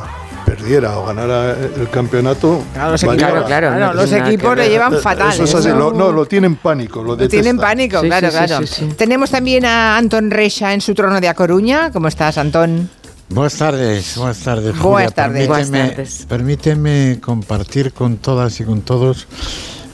perdiera 0.56 0.97
o 0.99 1.06
ganara 1.06 1.51
el 1.51 1.89
campeonato 1.89 2.64
Claro, 2.74 2.91
los 2.91 3.03
variaban. 3.03 3.30
equipos, 3.36 3.47
claro, 3.47 3.93
los 3.93 4.12
equipos 4.12 4.58
le 4.58 4.70
llevan 4.70 4.93
fatal. 4.99 5.34
Eso 5.34 5.43
es 5.43 5.56
así, 5.56 5.68
¿eh? 5.70 5.72
lo- 5.72 5.91
no, 5.91 6.12
lo 6.12 6.26
tienen 6.26 6.56
pánico, 6.56 7.03
lo 7.03 7.16
Lo 7.16 7.28
tienen 7.28 7.58
pánico, 7.58 8.01
claro, 8.01 8.30
claro. 8.30 8.60
Tenemos 8.97 9.30
también 9.32 9.66
a 9.66 9.97
Antón 9.97 10.32
Reixa 10.32 10.74
en 10.74 10.82
su 10.82 10.93
trono 10.93 11.20
de 11.20 11.28
A 11.28 11.34
Coruña. 11.34 11.91
¿Cómo 11.91 12.08
estás, 12.08 12.38
Antón? 12.38 12.89
Buenas 13.30 13.56
tardes, 13.56 14.18
buenas 14.18 14.38
tardes. 14.39 14.78
Buenas 14.80 14.82
Julia. 14.82 15.10
tardes. 15.10 15.47
Permíteme, 15.47 15.78
Buenas 15.80 15.95
tardes. 15.95 16.26
permíteme 16.28 17.20
compartir 17.22 17.91
con 17.91 18.18
todas 18.18 18.60
y 18.60 18.64
con 18.64 18.82
todos 18.82 19.28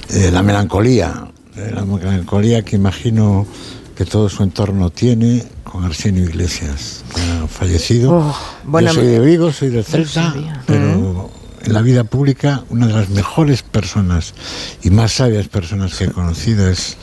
eh, 0.09 0.29
la 0.31 0.43
melancolía, 0.43 1.27
eh, 1.55 1.71
la 1.73 1.83
melancolía 1.85 2.61
que 2.63 2.75
imagino 2.75 3.45
que 3.95 4.05
todo 4.05 4.29
su 4.29 4.43
entorno 4.43 4.89
tiene 4.89 5.43
con 5.63 5.83
Arsenio 5.83 6.23
Iglesias, 6.23 7.03
ha 7.43 7.47
fallecido. 7.47 8.17
Oh, 8.17 8.35
bueno, 8.63 8.89
Yo 8.89 8.95
soy 8.95 9.07
de 9.07 9.19
Vigo, 9.19 9.51
soy 9.51 9.69
del 9.69 9.79
no 9.79 9.83
Celta, 9.83 10.33
pero 10.65 11.29
en 11.63 11.73
la 11.73 11.81
vida 11.81 12.03
pública 12.03 12.63
una 12.69 12.87
de 12.87 12.93
las 12.93 13.09
mejores 13.09 13.61
personas 13.63 14.33
y 14.81 14.89
más 14.89 15.13
sabias 15.13 15.47
personas 15.47 15.95
que 15.95 16.05
he 16.05 16.11
conocido 16.11 16.69
es 16.69 16.97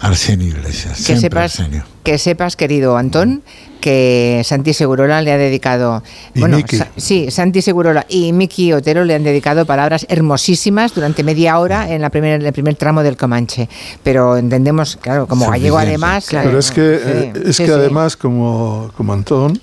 Arsenio 0.00 0.48
Iglesias. 0.48 1.04
Que 1.06 1.16
sepas, 1.16 1.58
Arsenio. 1.58 1.84
que 2.02 2.18
sepas, 2.18 2.56
querido 2.56 2.96
Antón, 2.96 3.42
que 3.84 4.40
Santi 4.44 4.72
Segurola 4.72 5.20
le 5.20 5.30
ha 5.30 5.36
dedicado. 5.36 6.02
Y 6.34 6.40
bueno. 6.40 6.58
Sa- 6.72 6.88
sí, 6.96 7.30
Santi 7.30 7.60
Segurola 7.60 8.06
y 8.08 8.32
Miki 8.32 8.72
Otero 8.72 9.04
le 9.04 9.14
han 9.14 9.22
dedicado 9.22 9.66
palabras 9.66 10.06
hermosísimas 10.08 10.94
durante 10.94 11.22
media 11.22 11.58
hora 11.58 11.90
en, 11.90 12.00
la 12.00 12.08
primer, 12.08 12.40
en 12.40 12.46
el 12.46 12.52
primer 12.54 12.76
tramo 12.76 13.02
del 13.02 13.18
Comanche. 13.18 13.68
Pero 14.02 14.38
entendemos, 14.38 14.96
claro, 14.96 15.26
como 15.26 15.50
gallego 15.50 15.76
además. 15.76 16.26
Pero 16.30 16.56
eh, 16.56 16.58
es 16.60 16.70
que, 16.70 16.98
sí, 16.98 17.10
eh, 17.10 17.32
es 17.50 17.56
sí, 17.56 17.62
que 17.64 17.68
sí. 17.68 17.74
además, 17.74 18.16
como, 18.16 18.90
como 18.96 19.12
Antón, 19.12 19.60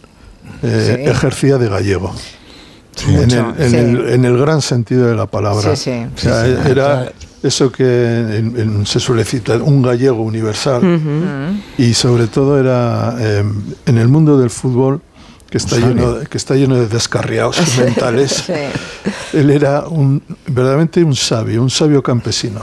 eh, 0.62 0.98
Sí. 1.04 1.10
ejercía 1.10 1.58
de 1.58 1.68
gallego. 1.68 2.14
En, 3.08 3.16
el, 3.32 3.32
en, 3.58 3.70
sí. 3.72 3.76
el, 3.78 4.10
en 4.10 4.26
el 4.26 4.38
gran 4.38 4.62
sentido 4.62 5.08
de 5.08 5.16
la 5.16 5.26
palabra. 5.26 5.76
Sí, 5.76 5.92
sí. 5.92 6.06
O 6.14 6.18
sea, 6.20 6.46
Sí, 6.46 6.56
sí. 6.64 6.70
era 6.72 7.12
eso 7.44 7.72
que 7.72 7.84
en- 8.38 8.54
en- 8.60 8.86
se 8.86 9.00
suele 9.00 9.24
citar, 9.26 9.62
un 9.62 9.82
gallego 9.82 10.22
universal. 10.22 10.84
Ujú. 10.84 11.62
Y 11.78 11.94
sobre 11.94 12.28
todo 12.28 12.60
era 12.60 13.16
eh, 13.20 13.44
en 13.86 13.98
el 13.98 14.08
mundo 14.08 14.38
del 14.39 14.50
fútbol, 14.50 15.02
que 15.52 15.58
está, 15.58 15.76
lleno, 15.76 16.14
de- 16.14 16.28
que 16.28 16.38
está 16.38 16.56
lleno 16.56 16.76
de 16.76 16.88
descarriados 16.88 17.60
mentales. 17.78 18.45
Sí. 18.47 18.54
Él 19.38 19.49
era 19.52 19.82
un, 19.82 20.24
verdaderamente 20.47 21.04
un 21.04 21.16
sabio, 21.16 21.62
un 21.62 21.70
sabio 21.70 22.02
campesino. 22.02 22.62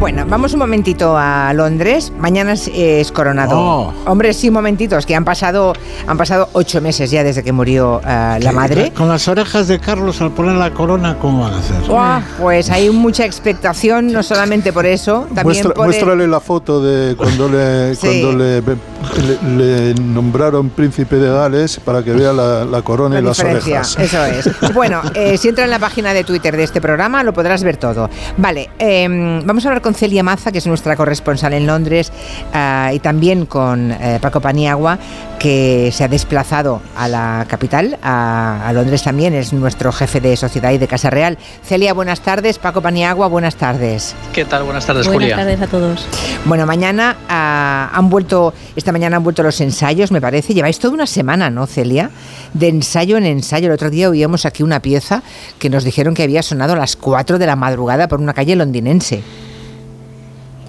Bueno, 0.00 0.26
vamos 0.28 0.52
un 0.52 0.58
momentito 0.58 1.16
a 1.16 1.52
Londres. 1.54 2.12
Mañana 2.18 2.52
es, 2.52 2.68
es 2.74 3.10
coronado. 3.12 3.56
Oh. 3.58 3.94
Hombre, 4.06 4.34
sí, 4.34 4.50
momentitos, 4.50 5.06
que 5.06 5.14
han 5.14 5.24
pasado, 5.24 5.72
han 6.06 6.18
pasado 6.18 6.48
ocho 6.52 6.80
meses 6.82 7.10
ya 7.10 7.22
desde 7.24 7.42
que 7.42 7.52
murió 7.52 8.00
eh, 8.06 8.38
la 8.42 8.52
madre. 8.52 8.92
Con 8.92 9.08
las 9.08 9.26
orejas 9.28 9.68
de 9.68 9.78
Carlos 9.78 10.20
al 10.20 10.32
poner 10.32 10.56
la 10.56 10.74
corona, 10.74 11.16
¿cómo 11.18 11.44
van 11.44 11.54
a 11.54 11.58
hacer? 11.58 11.80
Buah, 11.88 12.20
Pues 12.40 12.68
hay 12.68 12.90
mucha 12.90 13.24
expectación, 13.24 14.12
no 14.12 14.22
solamente 14.22 14.72
por 14.72 14.86
eso, 14.86 15.26
también 15.34 15.46
Muestra- 15.64 15.72
por 15.74 15.84
el- 15.86 15.90
muéstrale 15.92 16.26
la 16.28 16.40
foto 16.40 16.82
de 16.82 17.14
cuando 17.16 17.48
le 17.48 17.94
Sí. 17.94 18.06
cuando 18.22 18.32
le, 18.32 18.60
le- 18.60 19.92
le 19.92 19.94
nombraron 19.94 20.68
príncipe 20.68 21.16
de 21.16 21.30
Gales 21.30 21.75
para 21.80 22.02
que 22.02 22.12
vea 22.12 22.32
la, 22.32 22.64
la 22.64 22.82
corona 22.82 23.16
la 23.16 23.20
y 23.20 23.24
las 23.24 23.38
orejas. 23.40 23.96
Eso 23.98 24.24
es. 24.24 24.50
Bueno, 24.74 25.00
eh, 25.14 25.38
si 25.38 25.48
entra 25.48 25.64
en 25.64 25.70
la 25.70 25.78
página 25.78 26.12
de 26.12 26.22
Twitter 26.24 26.56
de 26.56 26.64
este 26.64 26.80
programa 26.80 27.22
lo 27.22 27.32
podrás 27.32 27.62
ver 27.62 27.76
todo. 27.76 28.10
Vale, 28.36 28.68
eh, 28.78 29.06
vamos 29.44 29.64
a 29.64 29.68
hablar 29.68 29.82
con 29.82 29.94
Celia 29.94 30.22
Maza, 30.22 30.52
que 30.52 30.58
es 30.58 30.66
nuestra 30.66 30.96
corresponsal 30.96 31.54
en 31.54 31.66
Londres, 31.66 32.12
ah, 32.52 32.90
y 32.92 32.98
también 32.98 33.46
con 33.46 33.92
eh, 33.92 34.18
Paco 34.20 34.40
Paniagua, 34.40 34.98
que 35.38 35.90
se 35.92 36.04
ha 36.04 36.08
desplazado 36.08 36.82
a 36.96 37.08
la 37.08 37.46
capital, 37.48 37.98
a, 38.02 38.66
a 38.66 38.72
Londres 38.72 39.02
también, 39.02 39.34
es 39.34 39.52
nuestro 39.52 39.92
jefe 39.92 40.20
de 40.20 40.36
sociedad 40.36 40.72
y 40.72 40.78
de 40.78 40.88
Casa 40.88 41.10
Real. 41.10 41.38
Celia, 41.64 41.94
buenas 41.94 42.20
tardes. 42.20 42.58
Paco 42.58 42.80
Paniagua, 42.82 43.28
buenas 43.28 43.56
tardes. 43.56 44.14
¿Qué 44.32 44.44
tal? 44.44 44.64
Buenas 44.64 44.86
tardes, 44.86 45.06
Buenas 45.06 45.22
Julia. 45.22 45.36
tardes 45.36 45.62
a 45.62 45.66
todos. 45.66 46.06
Bueno, 46.44 46.66
mañana 46.66 47.16
ah, 47.28 47.90
han 47.92 48.08
vuelto, 48.10 48.52
esta 48.74 48.92
mañana 48.92 49.16
han 49.16 49.24
vuelto 49.24 49.42
los 49.42 49.60
ensayos, 49.60 50.10
me 50.10 50.20
parece. 50.20 50.54
Lleváis 50.54 50.78
toda 50.78 50.94
una 50.94 51.06
semana, 51.06 51.50
¿no, 51.50 51.65
Celia? 51.66 52.10
De 52.54 52.68
ensayo 52.68 53.16
en 53.16 53.26
ensayo. 53.26 53.66
El 53.66 53.72
otro 53.72 53.90
día 53.90 54.08
oíamos 54.08 54.46
aquí 54.46 54.62
una 54.62 54.80
pieza 54.80 55.22
que 55.58 55.70
nos 55.70 55.84
dijeron 55.84 56.14
que 56.14 56.22
había 56.22 56.42
sonado 56.42 56.74
a 56.74 56.76
las 56.76 56.96
4 56.96 57.38
de 57.38 57.46
la 57.46 57.56
madrugada 57.56 58.08
por 58.08 58.20
una 58.20 58.34
calle 58.34 58.56
londinense. 58.56 59.22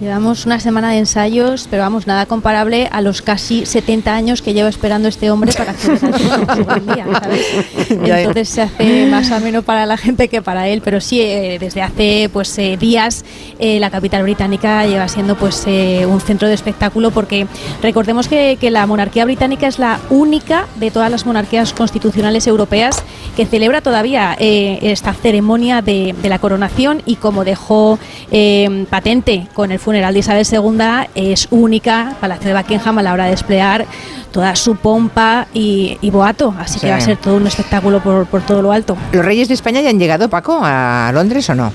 Llevamos 0.00 0.46
una 0.46 0.60
semana 0.60 0.92
de 0.92 0.98
ensayos, 0.98 1.66
pero 1.68 1.82
vamos, 1.82 2.06
nada 2.06 2.24
comparable 2.26 2.88
a 2.92 3.00
los 3.00 3.20
casi 3.20 3.66
70 3.66 4.14
años 4.14 4.42
que 4.42 4.54
lleva 4.54 4.68
esperando 4.68 5.08
este 5.08 5.28
hombre 5.28 5.52
para 5.52 5.76
su 5.76 5.90
gran 6.64 6.86
día, 6.86 7.04
¿sabes? 7.20 7.46
Entonces 7.90 8.48
se 8.48 8.62
hace 8.62 9.06
más 9.06 9.32
o 9.32 9.40
menos 9.40 9.64
para 9.64 9.86
la 9.86 9.96
gente 9.96 10.28
que 10.28 10.40
para 10.40 10.68
él, 10.68 10.82
pero 10.84 11.00
sí, 11.00 11.20
eh, 11.20 11.58
desde 11.58 11.82
hace 11.82 12.30
pues 12.32 12.56
eh, 12.58 12.76
días 12.76 13.24
eh, 13.58 13.80
la 13.80 13.90
capital 13.90 14.22
británica 14.22 14.86
lleva 14.86 15.08
siendo 15.08 15.36
pues 15.36 15.64
eh, 15.66 16.06
un 16.06 16.20
centro 16.20 16.46
de 16.46 16.54
espectáculo 16.54 17.10
porque 17.10 17.48
recordemos 17.82 18.28
que, 18.28 18.56
que 18.60 18.70
la 18.70 18.86
monarquía 18.86 19.24
británica 19.24 19.66
es 19.66 19.80
la 19.80 19.98
única 20.10 20.68
de 20.76 20.92
todas 20.92 21.10
las 21.10 21.26
monarquías 21.26 21.72
constitucionales 21.72 22.46
europeas 22.46 23.02
que 23.38 23.46
celebra 23.46 23.80
todavía 23.80 24.36
eh, 24.40 24.78
esta 24.82 25.12
ceremonia 25.12 25.80
de, 25.80 26.14
de 26.20 26.28
la 26.28 26.38
coronación 26.40 27.02
y 27.06 27.14
como 27.16 27.44
dejó 27.44 27.98
eh, 28.32 28.84
patente 28.90 29.46
con 29.54 29.70
el 29.70 29.78
funeral 29.88 30.12
de 30.12 30.20
Isabel 30.20 30.46
II, 30.46 31.08
es 31.14 31.48
única 31.50 32.12
Palacio 32.20 32.48
de 32.48 32.54
Buckingham 32.60 32.98
a 32.98 33.02
la 33.02 33.14
hora 33.14 33.24
de 33.24 33.30
desplegar 33.30 33.86
toda 34.30 34.54
su 34.54 34.76
pompa 34.76 35.46
y, 35.54 35.96
y 36.02 36.10
boato. 36.10 36.54
Así 36.58 36.74
Sí. 36.74 36.80
que 36.80 36.90
va 36.90 36.96
a 36.96 37.00
ser 37.00 37.16
todo 37.16 37.36
un 37.36 37.46
espectáculo 37.46 38.00
por, 38.00 38.26
por 38.26 38.42
todo 38.42 38.60
lo 38.60 38.70
alto. 38.70 38.98
¿Los 39.12 39.24
reyes 39.24 39.48
de 39.48 39.54
España 39.54 39.80
ya 39.80 39.88
han 39.88 39.98
llegado, 39.98 40.28
Paco, 40.28 40.58
a 40.62 41.10
Londres 41.14 41.48
o 41.48 41.54
no? 41.54 41.72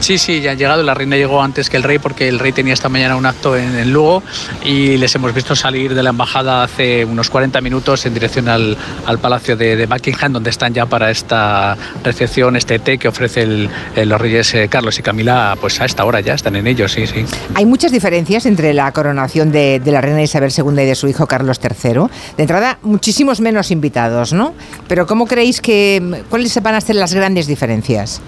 Sí, 0.00 0.16
sí, 0.16 0.40
ya 0.40 0.52
han 0.52 0.58
llegado. 0.58 0.82
La 0.82 0.94
reina 0.94 1.16
llegó 1.16 1.42
antes 1.42 1.68
que 1.68 1.76
el 1.76 1.82
rey 1.82 1.98
porque 1.98 2.28
el 2.28 2.38
rey 2.38 2.52
tenía 2.52 2.72
esta 2.72 2.88
mañana 2.88 3.16
un 3.16 3.26
acto 3.26 3.56
en, 3.56 3.92
Lugo 3.92 4.22
y 4.64 4.96
les 4.96 5.14
hemos 5.14 5.34
visto 5.34 5.54
salir 5.54 5.94
de 5.94 6.02
la 6.02 6.10
embajada 6.10 6.62
hace 6.62 7.04
unos 7.04 7.28
40 7.30 7.60
minutos 7.60 8.06
en 8.06 8.14
dirección 8.14 8.48
al, 8.48 8.76
al 9.06 9.18
Palacio 9.18 9.56
de, 9.56 9.86
Buckingham, 9.86 10.32
donde 10.32 10.50
están 10.50 10.72
ya 10.72 10.86
para 10.86 11.10
esta 11.10 11.76
recepción, 12.04 12.56
este 12.56 12.78
té 12.78 12.96
que 12.98 13.08
ofrece 13.08 13.42
el- 13.42 13.68
eh, 13.96 14.04
los 14.06 14.20
reyes 14.20 14.54
eh, 14.54 14.68
Carlos 14.68 14.98
y 14.98 15.02
Camila, 15.02 15.56
pues 15.60 15.80
a 15.80 15.84
esta 15.84 16.04
hora 16.04 16.20
ya 16.20 16.34
están 16.34 16.56
en 16.56 16.66
ellos, 16.66 16.92
sí, 16.92 17.06
sí. 17.06 17.24
Hay 17.54 17.66
muchas 17.66 17.92
diferencias 17.92 18.46
entre 18.46 18.72
la 18.74 18.90
coronación 18.92 19.50
de, 19.52 19.80
de 19.80 19.92
la 19.92 20.00
reina 20.00 20.22
Isabel 20.22 20.52
II 20.56 20.82
y 20.82 20.86
de 20.86 20.94
su 20.94 21.08
hijo 21.08 21.26
Carlos 21.26 21.60
III. 21.62 21.92
De 22.36 22.42
entrada, 22.44 22.78
muchísimos 22.82 23.40
menos 23.40 23.70
invitados, 23.70 24.32
¿no? 24.32 24.54
Pero 24.86 25.06
¿cómo 25.06 25.26
creéis 25.26 25.60
que 25.60 26.22
cuáles 26.30 26.60
van 26.62 26.74
a 26.74 26.80
ser 26.80 26.96
las 26.96 27.12
grandes 27.14 27.46
diferencias? 27.46 28.20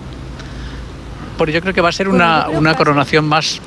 Porque 1.40 1.54
yo 1.54 1.62
creo 1.62 1.72
que 1.72 1.80
va 1.80 1.88
a 1.88 1.92
ser 1.92 2.06
una, 2.06 2.50
una 2.50 2.74
coronación 2.74 3.24
más 3.26 3.62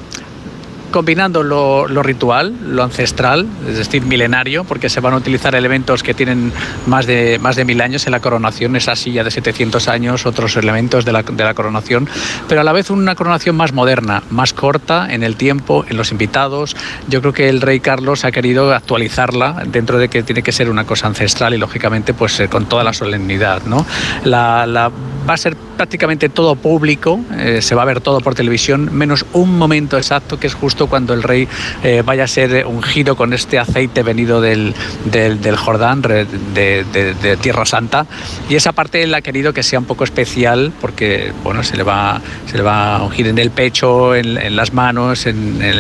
combinando 0.91 1.41
lo, 1.41 1.88
lo 1.88 2.03
ritual, 2.03 2.53
lo 2.76 2.84
ancestral, 2.84 3.47
es 3.67 3.78
decir, 3.80 4.03
milenario, 4.03 4.63
porque 4.63 4.89
se 4.89 4.99
van 4.99 5.13
a 5.13 5.17
utilizar 5.17 5.55
elementos 5.55 6.03
que 6.03 6.13
tienen 6.13 6.53
más 6.86 7.07
de, 7.07 7.39
más 7.41 7.55
de 7.55 7.65
mil 7.65 7.82
años 7.82 8.05
en 8.05 8.11
la 8.11 8.19
coronación, 8.19 8.76
esa 8.76 8.95
silla 8.95 9.24
de 9.24 9.32
700 9.32 9.88
años, 9.88 10.28
otros 10.28 10.55
elementos 10.55 11.03
de 11.03 11.11
la, 11.11 11.24
de 11.24 11.43
la 11.43 11.55
coronación, 11.55 12.07
pero 12.47 12.61
a 12.61 12.63
la 12.63 12.74
vez 12.74 12.91
una 12.91 13.15
coronación 13.15 13.55
más 13.55 13.74
moderna, 13.74 14.21
más 14.30 14.53
corta 14.53 15.11
en 15.11 15.24
el 15.24 15.36
tiempo, 15.36 15.84
en 15.89 15.97
los 15.97 16.11
invitados. 16.11 16.76
Yo 17.09 17.21
creo 17.21 17.34
que 17.34 17.49
el 17.49 17.61
rey 17.61 17.80
Carlos 17.80 18.24
ha 18.24 18.32
querido 18.32 18.71
actualizarla 18.71 19.63
dentro 19.65 19.97
de 19.97 20.09
que 20.09 20.21
tiene 20.21 20.43
que 20.43 20.51
ser 20.51 20.69
una 20.69 20.86
cosa 20.86 21.07
ancestral 21.07 21.55
y 21.55 21.57
lógicamente 21.57 22.13
pues 22.13 22.39
eh, 22.39 22.49
con 22.49 22.67
toda 22.67 22.84
la 22.84 22.93
solemnidad. 22.93 23.63
¿no? 23.65 23.84
La, 24.26 24.67
la- 24.67 24.91
va 25.28 25.34
a 25.36 25.38
ser 25.38 25.55
prácticamente 25.76 26.30
todo 26.30 26.55
público, 26.55 27.19
eh, 27.38 27.61
se 27.61 27.76
va 27.76 27.82
a 27.82 27.86
ver 27.86 28.01
todo 28.01 28.19
por 28.21 28.36
televisión, 28.36 28.89
menos 28.93 29.26
un 29.34 29.57
momento 29.57 29.97
exacto 29.97 30.39
que 30.39 30.47
es 30.47 30.53
justo 30.53 30.88
cuando 30.88 31.13
el 31.13 31.24
rey 31.24 31.47
eh, 31.84 32.01
vaya 32.05 32.24
a 32.26 32.28
ser 32.28 32.65
ungido 32.65 33.15
con 33.15 33.34
este 33.34 33.59
aceite 33.59 34.03
venido 34.03 34.41
del, 34.41 34.74
del, 35.05 35.55
Jordán, 35.57 36.01
de, 36.01 36.26
de- 36.53 37.38
Tierra 37.38 37.65
Santa. 37.65 38.05
Y 38.49 38.55
esa 38.55 38.71
parte 38.71 39.03
él 39.03 39.13
ha 39.13 39.21
querido 39.21 39.53
que 39.53 39.63
sea 39.63 39.80
un 39.80 39.86
poco 39.86 40.03
especial 40.03 40.71
porque 40.80 41.32
bueno, 41.43 41.63
se, 41.63 41.76
le 41.78 41.84
va, 41.84 42.21
se 42.49 42.57
le 42.57 42.63
va 42.63 42.97
a 42.97 43.03
ungir 43.03 43.28
en 43.28 43.38
el 43.38 43.51
pecho, 43.51 44.15
en, 44.15 44.55
las 44.55 44.74
manos, 44.74 45.26
en, 45.26 45.61
en- 45.61 45.80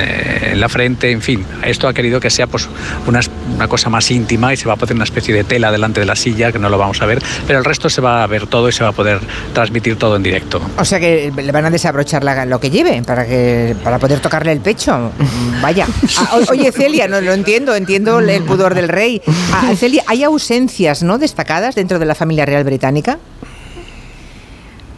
en 0.53 0.59
la 0.59 0.69
frente, 0.69 1.11
en 1.11 1.21
fin. 1.21 1.45
Esto 1.63 1.87
ha 1.87 1.93
querido 1.93 2.19
que 2.19 2.29
sea 2.29 2.47
pues, 2.47 2.67
una, 3.07 3.21
una 3.55 3.67
cosa 3.67 3.89
más 3.89 4.09
íntima 4.11 4.53
y 4.53 4.57
se 4.57 4.67
va 4.67 4.73
a 4.73 4.75
poner 4.77 4.95
una 4.95 5.03
especie 5.03 5.33
de 5.33 5.43
tela 5.43 5.71
delante 5.71 5.99
de 5.99 6.05
la 6.05 6.15
silla 6.15 6.51
que 6.51 6.59
no 6.59 6.69
lo 6.69 6.77
vamos 6.77 7.01
a 7.01 7.05
ver, 7.05 7.19
pero 7.47 7.59
el 7.59 7.65
resto 7.65 7.89
se 7.89 8.01
va 8.01 8.23
a 8.23 8.27
ver 8.27 8.47
todo 8.47 8.69
y 8.69 8.71
se 8.71 8.83
va 8.83 8.89
a 8.89 8.93
poder 8.93 9.19
transmitir 9.53 9.92
todo 9.95 10.15
en 10.15 10.23
directo. 10.23 10.61
O 10.77 10.85
sea 10.85 10.99
que 10.99 11.31
le 11.35 11.51
van 11.51 11.65
a 11.65 11.69
desabrochar 11.69 12.23
la- 12.23 12.45
lo 12.45 12.59
que 12.59 12.69
lleve 12.69 13.01
para 13.03 13.25
que 13.25 13.75
para 13.83 13.99
poder 13.99 14.19
tocarle 14.19 14.51
el 14.51 14.59
pecho. 14.59 15.11
Mm, 15.17 15.61
Vaya. 15.61 15.87
Ah, 16.19 16.39
oye, 16.49 16.71
Celia, 16.71 17.07
no 17.07 17.19
lo 17.21 17.33
entiendo, 17.33 17.75
entiendo 17.75 18.19
el 18.19 18.29
el 18.29 18.43
pudor 18.43 18.73
del 18.75 18.87
rey. 18.87 19.21
Ah, 19.51 19.71
Celia, 19.75 20.03
¿hay 20.07 20.23
ausencias 20.23 21.03
no 21.03 21.17
destacadas 21.17 21.75
dentro 21.75 21.99
de 21.99 22.05
la 22.05 22.15
familia 22.15 22.45
real 22.45 22.63
británica? 22.63 23.17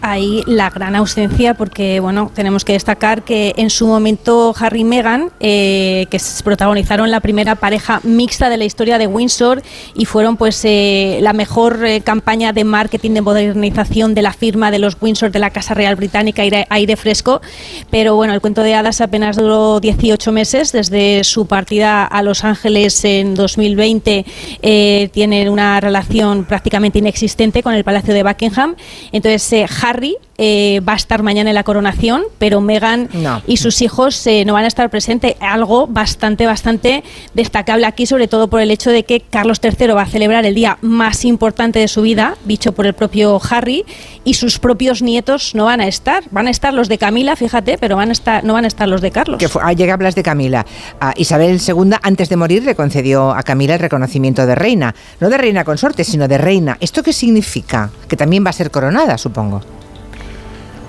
Ahí 0.07 0.43
la 0.45 0.69
gran 0.69 0.95
ausencia, 0.95 1.55
porque 1.55 1.99
bueno, 1.99 2.31
tenemos 2.31 2.63
que 2.63 2.73
destacar 2.73 3.23
que 3.23 3.55
en 3.57 3.71
su 3.71 3.87
momento 3.87 4.53
Harry 4.59 4.81
y 4.81 4.83
Meghan, 4.83 5.31
eh, 5.39 6.05
que 6.11 6.19
protagonizaron 6.43 7.09
la 7.09 7.21
primera 7.21 7.55
pareja 7.55 8.01
mixta 8.03 8.49
de 8.49 8.57
la 8.57 8.65
historia 8.65 8.99
de 8.99 9.07
Windsor 9.07 9.63
y 9.95 10.05
fueron 10.05 10.37
pues 10.37 10.63
eh, 10.63 11.17
la 11.23 11.33
mejor 11.33 11.83
eh, 11.83 12.01
campaña 12.01 12.53
de 12.53 12.63
marketing 12.63 13.15
de 13.15 13.21
modernización 13.21 14.13
de 14.13 14.21
la 14.21 14.31
firma 14.31 14.69
de 14.69 14.77
los 14.77 14.95
Windsor 15.01 15.31
de 15.31 15.39
la 15.39 15.49
Casa 15.49 15.73
Real 15.73 15.95
Británica, 15.95 16.43
aire, 16.43 16.67
aire 16.69 16.97
fresco. 16.97 17.41
Pero 17.89 18.15
bueno, 18.15 18.35
el 18.35 18.41
cuento 18.41 18.61
de 18.61 18.75
hadas 18.75 19.01
apenas 19.01 19.37
duró 19.37 19.79
18 19.79 20.31
meses 20.31 20.71
desde 20.71 21.23
su 21.23 21.47
partida 21.47 22.05
a 22.05 22.21
Los 22.21 22.43
Ángeles 22.43 23.03
en 23.05 23.33
2020. 23.33 24.23
eh, 24.61 25.09
tienen 25.11 25.49
una 25.49 25.81
relación 25.81 26.45
prácticamente 26.45 26.99
inexistente 26.99 27.63
con 27.63 27.73
el 27.73 27.83
Palacio 27.83 28.13
de 28.13 28.21
Buckingham. 28.21 28.75
Entonces, 29.11 29.51
eh, 29.53 29.65
Harry 29.95 30.17
eh, 30.37 30.81
va 30.87 30.93
a 30.93 30.95
estar 30.97 31.23
mañana 31.23 31.49
en 31.51 31.55
la 31.55 31.63
coronación, 31.63 32.23
pero 32.37 32.59
Meghan 32.59 33.07
No. 33.13 33.41
y 33.47 33.55
sus 33.57 33.81
hijos 33.81 34.27
eh, 34.27 34.43
no 34.45 34.51
van 34.53 34.65
a 34.65 34.67
estar 34.67 34.89
presentes. 34.89 35.35
Algo 35.39 35.87
bastante, 35.87 36.45
bastante 36.45 37.03
destacable 37.33 37.85
aquí, 37.85 38.05
sobre 38.05 38.27
todo 38.27 38.49
por 38.49 38.59
el 38.59 38.71
hecho 38.71 38.89
de 38.91 39.03
que 39.05 39.21
Carlos 39.21 39.61
III 39.63 39.87
va 39.93 40.01
a 40.01 40.05
celebrar 40.05 40.45
el 40.45 40.53
día 40.53 40.77
más 40.81 41.23
importante 41.23 41.79
de 41.79 41.87
su 41.87 42.01
vida, 42.01 42.35
dicho 42.43 42.73
por 42.73 42.85
el 42.85 42.93
propio 42.93 43.39
Harry, 43.49 43.85
y 44.25 44.33
sus 44.33 44.59
propios 44.59 45.01
nietos 45.01 45.55
no 45.55 45.65
van 45.65 45.79
a 45.79 45.87
estar. 45.87 46.23
Van 46.31 46.47
a 46.47 46.49
estar 46.51 46.73
los 46.73 46.89
de 46.89 46.97
Camila, 46.97 47.37
fíjate, 47.37 47.77
pero 47.77 47.95
van 47.95 48.09
a 48.09 48.11
estar, 48.11 48.43
no 48.43 48.53
van 48.53 48.65
a 48.65 48.67
estar 48.67 48.89
los 48.89 48.99
de 48.99 49.11
Carlos. 49.11 49.37
Que 49.39 49.47
fue, 49.47 49.61
ah, 49.63 49.71
llega 49.71 49.93
hablas 49.93 50.15
de 50.15 50.23
Camila. 50.23 50.65
Ah, 50.99 51.13
Isabel 51.15 51.61
II, 51.65 51.93
antes 52.01 52.27
de 52.27 52.35
morir, 52.35 52.63
le 52.63 52.75
concedió 52.75 53.31
a 53.31 53.43
Camila 53.43 53.75
el 53.75 53.79
reconocimiento 53.79 54.45
de 54.45 54.55
reina. 54.55 54.93
No 55.21 55.29
de 55.29 55.37
reina 55.37 55.63
consorte, 55.63 56.03
sino 56.03 56.27
de 56.27 56.37
reina. 56.37 56.75
¿Esto 56.81 57.01
qué 57.03 57.13
significa? 57.13 57.89
Que 58.09 58.17
también 58.17 58.43
va 58.45 58.49
a 58.49 58.53
ser 58.53 58.69
coronada, 58.71 59.17
supongo. 59.17 59.61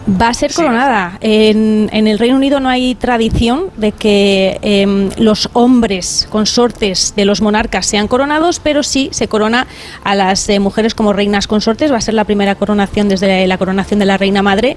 Va 0.08 0.28
a 0.28 0.34
ser 0.34 0.54
coronada. 0.54 1.18
En, 1.20 1.90
en 1.92 2.06
el 2.06 2.20
Reino 2.20 2.36
Unido 2.36 2.60
no 2.60 2.68
hay 2.68 2.94
tradición 2.94 3.70
de 3.76 3.90
que 3.90 4.60
em, 4.62 5.10
los 5.18 5.50
hombres 5.52 6.28
consortes 6.30 7.14
de 7.16 7.24
los 7.24 7.42
monarcas 7.42 7.86
sean 7.86 8.06
coronados, 8.06 8.60
pero 8.60 8.84
sí 8.84 9.08
se 9.10 9.26
corona 9.26 9.66
a 10.04 10.14
las 10.14 10.48
eh, 10.48 10.60
mujeres 10.60 10.94
como 10.94 11.12
reinas 11.12 11.48
consortes. 11.48 11.90
Va 11.90 11.96
a 11.96 12.00
ser 12.00 12.14
la 12.14 12.22
primera 12.22 12.54
coronación 12.54 13.08
desde 13.08 13.48
la 13.48 13.58
coronación 13.58 13.98
de 13.98 14.06
la 14.06 14.16
reina 14.16 14.42
madre. 14.42 14.76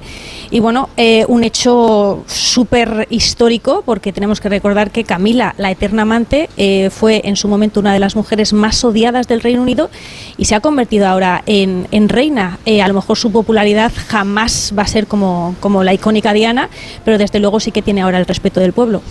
Y 0.49 0.61
bueno, 0.61 0.89
eh, 0.97 1.25
un 1.27 1.43
hecho 1.43 2.23
súper 2.25 3.05
histórico, 3.11 3.83
porque 3.85 4.11
tenemos 4.11 4.41
que 4.41 4.49
recordar 4.49 4.89
que 4.89 5.03
Camila, 5.03 5.53
la 5.59 5.69
eterna 5.69 6.01
amante, 6.01 6.49
eh, 6.57 6.89
fue 6.89 7.21
en 7.25 7.35
su 7.35 7.47
momento 7.47 7.81
una 7.81 7.93
de 7.93 7.99
las 7.99 8.15
mujeres 8.15 8.51
más 8.51 8.83
odiadas 8.83 9.27
del 9.27 9.41
Reino 9.41 9.61
Unido 9.61 9.91
y 10.37 10.45
se 10.45 10.55
ha 10.55 10.59
convertido 10.59 11.07
ahora 11.07 11.43
en, 11.45 11.87
en 11.91 12.09
reina. 12.09 12.57
A 12.65 12.87
lo 12.87 12.95
mejor 12.95 13.15
su 13.15 13.31
popularidad 13.31 13.91
jamás 14.07 14.73
va 14.75 14.83
a 14.83 14.87
ser 14.87 15.05
como, 15.05 15.18
como 15.59 15.83
la 15.83 15.93
icónica 15.93 16.33
Diana, 16.33 16.69
pero 17.05 17.17
desde 17.17 17.39
luego 17.39 17.59
sí 17.59 17.71
que 17.71 17.81
tiene 17.81 18.01
ahora 18.01 18.19
el 18.19 18.25
respeto 18.25 18.59
del 18.59 18.73
pueblo. 18.73 19.01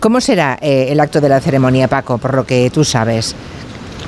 ¿Cómo, 0.00 0.20
será 0.20 0.58
eh, 0.60 0.88
el 0.90 1.00
acto 1.00 1.20
de 1.20 1.28
la 1.28 1.40
ceremonia, 1.40 1.88
Paco, 1.88 2.18
por 2.18 2.34
lo 2.34 2.44
que 2.44 2.70
tú 2.70 2.84
sabes? 2.84 3.34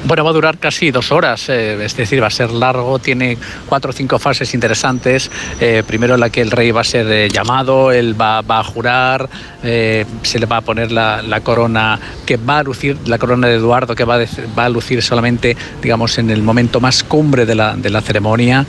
Bueno, 0.05 0.25
va 0.25 0.31
a 0.31 0.33
durar 0.33 0.59
casi 0.59 0.91
dos 0.91 1.13
horas, 1.13 1.49
eh, 1.51 1.85
es 1.85 1.95
decir, 1.95 2.23
va 2.23 2.29
a 2.29 2.31
ser 2.31 2.51
largo, 2.51 2.99
tiene 2.99 3.37
cuatro 3.67 3.91
o 3.91 3.93
cinco 3.93 4.19
fases 4.19 4.55
interesantes. 4.55 5.31
Eh, 5.61 5.83
primero 5.87 6.17
la 6.17 6.31
que 6.31 6.41
el 6.41 6.51
rey 6.51 6.71
va 6.71 6.81
a 6.81 6.85
ser 6.85 7.07
eh, 7.11 7.29
llamado, 7.29 7.93
él 7.93 8.19
va, 8.19 8.39
a 8.39 8.65
jurar, 8.65 9.29
se 9.63 10.39
le 10.39 10.47
va 10.47 10.59
a 10.59 10.61
poner 10.63 10.91
la, 10.91 11.41
corona 11.43 12.01
que 12.25 12.39
va 12.39 12.59
a 12.59 12.63
lucir, 12.63 12.97
la 13.07 13.19
corona 13.19 13.47
de 13.47 13.57
Eduardo 13.57 13.95
que 13.95 14.05
va 14.05 14.17
a, 14.17 14.27
va 14.59 14.65
a 14.65 14.69
lucir 14.69 15.03
solamente, 15.03 15.57
digamos, 15.83 16.19
en 16.19 16.31
el 16.31 16.43
momento 16.43 16.81
más 16.81 17.05
cumbre 17.05 17.45
de 17.45 17.55
la, 17.55 17.77
de 17.77 17.91
la 17.91 18.01
ceremonia, 18.01 18.67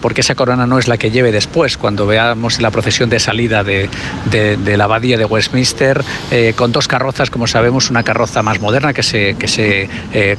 porque 0.00 0.22
esa 0.22 0.34
corona 0.34 0.66
no 0.66 0.78
es 0.78 0.88
la 0.88 0.96
que 0.96 1.10
lleve 1.10 1.30
después, 1.30 1.76
cuando 1.76 2.06
veamos 2.06 2.60
la 2.60 2.70
procesión 2.70 3.10
de 3.10 3.20
salida 3.20 3.62
de, 3.62 3.88
de, 4.30 4.76
la 4.76 4.84
abadía 4.84 5.18
de 5.18 5.24
Westminster, 5.24 6.02
con 6.56 6.72
dos 6.72 6.88
carrozas, 6.88 7.30
como 7.30 7.46
sabemos, 7.46 7.90
una 7.90 8.02
carroza 8.02 8.42
más 8.42 8.60
moderna 8.60 8.92
que 8.92 9.02
se, 9.02 9.36
que 9.36 9.48
se 9.48 9.88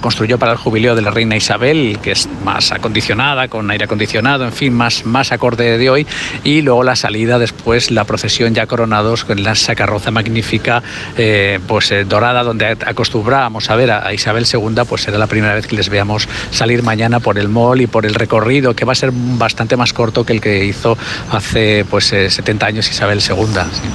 construyó 0.01 0.31
para 0.38 0.52
el 0.53 0.58
jubileo 0.58 0.95
de 0.95 1.02
la 1.02 1.12
reina 1.12 1.36
Isabel, 1.36 1.99
que 2.02 2.12
es 2.12 2.28
más 2.44 2.72
acondicionada, 2.72 3.48
con 3.48 3.70
aire 3.72 3.86
acondicionado, 3.86 4.45
en 4.45 4.52
fin, 4.52 4.74
más, 4.74 5.06
más 5.06 5.32
acorde 5.32 5.78
de 5.78 5.90
hoy, 5.90 6.08
y 6.44 6.62
luego 6.62 6.84
la 6.84 6.95
salida 6.95 7.40
después, 7.40 7.91
la 7.91 8.03
procesión 8.03 8.53
ya 8.53 8.68
coronados 8.68 9.26
con 9.26 9.44
la 9.44 9.56
sacarroza 9.56 10.12
magnífica, 10.12 10.84
eh, 11.18 11.60
pues 11.68 11.91
eh, 11.91 12.06
dorada, 12.06 12.44
donde 12.44 12.78
acostumbrábamos 12.86 13.70
a 13.70 13.76
ver 13.76 13.91
a, 13.91 14.14
Isabel 14.14 14.45
II, 14.52 14.84
pues 14.88 15.03
será 15.03 15.18
la 15.18 15.28
primera 15.28 15.56
vez 15.56 15.68
que 15.68 15.76
les 15.76 15.90
veamos 15.90 16.28
salir 16.52 16.84
mañana 16.84 17.20
por 17.20 17.38
el 17.38 17.49
mall 17.49 17.82
y 17.82 17.88
por 17.88 18.06
el 18.06 18.14
recorrido, 18.14 18.76
que 18.76 18.86
va 18.86 18.94
a 18.94 18.95
ser 18.95 19.12
bastante 19.14 19.78
más 19.78 19.94
corto 19.94 20.26
que 20.26 20.34
el 20.34 20.41
que 20.41 20.66
hizo 20.66 20.98
hace 21.32 21.86
pues 21.90 22.06
70 22.06 22.66
eh, 22.66 22.70
años 22.70 22.90
Isabel 22.90 23.20
II. 23.20 23.45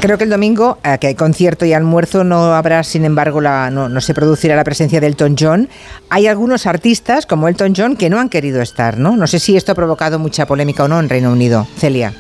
Creo 0.01 0.19
que 0.19 0.25
el 0.25 0.31
domingo, 0.31 0.79
que 1.01 1.09
hay 1.09 1.15
concierto 1.15 1.65
y 1.65 1.73
almuerzo, 1.73 2.25
no 2.25 2.55
habrá, 2.55 2.83
sin 2.83 3.05
embargo, 3.05 3.41
la, 3.41 3.71
no, 3.71 3.89
no 3.89 4.01
se 4.01 4.15
producirá 4.15 4.57
la 4.57 4.65
presencia 4.65 5.01
de 5.01 5.07
Elton 5.07 5.37
John. 5.39 5.69
Hay 6.09 6.26
algunos 6.29 6.67
artistas, 6.67 7.27
como 7.27 7.49
Elton 7.49 7.75
John, 7.77 7.97
que 7.97 8.11
no 8.11 8.19
han 8.19 8.29
querido 8.29 8.63
estar, 8.63 8.99
¿no? 8.99 9.17
No 9.17 9.27
sé 9.27 9.39
si 9.39 9.57
esto 9.57 9.73
ha 9.73 9.75
provocado 9.75 10.19
mucha 10.19 10.47
polémica 10.47 10.85
o 10.85 10.89
no 10.89 11.01
en 11.01 11.09
Reino 11.09 11.33
Unido. 11.33 11.67
Celia. 11.77 12.13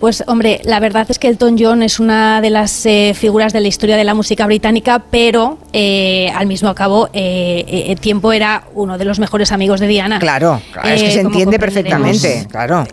Pues 0.00 0.24
hombre, 0.26 0.62
la 0.64 0.80
verdad 0.80 1.06
es 1.10 1.18
que 1.18 1.28
Elton 1.28 1.56
John 1.58 1.82
es 1.82 2.00
una 2.00 2.40
de 2.40 2.48
las 2.48 2.86
eh, 2.86 3.12
figuras 3.14 3.52
de 3.52 3.60
la 3.60 3.68
historia 3.68 3.98
de 3.98 4.04
la 4.04 4.14
música 4.14 4.46
británica, 4.46 5.04
pero 5.10 5.58
eh, 5.72 6.30
al 6.34 6.46
mismo 6.46 6.74
cabo 6.74 7.08
eh, 7.12 7.86
el 7.88 8.00
tiempo 8.00 8.32
era 8.32 8.64
uno 8.74 8.98
de 8.98 9.04
los 9.04 9.18
mejores 9.18 9.52
amigos 9.52 9.80
de 9.80 9.86
Diana. 9.86 10.18
Claro, 10.18 10.60
es 10.84 11.02
que 11.02 11.10
se 11.10 11.20
entiende 11.20 11.58
perfectamente, 11.58 12.46
claro. 12.50 12.86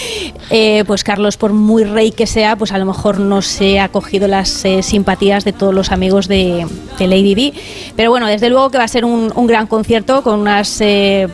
pues 0.86 1.04
Carlos, 1.04 1.36
por 1.36 1.52
muy 1.52 1.84
rey 1.84 2.10
que 2.10 2.26
sea, 2.26 2.56
pues 2.56 2.72
a 2.72 2.78
lo 2.78 2.86
mejor 2.86 3.18
no 3.18 3.42
se 3.42 3.80
ha 3.80 3.88
cogido 3.88 4.28
las 4.28 4.64
simpatías 4.82 5.44
de 5.44 5.52
todos 5.52 5.74
los 5.74 5.92
amigos 5.92 6.28
de, 6.28 6.66
Lady 6.98 7.34
Di. 7.34 7.54
Pero 7.96 8.10
bueno, 8.10 8.26
desde 8.26 8.50
luego 8.50 8.70
que 8.70 8.78
va 8.78 8.84
a 8.84 8.88
ser 8.88 9.04
un, 9.04 9.30
gran 9.46 9.66
concierto 9.66 10.22
con 10.22 10.38
unas 10.38 10.82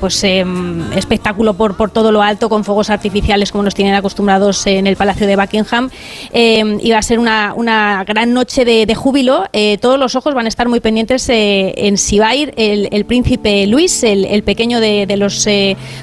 pues 0.00 0.24
em, 0.24 0.92
espectáculo 0.92 1.54
por, 1.54 1.76
por 1.76 1.90
todo 1.90 2.12
lo 2.12 2.22
alto, 2.22 2.48
con 2.48 2.64
fuegos 2.64 2.88
artificiales 2.88 3.50
como 3.50 3.64
nos 3.64 3.74
tienen 3.74 3.94
acostumbrados 3.94 4.66
en 4.66 4.86
el 4.86 4.96
Palacio 4.96 5.26
de 5.26 5.36
Buckingham. 5.36 5.90
Eh, 6.32 6.78
y 6.80 6.90
va 6.90 6.98
a 6.98 7.02
ser 7.02 7.18
una, 7.18 7.54
una 7.54 8.04
gran 8.04 8.32
noche 8.32 8.64
de, 8.64 8.94
júbilo. 8.94 9.46
Eh, 9.52 9.78
todos 9.78 9.98
los 9.98 10.14
ojos 10.14 10.34
van 10.34 10.46
a 10.46 10.48
estar 10.48 10.68
muy 10.68 10.80
pendientes 10.86 11.28
eh, 11.30 11.74
en 11.78 11.98
si 11.98 12.20
va 12.20 12.28
a 12.28 12.36
ir 12.36 12.54
el, 12.56 13.04
príncipe 13.06 13.66
Luis, 13.66 14.04
el, 14.04 14.44
pequeño 14.44 14.78
de, 14.78 15.16
los 15.16 15.44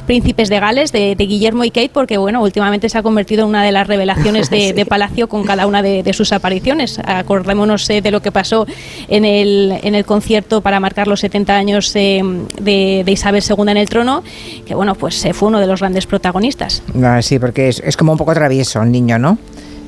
príncipes 0.05 0.49
de 0.49 0.59
Gales, 0.59 0.91
de, 0.91 1.15
Guillermo 1.15 1.63
y 1.63 1.71
Kate, 1.71 1.91
porque 1.93 2.17
bueno, 2.17 2.43
últimamente 2.43 2.89
se 2.89 2.97
ha 2.97 3.01
convertido 3.01 3.43
en 3.43 3.47
una 3.47 3.63
de 3.63 3.71
las 3.71 3.87
revelaciones 3.87 4.49
de, 4.49 4.85
Palacio 4.89 5.29
con 5.29 5.45
cada 5.45 5.67
una 5.67 5.81
de, 5.81 6.11
sus 6.11 6.33
apariciones. 6.33 6.99
Acordémonos 6.99 7.87
de 7.87 8.11
lo 8.11 8.21
que 8.21 8.33
pasó 8.33 8.67
en 9.07 9.23
el, 9.23 9.79
en 9.83 9.95
el 9.95 10.03
concierto 10.03 10.59
para 10.59 10.81
marcar 10.81 11.07
los 11.07 11.21
70 11.21 11.55
años 11.55 11.93
de, 11.93 13.05
Isabel 13.07 13.41
II 13.41 13.71
en 13.71 13.77
el 13.77 13.87
trono, 13.87 14.21
que 14.65 14.75
bueno, 14.75 14.95
pues 14.95 15.25
fue 15.31 15.47
uno 15.47 15.61
de 15.61 15.67
los 15.67 15.79
grandes 15.79 16.07
protagonistas. 16.07 16.83
Ah, 17.01 17.21
sí, 17.21 17.39
porque 17.39 17.69
es, 17.69 17.79
es 17.79 17.95
como 17.95 18.11
un 18.11 18.17
poco 18.17 18.33
travieso, 18.33 18.81
un 18.81 18.91
niño, 18.91 19.17
¿no? 19.17 19.37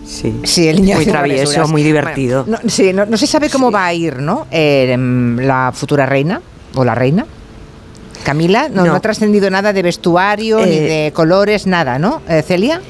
Sí, 0.06 0.40
sí 0.44 0.68
el 0.68 0.82
niño 0.82 0.98
muy 0.98 1.06
travieso, 1.06 1.68
muy 1.68 1.84
divertido. 1.84 2.46
no, 2.48 2.58
sí, 2.68 2.94
no, 2.94 3.18
se 3.18 3.28
sabe 3.28 3.50
cómo 3.50 3.72
va 3.72 3.86
a 3.86 3.94
ir, 3.94 4.18
¿no? 4.18 4.48
Eh, 4.52 4.96
la 5.40 5.72
futura 5.74 6.06
reina 6.06 6.42
o 6.76 6.84
la 6.86 6.96
reina. 6.96 7.26
Camila, 8.24 8.70
no, 8.70 8.94
ha 8.94 9.00
trascendido 9.00 9.50
nada 9.52 9.72
de 9.72 9.84
vestuario, 9.84 10.66
ni 10.66 10.74
eh, 10.74 10.82
de 10.82 11.12
colores, 11.14 11.68
nada, 11.68 12.00
¿no? 12.00 12.22
Eh, 12.28 12.42
Celia. 12.42 12.82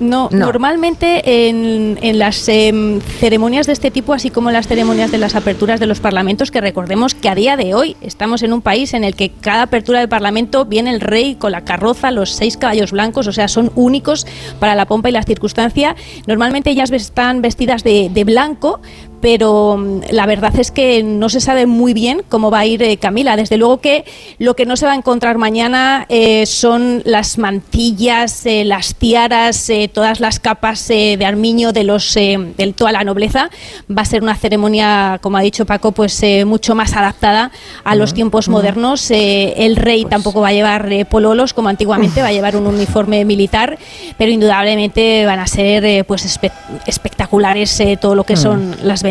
No, 0.00 0.28
normalmente 0.32 1.48
en, 1.48 2.18
las 2.18 2.48
em, 2.48 3.00
ceremonias 3.00 3.66
de 3.66 3.72
este 3.72 3.90
tipo, 3.90 4.12
así 4.12 4.30
como 4.30 4.50
en 4.50 4.54
las 4.54 4.66
ceremonias 4.66 5.10
de 5.10 5.18
las 5.18 5.36
aperturas 5.36 5.80
de 5.80 5.86
los 5.86 6.00
parlamentos, 6.00 6.50
que 6.50 6.60
recordemos 6.60 7.14
que 7.14 7.28
a 7.28 7.34
día 7.34 7.56
de 7.56 7.74
hoy 7.74 7.96
estamos 8.00 8.42
en 8.42 8.52
un 8.52 8.62
país 8.62 8.94
en 8.94 9.04
el 9.04 9.14
que 9.14 9.30
cada 9.30 9.62
apertura 9.62 10.00
del 10.00 10.08
parlamento 10.08 10.64
viene 10.64 10.90
el 10.90 11.00
rey 11.00 11.36
con 11.36 11.52
la 11.52 11.64
carroza, 11.64 12.10
los 12.10 12.30
seis 12.30 12.56
caballos 12.56 12.92
blancos, 12.92 13.26
o 13.26 13.32
sea, 13.32 13.48
son 13.48 13.70
únicos 13.74 14.26
para 14.58 14.74
la 14.74 14.86
pompa 14.86 15.08
y 15.08 15.12
la 15.12 15.22
circunstancia. 15.22 15.94
Normalmente 16.26 16.70
ellas 16.70 16.90
están 16.90 17.42
vestidas 17.42 17.84
de, 17.84 18.10
de 18.12 18.24
blanco, 18.24 18.80
pero 19.22 19.78
mm, 19.78 20.00
la 20.10 20.26
verdad 20.26 20.52
es 20.58 20.70
que 20.70 21.02
no 21.02 21.30
se 21.30 21.40
sabe 21.40 21.64
muy 21.64 21.94
bien 21.94 22.22
cómo 22.28 22.50
va 22.50 22.58
a 22.58 22.66
ir 22.66 22.82
eh, 22.82 22.98
Camila. 22.98 23.36
Desde 23.36 23.56
luego 23.56 23.78
que 23.78 24.04
lo 24.38 24.54
que 24.54 24.66
no 24.66 24.76
se 24.76 24.84
va 24.84 24.92
a 24.92 24.96
encontrar 24.96 25.38
mañana 25.38 26.04
eh, 26.10 26.44
son 26.44 27.00
las 27.06 27.38
mantillas, 27.38 28.44
eh, 28.44 28.64
las 28.64 28.96
tiaras, 28.96 29.70
todas 29.92 30.20
las 30.20 30.40
capas 30.40 30.88
de 30.88 31.24
armiño 31.24 31.72
de 31.72 31.84
los 31.84 32.14
de 32.14 32.74
toda 32.76 32.90
la 32.90 33.04
nobleza. 33.04 33.48
Va 33.88 34.02
a 34.02 34.04
ser 34.04 34.22
una 34.22 34.34
ceremonia, 34.34 35.20
como 35.22 35.36
ha 35.36 35.40
dicho 35.40 35.64
Paco, 35.64 35.92
pues 35.92 36.20
mucho 36.44 36.74
más 36.74 36.94
adaptada 36.96 37.52
a 37.84 37.94
los 37.94 38.12
tiempos 38.14 38.48
modernos. 38.48 39.10
el 39.12 39.76
rey 39.76 40.02
pues 40.02 40.10
tampoco 40.10 40.40
va 40.40 40.48
a 40.48 40.52
llevar 40.52 40.90
pololos 41.08 41.54
como 41.54 41.68
antiguamente, 41.68 42.22
va 42.22 42.28
a 42.28 42.32
llevar 42.32 42.56
un 42.56 42.66
uniforme 42.66 43.24
militar, 43.24 43.78
pero 44.18 44.32
indudablemente 44.32 45.24
van 45.26 45.38
a 45.38 45.46
ser 45.46 46.04
pues 46.06 46.40
espectaculares 46.86 47.80
todo 48.00 48.16
lo 48.16 48.24
que 48.24 48.36
son 48.36 48.74
las 48.82 49.04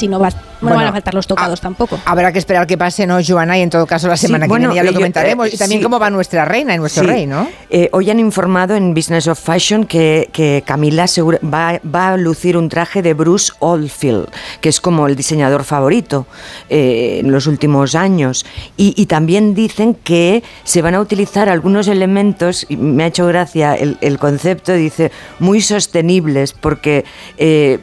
y 0.00 0.08
no, 0.08 0.18
va, 0.20 0.30
van 0.60 0.86
a 0.86 0.92
faltar 0.92 1.14
los 1.14 1.26
tocados 1.26 1.60
tampoco. 1.60 1.98
Habrá 2.04 2.32
que 2.32 2.38
esperar 2.38 2.66
que 2.66 2.76
pase, 2.76 3.06
¿no, 3.06 3.18
Joana? 3.26 3.58
Y 3.58 3.62
en 3.62 3.70
todo 3.70 3.86
caso 3.86 4.08
la 4.08 4.16
semana 4.16 4.46
que 4.46 4.56
viene 4.56 4.74
ya 4.74 4.82
lo 4.82 4.92
comentaremos. 4.92 5.48
Eh, 5.48 5.50
y 5.54 5.58
también 5.58 5.82
cómo 5.82 5.98
va 5.98 6.10
nuestra 6.10 6.44
reina 6.44 6.74
y 6.74 6.78
nuestro 6.78 7.04
rey, 7.04 7.26
¿no? 7.26 7.48
Eh, 7.70 7.88
hoy 7.92 8.10
han 8.10 8.18
informado 8.18 8.76
en 8.76 8.94
Business 8.94 9.26
of 9.28 9.38
Fashion 9.38 9.84
que, 9.84 10.28
que 10.32 10.62
Camila 10.66 11.06
va, 11.42 11.80
va, 11.82 12.12
a 12.12 12.16
lucir 12.16 12.56
un 12.56 12.68
traje 12.68 13.02
de 13.02 13.14
Bruce 13.14 13.52
Oldfield, 13.60 14.28
que 14.60 14.68
es 14.68 14.80
como 14.80 15.06
el 15.06 15.16
diseñador 15.16 15.64
favorito 15.64 16.26
eh, 16.68 17.20
en 17.20 17.32
los 17.32 17.46
últimos 17.46 17.94
años. 17.94 18.44
Y, 18.76 19.06
también 19.10 19.54
dicen 19.54 19.94
que 19.94 20.44
se 20.62 20.82
van 20.82 20.94
a 20.94 21.00
utilizar 21.00 21.48
algunos 21.48 21.88
elementos, 21.88 22.64
y 22.68 22.76
me 22.76 23.04
ha 23.04 23.06
hecho 23.08 23.26
gracia 23.26 23.74
el, 23.74 23.98
el 24.00 24.18
concepto, 24.18 24.72
dice, 24.72 25.10
muy 25.40 25.60
sostenibles, 25.60 26.52
porque 26.52 27.04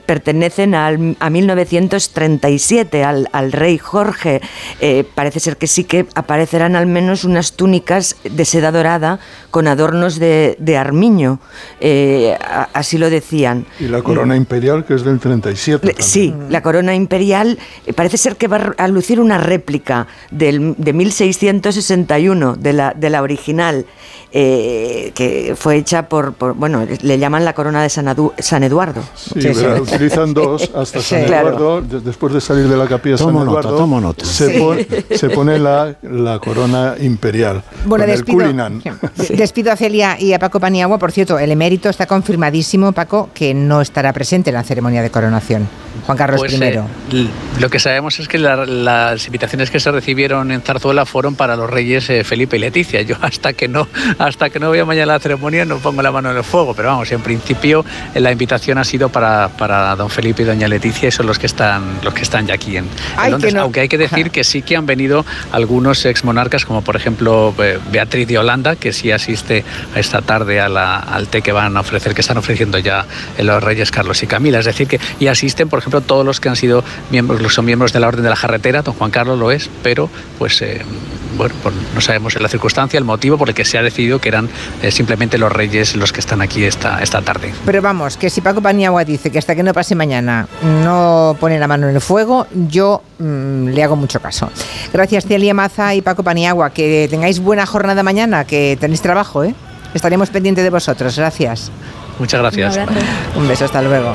pertenecen 0.05 0.73
al, 0.73 1.17
a 1.19 1.29
1937 1.55 3.03
al, 3.03 3.29
al 3.31 3.51
rey 3.51 3.77
Jorge, 3.77 4.41
eh, 4.81 5.03
parece 5.15 5.39
ser 5.39 5.57
que 5.57 5.67
sí 5.67 5.83
que 5.83 6.05
aparecerán 6.15 6.75
al 6.75 6.87
menos 6.87 7.23
unas 7.23 7.53
túnicas 7.53 8.15
de 8.23 8.45
seda 8.45 8.71
dorada 8.71 9.19
con 9.51 9.67
adornos 9.67 10.19
de, 10.19 10.55
de 10.59 10.77
armiño, 10.77 11.39
eh, 11.79 12.37
así 12.73 12.97
lo 12.97 13.09
decían. 13.09 13.65
Y 13.79 13.87
la 13.87 14.01
corona 14.01 14.35
eh, 14.35 14.37
imperial, 14.37 14.85
que 14.85 14.95
es 14.95 15.03
del 15.03 15.19
37. 15.19 15.95
Sí, 15.99 16.33
la 16.49 16.61
corona 16.61 16.95
imperial 16.95 17.57
parece 17.95 18.17
ser 18.17 18.35
que 18.35 18.47
va 18.47 18.73
a 18.77 18.87
lucir 18.87 19.19
una 19.19 19.37
réplica 19.37 20.07
del, 20.31 20.75
de 20.77 20.93
1661, 20.93 22.55
de 22.55 22.73
la, 22.73 22.93
de 22.95 23.09
la 23.09 23.21
original. 23.21 23.85
Eh, 24.33 25.13
que 25.15 25.55
fue 25.57 25.77
hecha 25.77 26.09
por, 26.09 26.35
bueno, 26.55 26.85
le 27.01 27.17
llaman 27.17 27.45
la 27.45 27.53
corona 27.53 27.81
de 27.81 27.89
San, 27.89 28.63
Eduardo. 28.63 29.01
Sí, 29.15 29.39
utilizan 29.49 30.33
dos 30.33 30.69
hasta 30.75 31.01
San 31.01 31.21
Eduardo, 31.21 31.36
después 32.03 32.33
de 32.33 32.41
salir 32.41 32.67
de 32.67 32.77
la 32.77 32.87
capilla 32.87 33.17
San 33.17 33.35
Eduardo, 33.35 34.15
Se, 34.23 35.29
pone, 35.29 35.59
la, 35.59 35.95
la, 36.01 36.39
corona 36.39 36.95
imperial. 36.99 37.63
Bueno, 37.85 38.05
despido, 38.05 38.47
despido 39.29 39.71
a 39.71 39.75
Celia 39.75 40.19
y 40.19 40.33
a 40.33 40.39
Paco 40.39 40.59
Paniagua. 40.59 40.97
Por 40.97 41.11
cierto, 41.11 41.39
el 41.39 41.51
emérito 41.51 41.89
está 41.89 42.05
confirmadísimo, 42.05 42.91
Paco, 42.91 43.29
que 43.33 43.53
no 43.53 43.81
estará 43.81 44.13
presente 44.13 44.49
en 44.49 44.55
la 44.55 44.63
ceremonia 44.63 45.01
de 45.01 45.09
coronación. 45.09 45.67
Juan 46.05 46.17
Carlos 46.17 46.39
pues, 46.39 46.53
I. 46.53 46.63
Eh, 46.63 47.27
lo 47.59 47.69
que 47.69 47.79
sabemos 47.79 48.19
es 48.19 48.27
que 48.27 48.37
las 48.37 49.25
invitaciones 49.25 49.69
que 49.69 49.79
se 49.79 49.91
recibieron 49.91 50.51
en 50.51 50.61
Zarzuela 50.61 51.05
fueron 51.05 51.35
para 51.35 51.55
los 51.55 51.69
reyes 51.69 52.09
eh, 52.09 52.23
Felipe 52.23 52.57
y 52.57 52.59
Leticia. 52.59 53.01
Yo 53.01 53.15
hasta 53.21 53.53
que 53.53 53.67
no 53.67 53.87
hasta 54.17 54.49
que 54.49 54.59
no 54.59 54.71
vea 54.71 54.85
mañana 54.85 55.13
la 55.13 55.19
ceremonia 55.19 55.65
no 55.65 55.77
pongo 55.77 56.01
la 56.01 56.11
mano 56.11 56.31
en 56.31 56.37
el 56.37 56.43
fuego, 56.43 56.73
pero 56.73 56.89
vamos, 56.89 57.11
en 57.11 57.21
principio 57.21 57.83
eh, 58.13 58.19
la 58.19 58.31
invitación 58.31 58.77
ha 58.77 58.83
sido 58.83 59.09
para, 59.09 59.49
para 59.49 59.95
don 59.95 60.09
Felipe 60.09 60.43
y 60.43 60.45
doña 60.45 60.67
Leticia 60.67 61.09
son 61.17 61.25
los 61.27 61.39
que 61.39 61.47
están 61.47 61.99
los 62.03 62.13
que 62.13 62.21
están 62.21 62.47
ya 62.47 62.53
aquí 62.53 62.77
en, 62.77 62.85
en 62.85 62.89
Ay, 63.17 63.31
Londres. 63.31 63.53
no- 63.53 63.61
Aunque 63.61 63.81
hay 63.81 63.89
que 63.89 63.97
decir 63.97 64.29
que 64.31 64.43
sí 64.43 64.61
que 64.61 64.75
han 64.77 64.85
venido 64.85 65.25
algunos 65.51 66.05
ex 66.05 66.23
monarcas, 66.23 66.65
como 66.65 66.81
por 66.83 66.95
ejemplo 66.95 67.53
eh, 67.59 67.79
Beatriz 67.91 68.27
de 68.27 68.37
Holanda, 68.37 68.75
que 68.75 68.93
sí 68.93 69.11
asiste 69.11 69.65
a 69.95 69.99
esta 69.99 70.21
tarde 70.21 70.61
a 70.61 70.69
la- 70.69 70.97
al 70.99 71.27
té 71.27 71.41
que 71.41 71.51
van 71.51 71.75
a 71.75 71.79
ofrecer, 71.81 72.13
que 72.13 72.21
están 72.21 72.37
ofreciendo 72.37 72.77
ya 72.77 73.05
los 73.39 73.63
Reyes 73.63 73.91
Carlos 73.91 74.21
y 74.23 74.27
Camila. 74.27 74.59
Es 74.59 74.65
decir, 74.65 74.87
que 74.87 74.99
y 75.19 75.27
asisten, 75.27 75.67
por 75.69 75.79
ejemplo, 75.79 76.01
todos 76.01 76.25
los 76.25 76.39
que 76.39 76.49
han 76.49 76.55
sido 76.55 76.83
miembros, 77.11 77.41
los 77.41 77.53
son 77.53 77.65
miembros 77.65 77.91
de 77.93 77.99
la 77.99 78.07
Orden 78.07 78.23
de 78.23 78.29
la 78.29 78.35
Jarretera. 78.35 78.83
Don 78.83 78.93
Juan 78.93 79.11
Carlos 79.11 79.39
lo 79.39 79.51
es, 79.51 79.69
pero 79.83 80.09
pues 80.37 80.61
eh, 80.61 80.81
bueno, 81.37 81.53
pues 81.63 81.73
no 81.95 82.01
sabemos 82.01 82.39
la 82.39 82.47
circunstancia, 82.49 82.97
el 82.97 83.03
motivo 83.05 83.37
por 83.37 83.49
el 83.49 83.55
que 83.55 83.65
se 83.65 83.77
ha 83.77 83.81
decidido 83.81 84.19
que 84.19 84.29
eran 84.29 84.49
eh, 84.81 84.91
simplemente 84.91 85.37
los 85.37 85.51
Reyes 85.51 85.95
los 85.95 86.11
que 86.13 86.19
están 86.19 86.41
aquí 86.41 86.63
esta, 86.63 87.01
esta 87.01 87.21
tarde. 87.21 87.53
Pero 87.65 87.81
vamos, 87.81 88.17
que 88.17 88.29
si 88.29 88.41
Paco 88.41 88.61
Paniagua 88.61 89.03
dice 89.05 89.31
que 89.31 89.39
hasta 89.39 89.55
que 89.55 89.63
no 89.63 89.73
pase 89.73 89.95
mañana 89.95 90.47
no 90.83 91.06
pone 91.39 91.59
la 91.59 91.67
mano 91.67 91.87
en 91.89 91.95
el 91.95 92.01
fuego, 92.01 92.47
yo 92.69 93.01
mm, 93.19 93.67
le 93.69 93.83
hago 93.83 93.95
mucho 93.95 94.19
caso. 94.19 94.49
Gracias, 94.93 95.25
Celia 95.25 95.53
Maza 95.53 95.93
y 95.95 96.01
Paco 96.01 96.23
Paniagua. 96.23 96.69
Que 96.71 97.07
tengáis 97.09 97.39
buena 97.39 97.65
jornada 97.65 98.03
mañana, 98.03 98.45
que 98.45 98.77
tenéis 98.79 99.01
trabajo, 99.01 99.43
¿eh? 99.43 99.53
Estaremos 99.93 100.29
pendientes 100.29 100.63
de 100.63 100.69
vosotros. 100.69 101.15
Gracias. 101.17 101.71
Muchas 102.19 102.41
gracias. 102.41 102.79
Un 103.35 103.47
beso, 103.47 103.65
hasta 103.65 103.81
luego. 103.81 104.13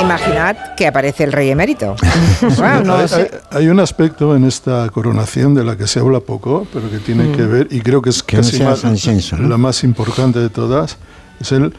Imaginad 0.00 0.56
que 0.76 0.86
aparece 0.86 1.24
el 1.24 1.32
rey 1.32 1.50
emérito. 1.50 1.96
Bueno, 2.56 2.80
no 2.84 2.94
hay, 2.96 3.06
hay- 3.50 3.68
un 3.68 3.80
aspecto 3.80 4.34
en 4.36 4.44
esta 4.44 4.88
coronación 4.90 5.54
de 5.54 5.64
la 5.64 5.76
que 5.76 5.86
se 5.86 6.00
habla 6.00 6.20
poco, 6.20 6.66
pero 6.72 6.90
que 6.90 6.98
tiene 6.98 7.24
Mm. 7.24 7.32
que 7.36 7.42
ver, 7.42 7.68
y 7.70 7.80
creo 7.80 8.00
que 8.00 8.10
es 8.10 8.22
Que 8.22 8.36
no 8.36 8.42
casi 8.42 8.56
sea 8.58 8.70
más- 8.70 8.78
San 8.80 8.96
Censo, 8.96 9.36
¿no? 9.36 9.48
la 9.48 9.58
más 9.58 9.84
importante 9.84 10.38
de 10.38 10.48
todas, 10.48 10.96
es 11.40 11.52
el 11.52 11.74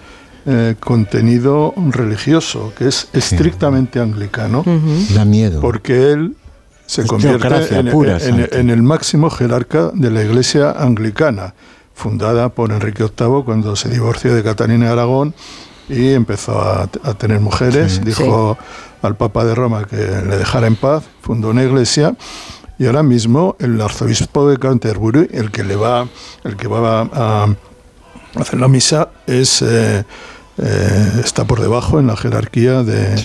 eh, 0.45 0.75
contenido 0.79 1.73
religioso, 1.89 2.73
que 2.77 2.87
es 2.87 3.07
estrictamente 3.13 3.99
anglicano, 3.99 4.63
Da 5.13 5.25
miedo. 5.25 5.61
porque 5.61 6.11
él 6.11 6.35
se 6.85 7.01
Es 7.03 7.07
convierte 7.07 7.77
en, 7.77 7.89
pura, 7.91 8.13
en- 8.13 8.19
Santi. 8.21 8.57
en 8.57 8.69
el 8.69 8.81
máximo 8.83 9.29
jerarca 9.29 9.91
de 9.93 10.09
la 10.11 10.23
iglesia 10.23 10.71
anglicana, 10.71 11.53
fundada 11.93 12.49
por 12.49 12.71
Enrique 12.71 13.03
VIII 13.03 13.43
cuando 13.45 13.75
se 13.75 13.89
divorció 13.89 14.33
de 14.35 14.43
Catalina 14.43 14.87
de 14.87 14.91
Aragón 14.91 15.33
y 15.87 16.09
empezó 16.13 16.59
a, 16.59 16.83
a 17.03 17.13
tener 17.13 17.39
mujeres. 17.39 17.93
Sí. 17.93 18.01
Dijo 18.03 18.57
al 19.01 19.15
Papa 19.15 19.45
de 19.45 19.55
Roma 19.55 19.85
que 19.85 19.95
le 19.97 20.37
dejara 20.37 20.67
en 20.67 20.75
paz, 20.75 21.03
fundó 21.21 21.49
una 21.49 21.63
iglesia. 21.63 22.15
Y 22.79 22.87
ahora 22.87 23.03
mismo 23.03 23.55
el 23.59 23.79
arzobispo 23.79 24.49
de 24.49 24.57
Canterbury, 24.57 25.27
el 25.31 25.51
que 25.51 25.63
le 25.63 25.75
va, 25.75 26.07
el 26.43 26.55
que 26.57 26.67
va 26.67 27.01
a, 27.01 27.43
a 27.43 27.55
hacer 28.39 28.59
la 28.59 28.67
misa, 28.67 29.09
es 29.27 29.61
eh, 29.61 30.03
eh, 30.57 31.21
está 31.23 31.45
por 31.45 31.61
debajo 31.61 31.99
en 31.99 32.07
la 32.07 32.15
jerarquía 32.17 32.83
de, 32.83 33.15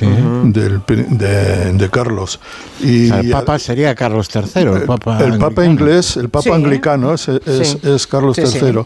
del 0.45 0.83
de, 0.87 1.73
de 1.73 1.91
Carlos. 1.91 2.41
Y 2.81 3.07
O 3.07 3.09
sea, 3.09 3.21
el 3.21 3.31
Papa 3.31 3.59
sería 3.59 3.95
Carlos 3.95 4.29
III, 4.35 4.63
el 4.63 4.83
Papa, 4.83 5.19
el 5.19 5.33
Papa 5.39 5.63
anglicano. 5.63 5.65
inglés, 5.73 6.17
el 6.17 6.29
Papa 6.29 6.45
Sí. 6.45 6.51
anglicano 6.51 7.13
es, 7.15 7.29
es- 7.29 7.69
Sí. 7.69 7.79
es 7.83 8.07
Carlos 8.07 8.37
Sí, 8.37 8.47
sí. 8.47 8.59
III. 8.63 8.83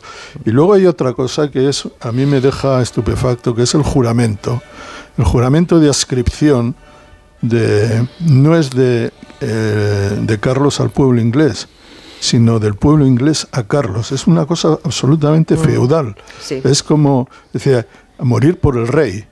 Y 0.47 0.51
luego 0.51 0.73
hay 0.75 0.87
otra 0.87 1.13
cosa 1.13 1.51
que 1.51 1.69
es 1.69 1.87
a 2.01 2.13
mí 2.13 2.25
me 2.27 2.41
deja 2.41 2.81
estupefacto, 2.81 3.55
que 3.55 3.63
es 3.63 3.75
el 3.75 3.83
juramento. 3.83 4.63
El 5.19 5.25
juramento 5.25 5.79
de 5.79 5.91
ascripción 5.91 6.75
de, 7.43 8.07
no 8.21 8.57
es 8.57 8.71
de, 8.71 9.13
eh, 9.41 10.19
de 10.21 10.41
Carlos 10.41 10.81
al 10.81 10.91
pueblo 10.91 11.21
inglés, 11.21 11.69
sino 12.21 12.59
del 12.59 12.75
pueblo 12.75 13.07
inglés 13.07 13.47
a 13.53 13.63
Carlos. 13.65 14.13
Es 14.13 14.27
una 14.27 14.47
cosa 14.47 14.79
absolutamente 14.85 15.57
feudal. 15.57 16.17
Sí. 16.43 16.61
Es 16.65 16.83
como, 16.83 17.29
decía, 17.53 17.87
morir 18.23 18.59
por 18.59 18.77
el 18.77 18.89
rey. 18.89 19.25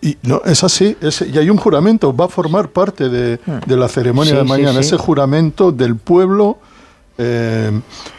Y 0.00 0.16
no, 0.22 0.40
es 0.44 0.62
así, 0.62 0.96
es- 1.00 1.22
y 1.22 1.36
hay 1.38 1.50
un 1.50 1.56
juramento, 1.56 2.14
va 2.14 2.26
a 2.26 2.28
formar 2.28 2.68
parte 2.70 3.08
de, 3.08 3.38
de 3.66 3.76
la 3.76 3.88
ceremonia 3.88 4.32
Sí, 4.32 4.36
de 4.38 4.44
mañana, 4.44 4.74
sí. 4.74 4.78
ese 4.80 4.96
juramento 4.96 5.72
del 5.72 5.96
pueblo 5.96 6.58
eh, 7.18 7.72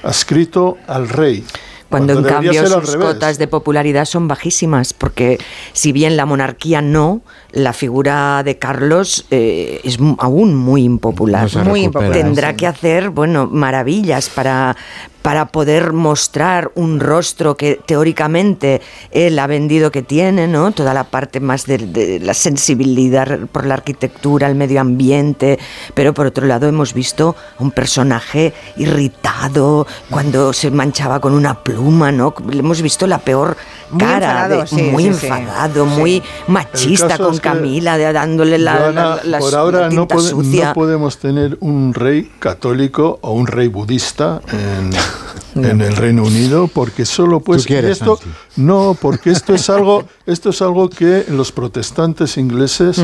adscrito 0.04 0.78
al 0.88 1.08
rey. 1.10 1.46
Cuando 1.90 2.14
en 2.14 2.24
cambio 2.24 2.54
sus 2.68 2.92
revés. 2.94 3.08
cotas 3.08 3.38
de 3.40 3.48
popularidad 3.48 4.06
son 4.06 4.28
bajísimas, 4.28 4.94
porque 4.94 5.40
si 5.74 5.92
bien 5.92 6.18
la 6.18 6.28
monarquía 6.28 6.84
no, 6.84 7.22
la 7.52 7.74
figura 7.74 8.44
de 8.44 8.60
Carlos 8.60 9.26
eh, 9.32 9.82
es 9.84 10.00
mu- 10.00 10.16
aún 10.20 10.54
muy 10.54 10.84
impopular. 10.84 11.50
No 11.56 11.64
Muy 11.64 11.86
impopular, 11.86 12.14
Tendrá 12.14 12.52
sí. 12.52 12.58
que 12.58 12.68
hacer, 12.68 13.10
bueno, 13.10 13.48
maravillas 13.48 14.30
para, 14.30 14.76
para 15.22 15.48
poder 15.48 15.94
mostrar 15.94 16.72
un 16.76 17.00
rostro 17.00 17.58
que 17.58 17.80
teóricamente 17.86 18.82
él 19.12 19.38
ha 19.40 19.48
vendido 19.48 19.92
que 19.92 20.02
tiene, 20.02 20.48
¿no? 20.48 20.72
Toda 20.72 20.94
la 20.94 21.06
parte 21.06 21.40
más 21.40 21.66
de, 21.66 22.20
la 22.22 22.34
sensibilidad 22.34 23.40
por 23.52 23.66
la 23.66 23.76
arquitectura, 23.76 24.48
el 24.48 24.56
medio 24.56 24.82
ambiente, 24.82 25.60
pero 25.94 26.14
por 26.14 26.28
otro 26.28 26.46
lado 26.48 26.68
hemos 26.68 26.94
visto 26.94 27.36
un 27.60 27.72
personaje 27.72 28.54
irritado 28.78 29.86
cuando 30.10 30.54
se 30.54 30.72
manchaba 30.72 31.20
con 31.20 31.34
una 31.34 31.64
pluma, 31.64 32.12
¿no? 32.12 32.34
Hemos 32.52 32.82
visto 32.82 33.08
la 33.08 33.20
peor 33.20 33.58
Muy 33.92 34.00
cara, 34.00 34.48
de- 34.48 34.56
enfadado, 34.60 34.68
sí, 34.68 34.82
muy 34.92 35.04
sí, 35.04 35.10
enfadado, 35.10 35.86
Sí. 35.90 36.00
muy 36.00 36.24
machista 36.48 37.18
con 37.18 37.34
es 37.34 37.40
que, 37.42 37.50
Camila, 37.50 37.98
de- 37.98 38.14
dándole 38.14 38.58
la, 38.58 38.76
Joana, 38.78 38.92
la- 38.94 39.20
la- 39.24 39.40
por 39.40 39.52
la 39.54 39.60
ahora 39.60 39.90
no, 39.90 40.08
pode- 40.08 40.30
sucia. 40.30 40.68
no 40.68 40.74
podemos 40.74 41.18
tener 41.18 41.58
un 41.62 41.94
rey 41.94 42.32
católico 42.40 43.20
o 43.22 43.32
un 43.34 43.48
rey 43.48 43.68
budista 43.68 44.42
en, 44.52 44.92
en 45.70 45.82
el 45.82 45.96
Reino 45.96 46.24
Unido 46.24 46.68
porque 46.68 47.06
solo 47.06 47.40
pues 47.40 47.64
Tú 47.64 47.68
quieres, 47.70 47.94
esto 48.00 48.18
Santi. 48.18 48.32
no 48.58 48.96
porque 49.00 49.32
esto 49.32 49.54
es 49.56 49.70
algo 49.70 50.04
esto 50.26 50.50
es 50.52 50.62
algo 50.62 50.90
que 50.90 51.26
los 51.30 51.52
protestantes 51.52 52.38
ingleses 52.38 53.02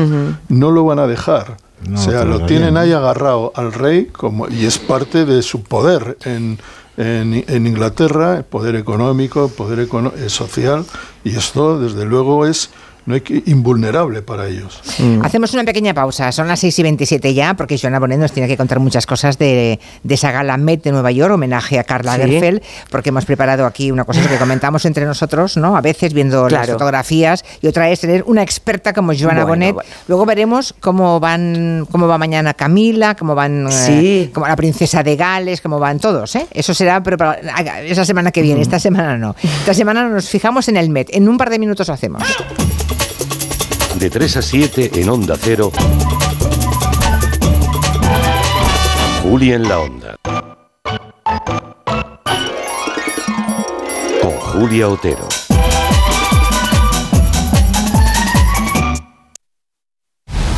no 0.48 0.70
lo 0.70 0.84
van 0.84 0.98
a 1.00 1.06
dejar 1.06 1.56
No, 1.86 1.98
o 1.98 2.02
sea 2.02 2.24
lo 2.24 2.46
tienen 2.46 2.76
ahí 2.76 2.92
agarrado 2.92 3.52
al 3.56 3.72
rey 3.72 4.06
como 4.06 4.48
y 4.48 4.64
es 4.66 4.78
parte 4.78 5.24
de 5.24 5.42
su 5.42 5.62
poder 5.62 6.16
en 6.24 6.58
en, 6.96 7.44
en 7.46 7.66
Inglaterra, 7.66 8.42
poder 8.48 8.74
económico, 8.76 9.48
poder 9.48 9.88
econo- 9.88 10.12
eh, 10.16 10.28
social, 10.28 10.84
y 11.24 11.36
esto, 11.36 11.78
desde 11.78 12.04
luego, 12.04 12.46
es 12.46 12.70
no 13.06 13.14
hay 13.14 13.20
que, 13.22 13.42
invulnerable 13.46 14.20
para 14.22 14.46
ellos. 14.48 14.80
Hacemos 15.22 15.52
una 15.54 15.64
pequeña 15.64 15.94
pausa, 15.94 16.30
son 16.32 16.48
las 16.48 16.60
6 16.60 16.78
y 16.78 16.82
27 16.82 17.34
ya, 17.34 17.54
porque 17.54 17.78
Joana 17.78 17.98
Bonet 17.98 18.18
nos 18.18 18.32
tiene 18.32 18.48
que 18.48 18.56
contar 18.56 18.80
muchas 18.80 19.06
cosas 19.06 19.38
de, 19.38 19.78
de 20.02 20.14
esa 20.14 20.32
gala 20.32 20.56
Met 20.56 20.82
de 20.82 20.92
Nueva 20.92 21.10
York, 21.12 21.32
homenaje 21.34 21.78
a 21.78 21.84
Karl 21.84 22.04
Sí. 22.04 22.18
Lagerfeld, 22.18 22.62
porque 22.90 23.08
hemos 23.10 23.24
preparado 23.24 23.64
aquí 23.66 23.90
una 23.90 24.04
cosa 24.04 24.26
que 24.28 24.36
comentamos 24.36 24.84
entre 24.84 25.04
nosotros, 25.06 25.56
¿no? 25.56 25.76
A 25.76 25.80
veces 25.80 26.12
viendo 26.12 26.42
las 26.48 26.64
Claro. 26.64 26.72
fotografías, 26.74 27.44
y 27.62 27.66
otra 27.68 27.90
es 27.90 28.00
tener 28.00 28.24
una 28.26 28.42
experta 28.42 28.92
como 28.92 29.12
Joana 29.12 29.44
Bueno, 29.44 29.46
Bonet. 29.46 29.74
bueno. 29.74 29.90
Luego 30.08 30.26
veremos 30.26 30.74
cómo 30.80 31.20
van, 31.20 31.86
cómo 31.90 32.06
va 32.08 32.18
mañana 32.18 32.54
Camila, 32.54 33.14
cómo 33.16 33.34
van 33.34 33.68
eh, 33.68 33.70
Sí. 33.70 34.30
como 34.34 34.46
la 34.46 34.56
princesa 34.56 35.02
de 35.02 35.16
Gales, 35.16 35.60
cómo 35.60 35.78
van 35.78 35.98
todos, 36.00 36.34
¿eh? 36.36 36.46
Eso 36.52 36.74
será, 36.74 37.02
pero 37.02 37.16
para, 37.16 37.34
esa 37.82 38.04
semana 38.04 38.32
que 38.32 38.42
viene, 38.42 38.60
esta 38.62 38.78
semana 38.80 39.16
no. 39.16 39.34
Esta 39.42 39.74
semana 39.74 40.08
nos 40.08 40.28
fijamos 40.28 40.68
en 40.68 40.76
el 40.76 40.90
Met. 40.90 41.08
En 41.12 41.28
un 41.28 41.36
par 41.38 41.50
de 41.50 41.58
minutos 41.58 41.88
lo 41.88 41.94
hacemos. 41.94 42.22
De 43.98 44.10
3 44.10 44.36
a 44.36 44.42
7 44.42 44.90
en 45.00 45.08
Onda 45.08 45.36
Cero. 45.40 45.72
Juli 49.22 49.52
en 49.52 49.68
la 49.68 49.78
Onda. 49.80 50.16
Con 54.20 54.32
Julia 54.32 54.88
Otero. 54.88 55.45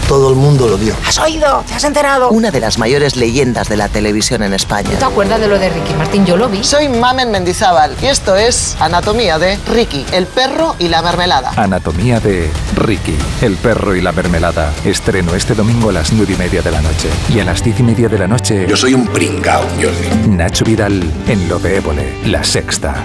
Todo 0.08 0.30
el 0.30 0.36
mundo 0.36 0.66
lo 0.66 0.78
vio. 0.78 0.94
¿Has 1.06 1.18
oído? 1.18 1.62
¿Te 1.68 1.74
has 1.74 1.84
enterado? 1.84 2.30
Una 2.30 2.50
de 2.50 2.60
las 2.60 2.78
mayores 2.78 3.14
leyendas 3.14 3.68
de 3.68 3.76
la 3.76 3.90
televisión 3.90 4.42
en 4.42 4.54
España. 4.54 4.88
¿Te 4.98 5.04
acuerdas 5.04 5.38
de 5.38 5.48
lo 5.48 5.58
de 5.58 5.68
Ricky 5.68 5.92
Martín? 5.92 6.24
Yo 6.24 6.38
lo 6.38 6.48
vi. 6.48 6.64
Soy 6.64 6.88
Mamen 6.88 7.30
Mendizábal 7.30 7.94
y 8.00 8.06
esto 8.06 8.34
es 8.34 8.74
Anatomía 8.80 9.38
de 9.38 9.58
Ricky, 9.70 10.06
el 10.12 10.26
perro 10.26 10.74
y 10.78 10.88
la 10.88 11.02
mermelada. 11.02 11.52
Anatomía 11.56 12.20
de 12.20 12.50
Ricky, 12.74 13.18
el 13.42 13.56
perro 13.56 13.94
y 13.94 14.00
la 14.00 14.12
mermelada. 14.12 14.72
Estreno 14.82 15.34
este 15.34 15.54
domingo 15.54 15.90
a 15.90 15.92
las 15.92 16.10
nueve 16.14 16.32
y 16.32 16.36
media 16.38 16.62
de 16.62 16.70
la 16.70 16.80
noche. 16.80 17.10
Y 17.28 17.40
a 17.40 17.44
las 17.44 17.62
diez 17.62 17.78
y 17.78 17.82
media 17.82 18.08
de 18.08 18.18
la 18.18 18.26
noche. 18.26 18.66
Yo 18.66 18.78
soy 18.78 18.94
un 18.94 19.06
pringao, 19.08 19.62
Jordi. 19.74 20.26
Nacho 20.26 20.64
Vidal 20.64 21.02
en 21.26 21.48
Lo 21.50 21.58
de 21.58 21.76
Évole, 21.76 22.16
La 22.24 22.42
Sexta. 22.42 23.04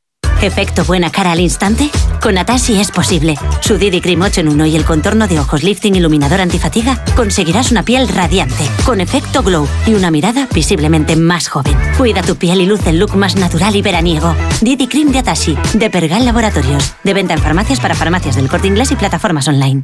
¿Efecto 0.41 0.83
buena 0.85 1.11
cara 1.11 1.33
al 1.33 1.39
instante? 1.39 1.91
Con 2.19 2.35
Atashi 2.35 2.79
es 2.79 2.89
posible. 2.89 3.35
Su 3.59 3.77
Didi 3.77 4.01
Cream 4.01 4.23
8 4.23 4.41
en 4.41 4.49
1 4.49 4.65
y 4.65 4.75
el 4.75 4.85
contorno 4.85 5.27
de 5.27 5.39
ojos 5.39 5.61
lifting 5.61 5.93
iluminador 5.93 6.41
antifatiga 6.41 7.03
conseguirás 7.15 7.69
una 7.69 7.83
piel 7.83 8.07
radiante, 8.07 8.63
con 8.83 9.01
efecto 9.01 9.43
glow 9.43 9.67
y 9.85 9.93
una 9.93 10.09
mirada 10.09 10.47
visiblemente 10.51 11.15
más 11.15 11.47
joven. 11.47 11.77
Cuida 11.95 12.23
tu 12.23 12.37
piel 12.37 12.59
y 12.61 12.65
luce 12.65 12.89
el 12.89 12.97
look 12.97 13.15
más 13.15 13.35
natural 13.35 13.75
y 13.75 13.83
veraniego. 13.83 14.35
Didi 14.61 14.87
Cream 14.87 15.11
de 15.11 15.19
Atashi, 15.19 15.55
de 15.75 15.91
Pergal 15.91 16.25
Laboratorios. 16.25 16.95
De 17.03 17.13
venta 17.13 17.35
en 17.35 17.39
farmacias 17.39 17.79
para 17.79 17.93
farmacias 17.93 18.35
del 18.35 18.49
corte 18.49 18.67
inglés 18.67 18.91
y 18.91 18.95
plataformas 18.95 19.47
online. 19.47 19.83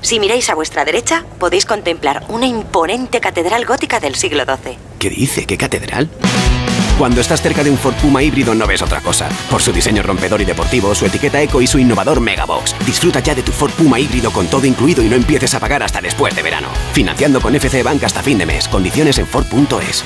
Si 0.00 0.20
miráis 0.20 0.48
a 0.48 0.54
vuestra 0.54 0.86
derecha, 0.86 1.26
podéis 1.38 1.66
contemplar 1.66 2.24
una 2.28 2.46
imponente 2.46 3.20
catedral 3.20 3.66
gótica 3.66 4.00
del 4.00 4.14
siglo 4.14 4.44
XII. 4.44 4.78
¿Qué 4.98 5.10
dice? 5.10 5.44
¿Qué 5.44 5.58
catedral? 5.58 6.08
Cuando 6.98 7.20
estás 7.20 7.40
cerca 7.40 7.62
de 7.62 7.70
un 7.70 7.78
Ford 7.78 7.94
Puma 7.94 8.24
híbrido 8.24 8.56
no 8.56 8.66
ves 8.66 8.82
otra 8.82 9.00
cosa. 9.00 9.28
Por 9.48 9.62
su 9.62 9.72
diseño 9.72 10.02
rompedor 10.02 10.40
y 10.40 10.44
deportivo, 10.44 10.92
su 10.96 11.06
etiqueta 11.06 11.40
eco 11.40 11.62
y 11.62 11.66
su 11.68 11.78
innovador 11.78 12.20
Megabox. 12.20 12.74
Disfruta 12.84 13.20
ya 13.20 13.36
de 13.36 13.44
tu 13.44 13.52
Ford 13.52 13.70
Puma 13.70 14.00
híbrido 14.00 14.32
con 14.32 14.48
todo 14.48 14.66
incluido 14.66 15.04
y 15.04 15.08
no 15.08 15.14
empieces 15.14 15.54
a 15.54 15.60
pagar 15.60 15.84
hasta 15.84 16.00
después 16.00 16.34
de 16.34 16.42
verano. 16.42 16.66
Financiando 16.92 17.40
con 17.40 17.54
FC 17.54 17.84
Bank 17.84 18.02
hasta 18.02 18.20
fin 18.20 18.38
de 18.38 18.46
mes. 18.46 18.66
Condiciones 18.66 19.18
en 19.18 19.28
Ford.es. 19.28 20.04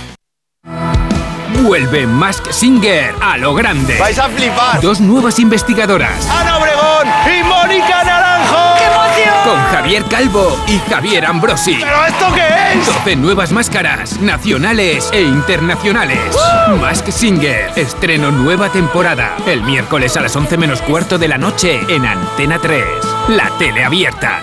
Vuelve 1.63 2.07
Mask 2.07 2.51
Singer 2.51 3.15
a 3.23 3.39
lo 3.39 3.55
grande. 3.55 3.97
¡Vais 3.99 4.19
a 4.19 4.29
flipar! 4.29 4.81
Dos 4.83 5.01
nuevas 5.01 5.39
investigadoras. 5.39 6.29
¡Ana 6.29 6.59
Obregón 6.59 7.09
y 7.27 7.43
Mónica 7.43 8.05
Naranjo! 8.05 8.62
Con 9.45 9.59
Javier 9.73 10.05
Calvo 10.05 10.59
y 10.67 10.79
Javier 10.91 11.27
Ambrosi. 11.27 11.77
¿Pero 11.81 12.05
esto 12.07 12.33
qué 12.35 12.79
es? 12.79 12.87
12 12.87 13.17
nuevas 13.17 13.53
máscaras, 13.53 14.21
nacionales 14.21 15.11
e 15.13 15.23
internacionales. 15.23 16.19
Mask 16.81 17.09
Singer, 17.11 17.71
estreno 17.77 18.31
nueva 18.31 18.71
temporada. 18.71 19.37
El 19.47 19.63
miércoles 19.63 20.17
a 20.17 20.21
las 20.21 20.35
11 20.35 20.57
menos 20.57 20.81
cuarto 20.83 21.19
de 21.19 21.29
la 21.29 21.39
noche 21.39 21.81
en 21.89 22.07
Antena 22.07 22.59
3. 22.59 22.85
La 23.29 23.51
tele 23.59 23.85
abierta. 23.85 24.43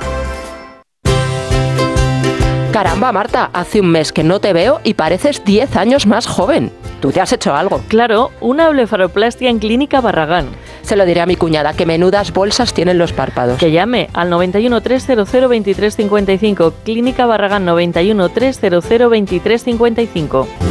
Caramba, 2.71 3.11
Marta, 3.11 3.49
hace 3.51 3.81
un 3.81 3.89
mes 3.89 4.13
que 4.13 4.23
no 4.23 4.39
te 4.39 4.53
veo 4.53 4.79
y 4.85 4.93
pareces 4.93 5.43
10 5.43 5.75
años 5.75 6.07
más 6.07 6.25
joven. 6.25 6.71
Tú 7.01 7.11
te 7.11 7.19
has 7.19 7.33
hecho 7.33 7.53
algo. 7.53 7.81
Claro, 7.89 8.31
una 8.39 8.69
blefaroplastia 8.69 9.49
en 9.49 9.59
Clínica 9.59 9.99
Barragán. 9.99 10.47
Se 10.81 10.95
lo 10.95 11.05
diré 11.05 11.19
a 11.19 11.25
mi 11.25 11.35
cuñada, 11.35 11.73
que 11.73 11.85
menudas 11.85 12.31
bolsas 12.31 12.73
tienen 12.73 12.97
los 12.97 13.11
párpados. 13.11 13.59
Que 13.59 13.71
llame 13.71 14.09
al 14.13 14.29
91 14.29 14.79
300 14.79 15.29
2355. 15.29 16.73
Clínica 16.85 17.25
Barragán 17.25 17.65
91 17.65 18.29
300 18.29 18.89
2355. 18.89 20.70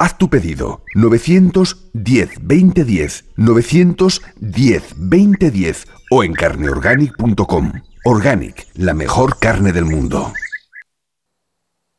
Haz 0.00 0.16
tu 0.16 0.30
pedido 0.30 0.84
910 0.94 2.30
2010 2.40 3.24
910 3.36 4.94
2010 4.96 5.86
o 6.10 6.22
en 6.22 6.32
carneorganic.com. 6.34 7.72
Organic, 8.04 8.68
la 8.74 8.94
mejor 8.94 9.40
carne 9.40 9.72
del 9.72 9.84
mundo. 9.84 10.32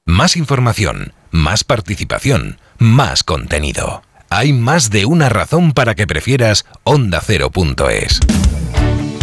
Más 0.05 0.37
información, 0.37 1.13
más 1.29 1.65
participación, 1.65 2.57
más 2.79 3.23
contenido. 3.23 4.01
Hay 4.29 4.53
más 4.53 4.89
de 4.91 5.05
una 5.05 5.27
razón 5.27 5.73
para 5.73 5.93
que 5.93 6.07
prefieras 6.07 6.65
ondacero.es. 6.83 8.21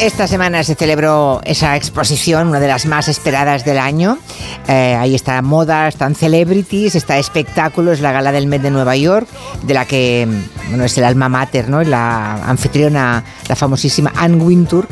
Esta 0.00 0.28
semana 0.28 0.62
se 0.62 0.76
celebró 0.76 1.40
esa 1.44 1.74
exposición, 1.74 2.48
una 2.48 2.60
de 2.60 2.68
las 2.68 2.86
más 2.86 3.08
esperadas 3.08 3.64
del 3.64 3.78
año. 3.78 4.16
Eh, 4.68 4.96
ahí 4.96 5.16
está 5.16 5.42
moda, 5.42 5.88
están 5.88 6.14
celebrities, 6.14 6.94
está 6.94 7.18
espectáculo, 7.18 7.90
es 7.90 8.00
la 8.00 8.12
gala 8.12 8.30
del 8.30 8.46
Met 8.46 8.62
de 8.62 8.70
Nueva 8.70 8.94
York, 8.94 9.26
de 9.64 9.74
la 9.74 9.86
que 9.86 10.28
bueno, 10.68 10.84
es 10.84 10.96
el 10.98 11.04
alma 11.04 11.28
mater, 11.28 11.68
¿no? 11.68 11.82
La 11.82 12.34
anfitriona, 12.44 13.24
la 13.48 13.56
famosísima 13.56 14.12
Anne 14.14 14.36
Wintour. 14.36 14.86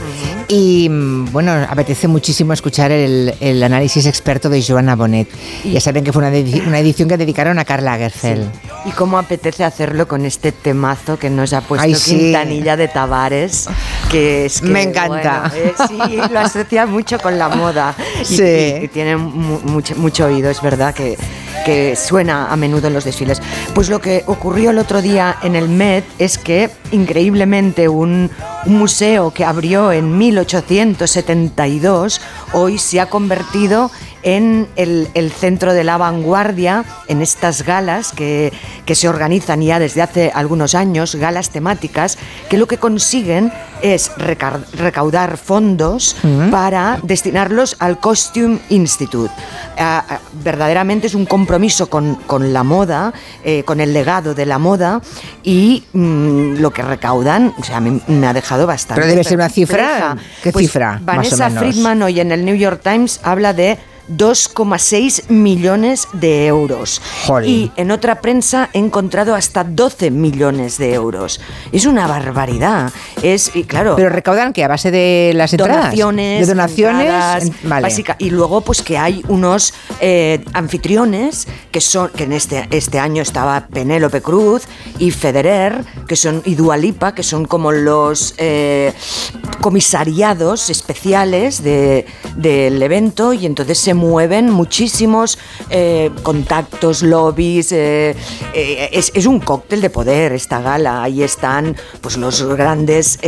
Y 0.49 0.89
bueno, 1.31 1.53
apetece 1.69 2.09
muchísimo 2.09 2.53
escuchar 2.53 2.91
el, 2.91 3.35
el 3.41 3.63
análisis 3.63 4.07
experto 4.07 4.49
de 4.49 4.63
Joanna 4.63 4.97
Bonet. 4.97 5.29
Ya 5.65 5.81
saben 5.81 6.03
que 6.03 6.13
fue 6.13 6.27
una, 6.27 6.37
una 6.67 6.79
edición 6.81 7.09
que 7.09 7.17
dedicaron 7.17 7.61
a 7.61 7.65
Karl 7.65 7.85
Lagerfeld. 7.85 8.49
Y 8.85 8.91
cómo 8.91 9.19
apetece 9.19 9.65
hacerlo 9.65 10.09
con 10.09 10.25
este 10.25 10.51
temazo 10.51 11.19
que 11.19 11.31
nos 11.31 11.53
ha 11.53 11.61
puesto 11.61 11.85
Ay, 11.85 11.95
sí. 11.95 12.17
Quintanilla 12.17 12.77
de 12.77 12.89
Tavares, 12.89 13.69
que 14.11 14.47
es 14.47 14.61
que, 14.61 14.69
Me 14.69 14.96
encanta. 15.05 15.51
bueno, 15.51 15.67
eh, 15.67 15.75
sí, 15.89 15.99
lo 16.33 16.41
asocia 16.41 16.87
mucho 16.87 17.19
con 17.19 17.39
la 17.39 17.49
moda. 17.49 17.95
Y, 18.23 18.25
Sí. 18.25 18.43
y- 18.43 18.85
y 18.85 18.89
tiene 18.89 19.17
mu- 19.17 19.61
mucho, 19.65 19.95
mucho 19.97 20.27
oído, 20.27 20.51
es 20.51 20.61
verdad 20.63 20.95
que, 20.95 21.17
que 21.65 21.97
suena 21.97 22.53
a 22.53 22.57
menudo 22.57 22.87
en 22.89 22.95
los 22.95 23.05
desfiles. 23.05 23.41
Pues 23.75 23.89
lo 23.89 24.01
que 24.01 24.23
ocurrió 24.27 24.71
el 24.71 24.79
otro 24.79 25.03
día 25.03 25.37
en 25.43 25.57
el 25.57 25.69
Met 25.69 26.05
es 26.19 26.39
que, 26.39 26.71
increíblemente, 26.93 27.89
un, 27.89 28.31
un 28.67 28.79
museo 28.79 29.33
que 29.33 29.45
abrió 29.45 29.91
en 29.93 30.17
1872 30.17 32.21
hoy 32.53 32.79
se 32.79 33.01
ha 33.01 33.07
convertido 33.07 33.91
en 34.27 34.67
el, 34.75 35.09
el 35.15 35.31
centro 35.31 35.73
de 35.73 35.85
la 35.85 35.99
vanguardia, 35.99 36.85
en 37.07 37.23
estas 37.23 37.63
galas 37.63 38.11
que, 38.11 38.53
que 38.85 38.97
se 38.97 39.09
organizan 39.09 39.63
ya 39.63 39.79
desde 39.79 40.03
hace 40.03 40.33
algunos 40.35 40.75
años, 40.75 41.15
galas 41.15 41.51
temáticas, 41.51 42.19
que 42.51 42.59
lo 42.59 42.67
que 42.67 42.77
consiguen 42.77 43.53
es 43.83 44.11
recaudar 44.17 45.37
fondos 45.37 46.17
para 46.51 46.99
destinarlos 47.05 47.77
al 47.79 48.01
Costume 48.01 48.59
Institute. 48.69 49.33
Ah, 49.79 50.05
ah, 50.09 50.21
verdaderamente 50.43 51.07
es 51.07 51.15
un 51.15 51.27
compromiso 51.27 51.89
con, 51.89 52.17
con 52.27 52.53
la 52.53 52.65
moda, 52.65 53.13
eh, 53.45 53.63
con 53.63 53.81
el 53.81 53.93
legado 53.93 54.35
de 54.35 54.45
la 54.45 54.59
moda 54.59 55.01
y 55.45 55.85
mm, 55.93 56.57
lo 56.57 56.73
que 56.73 56.83
recaudan, 56.83 57.55
o 57.59 57.63
sea, 57.63 57.77
a 57.77 57.81
mí 57.81 58.01
me 58.09 58.27
ha 58.27 58.33
dejado 58.33 58.67
bastante. 58.67 59.01
Pero 59.01 59.07
debe 59.07 59.23
ser 59.23 59.37
una 59.37 59.51
cifra. 59.51 60.17
¿qué 60.43 60.51
Pues 60.51 60.67
cifra, 60.67 60.95
más 60.95 61.03
o 61.03 61.05
Vanessa 61.05 61.49
menos? 61.49 61.63
Friedman 61.63 62.03
hoy 62.03 62.19
en 62.19 62.33
el 62.33 62.45
New 62.45 62.57
York 62.57 62.81
Times 62.83 63.21
habla 63.23 63.53
de 63.53 63.79
2,6 64.09 65.29
millones 65.29 66.09
de 66.13 66.47
euros. 66.47 67.01
Y 67.45 67.71
en 67.77 67.91
otra 67.91 68.21
prensa 68.21 68.71
he 68.73 68.79
encontrado 68.79 69.35
hasta 69.35 69.65
12 69.65 70.11
millones 70.11 70.79
de 70.79 70.95
euros. 70.95 71.41
Es 71.73 71.87
una 71.87 72.07
barbaridad. 72.07 72.93
Es, 73.23 73.55
y 73.55 73.65
claro. 73.65 73.97
Pero 73.97 74.09
recaudan 74.09 74.53
que 74.53 74.65
a 74.65 74.69
base 74.69 74.91
de 74.91 75.33
las 75.35 75.53
entradas. 75.53 75.77
Donaciones, 75.85 76.41
De 76.47 76.55
donaciones. 76.55 77.01
entradas, 77.03 77.43
en- 77.45 77.55
vale. 77.69 77.83
básica. 77.83 78.17
y 78.19 78.31
luego 78.31 78.61
pues 78.61 78.83
que 78.83 78.99
hay 78.99 79.23
unos 79.29 79.75
eh, 80.01 80.45
anfitriones 80.53 81.49
que 81.71 81.81
son 81.81 82.11
que 82.11 82.25
en 82.25 82.33
este 82.33 82.67
este 82.71 82.99
año 82.99 83.23
estaba 83.23 83.67
Penélope 83.69 84.21
Cruz 84.23 84.63
y 84.99 85.11
Federer 85.11 85.85
que 86.07 86.17
son 86.17 86.43
y 86.45 86.55
Dua 86.55 86.77
Lipa 86.77 87.15
que 87.15 87.23
son 87.23 87.45
como 87.47 87.73
los 87.73 88.35
eh, 88.39 88.93
comisariados 89.61 90.71
especiales 90.71 91.63
de- 91.63 92.07
del 92.37 92.83
evento 92.83 93.33
y 93.33 93.47
entonces 93.47 93.79
se 93.79 93.95
mueven 93.97 94.51
muchísimos 94.51 95.39
eh, 95.71 96.11
contactos, 96.23 97.03
lobbies. 97.03 97.73
eh, 97.73 98.15
eh, 98.55 98.91
es, 98.93 99.11
es 99.15 99.27
un 99.27 99.41
cóctel 99.41 99.81
de 99.81 99.91
poder 99.91 100.33
esta 100.33 100.61
gala. 100.61 101.03
Ahí 101.03 101.23
están 101.25 101.75
pues 102.01 102.17
los 102.17 102.43
grandes 102.45 103.19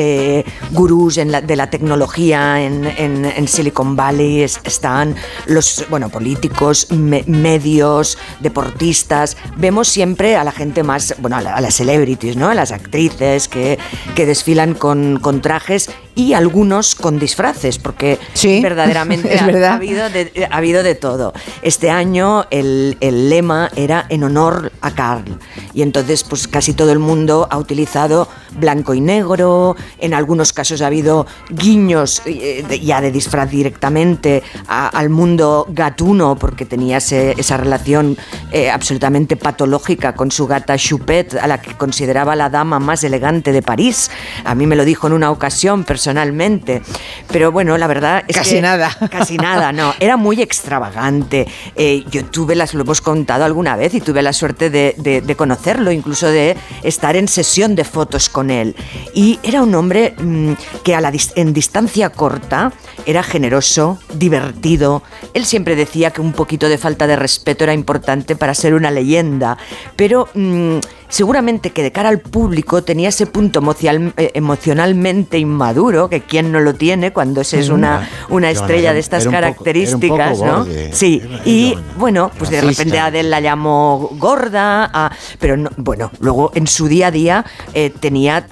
gurús 0.70 1.18
en 1.18 1.32
la- 1.32 1.40
de 1.40 1.56
la 1.56 1.70
tecnología 1.70 2.62
en, 2.62 2.84
en- 2.86 3.24
en 3.24 3.48
Silicon 3.48 3.96
Valley. 3.96 4.42
es- 4.42 4.60
están 4.64 5.16
los 5.46 5.84
bueno 5.90 6.08
políticos, 6.10 6.86
me- 6.90 7.24
medios, 7.26 8.18
deportistas. 8.40 9.36
Vemos 9.56 9.88
siempre 9.88 10.36
a 10.36 10.44
la 10.44 10.52
gente 10.52 10.82
más, 10.82 11.14
bueno, 11.18 11.36
a, 11.36 11.40
la- 11.40 11.54
a 11.54 11.60
las 11.60 11.74
celebrities, 11.74 12.36
¿no? 12.36 12.48
A 12.48 12.54
las 12.54 12.70
actrices 12.72 13.48
que, 13.48 13.78
que 14.14 14.26
desfilan 14.26 14.74
con, 14.74 15.18
con 15.20 15.40
trajes 15.40 15.90
y 16.14 16.32
algunos 16.32 16.94
con 16.96 17.18
disfraces, 17.18 17.78
porque 17.78 18.18
verdaderamente 18.60 19.32
es 19.34 19.40
ha- 19.42 19.46
verdad. 19.46 19.70
ha 19.72 19.74
habido 19.76 20.10
de, 20.10 20.48
ha 20.58 20.60
habido 20.60 20.82
de 20.82 20.96
todo. 20.96 21.32
Este 21.62 21.88
año 21.90 22.44
el, 22.50 22.96
el 23.00 23.30
lema 23.30 23.70
era 23.76 24.04
en 24.08 24.24
honor 24.24 24.72
a 24.80 24.90
Carl. 24.90 25.38
Y 25.72 25.82
entonces, 25.82 26.24
pues 26.24 26.48
casi 26.48 26.72
todo 26.72 26.90
el 26.90 26.98
mundo 26.98 27.46
ha 27.50 27.58
utilizado 27.58 28.28
blanco 28.58 28.92
y 28.94 29.00
negro. 29.00 29.76
En 29.98 30.14
algunos 30.14 30.52
casos 30.52 30.82
ha 30.82 30.88
habido 30.88 31.26
guiños 31.48 32.22
eh, 32.26 32.64
ya 32.82 33.00
de 33.00 33.12
disfraz 33.12 33.48
directamente 33.50 34.42
a- 34.66 34.88
al 34.88 35.10
mundo 35.10 35.66
gatuno, 35.70 36.34
porque 36.36 36.64
tenía 36.64 36.96
ese- 36.96 37.34
esa 37.38 37.56
relación 37.56 38.16
eh, 38.50 38.68
absolutamente 38.70 39.36
patológica 39.36 40.14
con 40.14 40.30
su 40.32 40.46
gata 40.48 40.76
Choupette, 40.76 41.34
a 41.40 41.46
la 41.46 41.60
que 41.60 41.74
consideraba 41.76 42.34
la 42.34 42.50
dama 42.50 42.80
más 42.80 43.04
elegante 43.04 43.52
de 43.52 43.62
París. 43.62 44.10
A 44.44 44.54
mí 44.56 44.66
me 44.66 44.74
lo 44.74 44.84
dijo 44.84 45.06
en 45.06 45.12
una 45.12 45.30
ocasión 45.30 45.84
personalmente. 45.84 46.82
Pero 47.30 47.52
bueno, 47.52 47.78
la 47.78 47.86
verdad 47.86 48.24
es 48.26 48.36
Casi 48.36 48.56
que- 48.56 48.62
nada. 48.62 48.90
Casi 49.10 49.36
nada, 49.36 49.70
no. 49.72 49.94
Era 50.00 50.16
muy 50.16 50.40
extravagante. 50.48 51.46
Eh, 51.76 52.04
yo 52.10 52.24
tuve 52.24 52.54
las, 52.54 52.74
lo 52.74 52.82
hemos 52.82 53.00
contado 53.00 53.44
alguna 53.44 53.76
vez 53.76 53.94
y 53.94 54.00
tuve 54.00 54.22
la 54.22 54.32
suerte 54.32 54.70
de, 54.70 55.34
conocerlo, 55.36 55.92
incluso 55.92 56.26
de 56.26 56.56
estar 56.82 57.16
en 57.16 57.28
sesión 57.28 57.74
de 57.74 57.84
fotos 57.84 58.28
con 58.28 58.50
él. 58.50 58.74
Y 59.14 59.38
era 59.42 59.62
un 59.62 59.74
hombre 59.74 60.14
mm, 60.18 60.52
que 60.82 60.94
a 60.94 61.00
la 61.00 61.12
en 61.36 61.52
distancia 61.52 62.10
corta 62.10 62.72
era 63.06 63.22
generoso, 63.22 63.98
divertido. 64.14 65.02
Él 65.34 65.44
siempre 65.44 65.76
decía 65.76 66.10
que 66.10 66.20
un 66.20 66.32
poquito 66.32 66.68
de 66.68 66.78
falta 66.78 67.06
de 67.06 67.16
respeto 67.16 67.64
era 67.64 67.74
importante 67.74 68.36
para 68.36 68.54
ser 68.54 68.74
una 68.74 68.90
leyenda, 68.90 69.56
pero 69.96 70.28
mm, 70.34 70.78
seguramente 71.08 71.70
que 71.70 71.82
de 71.82 71.92
cara 71.92 72.08
al 72.10 72.20
público 72.20 72.82
tenía 72.82 73.08
ese 73.08 73.26
punto 73.26 73.60
emocional- 73.60 74.12
eh, 74.16 74.30
emocionalmente 74.34 75.38
inmaduro, 75.38 76.08
que 76.08 76.20
quien 76.22 76.52
no 76.52 76.60
lo 76.60 76.74
tiene 76.74 77.12
cuando 77.12 77.44
se 77.44 77.60
es 77.60 77.68
una, 77.70 78.08
una 78.28 78.48
Joana, 78.48 78.50
estrella 78.50 78.92
de 78.92 79.00
estas 79.00 79.26
características, 79.26 80.38
¿no? 80.40 80.58
borde. 80.64 80.92
Sí, 80.92 81.22
y 81.44 81.76
bueno, 81.96 82.30
pues 82.38 82.50
de 82.50 82.60
repente 82.60 82.98
Adele 82.98 83.28
la 83.28 83.40
llamó 83.40 84.10
gorda, 84.18 84.90
ah, 84.92 85.10
pero 85.38 85.56
no- 85.56 85.70
bueno, 85.76 86.10
luego 86.20 86.50
en 86.54 86.66
su 86.66 86.88
día 86.88 87.08
a 87.08 87.10
día 87.10 87.44
eh, 87.74 87.90
tenía 88.00 88.46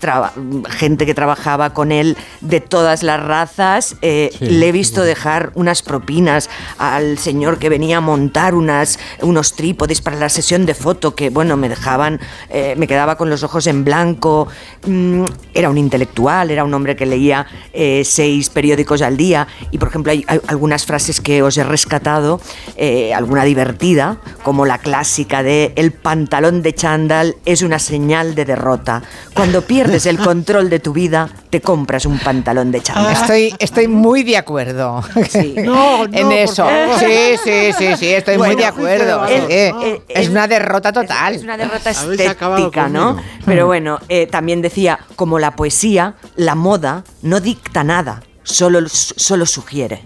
gente 0.71 1.07
que 1.07 1.15
trabajaba 1.15 1.73
con 1.75 1.93
él 1.93 2.17
de 2.41 2.61
todas 2.61 3.03
las 3.03 3.23
razas. 3.23 3.97
eh, 4.03 4.31
Sí, 4.37 4.47
le 4.47 4.69
he 4.69 4.73
visto 4.73 5.03
dejar 5.03 5.53
unas 5.55 5.83
propinas 5.83 6.49
al 6.79 7.19
señor 7.19 7.59
que 7.59 7.69
venía 7.69 7.99
a 7.99 8.01
montar 8.01 8.55
unas, 8.55 8.99
unos 9.23 9.55
trípodes 9.55 10.01
para 10.01 10.17
la 10.17 10.29
sesión 10.29 10.67
de 10.67 10.75
foto 10.75 11.15
que, 11.15 11.31
bueno, 11.31 11.57
me 11.57 11.69
dejaban, 11.69 12.21
eh, 12.51 12.75
me 12.77 12.87
quedaba 12.87 13.17
con 13.17 13.31
los 13.31 13.43
ojos 13.43 13.67
en 13.67 13.85
blanco. 13.85 14.49
Mm, 14.87 15.25
era 15.55 15.71
un 15.71 15.79
intelectual, 15.79 16.51
era 16.51 16.65
un 16.65 16.73
hombre 16.75 16.97
que 16.97 17.07
leía 17.07 17.47
eh, 17.73 18.03
seis 18.05 18.51
periódicos 18.51 19.03
al 19.03 19.17
día 19.17 19.47
y, 19.71 19.79
por 19.79 19.89
ejemplo, 19.89 20.13
hay, 20.13 20.25
hay 20.29 20.41
algunas 20.49 20.85
frases 20.87 21.21
que 21.21 21.43
os 21.43 21.57
he 21.57 21.65
rescatado, 21.65 22.41
eh, 22.77 23.13
alguna 23.15 23.45
divertida, 23.45 24.19
como 24.43 24.67
la 24.67 24.79
clásica 24.79 25.43
de 25.43 25.73
el 25.77 25.93
pantalón 25.93 26.63
de 26.63 26.75
chándal 26.75 27.37
es 27.45 27.63
una 27.63 27.79
señal 27.79 28.35
de 28.35 28.45
derrota. 28.45 29.03
Cuando 29.35 29.63
pierdes 29.63 30.07
el 30.07 30.19
control 30.19 30.71
de 30.71 30.79
tu 30.81 30.93
vida, 30.93 31.29
te 31.51 31.61
compras 31.61 32.07
un 32.07 32.19
pantalón 32.19 32.71
de 32.73 32.81
chándal. 32.83 33.13
Estoy, 33.13 33.55
estoy 33.59 33.89
muy 33.89 34.23
de 34.23 34.37
acuerdo 34.37 35.03
No, 35.57 36.05
en 36.05 36.29
no, 36.29 36.33
eso. 36.33 36.67
Sí, 36.99 37.37
sí, 37.43 37.73
sí, 37.77 37.97
sí, 37.97 38.09
estoy 38.09 38.39
muy 38.39 38.55
de 38.55 38.67
acuerdo. 38.67 39.27
el- 39.27 39.47
Sí. 39.47 39.53
el- 39.53 40.01
es 40.09 40.29
una 40.29 40.47
derrota 40.49 40.93
total. 40.93 41.35
Es 41.35 41.43
una 41.43 41.57
derrota 41.57 41.91
Habéis 41.99 42.36
estética, 42.41 42.89
¿no? 42.89 43.17
Pero 43.45 43.67
bueno, 43.67 43.99
eh, 44.09 44.27
también 44.27 44.63
decía, 44.63 44.99
como 45.17 45.39
la 45.39 45.57
poesía, 45.57 46.15
la 46.37 46.55
moda 46.55 47.05
no 47.23 47.41
dicta 47.41 47.85
nada, 47.85 48.23
solo, 48.43 48.81
solo 48.89 49.47
sugiere. 49.47 50.05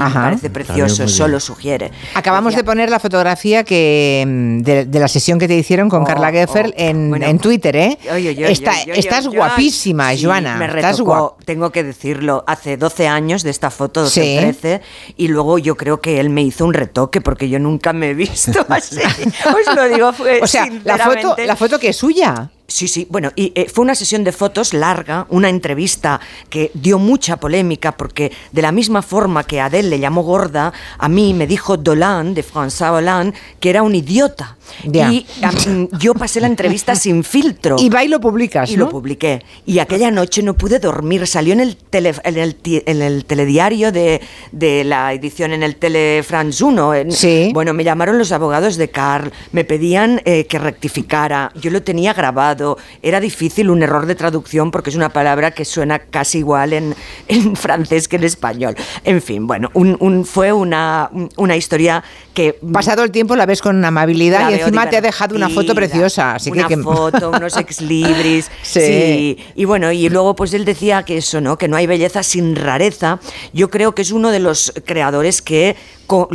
Y 0.00 0.02
me 0.02 0.08
Ajá. 0.08 0.22
parece 0.22 0.48
precioso, 0.50 1.06
solo 1.08 1.38
sugiere. 1.40 1.90
Acabamos 2.14 2.54
de 2.56 2.64
poner 2.64 2.88
la 2.88 2.98
fotografía 2.98 3.64
que 3.64 4.24
mm, 4.26 4.58
de, 4.62 4.84
de 4.86 4.98
la 4.98 5.08
sesión 5.08 5.38
que 5.38 5.46
te 5.46 5.54
hicieron 5.56 5.88
con 5.90 6.02
Oh, 6.02 6.06
Carla 6.06 6.30
Geffer 6.32 6.72
en, 6.76 7.22
en 7.22 7.38
Twitter, 7.38 7.76
¿eh? 7.76 7.98
Oy, 8.12 8.28
oy, 8.28 8.44
Está- 8.44 8.80
estás 8.86 9.28
guapísima, 9.28 10.12
sí, 10.14 10.24
Joana. 10.24 10.56
Me 10.56 10.64
estás 10.66 10.92
retocó, 10.96 11.04
guapa. 11.04 11.36
tengo 11.44 11.70
que 11.70 11.84
decirlo, 11.84 12.42
hace 12.46 12.76
12 12.78 13.06
años 13.08 13.42
de 13.42 13.50
esta 13.50 13.70
foto, 13.70 14.06
Sí. 14.08 14.20
12 14.36 14.40
13, 14.40 14.80
y 15.18 15.28
luego 15.28 15.58
yo 15.58 15.76
creo 15.76 16.00
que 16.00 16.18
él 16.20 16.30
me 16.30 16.42
hizo 16.42 16.64
un 16.64 16.72
retoque 16.72 17.20
porque 17.20 17.48
yo 17.50 17.58
nunca 17.58 17.92
me 17.92 18.10
he 18.10 18.14
visto 18.14 18.64
así. 18.70 18.96
Os 18.98 19.74
lo 19.76 19.88
digo, 19.88 20.12
fue 20.12 20.40
O 20.42 20.46
sea, 20.46 20.66
la 20.84 20.96
foto, 20.98 21.36
la 21.44 21.56
foto 21.56 21.78
que 21.78 21.88
es 21.90 21.96
suya. 21.96 22.50
Sí, 22.70 22.86
sí, 22.86 23.04
bueno, 23.10 23.32
y 23.34 23.50
eh, 23.56 23.66
fue 23.68 23.82
una 23.82 23.96
sesión 23.96 24.22
de 24.22 24.30
fotos 24.30 24.72
larga, 24.74 25.26
una 25.28 25.48
entrevista 25.48 26.20
que 26.48 26.70
dio 26.72 27.00
mucha 27.00 27.36
polémica 27.38 27.92
porque 27.96 28.30
de 28.52 28.62
la 28.62 28.70
misma 28.70 29.02
forma 29.02 29.42
que 29.42 29.60
Adele 29.60 29.88
le 29.88 29.98
llamó 29.98 30.22
gorda, 30.22 30.72
a 30.96 31.08
mí 31.08 31.34
me 31.34 31.48
dijo 31.48 31.76
Dolan, 31.76 32.32
de 32.32 32.44
François 32.44 32.92
Hollande, 32.92 33.36
que 33.58 33.70
era 33.70 33.82
un 33.82 33.94
idiota. 33.96 34.56
Y 34.84 35.26
a 35.42 35.50
yo 35.98 36.14
pasé 36.14 36.40
la 36.40 36.46
entrevista 36.46 36.94
sin 36.94 37.24
filtro. 37.24 37.74
Y 37.80 37.88
va 37.88 38.04
y 38.04 38.08
lo 38.08 38.20
publicas, 38.20 38.70
Y 38.70 38.76
¿no? 38.76 38.84
lo 38.84 38.90
publiqué. 38.92 39.42
Y 39.66 39.80
aquella 39.80 40.12
noche 40.12 40.42
no 40.44 40.54
pude 40.54 40.78
dormir. 40.78 41.26
Salió 41.26 41.52
en 41.54 41.60
el, 41.60 41.76
tele- 41.76 42.14
en 42.22 42.36
el, 42.38 42.54
ti- 42.54 42.82
en 42.86 43.02
el 43.02 43.24
telediario 43.24 43.90
de, 43.90 44.20
de 44.52 44.84
la 44.84 45.12
edición 45.12 45.52
en 45.52 45.64
el 45.64 45.74
Tele 45.74 46.22
France 46.22 46.62
1. 46.62 46.94
En- 46.94 47.10
Bueno, 47.52 47.74
me 47.74 47.82
llamaron 47.82 48.16
los 48.16 48.30
abogados 48.30 48.76
de 48.76 48.88
Carl. 48.90 49.32
Me 49.50 49.64
pedían 49.64 50.22
eh, 50.24 50.46
que 50.46 50.60
rectificara. 50.60 51.50
Yo 51.60 51.72
lo 51.72 51.82
tenía 51.82 52.12
grabado. 52.14 52.59
Era 53.02 53.20
difícil 53.20 53.70
un 53.70 53.82
error 53.82 54.06
de 54.06 54.14
traducción 54.14 54.70
porque 54.70 54.90
es 54.90 54.96
una 54.96 55.08
palabra 55.10 55.50
que 55.52 55.64
suena 55.64 55.98
casi 55.98 56.38
igual 56.38 56.72
en, 56.72 56.94
en 57.28 57.56
francés 57.56 58.08
que 58.08 58.16
en 58.16 58.24
español. 58.24 58.74
En 59.04 59.22
fin, 59.22 59.46
bueno, 59.46 59.70
un- 59.74 59.96
un- 60.00 60.24
fue 60.24 60.52
una, 60.52 61.10
una 61.36 61.56
historia 61.56 62.02
que... 62.34 62.58
Pasado 62.72 63.02
el 63.04 63.10
tiempo 63.10 63.36
la 63.36 63.46
ves 63.46 63.62
con 63.62 63.84
amabilidad 63.84 64.50
y 64.50 64.54
encima 64.54 64.88
te 64.90 64.96
ha 64.96 65.00
dejado 65.00 65.34
una 65.36 65.48
foto 65.48 65.74
preciosa. 65.74 66.34
Así 66.34 66.50
una 66.50 66.66
que, 66.68 66.76
que- 66.76 66.82
foto, 66.82 67.30
unos 67.30 67.56
ex 67.56 67.80
libris. 67.80 68.50
Sí. 68.62 68.80
sí. 68.80 69.38
Y 69.54 69.64
bueno, 69.64 69.90
y 69.92 70.08
luego 70.08 70.34
pues 70.36 70.52
él 70.54 70.64
decía 70.64 71.02
que 71.04 71.16
eso, 71.18 71.40
¿no? 71.40 71.56
Que 71.58 71.66
no 71.68 71.76
hay 71.76 71.86
belleza 71.86 72.22
sin 72.22 72.54
rareza. 72.56 73.18
Yo 73.52 73.70
creo 73.70 73.94
que 73.94 74.02
es 74.02 74.12
uno 74.12 74.30
de 74.30 74.38
los 74.40 74.72
creadores 74.86 75.42
que 75.42 75.76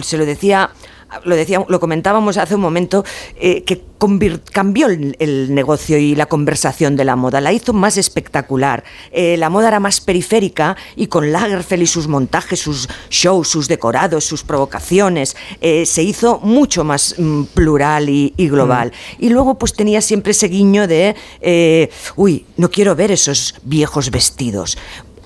se 0.02 0.18
lo 0.18 0.26
decía 0.26 0.70
lo 1.24 1.36
decía, 1.36 1.64
lo 1.68 1.80
comentábamos 1.80 2.38
hace 2.38 2.56
un 2.56 2.62
momento, 2.62 3.04
eh, 3.40 3.64
que 3.64 3.82
cambió 4.52 4.88
el, 4.88 5.16
el 5.20 5.56
negocio 5.56 5.98
y 5.98 6.16
la 6.16 6.28
conversación 6.28 6.96
de 6.96 7.06
la 7.06 7.16
moda, 7.16 7.42
la 7.42 7.54
hizo 7.54 7.74
más 7.74 7.98
espectacular. 7.98 8.84
Eh, 9.12 9.36
la 9.38 9.50
moda 9.50 9.70
era 9.70 9.80
más 9.80 10.00
periférica 10.02 10.78
y 10.96 11.08
con 11.08 11.32
Lagerfeld 11.32 11.84
y 11.84 11.88
sus 11.88 12.08
montajes, 12.08 12.60
sus 12.60 12.88
shows, 13.10 13.48
sus 13.48 13.68
decorados, 13.68 14.26
sus 14.26 14.44
provocaciones, 14.44 15.36
eh, 15.62 15.86
se 15.86 16.04
hizo 16.04 16.40
mucho 16.40 16.84
más 16.84 17.16
mm, 17.18 17.44
plural 17.46 18.10
y, 18.10 18.34
y 18.38 18.48
global. 18.50 18.92
Y 19.18 19.30
luego 19.30 19.56
pues 19.56 19.74
tenía 19.74 20.02
siempre 20.02 20.32
ese 20.32 20.50
guiño 20.50 20.88
de, 20.88 21.16
uy, 22.16 22.46
no 22.58 22.70
quiero 22.70 22.96
ver 22.96 23.12
esos 23.12 23.56
viejos 23.64 24.12
vestidos 24.12 24.78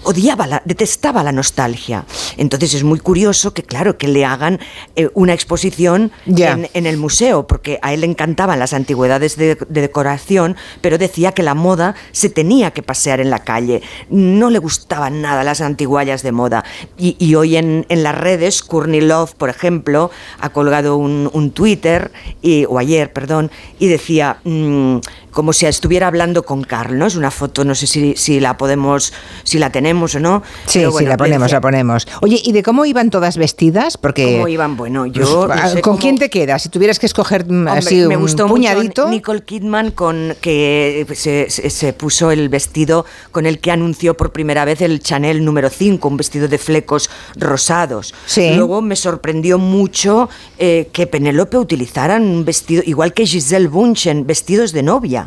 odiaba, 0.04 0.48
la, 0.48 0.62
detestaba 0.66 1.24
la 1.24 1.32
nostalgia. 1.32 2.06
Entonces 2.38 2.74
es 2.74 2.84
muy 2.84 3.00
curioso 3.00 3.54
que, 3.54 3.64
claro, 3.64 3.98
que 3.98 4.08
le 4.08 4.26
hagan 4.26 4.60
eh, 4.96 5.10
una 5.14 5.34
exposición 5.34 6.12
en, 6.26 6.70
en 6.74 6.86
el 6.86 6.98
museo, 6.98 7.48
porque 7.48 7.80
a 7.82 7.94
él 7.94 8.02
le 8.02 8.08
encantaban 8.08 8.60
las 8.60 8.74
antigüedades 8.74 9.36
de, 9.36 9.56
de 9.56 9.82
decoración, 9.82 10.56
pero 10.82 10.98
decía 10.98 11.32
que 11.32 11.44
la 11.44 11.54
moda 11.54 11.96
se 12.12 12.30
tenía 12.30 12.72
que 12.72 12.84
pasear 12.84 13.20
en 13.20 13.30
la 13.30 13.40
calle. 13.40 13.82
No 14.10 14.50
le 14.50 14.60
gustaban 14.60 15.22
nada 15.22 15.44
las 15.44 15.62
antiguallas 15.62 16.24
de 16.24 16.32
moda. 16.32 16.64
Y, 16.98 17.16
y 17.20 17.36
hoy 17.36 17.58
en, 17.58 17.86
en 17.90 18.04
las 18.04 18.18
redes, 18.18 18.64
Courtney 18.64 19.02
Love, 19.02 19.34
por 19.36 19.50
ejemplo, 19.50 20.12
ha 20.40 20.50
colgado 20.50 20.98
un, 20.98 21.30
un 21.34 21.52
Twitter, 21.52 22.12
y, 22.42 22.66
o 22.66 22.80
ayer, 22.80 23.12
perdón, 23.12 23.52
y 23.80 23.88
decía... 23.88 24.38
mm, 24.44 25.00
como 25.32 25.54
si 25.54 25.66
estuviera 25.66 26.08
hablando 26.08 26.44
con 26.44 26.64
Carl, 26.64 26.98
¿no? 26.98 27.06
Es 27.08 27.16
una 27.16 27.32
foto, 27.32 27.64
no 27.66 27.76
sé 27.76 27.88
si, 27.88 28.16
si 28.16 28.40
la 28.40 28.58
podemos, 28.58 29.14
si 29.44 29.60
la 29.60 29.72
tenemos 29.72 30.16
o 30.16 30.20
no. 30.20 30.44
Sí, 30.66 30.84
sí, 30.98 31.06
la 31.06 31.18
ponemos, 31.18 31.52
la 31.52 31.62
ponemos. 31.62 32.08
Oye, 32.22 32.40
¿y 32.44 32.52
de 32.52 32.64
cómo 32.64 32.86
iban 32.86 33.10
todas 33.10 33.38
vestidas? 33.38 33.98
Porque 33.98 34.24
¿Cómo 34.34 34.48
iban? 34.48 34.78
Bueno, 34.78 35.06
yo 35.06 35.46
Pues, 35.48 35.58
no 35.58 35.64
ah, 35.64 35.68
sé 35.70 35.82
¿Con 35.82 35.94
cómo- 35.94 35.98
quién 36.02 36.18
te 36.18 36.30
quedas? 36.30 36.62
Si 36.64 36.70
tuvieras 36.70 37.00
que 37.00 37.06
escoger 37.06 37.46
mm, 37.46 37.50
Hombre, 37.68 37.72
así 37.74 37.96
me 38.08 38.16
un 38.16 38.22
gustó 38.24 38.48
puñadito. 38.48 39.04
mucho 39.04 39.10
Nicole 39.10 39.44
Kidman 39.44 39.92
con 39.92 40.36
que 40.42 41.06
se, 41.14 41.50
se- 41.50 41.70
se 41.70 41.94
puso 41.94 42.32
el 42.32 42.50
vestido 42.50 43.06
con 43.32 43.46
el 43.46 43.60
que 43.60 43.72
anunció 43.72 44.16
por 44.16 44.32
primera 44.32 44.66
vez 44.66 44.82
el 44.82 45.00
Chanel 45.02 45.44
número 45.44 45.70
5, 45.70 46.08
un 46.08 46.18
vestido 46.18 46.48
de 46.48 46.58
flecos 46.58 47.10
rosados. 47.36 48.14
Sí. 48.26 48.54
Luego 48.56 48.82
me 48.82 48.96
sorprendió 48.96 49.58
mucho 49.58 50.30
eh, 50.58 50.90
que 50.94 51.08
Penélope 51.08 51.58
utilizara 51.58 52.18
un 52.18 52.46
vestido 52.46 52.84
igual 52.86 53.14
que 53.14 53.26
Giselle 53.26 53.68
Bunchen, 53.68 54.26
vestidos 54.28 54.72
de 54.72 54.84
novia, 54.84 55.19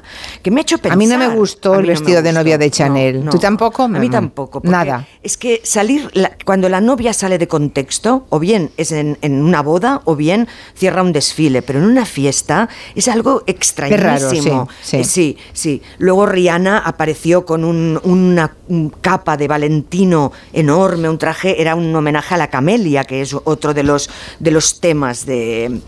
que 0.43 0.51
me 0.51 0.60
ha 0.60 0.62
hecho 0.62 0.78
pensar. 0.78 0.93
a 0.93 0.97
mí 0.97 1.06
no 1.06 1.19
me 1.19 1.28
gustó 1.28 1.74
el 1.74 1.82
no 1.82 1.89
vestido 1.89 2.23
de 2.23 2.32
novia 2.32 2.56
de 2.59 2.70
Chanel. 2.70 3.24
No, 3.24 3.31
¿Tú 3.31 3.39
tampoco? 3.39 3.82
A 3.85 3.89
mí 3.89 4.09
tampoco. 4.09 4.60
Nada. 4.64 5.06
Es 5.23 5.36
que 5.36 5.60
salir, 5.64 6.09
la- 6.14 6.32
cuando 6.44 6.69
la 6.69 6.81
novia 6.81 7.12
sale 7.12 7.39
de 7.39 7.48
contexto, 7.48 8.27
o 8.31 8.39
bien 8.39 8.70
es 8.77 8.93
en, 8.93 9.19
en 9.23 9.43
una 9.43 9.62
boda, 9.62 10.01
o 10.05 10.16
bien 10.16 10.48
cierra 10.74 11.02
un 11.02 11.12
desfile, 11.12 11.62
pero 11.62 11.78
en 11.81 11.85
una 11.86 12.05
fiesta 12.06 12.69
es 12.94 13.09
algo 13.09 13.43
extrañísimo. 13.47 14.69
sí, 14.82 14.89
sí. 14.90 14.97
Eh, 14.98 15.05
sí, 15.05 15.36
sí. 15.52 15.82
Luego 15.98 16.27
Rihanna 16.27 16.78
apareció 16.78 17.44
con 17.44 17.64
un- 17.64 18.01
una 18.05 18.55
un 18.69 18.89
capa 18.89 19.36
de 19.36 19.48
Valentino 19.48 20.32
enorme, 20.52 21.09
un 21.09 21.19
traje, 21.19 21.60
era 21.60 21.74
un 21.74 21.94
homenaje 21.94 22.35
a 22.35 22.39
la 22.39 22.48
camelia, 22.48 23.05
que 23.05 23.20
es 23.20 23.35
otro 23.44 23.74
de 23.74 23.82
los, 23.82 24.09
de 24.39 24.51
los 24.51 24.81
temas 24.81 25.27
de... 25.27 25.81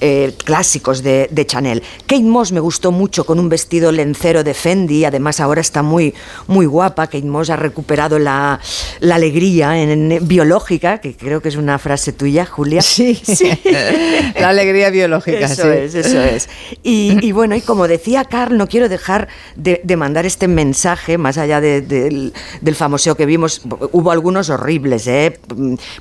eh, 0.00 0.34
clásicos 0.44 1.02
de, 1.02 1.28
de 1.30 1.46
Chanel. 1.46 1.82
Kate 2.06 2.22
Moss 2.22 2.52
me 2.52 2.60
gustó 2.60 2.92
mucho 2.92 3.24
con 3.24 3.38
un 3.38 3.48
vestido 3.48 3.92
lencero 3.92 4.44
de 4.44 4.54
Fendi, 4.54 5.04
además 5.04 5.40
ahora 5.40 5.60
está 5.60 5.82
muy, 5.82 6.14
muy 6.46 6.66
guapa. 6.66 7.06
Kate 7.06 7.22
Moss 7.26 7.50
ha 7.50 7.56
recuperado 7.56 8.18
la, 8.18 8.60
la 9.00 9.14
alegría 9.16 9.78
en- 9.80 10.12
en- 10.12 10.28
biológica, 10.28 10.98
que 10.98 11.16
creo 11.16 11.40
que 11.42 11.48
es 11.48 11.56
una 11.56 11.78
frase 11.78 12.12
tuya, 12.12 12.46
Julia. 12.46 12.82
Sí, 12.82 13.20
la 14.40 14.48
alegría 14.50 14.90
biológica. 14.90 15.46
Eso 15.46 15.62
sí. 15.62 15.68
es, 15.68 15.94
eso 15.94 16.20
es. 16.22 16.48
Y, 16.82 17.18
y 17.26 17.32
bueno, 17.32 17.54
y 17.56 17.60
como 17.60 17.88
decía 17.88 18.24
Carl, 18.24 18.56
no 18.56 18.66
quiero 18.68 18.88
dejar 18.88 19.28
de, 19.56 19.80
de 19.84 19.96
mandar 19.96 20.26
este 20.26 20.48
mensaje, 20.48 21.18
más 21.18 21.38
allá 21.38 21.60
de- 21.60 21.82
del, 21.82 22.32
del 22.60 22.74
famoseo 22.74 23.16
que 23.16 23.26
vimos, 23.26 23.62
hubo 23.92 24.10
algunos 24.10 24.50
horribles, 24.50 25.06
¿eh? 25.06 25.38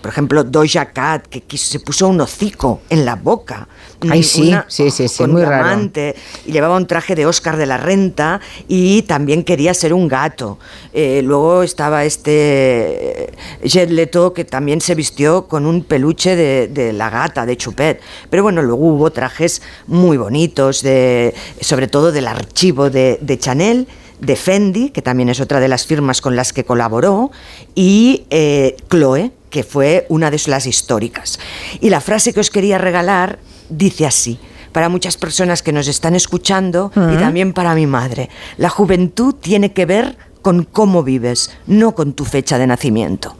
Por 0.01 0.09
ejemplo, 0.11 0.43
Doja 0.43 0.85
Cat, 0.91 1.27
que, 1.27 1.57
se 1.57 1.79
puso 1.79 2.07
un 2.07 2.21
hocico 2.21 2.81
en 2.89 3.05
la 3.05 3.15
boca. 3.15 3.67
Ay, 4.07 4.21
sí, 4.21 4.49
Una- 4.49 4.65
sí, 4.69 4.91
sí, 4.91 5.07
sí, 5.07 5.17
con 5.17 5.31
muy 5.31 5.43
raro. 5.43 5.63
diamante, 5.63 6.15
y 6.45 6.51
llevaba 6.51 6.77
un 6.77 6.85
traje 6.85 7.15
de 7.15 7.25
Oscar 7.25 7.57
de 7.57 7.65
la 7.65 7.77
Renta 7.77 8.39
y 8.67 9.01
también 9.03 9.43
quería 9.43 9.73
ser 9.73 9.91
un 9.93 10.07
gato. 10.07 10.59
Eh, 10.93 11.21
luego 11.23 11.63
estaba 11.63 12.05
este 12.05 13.31
Jet 13.63 13.89
Leto 13.89 14.33
que 14.33 14.45
también 14.45 14.81
se 14.81 14.93
vistió 14.95 15.47
con 15.47 15.65
un 15.65 15.83
peluche 15.83 16.35
de, 16.35 16.67
de 16.67 16.93
la 16.93 17.09
gata, 17.09 17.45
de 17.45 17.57
Chupet. 17.57 17.99
Pero 18.29 18.43
bueno, 18.43 18.61
luego 18.61 18.85
hubo 18.87 19.11
trajes 19.11 19.61
muy 19.87 20.17
bonitos, 20.17 20.81
de, 20.83 21.33
sobre 21.59 21.87
todo 21.87 22.11
del 22.11 22.27
archivo 22.27 22.89
de, 22.89 23.17
de 23.21 23.39
Chanel 23.39 23.87
de 24.19 24.35
Fendi, 24.35 24.89
que 24.89 25.01
también 25.01 25.29
es 25.29 25.39
otra 25.39 25.59
de 25.59 25.67
las 25.67 25.85
firmas 25.85 26.21
con 26.21 26.35
las 26.35 26.51
que 26.53 26.63
colaboró, 26.65 27.29
y 27.75 28.25
eh, 28.31 28.75
Chloe, 28.89 29.31
que 29.51 29.63
fue 29.63 30.05
una 30.09 30.29
de 30.31 30.41
las 30.47 30.65
históricas. 30.65 31.39
Y 31.81 31.89
la 31.89 32.01
frase 32.01 32.33
que 32.33 32.39
os 32.39 32.49
quería 32.49 32.77
regalar 32.79 33.37
dice 33.69 34.05
así, 34.05 34.39
para 34.71 34.89
muchas 34.89 35.17
personas 35.17 35.63
que 35.63 35.71
nos 35.71 35.87
están 35.87 36.15
escuchando 36.15 36.91
y 36.95 36.99
Ujú. 36.99 37.17
también 37.19 37.53
para 37.53 37.73
mi 37.75 37.87
madre, 37.87 38.29
la 38.57 38.69
juventud 38.69 39.33
tiene 39.35 39.73
que 39.73 39.85
ver 39.85 40.17
con 40.41 40.63
cómo 40.63 41.03
vives, 41.03 41.51
no 41.65 41.93
con 41.95 42.13
tu 42.13 42.23
fecha 42.23 42.57
de 42.57 42.67
nacimiento. 42.67 43.35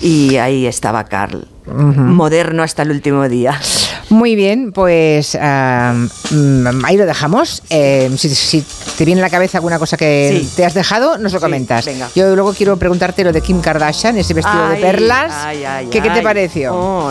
Y 0.00 0.36
ahí 0.36 0.66
estaba 0.66 1.04
Carl, 1.04 1.46
Moderno 1.66 2.62
hasta 2.62 2.82
el 2.82 2.90
último 2.90 3.28
día. 3.28 3.60
Muy 4.08 4.36
bien, 4.36 4.70
pues 4.72 5.34
mm, 5.34 6.84
ahí 6.84 6.96
lo 6.96 7.06
dejamos. 7.06 7.62
Eh, 7.70 8.08
si, 8.16 8.28
si 8.28 8.64
te 8.96 9.04
viene 9.04 9.20
a 9.20 9.24
la 9.24 9.30
cabeza 9.30 9.58
alguna 9.58 9.78
cosa 9.80 9.96
que 9.96 10.42
Sí. 10.42 10.52
te 10.54 10.64
has 10.64 10.74
dejado, 10.74 11.18
nos 11.18 11.32
lo 11.32 11.38
Sí, 11.40 11.42
comentas. 11.44 11.84
venga. 11.86 12.08
Yo 12.14 12.34
luego 12.36 12.54
quiero 12.54 12.76
preguntarte 12.76 13.24
lo 13.24 13.32
de 13.32 13.40
Kim 13.40 13.60
Kardashian, 13.60 14.16
ese 14.16 14.32
vestido 14.34 14.68
de 14.68 14.76
perlas. 14.76 15.32
ay, 15.44 15.64
ay, 15.64 15.86
¿Qué, 15.90 16.00
qué 16.00 16.10
te 16.10 16.22
pareció? 16.22 17.10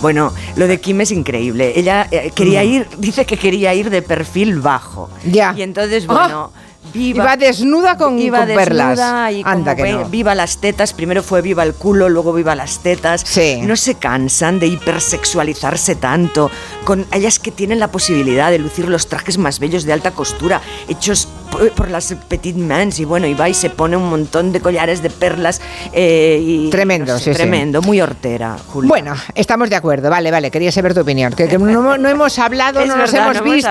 Bueno, 0.00 0.32
lo 0.54 0.68
de 0.68 0.80
Kim 0.80 1.00
es 1.00 1.10
increíble. 1.10 1.72
Ella 1.74 2.06
eh, 2.12 2.30
quería 2.34 2.62
Mm. 2.62 2.66
ir, 2.72 2.86
dice 2.98 3.24
que 3.26 3.36
quería 3.36 3.74
ir 3.74 3.90
de 3.90 4.02
perfil 4.02 4.60
bajo. 4.60 5.10
Ya. 5.24 5.52
Y 5.56 5.62
entonces, 5.62 6.06
bueno. 6.06 6.52
Viva, 6.52 6.67
iba 6.98 7.36
desnuda 7.36 7.96
con, 7.96 8.18
iba 8.18 8.38
con 8.40 8.48
perlas. 8.54 8.90
desnuda 8.98 9.32
y 9.32 9.42
Anda 9.44 9.74
como 9.74 9.84
que 9.86 9.92
no. 9.92 10.08
viva 10.08 10.34
las 10.34 10.58
tetas. 10.58 10.92
Primero 10.92 11.22
fue 11.22 11.42
viva 11.42 11.62
el 11.62 11.74
culo, 11.74 12.08
luego 12.08 12.32
viva 12.32 12.54
las 12.54 12.80
tetas. 12.80 13.24
No 13.62 13.76
se 13.76 13.94
cansan 13.94 14.58
de 14.58 14.66
hipersexualizarse 14.66 15.94
tanto. 15.96 16.50
Con 16.84 17.06
ellas 17.12 17.38
que 17.38 17.50
tienen 17.50 17.78
la 17.78 17.90
posibilidad 17.90 18.50
de 18.50 18.58
lucir 18.58 18.88
los 18.88 19.06
trajes 19.08 19.38
más 19.38 19.58
bellos 19.58 19.84
de 19.84 19.92
alta 19.92 20.10
costura, 20.12 20.60
hechos 20.88 21.28
por, 21.50 21.70
por 21.72 21.90
las 21.90 22.14
petit 22.28 22.56
mans. 22.56 22.98
Y 23.00 23.04
bueno, 23.04 23.26
y 23.26 23.34
va 23.34 23.48
y 23.48 23.54
se 23.54 23.70
pone 23.70 23.96
un 23.96 24.08
montón 24.08 24.52
de 24.52 24.60
collares 24.60 25.02
de 25.02 25.10
perlas. 25.10 25.60
eh, 25.92 26.40
y, 26.42 26.70
Tremendo, 26.70 27.12
no 27.12 27.18
sé, 27.18 27.24
sí, 27.24 27.30
sí. 27.30 27.36
Tremendo, 27.36 27.82
muy 27.82 28.00
hortera, 28.00 28.56
Julia. 28.68 28.88
Bueno, 28.88 29.14
estamos 29.34 29.70
de 29.70 29.76
acuerdo, 29.76 30.10
vale, 30.10 30.30
vale, 30.30 30.50
quería 30.50 30.72
saber 30.72 30.94
tu 30.94 31.00
opinión. 31.00 31.32
Que, 31.32 31.48
que 31.48 31.58
no, 31.58 31.98
no 31.98 32.08
hemos 32.08 32.38
hablado, 32.38 32.80
Es 32.80 32.88
no 32.88 32.96
nos 32.96 33.12
verdad, 33.12 33.30
hemos 33.30 33.44
no 33.44 33.52
visto 33.52 33.68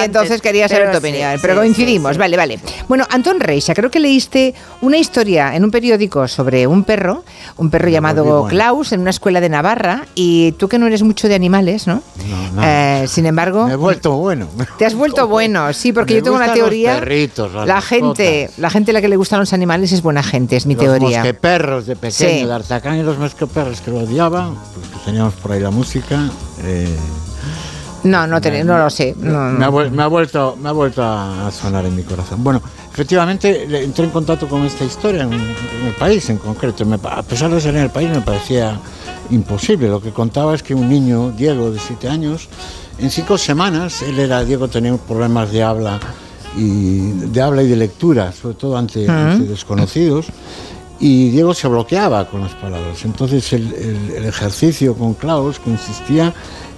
y 0.00 0.04
entonces 0.04 0.30
antes, 0.32 0.42
quería 0.42 0.68
saber 0.68 0.86
tu 0.88 0.92
sí, 0.92 0.98
opinión. 0.98 1.32
sí, 1.34 1.38
pero 1.42 1.54
sí, 1.54 1.58
coincidimos, 1.60 2.12
sí. 2.12 2.18
vale, 2.18 2.36
vale. 2.36 2.60
Bueno, 2.88 3.06
Antón 3.10 3.40
Reixa, 3.40 3.74
creo 3.74 3.90
que 3.90 4.00
leíste 4.00 4.54
una 4.80 4.96
historia 4.98 5.54
en 5.54 5.64
un 5.64 5.70
periódico 5.70 6.26
sobre 6.28 6.66
un 6.66 6.84
perro, 6.84 7.24
un 7.56 7.70
perro 7.70 7.88
llamado 7.88 8.24
bueno. 8.24 8.48
Klaus 8.48 8.92
en 8.92 9.00
una 9.00 9.10
escuela 9.10 9.40
de 9.40 9.48
Navarra 9.48 10.06
y 10.14 10.52
tú 10.52 10.68
que 10.68 10.78
no 10.78 10.86
eres 10.86 11.02
mucho 11.02 11.28
de 11.28 11.34
animales, 11.34 11.86
¿no? 11.86 12.02
no. 12.54 12.62
Eh, 12.62 13.04
sin 13.08 13.26
embargo... 13.26 13.66
Me 13.66 13.74
he 13.74 13.76
vuelto 13.76 14.12
bueno. 14.12 14.46
Te 14.78 14.86
has 14.86 14.94
vuelto 14.94 15.26
bueno, 15.28 15.72
sí, 15.72 15.92
porque 15.92 16.14
Me 16.14 16.20
yo 16.20 16.24
tengo 16.24 16.36
una 16.36 16.52
teoría. 16.52 17.00
La 17.66 17.80
gente, 17.80 18.50
la 18.58 18.70
gente 18.70 18.90
a 18.90 18.94
la 18.94 19.00
que 19.00 19.08
le 19.08 19.16
gustan 19.16 19.40
los 19.40 19.52
animales 19.52 19.92
es 19.92 20.02
buena 20.02 20.22
gente, 20.22 20.56
es 20.56 20.66
mi 20.66 20.74
los 20.74 20.84
teoría. 20.84 21.18
mosqueperros 21.18 21.86
de 21.86 21.96
pequeño, 21.96 22.40
Sí. 22.40 22.44
D'Artagnan 22.46 22.98
y 22.98 23.02
los 23.02 23.18
mosqueperros 23.18 23.80
que 23.80 23.90
lo 23.90 23.98
odiaban, 24.00 24.54
pues 24.54 25.04
teníamos 25.04 25.34
por 25.34 25.52
ahí 25.52 25.60
la 25.60 25.70
música. 25.70 26.30
eh, 26.62 26.88
No, 28.02 28.26
no, 28.26 28.40
te- 28.40 28.64
no 28.64 28.78
lo 28.78 28.88
sé. 28.88 29.14
no, 29.18 29.50
me, 29.50 29.64
ha, 29.64 29.70
me 29.70 30.02
ha 30.02 30.06
vuelto, 30.06 30.56
me 30.60 30.68
ha 30.70 30.72
vuelto 30.72 31.02
a 31.02 31.50
sonar 31.52 31.84
en 31.84 31.94
mi 31.94 32.02
corazón. 32.02 32.42
Bueno, 32.42 32.62
efectivamente 32.92 33.64
entré 33.84 34.04
en 34.06 34.10
contacto 34.10 34.48
con 34.48 34.64
esta 34.64 34.84
historia 34.84 35.22
en, 35.24 35.32
en 35.34 35.86
el 35.86 35.94
país 35.98 36.28
en 36.30 36.38
concreto. 36.38 36.86
Me 36.86 36.96
a 37.02 37.22
pesar 37.22 37.50
de 37.50 37.60
ser 37.60 37.76
en 37.76 37.82
el 37.82 37.90
país 37.90 38.08
me 38.08 38.22
parecía 38.22 38.78
imposible. 39.30 39.88
Lo 39.88 40.00
que 40.00 40.12
contaba 40.12 40.54
es 40.54 40.62
que 40.62 40.74
un 40.74 40.88
niño, 40.88 41.30
Diego, 41.32 41.70
de 41.70 41.78
7 41.78 42.08
años, 42.08 42.48
en 42.98 43.10
cinco 43.10 43.36
semanas, 43.38 44.02
él 44.02 44.18
era, 44.18 44.44
Diego 44.44 44.68
tenía 44.68 44.94
problemas 44.96 45.50
de 45.52 45.62
habla 45.62 46.00
y 46.56 47.10
de 47.12 47.40
habla 47.42 47.62
y 47.62 47.68
de 47.68 47.76
lectura, 47.76 48.32
sobre 48.32 48.54
todo 48.56 48.76
ante, 48.76 49.04
Ujú. 49.04 49.12
ante 49.12 49.44
desconocidos. 49.48 50.26
Y 50.98 51.30
Diego 51.30 51.54
se 51.54 51.66
bloqueaba 51.68 52.28
con 52.28 52.42
las 52.42 52.52
palabras. 52.54 53.04
Entonces 53.04 53.52
el, 53.54 53.72
el- 53.72 54.10
el 54.16 54.24
ejercicio 54.26 54.94
con 54.94 55.14
Klaus 55.14 55.58
consistía 55.58 56.34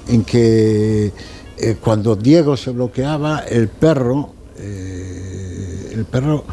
en 0.08 0.22
que 0.24 1.12
eh, 1.58 1.76
cuando 1.80 2.14
Diego 2.16 2.56
se 2.56 2.70
bloqueaba, 2.70 3.40
el 3.40 3.68
perro, 3.68 4.30
eh, 4.58 5.92
el 5.94 6.04
perro 6.04 6.44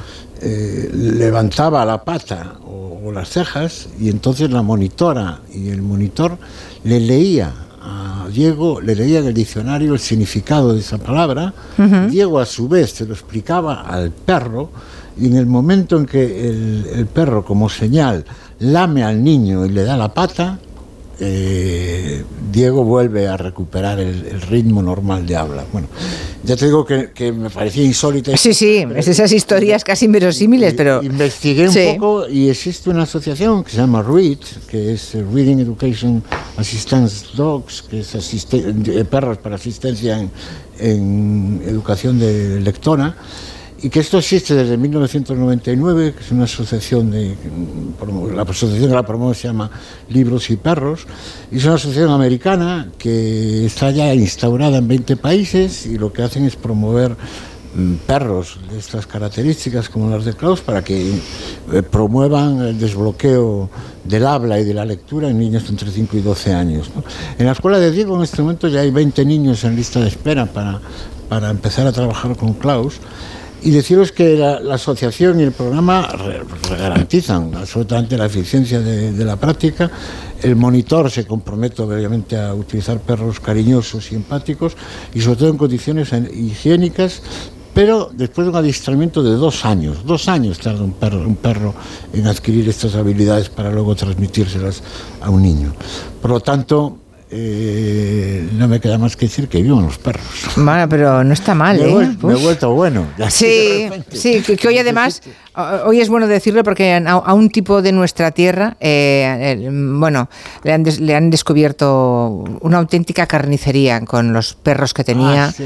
eh, 0.41 0.90
levantaba 0.94 1.86
la 1.86 2.04
pata 2.04 2.56
o, 2.66 3.02
o 3.06 3.12
las 3.12 3.30
cejas 3.30 3.90
y 4.00 4.10
entonces 4.10 4.50
la 4.52 4.62
monitora 4.62 5.41
y 5.54 5.70
el 5.70 5.82
monitor 5.82 6.38
le 6.84 7.00
leía 7.00 7.54
a 7.81 8.27
Diego 8.31 8.81
le 8.81 8.95
leía 8.95 9.19
en 9.19 9.27
el 9.27 9.34
diccionario 9.34 9.93
el 9.93 9.99
significado 9.99 10.73
de 10.73 10.80
esa 10.80 10.97
palabra. 10.97 11.53
Diego 12.10 12.39
a 12.39 12.45
su 12.45 12.68
vez 12.68 12.91
se 12.91 13.06
lo 13.06 13.14
explicaba 13.14 13.81
al 13.81 14.11
perro 14.11 14.69
y 15.18 15.27
en 15.27 15.35
el 15.35 15.45
momento 15.45 15.97
en 15.97 16.06
que 16.06 16.49
el, 16.49 16.88
el 16.93 17.06
perro 17.06 17.43
como 17.43 17.69
señal 17.69 18.26
lame 18.60 19.03
al 19.03 19.23
niño 19.23 19.65
y 19.65 19.69
le 19.69 19.84
da 19.84 19.97
la 19.97 20.14
pata, 20.14 20.60
eh, 21.20 22.24
Diego 22.52 22.84
vuelve 22.84 23.28
a 23.28 23.38
recuperar 23.38 24.00
el, 24.00 24.26
el 24.26 24.41
ritmo 24.41 24.82
normal 24.82 25.26
de 25.26 25.36
habla. 25.36 25.66
Bueno, 25.72 25.88
ya 26.44 26.56
te 26.56 26.66
digo 26.66 26.86
que, 26.86 27.12
que 27.14 27.32
me 27.32 27.50
parecía 27.50 27.84
insólita. 27.84 28.36
Sí, 28.38 28.54
sí, 28.54 28.86
es 28.96 29.08
esas 29.08 29.32
historias 29.32 29.84
casi 29.84 30.06
inverosímiles, 30.06 30.74
pero... 30.74 31.04
Investigué 31.04 31.68
un 31.68 31.74
Sí. 31.74 31.88
poco 31.96 32.28
y 32.28 32.50
existe 32.50 32.90
una 32.90 33.04
asociación 33.04 33.64
que 33.64 33.72
se 33.72 33.78
llama 33.78 34.02
READ, 34.02 34.40
que 34.70 34.94
es 34.94 35.16
eh, 35.16 35.24
Reading 35.34 35.60
Education 35.60 36.24
Assistance 36.58 37.28
Dogs, 37.36 37.84
que 37.84 38.00
es 38.00 38.16
eh, 38.54 39.06
perros 39.10 39.38
para 39.40 39.56
asistencia 39.56 40.20
en, 40.20 40.32
en 40.80 41.62
educación 41.68 42.18
de 42.20 42.60
lectora, 42.62 43.16
y 43.81 43.89
que 43.89 43.99
esto 43.99 44.18
existe 44.18 44.56
desde 44.56 44.77
1999, 44.77 46.14
que 46.14 46.23
es 46.23 46.31
una 46.31 46.43
asociación 46.43 47.11
de 47.11 47.35
la 48.34 48.41
asociación 48.41 48.89
que 48.89 48.95
la 48.95 49.06
promueve 49.06 49.35
se 49.35 49.47
llama 49.47 49.69
Libros 50.10 50.49
y 50.49 50.57
Perros, 50.57 51.06
y 51.51 51.57
es 51.57 51.65
una 51.65 51.76
asociación 51.76 52.11
americana 52.11 52.89
que 52.97 53.65
está 53.65 53.91
ya 53.91 54.14
instaurada 54.14 54.77
en 54.77 54.88
20 54.88 55.18
países 55.18 55.85
y 55.85 55.97
lo 55.97 56.11
que 56.11 56.23
hacen 56.23 56.45
es 56.45 56.56
promover 56.56 57.15
mm, 57.76 57.95
perros 58.06 58.60
de 58.69 58.80
estas 58.80 59.07
características 59.07 59.89
como 59.89 60.10
las 60.10 60.26
de 60.26 60.34
Klaus 60.34 60.61
para 60.61 60.84
que 60.84 61.14
eh, 61.72 61.84
promuevan 61.84 62.61
el 62.61 62.80
desbloqueo 62.80 63.69
del 64.03 64.26
habla 64.26 64.60
y 64.60 64.65
de 64.65 64.73
la 64.73 64.85
lectura 64.85 65.30
en 65.30 65.39
niños 65.39 65.69
entre 65.69 65.89
5 65.89 66.18
y 66.18 66.22
12 66.22 66.53
años. 66.53 66.91
¿no? 66.95 67.03
En 67.38 67.45
la 67.45 67.53
escuela 67.53 67.80
de 67.80 67.91
Diego 67.91 68.15
en 68.18 68.23
este 68.23 68.41
momento 68.41 68.68
ya 68.68 68.81
hay 68.81 68.91
20 68.91 69.23
niños 69.26 69.64
en 69.64 69.76
lista 69.76 69.99
de 69.99 70.07
espera 70.07 70.45
para, 70.47 70.81
para 71.30 71.49
empezar 71.49 71.88
a 71.88 71.91
trabajar 71.91 72.35
con 72.35 72.53
Klaus. 72.53 72.99
Y 73.61 73.72
deciros 73.72 74.11
que 74.11 74.36
la, 74.38 74.73
asociación 74.73 75.40
y 75.40 75.44
el 75.44 75.52
programa 75.52 76.07
garantizan 76.69 77.53
absolutamente 77.56 78.18
la 78.18 78.26
eficiencia 78.26 78.80
de, 78.80 79.26
la 79.26 79.36
práctica. 79.36 79.91
El 80.41 80.56
monitor 80.56 81.11
se 81.11 81.26
compromete 81.26 81.81
obviamente 81.81 82.40
a 82.40 82.53
utilizar 82.53 82.99
perros 82.99 83.40
cariñosos 83.40 84.11
y 84.11 84.15
empáticos 84.15 84.77
y 85.14 85.19
sobre 85.19 85.36
todo 85.38 85.49
en 85.49 85.57
condiciones 85.57 86.11
higiénicas, 86.34 87.22
pero 87.73 88.10
después 88.14 88.45
de 88.45 88.52
un 88.52 88.56
adiestramiento 88.56 89.22
de 89.22 89.31
dos 89.31 89.65
años. 89.65 90.06
Dos 90.06 90.30
años 90.30 90.60
tarda 90.60 90.84
un 90.84 90.94
perro, 90.94 91.27
un 91.27 91.36
perro 91.36 91.73
en 92.14 92.27
adquirir 92.27 92.69
estas 92.69 92.95
habilidades 92.95 93.49
para 93.49 93.72
luego 93.72 93.95
transmitírselas 93.95 94.81
a 95.22 95.30
un 95.30 95.41
niño. 95.41 95.73
Por 96.22 96.31
lo 96.31 96.40
tanto, 96.40 96.98
eh, 97.31 98.47
no 98.53 98.68
me 98.68 98.80
queda 98.80 98.97
más 98.97 99.15
que 99.15 99.26
decir 99.27 99.47
que 99.47 99.61
vivan 99.61 99.84
los 99.84 99.97
perros. 99.97 100.23
Bueno, 100.56 100.88
pero 100.89 101.23
no 101.23 101.34
está 101.34 101.53
mal, 101.53 101.77
me, 101.77 101.84
¿eh? 101.84 101.93
vuel- 101.93 102.18
me 102.23 102.34
he 102.34 102.35
Uf. 102.35 102.41
vuelto 102.43 102.73
bueno. 102.73 103.07
ya 103.18 103.30
Sí, 103.30 103.88
sí, 104.11 104.41
que, 104.41 104.57
que 104.57 104.68
hoy 104.68 104.77
además, 104.80 105.22
hoy 105.56 106.00
es 106.02 106.10
bueno 106.10 106.28
decirlo 106.28 106.64
porque 106.64 106.94
a, 106.94 107.12
a 107.12 107.34
un 107.34 107.50
tipo 107.50 107.82
de 107.82 107.92
nuestra 107.92 108.32
tierra, 108.32 108.78
eh, 108.80 109.56
el- 109.58 109.98
bueno, 109.98 110.30
le 110.64 110.74
han, 110.74 110.84
des- 110.84 111.00
le 111.00 111.16
han 111.16 111.30
descubierto 111.30 112.44
una 112.62 112.78
auténtica 112.78 113.26
carnicería 113.28 114.02
con 114.06 114.34
los 114.34 114.54
perros 114.54 114.94
que 114.94 115.04
tenía. 115.04 115.46
Ah, 115.46 115.52
sí, 115.52 115.66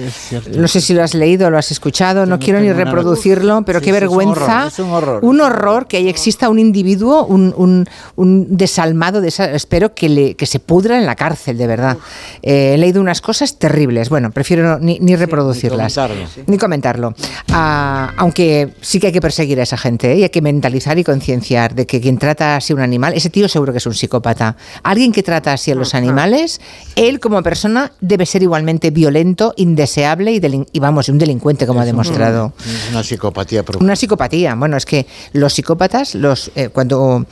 no 0.55 0.67
sé 0.67 0.81
si 0.81 0.93
lo 0.93 1.03
has 1.03 1.13
leído, 1.13 1.49
lo 1.49 1.57
has 1.57 1.71
escuchado, 1.71 2.25
no 2.25 2.39
quiero 2.39 2.59
ni 2.59 2.71
reproducirlo, 2.71 3.63
pero 3.65 3.79
Sí, 3.79 3.85
qué 3.85 3.91
sí, 3.91 3.97
es 3.97 4.03
un 4.03 4.17
vergüenza. 4.17 4.43
horror, 4.57 4.67
es 4.67 4.79
un 4.79 4.89
horror. 4.91 5.19
Un 5.23 5.41
horror 5.41 5.87
que 5.87 5.97
ahí 5.97 6.09
exista 6.09 6.49
un 6.49 6.59
individuo, 6.59 7.25
un, 7.25 7.53
un- 7.57 7.85
un 8.15 8.57
desalmado, 8.57 9.21
de 9.21 9.27
esa- 9.29 9.51
espero 9.51 9.93
que, 9.93 10.09
le, 10.09 10.35
que 10.35 10.45
se 10.45 10.59
pudra 10.59 10.97
en 10.97 11.05
la 11.05 11.15
cárcel, 11.15 11.57
de 11.57 11.67
verdad. 11.67 11.97
Eh, 12.41 12.73
he 12.73 12.77
leído 12.77 13.01
unas 13.01 13.21
cosas 13.21 13.57
terribles, 13.59 14.09
bueno, 14.09 14.31
prefiero 14.31 14.79
ni, 14.79 14.99
ni 14.99 15.15
reproducirlas. 15.15 15.93
comentarlo. 15.95 16.43
Ni 16.47 16.57
comentarlo. 16.57 17.13
Ah, 17.51 18.11
aunque 18.17 18.73
sí 18.81 18.99
que 18.99 19.07
hay 19.07 19.13
que 19.13 19.21
perseguir 19.21 19.59
a 19.59 19.63
esa 19.63 19.72
gente 19.77 20.11
¿eh? 20.11 20.17
y 20.17 20.23
hay 20.23 20.29
que 20.29 20.41
mentalizar 20.41 20.97
y 20.97 21.03
concienciar 21.03 21.75
de 21.75 21.85
que 21.85 22.01
quien 22.01 22.17
trata 22.17 22.55
así 22.55 22.73
a 22.73 22.75
un 22.75 22.81
animal, 22.81 23.13
ese 23.13 23.29
tío 23.29 23.47
seguro 23.47 23.71
que 23.71 23.77
es 23.77 23.85
un 23.85 23.93
psicópata. 23.93 24.55
Alguien 24.83 25.11
que 25.11 25.23
trata 25.23 25.53
así 25.53 25.71
a 25.71 25.75
los 25.75 25.93
animales, 25.95 26.61
él 26.95 27.19
como 27.19 27.41
persona 27.43 27.91
debe 28.01 28.25
ser 28.25 28.43
igualmente 28.43 28.91
violento, 28.91 29.53
indeseable 29.57 30.33
y, 30.33 30.41
y 30.71 30.79
vamos, 30.79 31.09
un 31.09 31.17
delincuente 31.17 31.67
como 31.67 31.81
ha 31.81 31.85
demostrado. 31.85 32.53
Es 32.59 32.91
una 32.91 33.03
psicopatía 33.03 33.63
profunda. 33.63 33.85
Una 33.85 33.95
psicopatía. 33.95 34.55
Bueno, 34.55 34.77
es 34.77 34.85
que 34.85 35.05
los 35.33 35.53
psicópatas, 35.53 36.15
los 36.15 36.51
eh, 36.55 36.69
cuando 36.69 37.25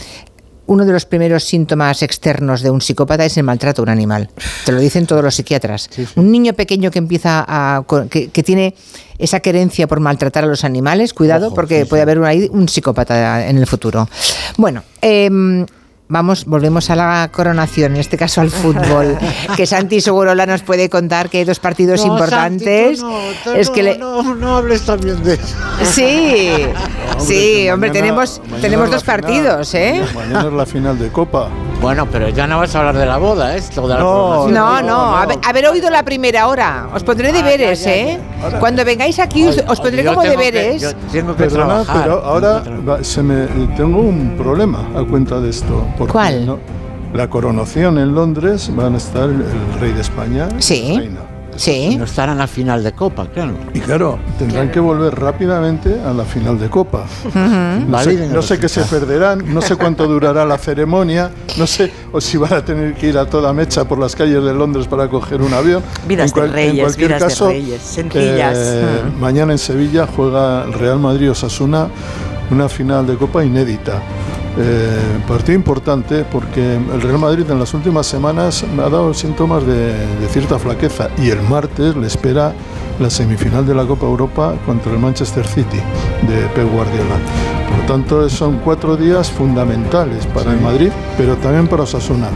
uno 0.68 0.86
de 0.86 0.94
los 0.94 1.06
primeros 1.06 1.44
síntomas 1.44 2.02
externos 2.02 2.62
de 2.62 2.70
un 2.70 2.82
psicópata 2.82 3.26
es 3.26 3.38
el 3.38 3.44
maltrato 3.44 3.82
a 3.82 3.84
un 3.84 3.90
animal. 3.90 4.30
Te 4.66 4.72
lo 4.72 4.80
dicen 4.80 5.06
todos 5.06 5.24
los 5.24 5.36
psiquiatras. 5.36 5.90
Un 6.16 6.32
niño 6.32 6.54
pequeño 6.54 6.92
que 6.92 7.00
empieza 7.00 7.44
a 7.48 7.84
que, 8.10 8.30
que 8.30 8.44
tiene 8.44 8.76
esa 9.18 9.40
querencia 9.40 9.88
por 9.88 10.00
maltratar 10.00 10.44
a 10.44 10.48
los 10.48 10.64
animales, 10.64 11.14
cuidado 11.14 11.54
porque 11.54 11.86
puede 11.86 12.02
haber 12.02 12.20
un, 12.20 12.28
un 12.52 12.68
psicópata 12.70 13.48
en 13.48 13.58
el 13.58 13.68
futuro. 13.68 14.08
Bueno, 14.58 14.84
em, 15.02 15.66
Vamos, 16.14 16.44
volvemos 16.44 16.90
a 16.90 16.96
la 16.98 17.30
coronación, 17.32 17.94
en 17.94 18.02
este 18.02 18.18
caso 18.18 18.42
al 18.42 18.50
fútbol, 18.52 19.18
que 19.56 19.66
Santi 19.66 20.02
Segurola 20.02 20.46
nos 20.46 20.62
puede 20.62 20.90
contar 20.90 21.30
que 21.30 21.38
hay 21.38 21.46
dos 21.46 21.60
partidos 21.60 22.06
No, 22.06 22.12
importantes. 22.12 23.00
Santi, 23.00 23.14
tú 23.44 23.50
no, 23.50 23.54
tú 23.54 23.58
es 23.58 23.70
no, 23.70 23.74
que 23.74 23.84
le- 23.84 23.98
no, 23.98 24.36
no 24.36 24.58
hables 24.58 24.82
también 24.86 25.24
de 25.24 25.36
eso. 25.36 25.56
Sí, 25.84 26.50
sí, 27.20 27.64
que 27.64 27.72
hombre, 27.72 27.92
mañana- 27.92 27.94
tenemos, 27.94 28.42
mañana 28.44 28.62
tenemos 28.62 28.92
dos 28.92 29.04
final. 29.04 29.22
partidos, 29.22 29.74
¿eh? 29.74 30.04
Mañana 30.14 30.48
es 30.50 30.54
la 30.54 30.66
final 30.66 31.00
de 31.00 31.08
Copa. 31.14 31.48
Bueno, 31.82 32.06
pero 32.12 32.30
ya 32.30 32.46
no 32.46 32.60
vas 32.60 32.76
a 32.76 32.80
hablar 32.80 32.98
de 32.98 33.06
la 33.08 33.18
boda, 33.18 33.56
la 33.56 33.98
No. 33.98 34.48
No, 34.50 34.82
no, 34.84 35.16
haber, 35.18 35.40
haber 35.44 35.66
oído 35.68 35.90
la 35.90 36.04
primera 36.04 36.48
hora. 36.48 36.90
Os 36.94 37.04
pondré 37.04 37.32
deberes, 37.32 37.84
¿eh? 37.88 38.20
Cuando 38.60 38.84
vengáis 38.86 39.18
aquí 39.18 39.48
os, 39.48 39.58
os 39.68 39.80
pondré 39.80 40.04
como 40.06 40.22
tengo 40.22 40.36
que- 40.38 40.52
deberes. 40.52 40.82
yo 40.82 40.94
tengo 41.12 41.36
que 41.36 41.44
Perdona, 41.46 41.84
trabajar. 41.84 42.04
pero 42.04 42.24
ahora 42.24 42.64
va- 42.88 43.04
se 43.04 43.24
me, 43.24 43.48
tengo 43.78 44.00
un 44.02 44.36
problema 44.38 44.90
a 44.96 45.04
cuenta 45.04 45.40
de 45.40 45.50
esto. 45.50 45.88
Porque 46.06 46.12
¿Cuál? 46.14 46.46
no- 46.46 46.58
la 47.14 47.30
coronación 47.30 47.98
en 48.00 48.16
Londres 48.16 48.72
van 48.76 48.94
a 48.96 48.98
estar 48.98 49.24
el, 49.30 49.36
el 49.42 49.80
rey 49.80 49.92
de 49.92 50.02
España. 50.02 50.48
y 50.58 50.62
Sí. 50.62 50.94
la 50.94 51.00
reina. 51.00 51.20
Sí. 51.58 51.96
No 51.98 52.06
estarán 52.06 52.40
a 52.42 52.48
final 52.48 52.82
de 52.84 52.94
Copa, 52.94 53.28
claro. 53.28 53.52
Y 53.74 53.82
claro, 53.82 54.18
tendrán 54.40 54.72
que 54.72 54.80
volver 54.80 55.14
rápidamente 55.20 56.00
a 56.04 56.14
la 56.14 56.24
final 56.24 56.58
de 56.58 56.70
Copa. 56.70 57.04
No 57.36 58.00
sé, 58.02 58.28
no 58.30 58.42
sé 58.42 58.58
qué 58.58 58.70
se 58.70 58.82
perderán, 58.84 59.54
no 59.54 59.62
sé 59.62 59.76
cuánto 59.76 60.08
durará 60.08 60.46
la 60.46 60.58
ceremonia, 60.58 61.30
no 61.58 61.68
sé 61.68 61.92
o 62.14 62.22
si 62.22 62.38
van 62.38 62.54
a 62.54 62.64
tener 62.66 62.94
que 62.96 63.10
ir 63.10 63.18
a 63.18 63.26
toda 63.26 63.52
mecha 63.54 63.84
por 63.84 64.00
las 64.00 64.16
calles 64.16 64.42
de 64.44 64.54
Londres 64.54 64.88
para 64.88 65.08
coger 65.10 65.42
un 65.42 65.54
avión. 65.54 65.84
Vidas 66.08 66.28
En 66.28 66.32
cual- 66.32 66.48
de 66.48 66.54
reyes, 66.56 66.74
en 66.74 66.80
cualquier 66.86 67.08
vidas 67.16 67.40
de 67.40 67.46
reyes, 67.48 67.82
sencillas. 67.82 68.58
eh, 68.58 68.84
mañana 69.20 69.52
en 69.52 69.60
Sevilla 69.60 70.08
juega 70.16 70.64
el 70.64 70.74
Real 70.74 71.00
Madrid 71.00 71.30
Osasuna 71.32 71.90
una 72.50 72.70
final 72.70 73.06
de 73.06 73.18
Copa 73.18 73.44
inédita. 73.44 74.02
Eh, 74.58 75.20
partido 75.28 75.56
importante 75.56 76.26
porque 76.26 76.76
el 76.76 77.02
Real 77.02 77.20
Madrid 77.20 77.50
en 77.50 77.58
las 77.58 77.74
últimas 77.74 78.06
semanas 78.06 78.66
ha 78.78 78.90
dado 78.90 79.14
síntomas 79.14 79.66
de, 79.66 79.94
de 79.94 80.28
cierta 80.30 80.60
flaqueza 80.60 81.10
y 81.18 81.30
el 81.30 81.42
martes 81.44 81.96
le 81.96 82.08
espera 82.08 82.54
la 83.00 83.10
semifinal 83.10 83.66
de 83.66 83.74
la 83.74 83.86
Copa 83.86 84.06
Europa 84.06 84.54
contra 84.66 84.92
el 84.92 85.00
Manchester 85.00 85.48
City 85.48 85.80
de 86.28 86.42
Pep 86.54 86.70
Guardiola. 86.72 87.16
Por 87.70 87.80
lo 87.80 87.86
tanto, 87.86 88.30
son 88.30 88.60
cuatro 88.60 88.98
días 88.98 89.32
fundamentales 89.32 90.26
para 90.28 90.52
el 90.52 90.60
Madrid, 90.60 90.92
pero 91.18 91.36
también 91.38 91.68
para 91.68 91.84
Osasuna. 91.84 92.28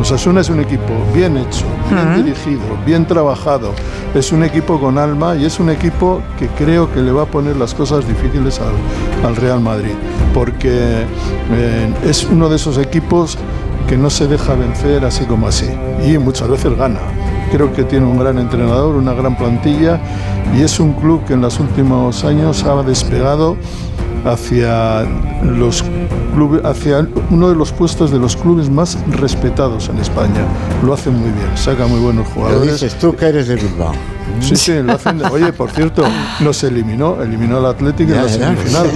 Osasuna 0.00 0.40
es 0.40 0.48
un 0.48 0.60
equipo 0.60 0.94
bien 1.14 1.36
hecho, 1.36 1.66
bien 1.90 2.24
dirigido, 2.24 2.62
bien 2.86 3.06
trabajado. 3.06 3.72
Es 4.14 4.32
un 4.32 4.42
equipo 4.42 4.80
con 4.80 4.96
alma 4.96 5.36
y 5.36 5.44
es 5.44 5.60
un 5.60 5.68
equipo 5.68 6.22
que 6.38 6.48
creo 6.48 6.90
que 6.90 7.00
le 7.00 7.12
va 7.12 7.22
a 7.22 7.26
poner 7.26 7.56
las 7.56 7.74
cosas 7.74 8.08
difíciles 8.08 8.60
al, 8.60 9.28
al 9.28 9.36
Real 9.36 9.60
Madrid, 9.60 9.92
porque 10.32 11.04
eh, 11.52 11.94
es 12.04 12.24
uno 12.24 12.48
de 12.48 12.56
esos 12.56 12.78
equipos 12.78 13.36
que 13.86 13.98
no 13.98 14.08
se 14.08 14.26
deja 14.26 14.54
vencer 14.54 15.04
así 15.04 15.24
como 15.24 15.48
así 15.48 15.68
y 16.06 16.16
muchas 16.16 16.48
veces 16.48 16.76
gana. 16.76 17.00
Creo 17.52 17.72
que 17.72 17.84
tiene 17.84 18.06
un 18.06 18.18
gran 18.18 18.38
entrenador, 18.38 18.96
una 18.96 19.12
gran 19.12 19.36
plantilla 19.36 20.00
y 20.56 20.62
es 20.62 20.80
un 20.80 20.94
club 20.94 21.24
que 21.26 21.34
en 21.34 21.42
los 21.42 21.60
últimos 21.60 22.24
años 22.24 22.64
ha 22.64 22.82
despegado 22.82 23.56
hacia 24.24 25.02
los 25.44 25.84
clubes, 26.34 26.64
hacia 26.64 27.06
uno 27.30 27.48
de 27.48 27.56
los 27.56 27.72
puestos 27.72 28.10
de 28.10 28.18
los 28.18 28.36
clubes 28.36 28.70
más 28.70 28.98
respetados 29.10 29.88
en 29.88 29.98
España. 29.98 30.44
Lo 30.84 30.94
hacen 30.94 31.14
muy 31.14 31.30
bien, 31.30 31.56
saca 31.56 31.86
muy 31.86 32.00
buenos 32.00 32.26
Lo 32.28 32.34
jugadores. 32.34 32.72
dices 32.80 32.98
tú 32.98 33.14
que 33.14 33.26
eres 33.26 33.48
de 33.48 33.56
Bilbao. 33.56 33.92
Sí, 34.40 34.56
sí, 34.56 34.72
lo 34.82 34.92
hacen. 34.94 35.18
de- 35.18 35.26
Oye, 35.26 35.52
por 35.52 35.70
cierto, 35.70 36.02
nos 36.40 36.62
eliminó, 36.64 37.22
eliminó 37.22 37.58
al 37.58 37.66
Atlético 37.66 38.12
en 38.12 38.22
la 38.22 38.28
semifinal. 38.28 38.86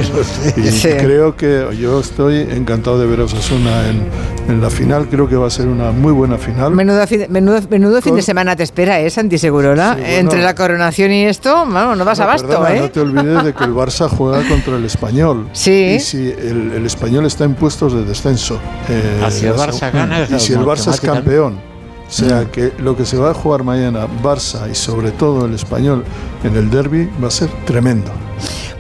Y 0.57 0.71
Sí. 0.71 0.89
creo 0.99 1.37
que 1.37 1.67
yo 1.81 2.01
estoy 2.01 2.41
encantado 2.51 2.99
de 2.99 3.07
ver 3.07 3.21
a 3.21 3.25
Osasuna 3.25 3.89
en, 3.89 4.03
en 4.49 4.61
la 4.61 4.71
final. 4.71 5.09
Creo 5.11 5.29
que 5.29 5.37
va 5.37 5.47
a 5.47 5.51
ser 5.51 5.67
una 5.69 5.91
muy 5.91 6.13
buena 6.13 6.39
final. 6.39 6.73
Menudo, 6.73 7.07
fin, 7.07 7.27
menudo, 7.29 7.61
menudo 7.69 8.01
fin 8.03 8.15
de 8.15 8.23
semana 8.23 8.57
te 8.57 8.63
espera, 8.63 9.01
¿eh, 9.01 9.11
Santi 9.11 9.39
Segurola? 9.39 9.95
Sí, 9.95 10.01
bueno. 10.01 10.17
Entre 10.19 10.43
la 10.43 10.55
coronación 10.55 11.13
y 11.13 11.25
esto, 11.25 11.53
vamos, 11.69 11.97
no 11.99 12.05
vas 12.05 12.19
No, 12.19 12.25
abasto, 12.25 12.49
perdona, 12.49 12.75
¿eh? 12.77 12.81
No 12.81 12.91
te 12.91 13.01
olvides 13.01 13.45
de 13.45 13.53
que 13.53 13.65
el 13.65 13.73
Barça 13.75 14.09
juega 14.09 14.47
contra 14.49 14.77
el 14.77 14.85
Español. 14.85 15.49
Sí. 15.53 15.95
Y 15.97 16.01
si 16.01 16.31
el, 16.31 16.73
el 16.77 16.87
Español 16.87 17.27
está 17.27 17.45
en 17.45 17.55
puestos 17.55 17.93
de 17.93 18.05
descenso. 18.05 18.59
eh, 18.89 19.23
Ah, 19.25 19.31
si 19.31 19.47
el 19.47 19.57
la 19.57 19.67
Barça 19.67 19.93
gana, 19.93 20.27
Y 20.31 20.39
si 20.41 20.53
el 20.53 20.61
Barça 20.61 20.93
es 20.93 21.01
campeón. 21.01 21.74
Sea 22.15 22.45
que 22.51 22.73
lo 22.79 22.97
que 22.97 23.05
se 23.05 23.17
va 23.17 23.31
a 23.31 23.35
jugar 23.35 23.65
mañana, 23.65 24.07
Barça 24.23 24.71
y 24.71 24.75
sobre 24.75 25.11
todo 25.11 25.47
el 25.47 25.55
español 25.55 26.05
en 26.45 26.55
el 26.55 26.71
derby, 26.71 27.11
va 27.23 27.27
a 27.27 27.31
ser 27.31 27.49
tremendo. 27.65 28.13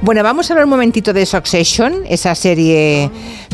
Bueno, 0.02 0.22
vamos 0.22 0.48
a 0.48 0.52
hablar 0.52 0.66
un 0.66 0.70
momentito 0.70 1.12
de 1.12 1.26
Succession, 1.26 2.04
esa 2.08 2.34
serie 2.34 3.10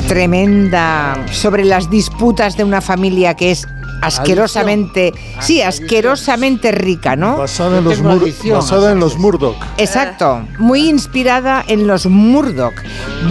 tremenda 0.06 1.24
sobre 1.32 1.64
las 1.64 1.88
disputas 1.88 2.56
de 2.56 2.64
una 2.64 2.80
familia 2.80 3.34
que 3.34 3.52
es 3.52 3.66
asquerosamente, 4.00 5.12
sí, 5.40 5.62
asquerosamente 5.62 6.72
rica, 6.72 7.16
¿no? 7.16 7.36
Basada 7.36 7.78
en 7.78 7.84
los, 7.84 8.00
Mur- 8.00 8.32
basada 8.52 8.92
en 8.92 9.00
los 9.00 9.18
Murdoch. 9.18 9.56
Exacto, 9.78 10.44
muy 10.58 10.88
inspirada 10.88 11.64
en 11.66 11.86
los 11.86 12.06
Murdoch. 12.06 12.74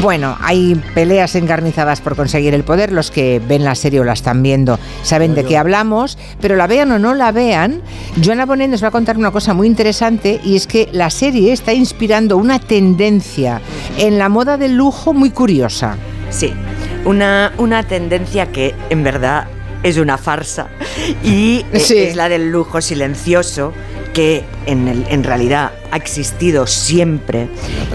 Bueno, 0.01 0.37
hay 0.41 0.75
peleas 0.93 1.35
encarnizadas 1.35 2.01
por 2.01 2.15
conseguir 2.15 2.53
el 2.53 2.63
poder. 2.63 2.91
Los 2.91 3.11
que 3.11 3.41
ven 3.47 3.63
la 3.63 3.75
serie 3.75 3.99
o 3.99 4.03
la 4.03 4.13
están 4.13 4.43
viendo 4.43 4.79
saben 5.03 5.35
de 5.35 5.43
qué 5.45 5.57
hablamos, 5.57 6.17
pero 6.41 6.55
la 6.55 6.67
vean 6.67 6.91
o 6.91 6.99
no 6.99 7.13
la 7.15 7.31
vean, 7.31 7.81
Joana 8.23 8.45
Bonet 8.45 8.69
nos 8.69 8.83
va 8.83 8.89
a 8.89 8.91
contar 8.91 9.17
una 9.17 9.31
cosa 9.31 9.53
muy 9.53 9.67
interesante 9.67 10.39
y 10.43 10.55
es 10.55 10.67
que 10.67 10.89
la 10.91 11.09
serie 11.09 11.51
está 11.51 11.73
inspirando 11.73 12.37
una 12.37 12.59
tendencia 12.59 13.61
en 13.97 14.17
la 14.17 14.29
moda 14.29 14.57
del 14.57 14.75
lujo 14.75 15.13
muy 15.13 15.31
curiosa. 15.31 15.97
Sí, 16.29 16.53
una, 17.05 17.53
una 17.57 17.83
tendencia 17.83 18.51
que 18.51 18.75
en 18.89 19.03
verdad 19.03 19.47
es 19.83 19.97
una 19.97 20.17
farsa. 20.17 20.67
Y 21.23 21.65
eh, 21.73 21.79
Sí. 21.79 21.97
es 21.97 22.15
la 22.15 22.29
del 22.29 22.49
lujo 22.51 22.81
silencioso 22.81 23.73
que 24.13 24.43
en, 24.65 24.87
el- 24.87 25.05
en 25.09 25.23
realidad 25.23 25.71
ha 25.91 25.95
existido 25.97 26.67
siempre. 26.67 27.47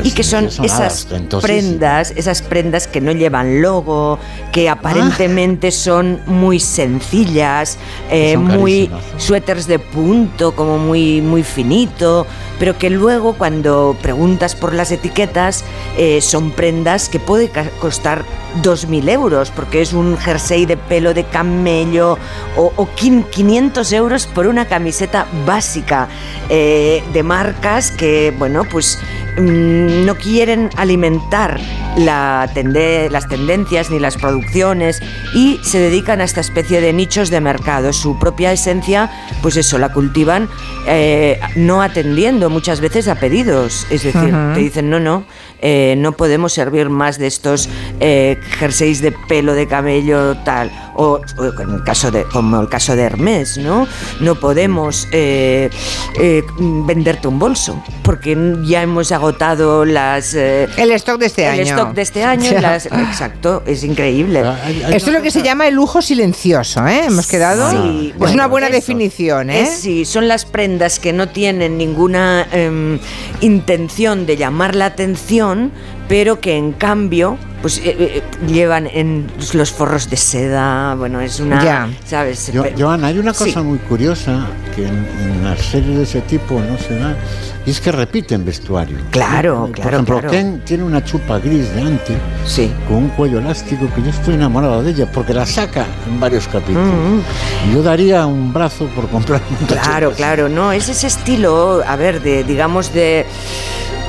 Y 0.02 0.12
que 0.12 0.22
son 0.22 0.46
esas 0.46 1.06
prendas, 1.42 2.12
esas 2.16 2.40
prendas 2.42 2.86
que 2.86 3.00
no 3.00 3.12
llevan 3.12 3.60
logo, 3.62 4.18
que 4.52 4.68
aparentemente 4.68 5.70
son 5.70 6.20
muy 6.26 6.58
sencillas, 6.60 7.78
eh, 8.10 8.32
Son 8.34 8.44
muy 8.44 8.90
suéteres 9.18 9.66
de 9.66 9.78
punto, 9.78 10.54
como 10.54 10.78
muy, 10.78 11.20
muy 11.20 11.42
finito, 11.42 12.26
pero 12.58 12.78
que 12.78 12.90
luego 12.90 13.34
cuando 13.34 13.96
preguntas 14.02 14.54
por 14.54 14.74
las 14.74 14.90
etiquetas 14.92 15.64
eh, 15.96 16.20
son 16.20 16.50
prendas 16.50 17.08
que 17.08 17.18
puede 17.20 17.50
costar 17.80 18.24
2.000 18.62 19.08
euros, 19.10 19.50
porque 19.50 19.80
es 19.82 19.92
un 19.92 20.16
jersey 20.16 20.64
de 20.66 20.76
pelo 20.76 21.12
de 21.14 21.24
camello 21.24 22.18
o, 22.56 22.72
o 22.76 22.88
quin- 22.96 23.24
500 23.28 23.92
euros 23.92 24.26
por 24.26 24.46
una 24.46 24.66
camiseta 24.66 25.26
básica 25.44 26.08
eh, 26.48 27.02
de 27.12 27.22
marcas 27.24 27.90
que, 27.90 28.32
bueno, 28.38 28.64
pues 28.70 28.98
mm, 29.36 30.04
no 30.04 30.14
quieren 30.14 30.70
alimentar 30.76 31.58
la 31.96 32.48
tende- 32.54 33.08
las 33.10 33.28
tendencias 33.28 33.90
ni 33.90 33.98
las 33.98 34.16
producciones 34.16 35.00
y 35.34 35.58
se 35.64 35.78
dedican 35.78 36.20
a 36.20 36.24
esta 36.24 36.40
especie 36.40 36.80
de 36.80 36.92
nichos 36.92 37.30
de 37.30 37.40
mercado. 37.40 37.92
Su 37.92 38.18
propia 38.20 38.52
esencia, 38.52 39.10
pues 39.42 39.56
eso, 39.56 39.78
la 39.78 39.92
cultivan 39.92 40.48
eh, 40.86 41.40
no 41.56 41.82
atendiendo 41.82 42.50
muchas 42.54 42.80
veces 42.80 43.08
a 43.08 43.16
pedidos. 43.16 43.86
Es 43.90 44.04
decir, 44.04 44.34
te 44.54 44.60
dicen, 44.60 44.88
no, 44.88 45.00
no, 45.00 45.26
eh, 45.60 45.96
no 45.98 46.12
podemos 46.12 46.52
servir 46.52 46.88
más 46.88 47.18
de 47.18 47.26
estos 47.26 47.68
eh, 48.00 48.38
jerseys 48.58 49.02
de 49.02 49.12
pelo 49.12 49.54
de 49.54 49.66
camello 49.66 50.36
tal. 50.44 50.70
O, 50.96 51.20
o 51.38 51.60
en 51.60 51.70
el 51.74 51.82
caso 51.82 52.10
de, 52.10 52.24
como 52.24 52.60
el 52.60 52.68
caso 52.68 52.94
de 52.94 53.02
Hermes, 53.02 53.58
¿no? 53.58 53.86
No 54.20 54.34
podemos 54.36 55.08
eh, 55.12 55.68
eh, 56.20 56.42
venderte 56.58 57.26
un 57.28 57.38
bolso 57.38 57.82
porque 58.02 58.36
ya 58.64 58.82
hemos 58.82 59.10
agotado 59.12 59.84
las... 59.84 60.34
eh, 60.34 60.68
El 60.76 60.92
stock 60.92 61.18
de 61.18 61.26
este 61.26 61.44
el 61.44 61.60
año. 61.60 61.62
stock 61.62 61.94
de 61.94 62.02
este 62.02 62.22
año. 62.24 62.50
Las- 62.60 62.86
exacto, 62.86 63.62
es 63.66 63.82
increíble. 63.82 64.42
Esto 64.90 65.10
es 65.10 65.16
lo 65.16 65.22
que 65.22 65.30
se 65.30 65.42
llama 65.42 65.66
el 65.66 65.74
lujo 65.74 66.00
silencioso, 66.02 66.86
¿eh? 66.86 67.04
Hemos 67.06 67.26
quedado. 67.26 67.70
Sí, 67.70 68.10
es 68.12 68.18
bueno, 68.18 68.34
una 68.34 68.46
buena 68.46 68.66
eso. 68.68 68.76
definición, 68.76 69.50
¿eh? 69.50 69.62
Es- 69.62 69.80
sí, 69.80 70.04
son 70.04 70.28
las 70.28 70.44
prendas 70.44 70.98
que 71.00 71.12
no 71.12 71.28
tienen 71.28 71.76
ninguna 71.78 72.46
em, 72.52 72.98
intención 73.40 74.26
de 74.26 74.36
llamar 74.36 74.74
la 74.74 74.86
atención, 74.86 75.72
pero 76.08 76.40
que 76.40 76.56
en 76.56 76.72
cambio 76.72 77.36
pues 77.64 77.78
eh, 77.78 77.96
eh, 77.98 78.22
llevan 78.46 78.86
en 78.86 79.26
los 79.54 79.72
forros 79.72 80.10
de 80.10 80.18
seda, 80.18 80.94
bueno, 80.96 81.22
es 81.22 81.40
una, 81.40 81.64
Ya. 81.64 81.88
¿sabes? 82.04 82.52
Yo- 82.52 82.62
Joana, 82.78 83.06
hay 83.06 83.18
una 83.18 83.32
cosa 83.32 83.46
Sí. 83.52 83.58
muy 83.60 83.78
curiosa 83.78 84.48
que 84.76 84.86
en, 84.86 85.06
en 85.22 85.44
las 85.44 85.60
series 85.60 85.96
de 85.96 86.02
ese 86.02 86.20
tipo 86.20 86.60
no 86.60 86.76
se 86.76 86.98
da, 86.98 87.16
y 87.64 87.70
es 87.70 87.80
que 87.80 87.90
repiten 87.90 88.44
vestuario. 88.44 88.98
Claro, 89.08 89.60
Por 89.60 89.70
claro, 89.72 89.90
ejemplo, 89.92 90.14
claro. 90.18 90.30
Ken 90.30 90.60
tiene 90.66 90.84
una 90.84 91.02
chupa 91.02 91.38
gris 91.38 91.74
de 91.74 91.80
antes, 91.80 92.18
sí. 92.44 92.70
con 92.86 92.98
un 92.98 93.08
cuello 93.08 93.38
elástico, 93.38 93.88
que 93.94 94.02
yo 94.02 94.10
estoy 94.10 94.34
enamorado 94.34 94.82
de 94.82 94.90
ella, 94.90 95.10
porque 95.10 95.32
la 95.32 95.46
saca 95.46 95.86
en 96.06 96.20
varios 96.20 96.46
capítulos. 96.48 96.84
Mm. 96.86 97.70
Y 97.70 97.74
Yo 97.76 97.82
daría 97.82 98.26
un 98.26 98.52
brazo 98.52 98.88
por 98.94 99.08
comprar 99.08 99.40
una 99.58 99.66
Claro, 99.68 100.08
chupa 100.10 100.16
claro, 100.18 100.48
no, 100.50 100.70
es 100.70 100.86
ese 100.90 101.06
estilo, 101.06 101.82
a 101.86 101.96
ver, 101.96 102.20
de, 102.20 102.44
digamos, 102.44 102.92
de... 102.92 103.24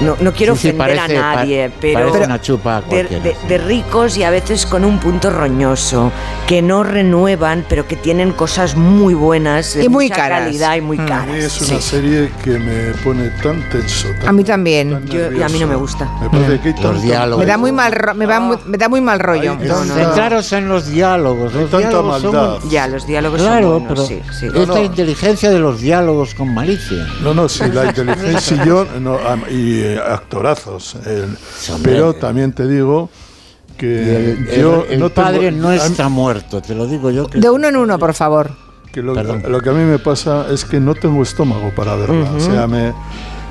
No, 0.02 0.18
no 0.20 0.34
quiero 0.34 0.56
Sí, 0.56 0.64
sí, 0.64 0.68
ofender 0.76 0.98
parece- 0.98 1.18
a 1.18 1.36
nadie, 1.36 1.70
pa- 1.70 1.76
pero... 1.80 2.10
parece 2.10 2.26
una 2.26 2.42
chupa 2.42 2.82
de, 2.82 2.88
cualquiera, 2.88 3.24
de- 3.24 3.36
de 3.48 3.58
ricos 3.58 4.18
y 4.18 4.24
a 4.24 4.30
veces 4.30 4.66
con 4.66 4.84
un 4.86 5.00
punto 5.00 5.30
roñoso, 5.30 6.12
que 6.48 6.62
no 6.62 6.84
renuevan, 6.84 7.66
pero 7.70 7.88
que 7.88 7.96
tienen 7.96 8.32
cosas 8.34 8.76
muy 8.76 9.14
buenas, 9.14 9.74
de 9.76 9.84
Y 9.86 9.90
muy 9.90 10.06
mucha 10.06 10.16
caras. 10.16 10.40
calidad 10.46 10.76
y 10.76 10.82
muy 10.82 10.98
Mm. 10.98 11.02
A 11.02 11.06
caras. 11.06 11.28
mí 11.28 11.38
es 11.38 11.52
sí. 11.54 11.72
una 11.72 11.82
serie 11.82 12.32
que 12.44 12.58
me 12.60 12.92
pone 13.04 13.30
tan 13.44 13.62
tenso. 13.70 14.08
tan- 14.20 14.30
A 14.30 14.32
mí 14.32 14.44
también. 14.44 15.06
Yo- 15.08 15.32
y 15.32 15.42
a 15.42 15.50
mí 15.50 15.60
no 15.60 15.68
me 15.68 15.76
gusta. 15.76 16.10
Me 16.22 16.30
parece 16.30 16.60
que 16.60 16.68
hay 16.70 16.74
tanto- 16.76 17.38
Me 17.38 17.46
da 17.46 17.58
muy 17.58 17.72
mal, 17.72 17.92
ro- 17.92 18.14
me, 18.16 18.26
va 18.26 18.40
muy, 18.40 18.58
me 18.66 18.78
da 18.78 18.90
muy 18.90 19.02
mal 19.02 19.20
rollo. 19.20 19.56
No, 19.56 19.64
no, 19.66 19.86
no. 19.86 19.94
Centraros 19.96 20.52
en 20.54 20.68
los 20.70 20.88
diálogos. 20.88 21.54
Los 21.54 21.70
tanta 21.70 21.78
diálogos 21.90 22.24
maldad. 22.24 22.60
muy- 22.62 22.70
Ya, 22.72 22.88
los 22.88 23.06
diálogos 23.08 23.42
Claro, 23.42 23.62
son 23.80 23.84
buenos, 23.88 23.88
pero 23.88 24.06
sí, 24.08 24.22
sí. 24.40 24.48
es 24.54 24.68
la 24.68 24.82
inteligencia 24.82 25.50
de 25.50 25.60
los 25.60 25.82
diálogos 25.82 26.34
con 26.36 26.54
malicia. 26.54 27.08
No, 27.22 27.34
no, 27.34 27.48
sí, 27.50 27.64
la 27.72 27.86
inteligencia 27.86 28.58
y 28.64 28.68
yo, 28.68 28.86
no, 29.00 29.18
y 29.50 29.80
eh, 29.82 30.00
actorazos. 30.00 30.96
hombre. 30.96 31.92
pero 31.94 32.14
también 32.14 32.52
te 32.54 32.68
digo 32.68 33.10
que 33.78 34.32
el, 34.32 34.48
el- 34.50 34.60
yo 34.62 34.86
el 34.90 35.00
no 35.00 35.10
tengo- 35.10 35.26
padre 35.28 35.52
no 35.52 35.70
a 35.70 35.72
mí- 35.72 35.78
está 35.78 36.10
muerto, 36.10 36.62
te 36.62 36.74
lo 36.76 36.86
digo 36.88 37.12
yo. 37.12 37.28
Que 37.28 37.40
De 37.40 37.50
uno 37.50 37.68
en 37.68 37.76
uno, 37.78 37.98
por 38.00 38.14
favor. 38.14 38.52
que 38.92 39.02
lo, 39.02 39.14
lo 39.14 39.62
que 39.62 39.70
a 39.70 39.74
mí 39.74 39.84
me 39.84 40.00
pasa 40.00 40.48
es 40.52 40.64
que 40.66 40.80
no 40.80 40.96
tengo 40.96 41.22
estómago 41.22 41.72
para 41.76 41.96
verla. 41.96 42.32
O 42.32 42.40
sea, 42.40 42.66
me, 42.68 42.94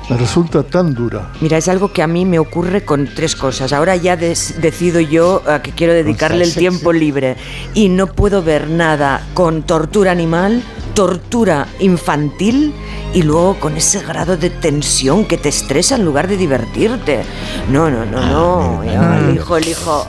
me 0.09 0.17
resulta 0.17 0.63
tan 0.63 0.93
dura. 0.95 1.31
Mira, 1.41 1.57
es 1.59 1.67
algo 1.67 1.91
que 1.93 2.01
a 2.01 2.07
mí 2.07 2.25
me 2.25 2.39
ocurre 2.39 2.83
con 2.83 3.07
tres 3.13 3.35
cosas. 3.35 3.71
Ahora 3.71 3.95
ya 3.95 4.15
des- 4.17 4.59
decido 4.59 4.99
yo 4.99 5.43
a 5.47 5.61
que 5.61 5.71
quiero 5.71 5.93
dedicarle 5.93 6.43
el 6.45 6.53
tiempo 6.55 6.91
libre 6.93 7.35
y 7.75 7.89
no 7.89 8.07
puedo 8.07 8.41
ver 8.41 8.69
nada 8.69 9.23
con 9.35 9.61
tortura 9.63 10.11
animal, 10.11 10.63
tortura 10.95 11.67
infantil 11.79 12.73
y 13.13 13.21
luego 13.21 13.59
con 13.59 13.77
ese 13.77 14.01
grado 14.01 14.35
de 14.35 14.49
tensión 14.49 15.25
que 15.25 15.37
te 15.37 15.49
estresa 15.49 15.95
en 15.95 16.03
lugar 16.03 16.27
de 16.27 16.35
divertirte. 16.35 17.21
No, 17.69 17.89
no, 17.89 18.05
no, 18.05 18.19
no. 18.21 18.83
Yo 18.83 19.29
elijo, 19.29 19.57
elijo. 19.57 20.07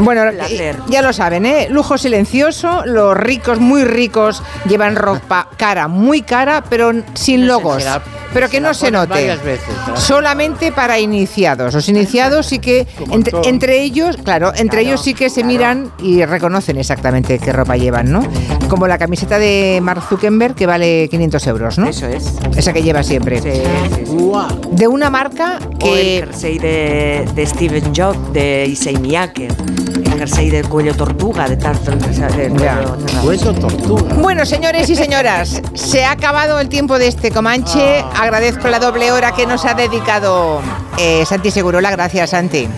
Bueno, 0.00 0.22
placer. 0.32 0.76
ya 0.88 1.02
lo 1.02 1.12
saben, 1.12 1.46
¿eh? 1.46 1.68
Lujo 1.70 1.98
silencioso, 1.98 2.82
los 2.84 3.16
ricos, 3.16 3.60
muy 3.60 3.84
ricos, 3.84 4.42
llevan 4.68 4.96
ropa 4.96 5.48
cara, 5.56 5.88
muy 5.88 6.22
cara, 6.22 6.64
pero 6.68 6.92
sin 7.14 7.46
logos. 7.46 7.84
pero 8.32 8.48
que 8.48 8.60
no 8.60 8.74
se 8.74 8.90
note. 8.90 9.08
varias 9.08 9.42
veces. 9.44 9.68
Solamente 9.94 10.72
para 10.72 10.98
iniciados. 10.98 11.74
Los 11.74 11.88
iniciados 11.88 12.46
sí 12.46 12.58
que, 12.58 12.86
entre, 13.44 13.82
ellos, 13.82 14.16
claro, 14.24 14.52
entre 14.56 14.82
ellos 14.82 15.02
sí 15.02 15.14
que 15.14 15.30
se 15.30 15.44
miran 15.44 15.92
y 15.98 16.24
reconocen 16.24 16.76
exactamente 16.78 17.38
qué 17.38 17.52
ropa 17.52 17.76
llevan, 17.76 18.10
¿no? 18.10 18.22
Como 18.68 18.86
la 18.86 18.98
camiseta 18.98 19.38
de 19.38 19.78
Mark 19.82 20.02
Que 20.28 20.66
vale 20.66 21.08
500 21.10 21.46
euros, 21.46 21.78
¿no? 21.78 21.88
Eso 21.88 22.06
es. 22.06 22.34
Esa 22.54 22.72
que 22.74 22.82
lleva 22.82 23.02
siempre. 23.02 23.40
Sí, 23.40 23.50
sí, 23.94 24.04
sí. 24.06 24.12
De 24.72 24.86
una 24.86 25.08
marca 25.08 25.58
O 25.82 25.86
el 25.86 26.02
que... 26.02 26.16
jersey 26.26 26.58
de, 26.58 27.26
de 27.34 27.46
Steven 27.46 27.94
Jobs, 27.96 28.32
de 28.34 28.66
Issei 28.66 28.96
Miyake. 28.98 29.48
El 29.48 30.12
jersey 30.18 30.50
del 30.50 30.68
cuello 30.68 30.94
tortuga, 30.94 31.48
de 31.48 31.56
Tartan. 31.56 31.98
de 31.98 32.50
cuello 33.22 33.54
tortuga. 33.54 34.14
Bueno, 34.16 34.44
señores 34.44 34.90
y 34.90 34.96
señoras, 34.96 35.62
se 35.74 36.04
ha 36.04 36.10
acabado 36.10 36.60
el 36.60 36.68
tiempo 36.68 36.98
de 36.98 37.08
este 37.08 37.30
Comanche. 37.30 38.04
Agradezco 38.20 38.68
la 38.68 38.78
doble 38.80 39.10
hora 39.12 39.32
que 39.32 39.46
nos 39.46 39.64
ha 39.64 39.72
dedicado 39.74 40.60
eh, 40.98 41.24
Santi 41.24 41.50
Segurola. 41.50 41.90
Gracias, 41.90 42.30
Santi. 42.30 42.68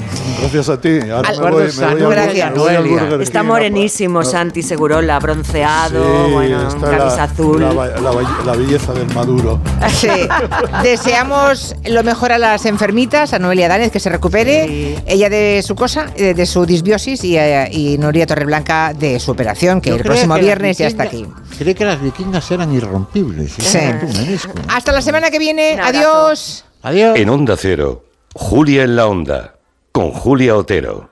Gracias 0.40 0.68
a 0.68 0.80
ti. 0.80 1.00
Ahora 1.10 1.28
Al- 1.28 1.40
me 1.40 1.50
voy, 1.50 1.62
me 1.64 2.04
voy 2.04 2.14
Gracias. 2.14 2.54
Burger 2.54 3.20
Está 3.22 3.42
morenísimo, 3.42 4.20
a- 4.20 4.24
Santi 4.24 4.62
Segurola, 4.62 5.18
bronceado, 5.18 6.26
Sí, 6.26 6.32
bueno, 6.32 6.68
camisa 6.80 7.16
la, 7.16 7.28
azul. 7.40 7.60
La, 7.60 7.72
la- 7.72 8.00
la- 8.00 8.42
la 8.46 8.52
belleza 8.56 8.92
del 8.92 9.06
maduro. 9.14 9.60
Sí. 9.88 10.08
Deseamos 10.82 11.74
lo 11.86 12.02
mejor 12.02 12.32
a 12.32 12.38
las 12.38 12.66
enfermitas, 12.66 13.32
a 13.32 13.38
Noelia 13.38 13.68
Dánez, 13.68 13.90
que 13.92 14.00
se 14.00 14.08
recupere. 14.10 14.66
Sí. 14.66 14.94
Ella 15.06 15.28
de 15.28 15.62
su 15.64 15.74
cosa, 15.74 16.06
eh, 16.16 16.34
de 16.34 16.46
su 16.46 16.66
disbiosis, 16.66 17.22
y, 17.24 17.36
eh, 17.36 17.68
y 17.70 17.98
Nuria 17.98 18.26
Torreblanca 18.26 18.92
de 18.94 19.20
su 19.20 19.30
operación, 19.30 19.80
que 19.80 19.90
Yo 19.90 19.96
el 19.96 20.02
próximo 20.02 20.34
que 20.36 20.40
viernes 20.42 20.78
ya 20.78 20.86
está 20.86 21.04
aquí. 21.04 21.24
vikingas- 21.24 21.58
Creí 21.58 21.74
que 21.74 21.84
las 21.84 22.00
vikingas 22.02 22.50
eran 22.50 22.72
irrompibles. 22.74 23.52
Sí. 23.58 23.78
Tú, 24.00 24.06
menisco. 24.18 24.52
Hasta 24.68 24.92
la 24.92 25.02
semana 25.02 25.30
que 25.30 25.38
viene. 25.38 25.78
Adiós. 25.82 26.64
Adiós. 26.82 27.18
En 27.18 27.28
Onda 27.28 27.56
Cero, 27.58 28.04
Julia 28.34 28.84
en 28.84 28.96
la 28.96 29.06
Onda, 29.06 29.54
con 29.92 30.10
Julia 30.12 30.56
Otero. 30.56 31.09